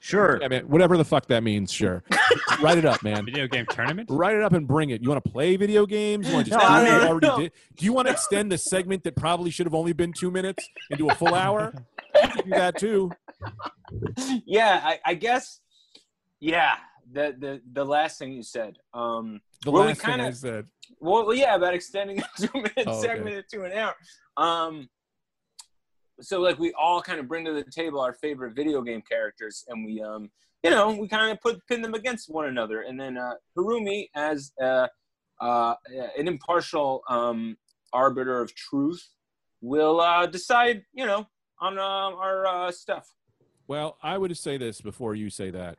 Sure. 0.00 0.38
yeah, 0.42 0.48
man, 0.48 0.62
whatever 0.68 0.96
the 0.96 1.04
fuck 1.04 1.26
that 1.26 1.42
means, 1.44 1.70
sure. 1.72 2.02
Write 2.60 2.78
it 2.78 2.84
up, 2.84 3.02
man. 3.02 3.24
Video 3.24 3.46
game 3.46 3.66
tournament? 3.70 4.08
Write 4.10 4.34
it 4.36 4.42
up 4.42 4.52
and 4.52 4.66
bring 4.66 4.90
it. 4.90 5.00
You 5.02 5.08
want 5.08 5.24
to 5.24 5.30
play 5.30 5.56
video 5.56 5.86
games? 5.86 6.26
You 6.28 6.34
want 6.34 6.46
to 6.46 6.50
just 6.50 6.62
No, 6.62 6.68
do 6.68 6.74
I 6.74 6.82
what 6.82 7.02
you 7.02 7.08
already 7.08 7.26
no. 7.28 7.38
did? 7.38 7.52
Do 7.76 7.84
you 7.84 7.92
want 7.92 8.08
to 8.08 8.12
extend 8.12 8.50
the 8.50 8.58
segment 8.58 9.04
that 9.04 9.14
probably 9.16 9.50
should 9.50 9.66
have 9.66 9.74
only 9.74 9.92
been 9.92 10.12
two 10.12 10.30
minutes 10.30 10.68
into 10.90 11.08
a 11.08 11.14
full 11.14 11.34
hour? 11.34 11.72
You 12.22 12.28
can 12.28 12.44
do 12.44 12.50
that 12.50 12.76
too. 12.78 13.10
yeah, 14.46 14.80
I, 14.84 14.98
I 15.04 15.14
guess. 15.14 15.60
Yeah, 16.40 16.76
the 17.12 17.34
the 17.38 17.60
the 17.72 17.84
last 17.84 18.18
thing 18.18 18.32
you 18.32 18.42
said. 18.42 18.78
Um, 18.94 19.40
The 19.64 19.70
Well, 19.70 19.84
last 19.84 20.00
thing 20.00 20.10
kinda- 20.10 20.26
I 20.26 20.30
said. 20.30 20.66
well, 21.00 21.26
well, 21.26 21.34
yeah, 21.36 21.54
about 21.54 21.74
extending 21.74 22.20
a 22.20 22.24
two 22.38 22.48
minute 22.54 22.72
Oh, 22.86 22.98
okay. 22.98 23.08
segment 23.08 23.46
to 23.52 23.64
an 23.64 23.72
hour. 23.72 23.94
Um, 24.36 24.88
so 26.20 26.40
like 26.40 26.58
we 26.58 26.72
all 26.72 27.00
kind 27.00 27.20
of 27.20 27.28
bring 27.28 27.44
to 27.44 27.52
the 27.52 27.64
table 27.70 28.00
our 28.00 28.12
favorite 28.12 28.54
video 28.54 28.82
game 28.82 29.02
characters, 29.02 29.64
and 29.68 29.84
we 29.84 30.00
um, 30.02 30.30
you 30.62 30.70
know, 30.70 30.90
we 30.90 31.08
kind 31.08 31.32
of 31.32 31.40
put 31.40 31.66
pin 31.66 31.82
them 31.82 31.94
against 31.94 32.30
one 32.30 32.46
another, 32.46 32.82
and 32.82 33.00
then 33.00 33.16
uh, 33.16 33.34
Harumi 33.56 34.08
as 34.14 34.52
uh, 34.62 34.86
uh, 35.40 35.74
an 36.18 36.28
impartial 36.28 37.02
um, 37.08 37.56
arbiter 37.92 38.40
of 38.40 38.54
truth 38.54 39.02
will 39.62 40.00
uh, 40.00 40.26
decide, 40.26 40.82
you 40.92 41.06
know, 41.06 41.26
on 41.60 41.78
uh, 41.78 41.82
our 41.82 42.46
uh, 42.46 42.70
stuff. 42.70 43.08
Well, 43.68 43.98
I 44.02 44.18
would 44.18 44.36
say 44.36 44.58
this 44.58 44.80
before 44.80 45.14
you 45.14 45.30
say 45.30 45.50
that, 45.50 45.78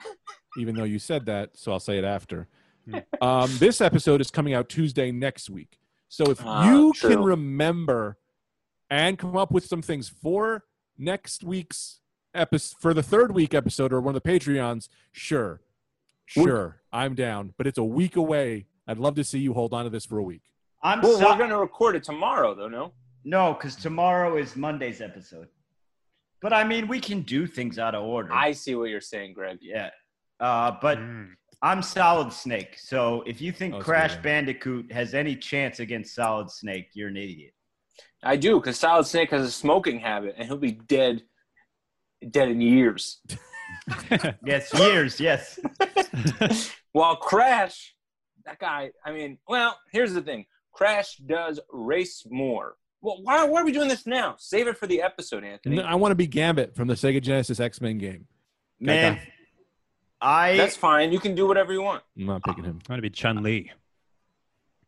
even 0.57 0.75
though 0.75 0.83
you 0.85 0.97
said 0.99 1.25
that, 1.25 1.57
so 1.57 1.71
I'll 1.71 1.79
say 1.79 1.97
it 1.97 2.05
after. 2.05 2.47
Hmm. 2.89 2.99
Um, 3.21 3.51
this 3.59 3.81
episode 3.81 4.21
is 4.21 4.31
coming 4.31 4.53
out 4.53 4.69
Tuesday 4.69 5.11
next 5.11 5.49
week. 5.49 5.77
So 6.07 6.25
if 6.31 6.43
Ah, 6.43 6.67
you 6.67 6.93
true. 6.93 7.09
can 7.09 7.23
remember 7.23 8.17
and 8.91 9.17
come 9.17 9.35
up 9.35 9.51
with 9.51 9.65
some 9.65 9.81
things 9.81 10.07
for 10.09 10.65
next 10.97 11.43
week's 11.43 12.01
episode, 12.35 12.77
for 12.79 12.93
the 12.93 13.01
third 13.01 13.33
week 13.33 13.53
episode 13.55 13.91
or 13.91 14.01
one 14.01 14.15
of 14.15 14.21
the 14.21 14.29
Patreons, 14.29 14.87
sure. 15.11 15.61
Sure. 16.27 16.81
I'm 16.93 17.15
down. 17.15 17.53
But 17.57 17.67
it's 17.67 17.77
a 17.77 17.83
week 17.83 18.15
away. 18.15 18.67
I'd 18.87 18.99
love 18.99 19.15
to 19.15 19.23
see 19.23 19.39
you 19.39 19.53
hold 19.53 19.73
on 19.73 19.85
to 19.85 19.89
this 19.89 20.05
for 20.05 20.17
a 20.19 20.23
week. 20.23 20.43
I'm 20.83 21.01
Well, 21.01 21.17
so- 21.17 21.29
we're 21.31 21.37
gonna 21.37 21.57
record 21.59 21.95
it 21.95 22.03
tomorrow, 22.03 22.53
though. 22.53 22.67
No. 22.69 22.93
no, 23.23 23.53
because 23.53 23.75
tomorrow 23.75 24.37
is 24.37 24.55
Monday's 24.55 24.99
episode. 25.01 25.47
But 26.41 26.53
I 26.53 26.63
mean, 26.63 26.87
we 26.87 26.99
can 26.99 27.21
do 27.21 27.45
things 27.47 27.77
out 27.79 27.93
of 27.95 28.03
order. 28.03 28.31
I 28.33 28.51
see 28.51 28.75
what 28.75 28.89
you're 28.89 28.99
saying, 29.01 29.33
Greg. 29.33 29.59
yeah. 29.61 29.89
Uh, 30.39 30.71
but 30.81 30.97
Mm. 30.97 31.33
I'm 31.61 31.83
Solid 31.83 32.33
Snake. 32.33 32.79
So 32.79 33.21
if 33.27 33.39
you 33.39 33.51
think 33.51 33.75
Oh, 33.75 33.79
Crash 33.79 34.15
good. 34.15 34.23
Bandicoot 34.23 34.91
has 34.91 35.13
any 35.13 35.35
chance 35.35 35.79
against 35.79 36.15
Solid 36.15 36.49
Snake, 36.49 36.87
you're 36.93 37.09
an 37.09 37.17
idiot. 37.17 37.53
I 38.23 38.35
do, 38.35 38.59
because 38.59 38.77
Solid 38.79 39.05
Snake 39.05 39.31
has 39.31 39.45
a 39.45 39.51
smoking 39.51 39.99
habit, 39.99 40.35
and 40.37 40.47
he'll 40.47 40.57
be 40.57 40.71
dead, 40.71 41.23
dead 42.29 42.49
in 42.49 42.61
years. 42.61 43.19
Yes, 44.45 44.71
years. 44.73 45.19
Yes. 45.19 45.57
While 46.91 47.15
Crash, 47.15 47.95
that 48.45 48.59
guy, 48.59 48.91
I 49.05 49.11
mean, 49.13 49.37
well, 49.47 49.77
here's 49.93 50.13
the 50.13 50.21
thing: 50.21 50.45
Crash 50.73 51.15
does 51.17 51.59
race 51.71 52.25
more. 52.29 52.75
Well, 53.01 53.19
why, 53.23 53.43
why 53.45 53.61
are 53.61 53.65
we 53.65 53.71
doing 53.71 53.87
this 53.87 54.05
now? 54.05 54.35
Save 54.37 54.67
it 54.67 54.77
for 54.77 54.87
the 54.87 55.01
episode, 55.01 55.43
Anthony. 55.45 55.77
No, 55.77 55.83
I 55.83 55.95
want 55.95 56.11
to 56.11 56.15
be 56.15 56.27
Gambit 56.27 56.75
from 56.75 56.87
the 56.89 56.95
Sega 56.95 57.21
Genesis 57.21 57.59
X 57.61 57.79
Men 57.79 57.97
game. 57.97 58.27
Man, 58.79 59.19
I 60.19 60.57
That's 60.57 60.75
fine. 60.75 61.11
You 61.11 61.19
can 61.19 61.33
do 61.33 61.47
whatever 61.47 61.71
you 61.73 61.81
want. 61.81 62.03
I'm 62.17 62.25
not 62.25 62.43
picking 62.43 62.65
him, 62.65 62.79
I 62.87 62.91
want 62.93 62.97
to 62.97 63.01
be 63.01 63.09
Chun 63.09 63.41
Li. 63.41 63.71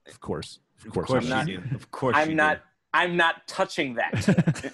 of 0.07 0.19
course. 0.19 0.59
Of 0.81 0.87
of 0.87 0.93
course, 0.93 1.07
course 1.07 1.23
I'm 1.23 1.29
not. 1.29 1.45
do. 1.45 1.63
Of 1.73 1.89
course 1.89 2.15
I'm 2.17 2.29
you 2.31 2.35
not. 2.35 2.61
I'm 2.93 3.17
not 3.17 3.47
touching 3.47 3.95
that. 3.95 4.73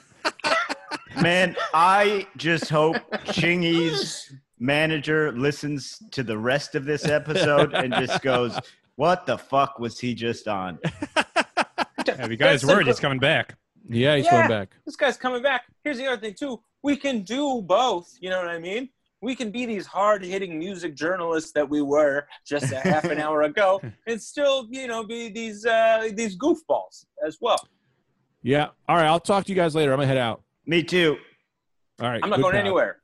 Man, 1.21 1.55
I 1.73 2.27
just 2.37 2.69
hope 2.69 2.95
Chingy's 3.27 4.31
manager 4.59 5.31
listens 5.33 6.01
to 6.11 6.23
the 6.23 6.37
rest 6.37 6.75
of 6.75 6.85
this 6.85 7.05
episode 7.05 7.73
and 7.73 7.93
just 7.93 8.21
goes, 8.21 8.57
"What 8.95 9.25
the 9.25 9.37
fuck 9.37 9.79
was 9.79 9.99
he 9.99 10.13
just 10.13 10.47
on?" 10.47 10.79
Have 11.15 12.31
you 12.31 12.37
guys 12.37 12.61
That's 12.61 12.65
word 12.65 12.85
the- 12.85 12.91
he's 12.91 12.99
coming 12.99 13.19
back? 13.19 13.55
Yeah, 13.89 14.15
he's 14.15 14.25
Yeah. 14.25 14.31
going 14.31 14.49
back. 14.49 14.69
this 14.85 14.95
guy's 14.95 15.17
coming 15.17 15.41
back. 15.41 15.63
Here's 15.83 15.97
the 15.97 16.07
other 16.07 16.21
thing 16.21 16.35
too. 16.35 16.61
We 16.83 16.95
can 16.95 17.23
do 17.23 17.61
both. 17.61 18.15
You 18.21 18.29
know 18.29 18.37
what 18.37 18.47
I 18.49 18.59
mean? 18.59 18.89
We 19.21 19.35
can 19.35 19.51
be 19.51 19.65
these 19.65 19.85
hard-hitting 19.85 20.57
music 20.57 20.95
journalists 20.95 21.51
that 21.51 21.67
we 21.69 21.81
were 21.81 22.27
just 22.47 22.71
a 22.71 22.79
half 22.79 23.03
an 23.05 23.19
hour 23.25 23.41
ago, 23.41 23.81
and 24.07 24.21
still, 24.21 24.67
you 24.69 24.87
know, 24.87 25.03
be 25.03 25.27
these 25.29 25.65
uh, 25.65 26.07
these 26.13 26.37
goofballs 26.37 27.05
as 27.25 27.37
well. 27.41 27.57
Yeah. 28.41 28.67
All 28.87 28.95
right. 28.95 29.05
I'll 29.05 29.19
talk 29.19 29.45
to 29.45 29.49
you 29.51 29.55
guys 29.55 29.75
later. 29.75 29.91
I'm 29.91 29.97
gonna 29.97 30.07
head 30.07 30.17
out. 30.17 30.43
Me 30.65 30.83
too. 30.83 31.17
All 32.01 32.09
right. 32.09 32.19
I'm 32.23 32.29
not 32.29 32.41
going 32.41 32.53
pal. 32.53 32.61
anywhere. 32.61 32.98